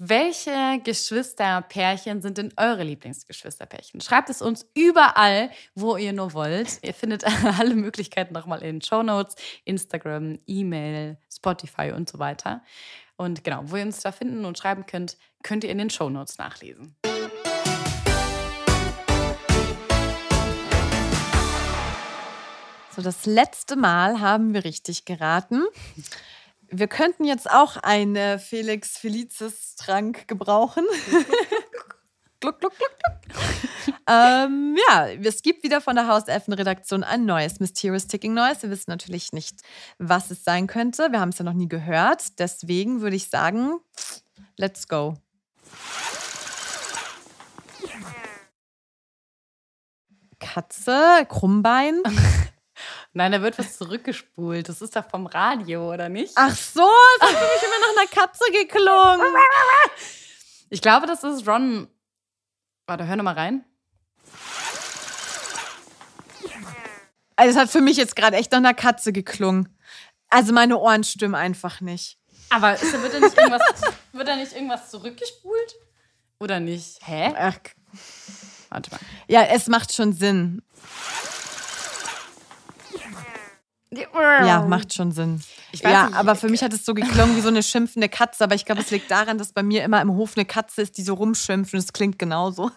welche 0.00 0.80
Geschwisterpärchen 0.84 2.22
sind 2.22 2.38
denn 2.38 2.52
eure 2.56 2.84
Lieblingsgeschwisterpärchen? 2.84 4.00
Schreibt 4.00 4.30
es 4.30 4.40
uns 4.40 4.64
überall, 4.74 5.50
wo 5.74 5.96
ihr 5.96 6.12
nur 6.12 6.34
wollt. 6.34 6.78
Ihr 6.82 6.94
findet 6.94 7.24
alle 7.58 7.74
Möglichkeiten 7.74 8.32
nochmal 8.32 8.62
in 8.62 8.80
Show 8.80 9.02
Notes, 9.02 9.34
Instagram, 9.64 10.38
E-Mail, 10.46 11.18
Spotify 11.28 11.90
und 11.90 12.08
so 12.08 12.20
weiter. 12.20 12.62
Und 13.16 13.42
genau, 13.42 13.62
wo 13.64 13.74
ihr 13.74 13.82
uns 13.82 14.00
da 14.00 14.12
finden 14.12 14.44
und 14.44 14.56
schreiben 14.56 14.86
könnt, 14.86 15.16
könnt 15.42 15.64
ihr 15.64 15.70
in 15.70 15.78
den 15.78 15.90
Show 15.90 16.08
Notes 16.08 16.38
nachlesen. 16.38 16.94
So, 22.94 23.02
das 23.02 23.26
letzte 23.26 23.74
Mal 23.74 24.20
haben 24.20 24.54
wir 24.54 24.62
richtig 24.62 25.04
geraten. 25.04 25.64
Wir 26.70 26.86
könnten 26.86 27.24
jetzt 27.24 27.50
auch 27.50 27.76
einen 27.78 28.38
Felix 28.38 28.98
Felicis 28.98 29.74
Trank 29.76 30.28
gebrauchen. 30.28 30.84
gluck, 32.40 32.60
gluck, 32.60 32.74
gluck, 32.76 32.98
gluck. 33.00 33.94
ähm, 34.06 34.76
ja, 34.88 35.08
es 35.08 35.42
gibt 35.42 35.64
wieder 35.64 35.80
von 35.80 35.96
der 35.96 36.08
Hauselfen-Redaktion 36.08 37.04
ein 37.04 37.24
neues 37.24 37.58
Mysterious 37.58 38.06
Ticking 38.06 38.34
Noise. 38.34 38.62
Wir 38.62 38.70
wissen 38.70 38.90
natürlich 38.90 39.32
nicht, 39.32 39.62
was 39.98 40.30
es 40.30 40.44
sein 40.44 40.66
könnte. 40.66 41.10
Wir 41.10 41.20
haben 41.20 41.30
es 41.30 41.38
ja 41.38 41.44
noch 41.44 41.54
nie 41.54 41.68
gehört. 41.68 42.38
Deswegen 42.38 43.00
würde 43.00 43.16
ich 43.16 43.28
sagen, 43.28 43.78
let's 44.56 44.88
go. 44.88 45.14
Katze, 50.38 51.26
Krummbein. 51.28 52.02
Nein, 53.12 53.32
da 53.32 53.42
wird 53.42 53.58
was 53.58 53.76
zurückgespult. 53.78 54.68
Das 54.68 54.82
ist 54.82 54.94
doch 54.94 55.08
vom 55.08 55.26
Radio, 55.26 55.92
oder 55.92 56.08
nicht? 56.08 56.32
Ach 56.36 56.54
so, 56.54 56.88
das 57.20 57.30
hat 57.30 57.36
für 57.36 57.44
mich 57.44 57.62
immer 57.62 57.78
nach 57.80 58.00
einer 58.00 58.08
Katze 58.10 58.44
geklungen. 58.52 59.34
Ich 60.70 60.82
glaube, 60.82 61.06
das 61.06 61.24
ist 61.24 61.46
Ron. 61.46 61.88
Warte, 62.86 63.06
hör 63.06 63.16
noch 63.16 63.24
mal 63.24 63.34
rein. 63.34 63.64
Also, 67.36 67.50
es 67.52 67.56
hat 67.56 67.70
für 67.70 67.80
mich 67.80 67.96
jetzt 67.96 68.16
gerade 68.16 68.36
echt 68.36 68.52
nach 68.52 68.58
einer 68.58 68.74
Katze 68.74 69.12
geklungen. 69.12 69.78
Also, 70.28 70.52
meine 70.52 70.76
Ohren 70.76 71.04
stimmen 71.04 71.34
einfach 71.34 71.80
nicht. 71.80 72.18
Aber 72.50 72.74
ist, 72.74 72.92
wird, 72.92 73.14
da 73.14 73.20
nicht 73.20 73.36
irgendwas, 73.36 73.62
wird 74.12 74.28
da 74.28 74.36
nicht 74.36 74.52
irgendwas 74.52 74.90
zurückgespult? 74.90 75.76
Oder 76.40 76.60
nicht? 76.60 76.98
Hä? 77.06 77.32
Ach. 77.36 77.58
Warte 78.70 78.90
mal. 78.90 79.00
Ja, 79.28 79.42
es 79.44 79.66
macht 79.68 79.94
schon 79.94 80.12
Sinn. 80.12 80.62
Ja, 84.46 84.62
macht 84.62 84.92
schon 84.92 85.12
Sinn. 85.12 85.40
ja, 85.72 86.06
nicht, 86.06 86.16
aber 86.16 86.34
für 86.36 86.48
mich 86.48 86.62
hat 86.62 86.72
es 86.72 86.84
so 86.84 86.92
geklungen 86.94 87.36
wie 87.36 87.40
so 87.40 87.48
eine 87.48 87.62
schimpfende 87.62 88.08
Katze. 88.08 88.44
Aber 88.44 88.54
ich 88.54 88.64
glaube, 88.64 88.82
es 88.82 88.90
liegt 88.90 89.10
daran, 89.10 89.38
dass 89.38 89.52
bei 89.52 89.62
mir 89.62 89.82
immer 89.82 90.02
im 90.02 90.14
Hof 90.14 90.32
eine 90.36 90.44
Katze 90.44 90.82
ist, 90.82 90.98
die 90.98 91.02
so 91.02 91.14
rumschimpft 91.14 91.72
und 91.72 91.78
es 91.80 91.92
klingt 91.92 92.18
genauso. 92.18 92.70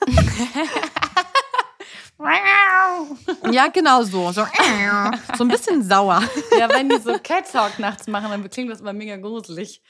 ja, 3.51 3.67
genau 3.67 4.03
so. 4.03 4.31
So, 4.31 4.45
so 5.37 5.43
ein 5.43 5.47
bisschen 5.47 5.83
sauer. 5.83 6.21
Ja, 6.57 6.69
wenn 6.69 6.87
die 6.89 6.99
so 6.99 7.17
Cat 7.21 7.51
Talk 7.51 7.79
nachts 7.79 8.07
machen, 8.07 8.29
dann 8.29 8.49
klingt 8.49 8.71
das 8.71 8.81
immer 8.81 8.93
mega 8.93 9.17
gruselig. 9.17 9.81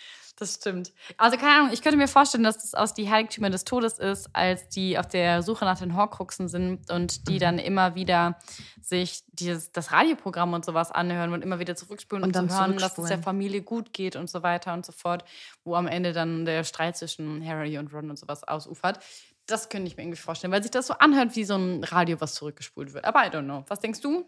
Das 0.41 0.55
stimmt. 0.55 0.91
Also 1.17 1.37
keine 1.37 1.51
Ahnung, 1.51 1.69
ich 1.71 1.83
könnte 1.83 1.99
mir 1.99 2.07
vorstellen, 2.07 2.43
dass 2.43 2.57
das 2.57 2.73
aus 2.73 2.95
die 2.95 3.07
Heiligtümer 3.07 3.51
des 3.51 3.63
Todes 3.63 3.99
ist, 3.99 4.27
als 4.33 4.67
die 4.69 4.97
auf 4.97 5.05
der 5.05 5.43
Suche 5.43 5.65
nach 5.65 5.77
den 5.77 5.95
Horcruxen 5.95 6.47
sind 6.47 6.89
und 6.89 7.27
die 7.27 7.35
mhm. 7.35 7.39
dann 7.39 7.59
immer 7.59 7.93
wieder 7.93 8.39
sich 8.81 9.21
dieses, 9.33 9.71
das 9.71 9.91
Radioprogramm 9.91 10.53
und 10.53 10.65
sowas 10.65 10.91
anhören 10.91 11.31
und 11.31 11.43
immer 11.43 11.59
wieder 11.59 11.75
zurückspulen 11.75 12.23
und, 12.23 12.35
und 12.35 12.49
zu 12.49 12.57
hören, 12.57 12.75
dass 12.77 12.97
es 12.97 13.05
der 13.05 13.19
Familie 13.19 13.61
gut 13.61 13.93
geht 13.93 14.15
und 14.15 14.31
so 14.31 14.41
weiter 14.41 14.73
und 14.73 14.83
so 14.83 14.91
fort, 14.91 15.25
wo 15.63 15.75
am 15.75 15.85
Ende 15.85 16.11
dann 16.11 16.43
der 16.45 16.63
Streit 16.63 16.97
zwischen 16.97 17.45
Harry 17.47 17.77
und 17.77 17.93
Ron 17.93 18.09
und 18.09 18.17
sowas 18.17 18.43
ausufert. 18.43 18.97
Das 19.45 19.69
könnte 19.69 19.89
ich 19.89 19.95
mir 19.95 20.01
irgendwie 20.01 20.19
vorstellen, 20.19 20.51
weil 20.51 20.63
sich 20.63 20.71
das 20.71 20.87
so 20.87 20.95
anhört 20.95 21.35
wie 21.35 21.43
so 21.43 21.53
ein 21.55 21.83
Radio, 21.83 22.19
was 22.19 22.33
zurückgespult 22.33 22.95
wird. 22.95 23.05
Aber 23.05 23.23
I 23.27 23.29
don't 23.29 23.43
know. 23.43 23.63
Was 23.67 23.79
denkst 23.79 24.01
du? 24.01 24.25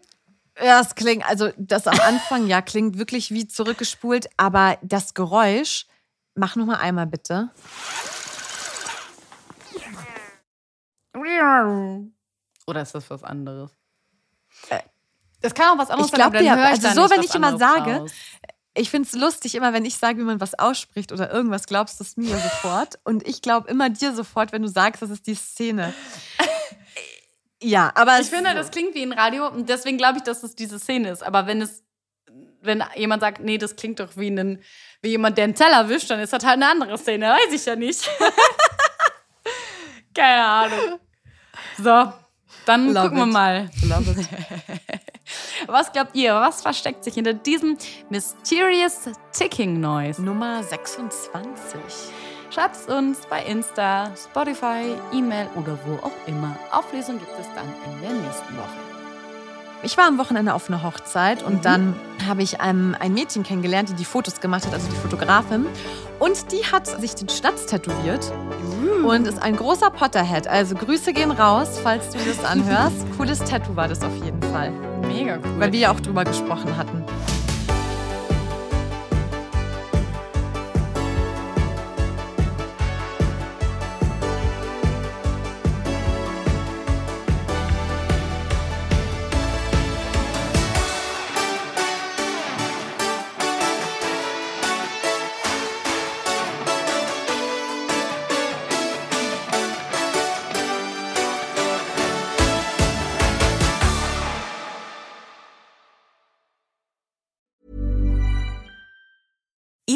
Ja, 0.62 0.80
es 0.80 0.94
klingt, 0.94 1.28
also 1.28 1.50
das 1.56 1.88
am 1.88 1.98
Anfang, 1.98 2.46
ja, 2.46 2.62
klingt 2.62 2.98
wirklich 2.98 3.32
wie 3.32 3.48
zurückgespult, 3.48 4.28
aber 4.36 4.78
das 4.82 5.14
Geräusch, 5.14 5.86
Mach 6.34 6.56
noch 6.56 6.66
mal 6.66 6.76
einmal 6.76 7.06
bitte. 7.06 7.50
Oder 12.66 12.82
ist 12.82 12.94
das 12.94 13.10
was 13.10 13.22
anderes? 13.22 13.70
Äh, 14.68 14.80
das 15.40 15.54
kann 15.54 15.68
auch 15.68 15.78
was 15.78 15.90
anderes 15.90 16.10
ich 16.10 16.14
glaub, 16.14 16.32
sein, 16.32 16.48
aber 16.48 16.64
Also 16.64 16.88
so, 16.88 17.10
wenn 17.10 17.22
ich 17.22 17.34
immer 17.34 17.58
sage, 17.58 17.96
raus. 17.98 18.12
ich 18.74 18.90
finde 18.90 19.06
es 19.06 19.14
lustig, 19.14 19.54
immer 19.54 19.72
wenn 19.72 19.84
ich 19.84 19.96
sage, 19.96 20.18
wie 20.18 20.24
man 20.24 20.40
was 20.40 20.58
ausspricht 20.58 21.12
oder 21.12 21.30
irgendwas, 21.32 21.66
glaubst 21.66 22.00
du 22.00 22.04
es 22.04 22.16
mir 22.16 22.36
sofort. 22.38 22.98
Und 23.04 23.26
ich 23.28 23.42
glaube 23.42 23.68
immer 23.68 23.90
dir 23.90 24.14
sofort, 24.14 24.52
wenn 24.52 24.62
du 24.62 24.68
sagst, 24.68 25.02
das 25.02 25.10
ist 25.10 25.26
die 25.26 25.34
Szene. 25.34 25.92
ja, 27.62 27.92
aber. 27.94 28.20
Ich 28.20 28.30
finde, 28.30 28.54
das 28.54 28.70
klingt 28.70 28.94
wie 28.94 29.02
ein 29.02 29.12
Radio 29.12 29.48
und 29.48 29.68
deswegen 29.68 29.98
glaube 29.98 30.18
ich, 30.18 30.24
dass 30.24 30.42
es 30.42 30.54
diese 30.54 30.78
Szene 30.78 31.10
ist. 31.10 31.22
Aber 31.22 31.46
wenn 31.46 31.60
es, 31.60 31.82
wenn 32.64 32.82
jemand 32.94 33.22
sagt, 33.22 33.40
nee, 33.40 33.58
das 33.58 33.76
klingt 33.76 34.00
doch 34.00 34.16
wie 34.16 34.30
ein 34.30 34.62
wie 35.04 35.10
jemand, 35.10 35.36
der 35.36 35.44
einen 35.44 35.54
Teller 35.54 35.88
wischt, 35.88 36.10
dann 36.10 36.18
ist 36.20 36.32
das 36.32 36.42
halt 36.44 36.54
eine 36.54 36.68
andere 36.68 36.96
Szene. 36.96 37.28
Weiß 37.28 37.52
ich 37.52 37.66
ja 37.66 37.76
nicht. 37.76 38.08
Keine 40.14 40.44
Ahnung. 40.44 40.98
So, 41.76 42.12
dann 42.64 42.94
Love 42.94 43.10
gucken 43.10 43.18
it. 43.18 43.24
wir 43.24 43.26
mal. 43.26 43.70
Was 45.66 45.92
glaubt 45.92 46.14
ihr? 46.14 46.34
Was 46.34 46.62
versteckt 46.62 47.04
sich 47.04 47.14
hinter 47.14 47.34
diesem 47.34 47.76
Mysterious 48.10 49.10
Ticking 49.32 49.80
Noise? 49.80 50.22
Nummer 50.22 50.62
26. 50.62 51.80
Schreibt 52.50 52.76
es 52.76 52.86
uns 52.86 53.26
bei 53.26 53.42
Insta, 53.44 54.14
Spotify, 54.16 54.94
E-Mail 55.12 55.48
oder 55.56 55.78
wo 55.84 55.96
auch 56.06 56.26
immer. 56.26 56.56
Auflösung 56.70 57.18
gibt 57.18 57.38
es 57.38 57.46
dann 57.54 57.68
in 57.84 58.00
der 58.00 58.12
nächsten 58.12 58.56
Woche. 58.56 58.93
Ich 59.84 59.98
war 59.98 60.06
am 60.06 60.16
Wochenende 60.16 60.54
auf 60.54 60.70
einer 60.70 60.82
Hochzeit 60.82 61.42
und 61.42 61.56
mhm. 61.56 61.60
dann 61.60 61.96
habe 62.26 62.42
ich 62.42 62.56
ähm, 62.64 62.96
ein 62.98 63.12
Mädchen 63.12 63.42
kennengelernt, 63.42 63.90
die 63.90 63.94
die 63.94 64.06
Fotos 64.06 64.40
gemacht 64.40 64.66
hat, 64.66 64.72
also 64.72 64.88
die 64.88 64.96
Fotografin. 64.96 65.66
Und 66.18 66.52
die 66.52 66.64
hat 66.64 66.86
sich 66.86 67.14
den 67.14 67.28
Schnatz 67.28 67.66
tätowiert 67.66 68.32
mhm. 68.80 69.04
und 69.04 69.26
ist 69.26 69.42
ein 69.42 69.56
großer 69.56 69.90
Potterhead. 69.90 70.48
Also 70.48 70.74
Grüße 70.74 71.12
gehen 71.12 71.30
raus, 71.30 71.78
falls 71.82 72.08
du 72.10 72.18
das 72.18 72.42
anhörst. 72.44 72.96
Cooles 73.18 73.40
Tattoo 73.40 73.76
war 73.76 73.88
das 73.88 74.02
auf 74.02 74.16
jeden 74.24 74.42
Fall. 74.44 74.70
Mega 75.02 75.36
cool. 75.36 75.60
Weil 75.60 75.72
wir 75.72 75.80
ja 75.80 75.92
auch 75.92 76.00
drüber 76.00 76.24
gesprochen 76.24 76.74
hatten. 76.78 77.03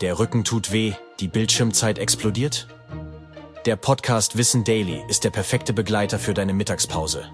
Der 0.00 0.18
Rücken 0.18 0.44
tut 0.44 0.72
weh, 0.72 0.92
die 1.20 1.28
Bildschirmzeit 1.28 1.98
explodiert? 1.98 2.68
Der 3.66 3.76
Podcast 3.76 4.38
Wissen 4.38 4.64
Daily 4.64 5.02
ist 5.08 5.24
der 5.24 5.30
perfekte 5.30 5.72
Begleiter 5.72 6.18
für 6.18 6.34
deine 6.34 6.54
Mittagspause. 6.54 7.26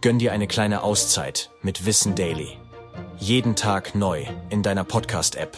Gönn 0.00 0.18
dir 0.18 0.32
eine 0.32 0.46
kleine 0.46 0.82
Auszeit 0.82 1.50
mit 1.62 1.86
Wissen 1.86 2.14
Daily. 2.14 2.58
Jeden 3.18 3.56
Tag 3.56 3.94
neu 3.94 4.24
in 4.50 4.62
deiner 4.62 4.84
Podcast-App. 4.84 5.56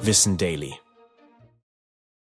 Wissen 0.00 0.38
Daily. 0.38 0.81